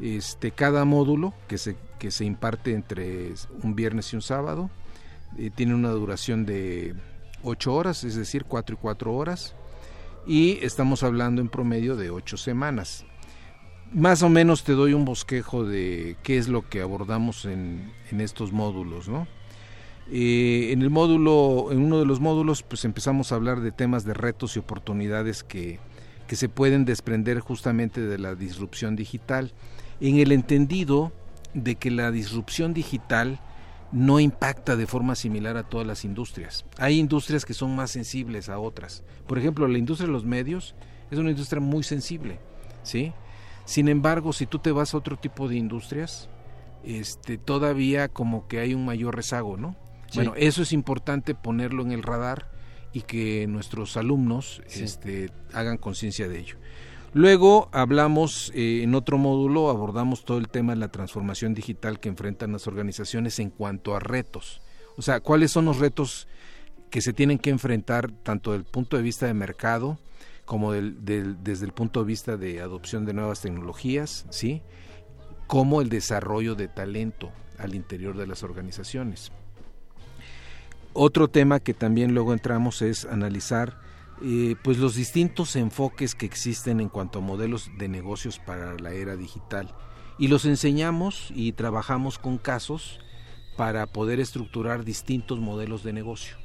Este, 0.00 0.50
cada 0.50 0.84
módulo 0.84 1.32
que 1.48 1.58
se, 1.58 1.76
que 1.98 2.10
se 2.10 2.24
imparte 2.24 2.74
entre 2.74 3.32
un 3.62 3.74
viernes 3.74 4.12
y 4.12 4.16
un 4.16 4.22
sábado 4.22 4.70
eh, 5.38 5.50
tiene 5.54 5.74
una 5.74 5.90
duración 5.90 6.46
de 6.46 6.94
8 7.42 7.74
horas, 7.74 8.04
es 8.04 8.16
decir, 8.16 8.44
4 8.44 8.74
y 8.74 8.78
4 8.80 9.14
horas, 9.14 9.54
y 10.26 10.58
estamos 10.62 11.02
hablando 11.02 11.40
en 11.40 11.48
promedio 11.48 11.96
de 11.96 12.10
8 12.10 12.36
semanas. 12.36 13.04
Más 13.92 14.22
o 14.22 14.28
menos 14.28 14.64
te 14.64 14.72
doy 14.72 14.94
un 14.94 15.04
bosquejo 15.04 15.64
de 15.64 16.16
qué 16.22 16.38
es 16.38 16.48
lo 16.48 16.68
que 16.68 16.80
abordamos 16.80 17.44
en, 17.44 17.92
en 18.10 18.20
estos 18.20 18.52
módulos, 18.52 19.08
¿no? 19.08 19.28
Eh, 20.10 20.70
en 20.72 20.82
el 20.82 20.90
módulo, 20.90 21.72
en 21.72 21.80
uno 21.80 21.98
de 21.98 22.06
los 22.06 22.20
módulos, 22.20 22.62
pues 22.62 22.84
empezamos 22.84 23.32
a 23.32 23.34
hablar 23.34 23.60
de 23.60 23.72
temas 23.72 24.04
de 24.04 24.14
retos 24.14 24.56
y 24.56 24.60
oportunidades 24.60 25.42
que, 25.42 25.80
que 26.28 26.36
se 26.36 26.48
pueden 26.48 26.84
desprender 26.84 27.40
justamente 27.40 28.00
de 28.00 28.18
la 28.18 28.34
disrupción 28.34 28.94
digital, 28.94 29.52
en 30.00 30.18
el 30.18 30.30
entendido 30.30 31.12
de 31.54 31.74
que 31.74 31.90
la 31.90 32.10
disrupción 32.10 32.72
digital 32.72 33.40
no 33.92 34.20
impacta 34.20 34.76
de 34.76 34.86
forma 34.86 35.14
similar 35.14 35.56
a 35.56 35.62
todas 35.68 35.86
las 35.86 36.04
industrias. 36.04 36.64
Hay 36.78 36.98
industrias 36.98 37.44
que 37.44 37.54
son 37.54 37.76
más 37.76 37.90
sensibles 37.90 38.48
a 38.48 38.58
otras. 38.58 39.04
Por 39.26 39.38
ejemplo, 39.38 39.68
la 39.68 39.78
industria 39.78 40.06
de 40.06 40.12
los 40.12 40.24
medios 40.24 40.74
es 41.10 41.18
una 41.18 41.30
industria 41.30 41.60
muy 41.60 41.82
sensible, 41.82 42.40
¿sí? 42.82 43.12
Sin 43.64 43.88
embargo, 43.88 44.32
si 44.32 44.46
tú 44.46 44.58
te 44.58 44.72
vas 44.72 44.94
a 44.94 44.98
otro 44.98 45.16
tipo 45.16 45.48
de 45.48 45.56
industrias, 45.56 46.28
este, 46.84 47.38
todavía 47.38 48.08
como 48.08 48.46
que 48.48 48.60
hay 48.60 48.74
un 48.74 48.84
mayor 48.84 49.14
rezago, 49.16 49.56
¿no? 49.56 49.76
Sí. 50.10 50.18
Bueno, 50.18 50.34
eso 50.36 50.62
es 50.62 50.72
importante 50.72 51.34
ponerlo 51.34 51.82
en 51.82 51.90
el 51.92 52.02
radar 52.02 52.48
y 52.92 53.02
que 53.02 53.46
nuestros 53.48 53.96
alumnos 53.96 54.62
Sí. 54.66 54.84
este, 54.84 55.30
hagan 55.52 55.78
conciencia 55.78 56.28
de 56.28 56.38
ello. 56.38 56.56
Luego 57.16 57.70
hablamos, 57.72 58.52
eh, 58.54 58.82
en 58.82 58.94
otro 58.94 59.16
módulo, 59.16 59.70
abordamos 59.70 60.26
todo 60.26 60.36
el 60.36 60.48
tema 60.48 60.74
de 60.74 60.80
la 60.80 60.88
transformación 60.88 61.54
digital 61.54 61.98
que 61.98 62.10
enfrentan 62.10 62.52
las 62.52 62.66
organizaciones 62.66 63.38
en 63.38 63.48
cuanto 63.48 63.96
a 63.96 64.00
retos. 64.00 64.60
O 64.98 65.02
sea, 65.02 65.20
cuáles 65.20 65.50
son 65.50 65.64
los 65.64 65.78
retos 65.78 66.28
que 66.90 67.00
se 67.00 67.14
tienen 67.14 67.38
que 67.38 67.48
enfrentar 67.48 68.10
tanto 68.22 68.52
desde 68.52 68.66
el 68.66 68.70
punto 68.70 68.98
de 68.98 69.02
vista 69.02 69.24
de 69.24 69.32
mercado 69.32 69.98
como 70.44 70.72
desde 70.72 71.64
el 71.64 71.72
punto 71.72 72.00
de 72.00 72.06
vista 72.06 72.36
de 72.36 72.60
adopción 72.60 73.06
de 73.06 73.14
nuevas 73.14 73.40
tecnologías, 73.40 74.26
¿sí? 74.28 74.60
como 75.46 75.80
el 75.80 75.88
desarrollo 75.88 76.54
de 76.54 76.68
talento 76.68 77.32
al 77.56 77.74
interior 77.74 78.18
de 78.18 78.26
las 78.26 78.42
organizaciones. 78.42 79.32
Otro 80.92 81.28
tema 81.28 81.60
que 81.60 81.72
también 81.72 82.12
luego 82.12 82.34
entramos 82.34 82.82
es 82.82 83.06
analizar 83.06 83.85
eh, 84.22 84.56
pues 84.62 84.78
los 84.78 84.94
distintos 84.94 85.56
enfoques 85.56 86.14
que 86.14 86.26
existen 86.26 86.80
en 86.80 86.88
cuanto 86.88 87.18
a 87.18 87.22
modelos 87.22 87.70
de 87.76 87.88
negocios 87.88 88.38
para 88.38 88.74
la 88.78 88.92
era 88.92 89.16
digital. 89.16 89.74
Y 90.18 90.28
los 90.28 90.44
enseñamos 90.46 91.30
y 91.34 91.52
trabajamos 91.52 92.18
con 92.18 92.38
casos 92.38 93.00
para 93.56 93.86
poder 93.86 94.20
estructurar 94.20 94.84
distintos 94.84 95.38
modelos 95.40 95.82
de 95.82 95.92
negocio. 95.92 96.36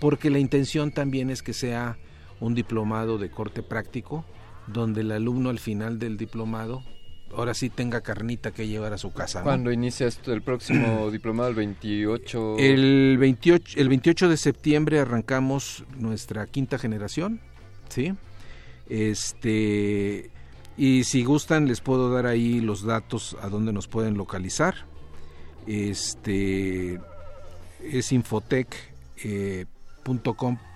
Porque 0.00 0.30
la 0.30 0.38
intención 0.38 0.92
también 0.92 1.30
es 1.30 1.42
que 1.42 1.52
sea 1.52 1.98
un 2.40 2.54
diplomado 2.54 3.18
de 3.18 3.30
corte 3.30 3.62
práctico 3.62 4.24
donde 4.66 5.00
el 5.00 5.12
alumno 5.12 5.50
al 5.50 5.58
final 5.58 5.98
del 5.98 6.16
diplomado 6.16 6.82
ahora 7.36 7.54
sí 7.54 7.70
tenga 7.70 8.00
carnita 8.00 8.50
que 8.50 8.66
llevar 8.66 8.92
a 8.92 8.98
su 8.98 9.12
casa. 9.12 9.42
¿Cuándo 9.42 9.72
inicia 9.72 10.06
esto, 10.06 10.32
el 10.32 10.42
próximo 10.42 11.10
diplomado? 11.12 11.48
¿El 11.48 11.54
28? 11.54 12.56
El 12.58 13.16
28, 13.18 13.80
el 13.80 13.88
28 13.88 14.28
de 14.28 14.36
septiembre 14.36 15.00
arrancamos 15.00 15.84
nuestra 15.96 16.46
quinta 16.46 16.78
generación, 16.78 17.40
¿sí? 17.88 18.14
Este, 18.88 20.30
y 20.76 21.04
si 21.04 21.24
gustan 21.24 21.66
les 21.66 21.80
puedo 21.80 22.10
dar 22.12 22.26
ahí 22.26 22.60
los 22.60 22.82
datos 22.82 23.36
a 23.42 23.48
donde 23.48 23.72
nos 23.72 23.88
pueden 23.88 24.16
localizar. 24.16 24.74
Este, 25.66 26.98
es 27.82 28.12
infotec.com 28.12 28.86
eh, 29.24 30.67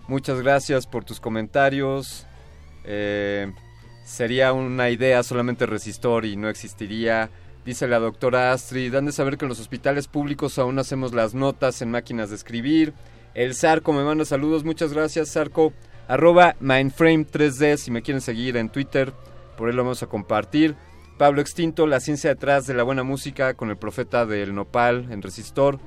muchas 0.08 0.42
gracias 0.42 0.88
por 0.88 1.04
tus 1.04 1.20
comentarios. 1.20 2.26
Eh, 2.82 3.52
sería 4.04 4.52
una 4.52 4.90
idea 4.90 5.22
solamente 5.22 5.66
resistor 5.66 6.24
y 6.24 6.34
no 6.34 6.48
existiría. 6.48 7.30
Dice 7.64 7.86
la 7.86 8.00
doctora 8.00 8.52
Astrid, 8.52 8.92
dan 8.92 9.06
de 9.06 9.12
saber 9.12 9.38
que 9.38 9.44
en 9.44 9.50
los 9.50 9.60
hospitales 9.60 10.08
públicos 10.08 10.58
aún 10.58 10.80
hacemos 10.80 11.14
las 11.14 11.32
notas 11.32 11.80
en 11.80 11.92
máquinas 11.92 12.30
de 12.30 12.36
escribir. 12.36 12.92
El 13.34 13.54
Sarco 13.54 13.92
me 13.92 14.02
manda 14.02 14.24
saludos, 14.24 14.64
muchas 14.64 14.92
gracias 14.92 15.28
Sarco. 15.28 15.72
Arroba 16.08 16.56
Mindframe3D 16.60 17.76
si 17.76 17.92
me 17.92 18.02
quieren 18.02 18.20
seguir 18.20 18.56
en 18.56 18.68
Twitter 18.68 19.12
por 19.56 19.68
él 19.68 19.76
lo 19.76 19.82
vamos 19.82 20.02
a 20.02 20.06
compartir. 20.06 20.76
Pablo 21.18 21.40
Extinto, 21.40 21.86
La 21.86 22.00
ciencia 22.00 22.30
detrás 22.30 22.66
de 22.66 22.74
la 22.74 22.82
buena 22.82 23.02
música 23.02 23.54
con 23.54 23.70
el 23.70 23.76
profeta 23.76 24.26
del 24.26 24.54
Nopal 24.54 25.10
en 25.10 25.22
Resistor. 25.22 25.78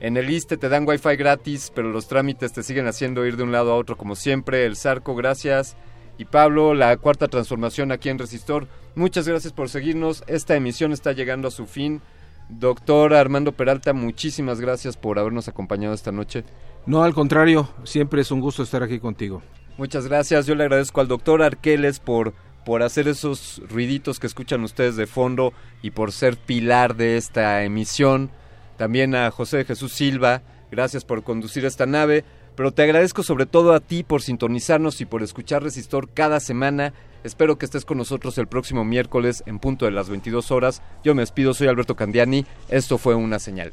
En 0.00 0.16
el 0.16 0.30
ISTE 0.30 0.56
te 0.56 0.68
dan 0.68 0.86
wifi 0.86 1.16
gratis, 1.16 1.70
pero 1.74 1.90
los 1.90 2.08
trámites 2.08 2.52
te 2.52 2.62
siguen 2.62 2.86
haciendo 2.86 3.26
ir 3.26 3.36
de 3.36 3.42
un 3.42 3.52
lado 3.52 3.72
a 3.72 3.76
otro 3.76 3.96
como 3.96 4.16
siempre. 4.16 4.64
El 4.64 4.76
Zarco, 4.76 5.14
gracias. 5.14 5.76
Y 6.18 6.26
Pablo, 6.26 6.74
la 6.74 6.96
cuarta 6.96 7.28
transformación 7.28 7.92
aquí 7.92 8.08
en 8.08 8.18
Resistor. 8.18 8.68
Muchas 8.94 9.26
gracias 9.26 9.52
por 9.52 9.68
seguirnos. 9.68 10.24
Esta 10.26 10.56
emisión 10.56 10.92
está 10.92 11.12
llegando 11.12 11.48
a 11.48 11.50
su 11.50 11.66
fin. 11.66 12.00
Doctor 12.48 13.14
Armando 13.14 13.52
Peralta, 13.52 13.92
muchísimas 13.92 14.60
gracias 14.60 14.96
por 14.96 15.18
habernos 15.18 15.48
acompañado 15.48 15.94
esta 15.94 16.12
noche. 16.12 16.44
No, 16.86 17.02
al 17.02 17.14
contrario, 17.14 17.68
siempre 17.84 18.20
es 18.20 18.30
un 18.30 18.40
gusto 18.40 18.62
estar 18.62 18.82
aquí 18.82 19.00
contigo. 19.00 19.42
Muchas 19.78 20.06
gracias. 20.06 20.46
Yo 20.46 20.54
le 20.54 20.64
agradezco 20.64 21.00
al 21.00 21.08
doctor 21.08 21.42
Arqueles 21.42 21.98
por 21.98 22.34
por 22.64 22.82
hacer 22.82 23.08
esos 23.08 23.62
ruiditos 23.68 24.18
que 24.18 24.26
escuchan 24.26 24.64
ustedes 24.64 24.96
de 24.96 25.06
fondo 25.06 25.52
y 25.82 25.90
por 25.90 26.12
ser 26.12 26.36
pilar 26.36 26.96
de 26.96 27.16
esta 27.16 27.62
emisión. 27.64 28.30
También 28.76 29.14
a 29.14 29.30
José 29.30 29.64
Jesús 29.64 29.92
Silva, 29.92 30.42
gracias 30.70 31.04
por 31.04 31.22
conducir 31.22 31.64
esta 31.64 31.86
nave. 31.86 32.24
Pero 32.56 32.72
te 32.72 32.82
agradezco 32.82 33.22
sobre 33.22 33.46
todo 33.46 33.72
a 33.72 33.80
ti 33.80 34.04
por 34.04 34.22
sintonizarnos 34.22 35.00
y 35.00 35.06
por 35.06 35.22
escuchar 35.22 35.62
Resistor 35.62 36.08
cada 36.10 36.38
semana. 36.40 36.92
Espero 37.24 37.58
que 37.58 37.64
estés 37.64 37.84
con 37.84 37.98
nosotros 37.98 38.38
el 38.38 38.46
próximo 38.46 38.84
miércoles 38.84 39.42
en 39.46 39.58
punto 39.58 39.86
de 39.86 39.90
las 39.90 40.08
22 40.08 40.50
horas. 40.50 40.82
Yo 41.02 41.14
me 41.14 41.22
despido, 41.22 41.54
soy 41.54 41.66
Alberto 41.66 41.96
Candiani. 41.96 42.46
Esto 42.68 42.98
fue 42.98 43.14
una 43.14 43.38
señal. 43.38 43.72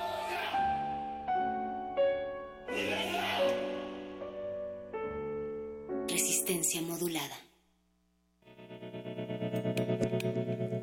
Resistencia 6.07 6.81
modulada. 6.81 7.50